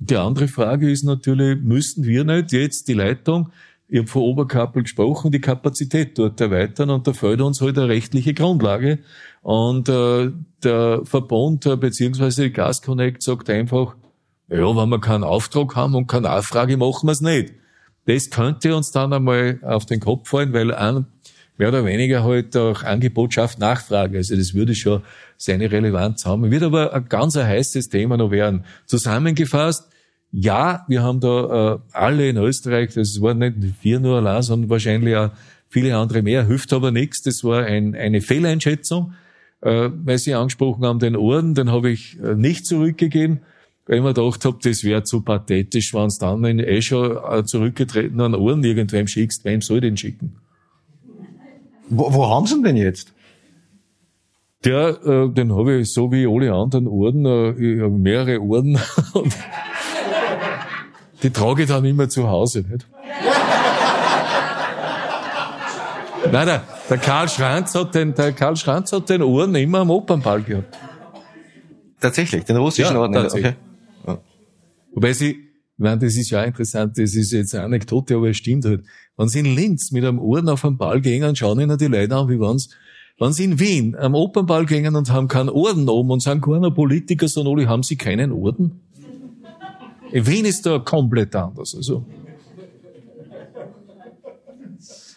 Die 0.00 0.16
andere 0.16 0.48
Frage 0.48 0.90
ist 0.90 1.04
natürlich, 1.04 1.60
müssten 1.62 2.04
wir 2.04 2.24
nicht 2.24 2.52
jetzt 2.52 2.88
die 2.88 2.94
Leitung, 2.94 3.50
ich 3.88 3.98
habe 3.98 4.08
von 4.08 4.22
Oberkappel 4.22 4.82
gesprochen, 4.82 5.30
die 5.30 5.40
Kapazität 5.40 6.18
dort 6.18 6.40
erweitern 6.40 6.90
und 6.90 7.06
da 7.06 7.12
fehlt 7.12 7.40
uns 7.40 7.60
halt 7.60 7.78
eine 7.78 7.88
rechtliche 7.88 8.34
Grundlage. 8.34 8.98
Und 9.42 9.88
äh, 9.88 10.32
der 10.64 11.02
Verbund 11.04 11.66
äh, 11.66 11.78
die 11.78 12.52
Gasconnect 12.52 13.22
sagt 13.22 13.48
einfach, 13.48 13.94
ja, 14.48 14.76
wenn 14.76 14.88
wir 14.88 15.00
keinen 15.00 15.24
Auftrag 15.24 15.74
haben 15.74 15.94
und 15.94 16.06
keine 16.06 16.28
Nachfrage, 16.28 16.76
machen 16.76 17.08
wir 17.08 17.12
es 17.12 17.20
nicht. 17.20 17.54
Das 18.06 18.30
könnte 18.30 18.76
uns 18.76 18.92
dann 18.92 19.12
einmal 19.12 19.58
auf 19.62 19.86
den 19.86 19.98
Kopf 19.98 20.28
fallen, 20.28 20.52
weil 20.52 20.72
ein, 20.72 21.06
mehr 21.58 21.68
oder 21.68 21.84
weniger 21.84 22.22
halt 22.22 22.56
auch 22.56 22.84
Angebot 22.84 23.34
schafft 23.34 23.58
Nachfrage. 23.58 24.18
Also 24.18 24.36
das 24.36 24.54
würde 24.54 24.74
schon 24.74 25.02
seine 25.36 25.70
Relevanz 25.70 26.24
haben. 26.24 26.50
Wird 26.50 26.62
aber 26.62 26.94
ein 26.94 27.08
ganz 27.08 27.36
heißes 27.36 27.88
Thema 27.88 28.16
noch 28.16 28.30
werden. 28.30 28.64
Zusammengefasst, 28.86 29.90
ja, 30.30 30.84
wir 30.86 31.02
haben 31.02 31.20
da 31.20 31.74
äh, 31.74 31.78
alle 31.92 32.28
in 32.28 32.36
Österreich, 32.36 32.94
das 32.94 33.20
waren 33.20 33.38
nicht 33.38 33.56
vier 33.80 34.00
nur 34.00 34.16
allein, 34.18 34.42
sondern 34.42 34.70
wahrscheinlich 34.70 35.16
auch 35.16 35.30
viele 35.68 35.96
andere 35.96 36.22
mehr, 36.22 36.46
hilft 36.46 36.72
aber 36.72 36.90
nichts. 36.90 37.22
Das 37.22 37.42
war 37.42 37.64
ein, 37.64 37.94
eine 37.94 38.20
Fehleinschätzung, 38.20 39.14
äh, 39.62 39.88
weil 40.04 40.18
Sie 40.18 40.34
angesprochen 40.34 40.84
haben, 40.84 40.98
den 41.00 41.16
Orden, 41.16 41.54
den 41.54 41.72
habe 41.72 41.90
ich 41.90 42.18
äh, 42.20 42.34
nicht 42.34 42.66
zurückgegeben 42.66 43.40
weil 43.86 43.98
ich 43.98 44.02
mir 44.02 44.14
gedacht 44.14 44.44
habe, 44.44 44.58
das 44.62 44.82
wäre 44.84 45.02
zu 45.04 45.22
pathetisch, 45.22 45.94
wenn 45.94 46.06
es 46.06 46.18
dann 46.18 46.44
in 46.44 46.58
eh 46.58 46.82
schon 46.82 47.46
zurückgetreten 47.46 48.20
an 48.20 48.34
Ohren 48.34 48.64
irgendwem 48.64 49.06
schickst, 49.06 49.44
wem 49.44 49.60
soll 49.60 49.76
ich 49.78 49.82
den 49.82 49.96
schicken? 49.96 50.36
Wo, 51.88 52.12
wo 52.12 52.28
haben 52.28 52.46
sie 52.46 52.56
ihn 52.56 52.64
denn 52.64 52.76
jetzt? 52.76 53.12
Der, 54.64 54.98
äh, 55.04 55.28
den 55.28 55.54
habe 55.54 55.76
ich 55.76 55.92
so 55.92 56.10
wie 56.10 56.26
alle 56.26 56.52
anderen 56.52 56.88
Orden, 56.88 57.24
äh, 57.26 57.50
ich 57.52 57.80
habe 57.80 57.90
mehrere 57.92 58.40
Orden 58.40 58.80
und 59.12 59.36
die 61.22 61.30
trage 61.30 61.62
ich 61.62 61.68
dann 61.68 61.84
immer 61.84 62.08
zu 62.08 62.28
Hause, 62.28 62.64
nicht? 62.68 62.88
Nein, 66.32 66.46
der, 66.46 66.62
der 66.90 66.98
Karl 66.98 67.28
Schranz 67.28 67.74
hat 67.76 67.94
den, 67.94 68.12
der 68.14 68.32
Karl 68.32 68.56
Schranz 68.56 68.92
hat 68.92 69.08
den 69.08 69.22
Orden 69.22 69.54
immer 69.54 69.78
am 69.80 69.90
Opernball 69.90 70.42
gehabt. 70.42 70.76
Tatsächlich, 72.00 72.44
den 72.44 72.56
russischen 72.56 72.94
Ja, 72.94 73.00
Orden. 73.00 73.14
tatsächlich. 73.14 73.52
Okay. 73.52 73.60
Wobei 74.96 75.12
sie, 75.12 75.30
ich 75.30 75.38
meine, 75.76 75.98
das 75.98 76.16
ist 76.16 76.30
ja 76.30 76.40
auch 76.40 76.46
interessant, 76.46 76.96
das 76.96 77.14
ist 77.14 77.30
jetzt 77.30 77.54
eine 77.54 77.64
Anekdote, 77.64 78.16
aber 78.16 78.30
es 78.30 78.38
stimmt 78.38 78.64
halt. 78.64 78.82
Wenn 79.18 79.28
sie 79.28 79.40
in 79.40 79.54
Linz 79.54 79.92
mit 79.92 80.04
einem 80.04 80.18
Orden 80.18 80.48
auf 80.48 80.64
einen 80.64 80.78
Ball 80.78 81.02
gehen, 81.02 81.36
schauen 81.36 81.60
ihnen 81.60 81.76
die 81.76 81.86
Leute 81.86 82.16
an, 82.16 82.30
wie 82.30 82.40
wenn's, 82.40 82.70
wenn 83.18 83.32
sie 83.34 83.44
in 83.44 83.60
Wien 83.60 83.94
am 83.94 84.14
Opernball 84.14 84.64
gehen 84.64 84.96
und 84.96 85.12
haben 85.12 85.28
keinen 85.28 85.50
Orden 85.50 85.86
oben 85.90 86.10
und 86.10 86.22
sagen, 86.22 86.40
keiner 86.40 86.70
Politiker, 86.70 87.28
sondern 87.28 87.58
alle, 87.58 87.68
haben 87.68 87.82
sie 87.82 87.96
keinen 87.96 88.32
Orden? 88.32 88.80
In 90.12 90.26
Wien 90.26 90.46
ist 90.46 90.64
da 90.64 90.78
komplett 90.78 91.36
anders, 91.36 91.74
also. 91.74 92.06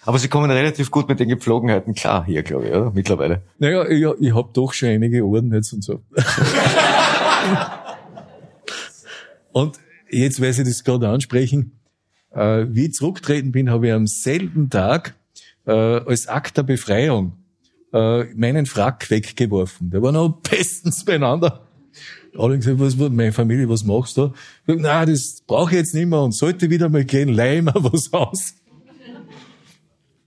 Aber 0.05 0.17
Sie 0.17 0.27
kommen 0.27 0.51
relativ 0.51 0.91
gut 0.91 1.07
mit 1.07 1.21
den 1.21 1.29
Gepflogenheiten 1.29 1.93
klar 1.93 2.25
hier, 2.25 2.43
glaube 2.43 2.65
ich, 2.65 2.71
oder? 2.73 2.91
Mittlerweile. 2.91 3.43
Naja, 3.59 3.87
ich, 3.87 4.05
ich 4.19 4.33
habe 4.33 4.49
doch 4.51 4.73
schon 4.73 4.89
einige 4.89 5.23
Orden 5.23 5.53
jetzt 5.53 5.71
und 5.71 5.83
so. 5.83 6.01
und 9.51 9.79
jetzt, 10.09 10.41
weil 10.41 10.53
Sie 10.53 10.63
das 10.63 10.83
gerade 10.83 11.09
ansprechen, 11.09 11.79
äh, 12.31 12.65
wie 12.69 12.85
ich 12.85 12.93
zurückgetreten 12.93 13.51
bin, 13.51 13.69
habe 13.69 13.87
ich 13.87 13.93
am 13.93 14.07
selben 14.07 14.69
Tag 14.69 15.15
äh, 15.65 15.71
als 15.71 16.27
Akt 16.27 16.57
der 16.57 16.63
Befreiung 16.63 17.33
äh, 17.93 18.25
meinen 18.35 18.65
Frack 18.65 19.09
weggeworfen. 19.09 19.89
Der 19.89 20.01
war 20.01 20.11
noch 20.11 20.29
bestens 20.49 21.05
beieinander. 21.05 21.65
Alle 22.37 22.57
gesagt, 22.57 22.79
was, 22.79 22.95
meine 22.95 23.31
Familie, 23.31 23.67
was 23.69 23.83
machst 23.83 24.17
du? 24.17 24.33
Ich 24.67 24.75
Nein, 24.75 25.09
das 25.09 25.41
brauche 25.47 25.71
ich 25.71 25.77
jetzt 25.77 25.95
nicht 25.95 26.05
mehr 26.05 26.21
und 26.21 26.33
sollte 26.33 26.69
wieder 26.69 26.87
mal 26.89 27.03
gehen, 27.03 27.29
leih 27.29 27.61
mir 27.61 27.73
was 27.75 28.13
aus. 28.13 28.53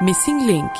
Missing 0.00 0.46
Link 0.46 0.70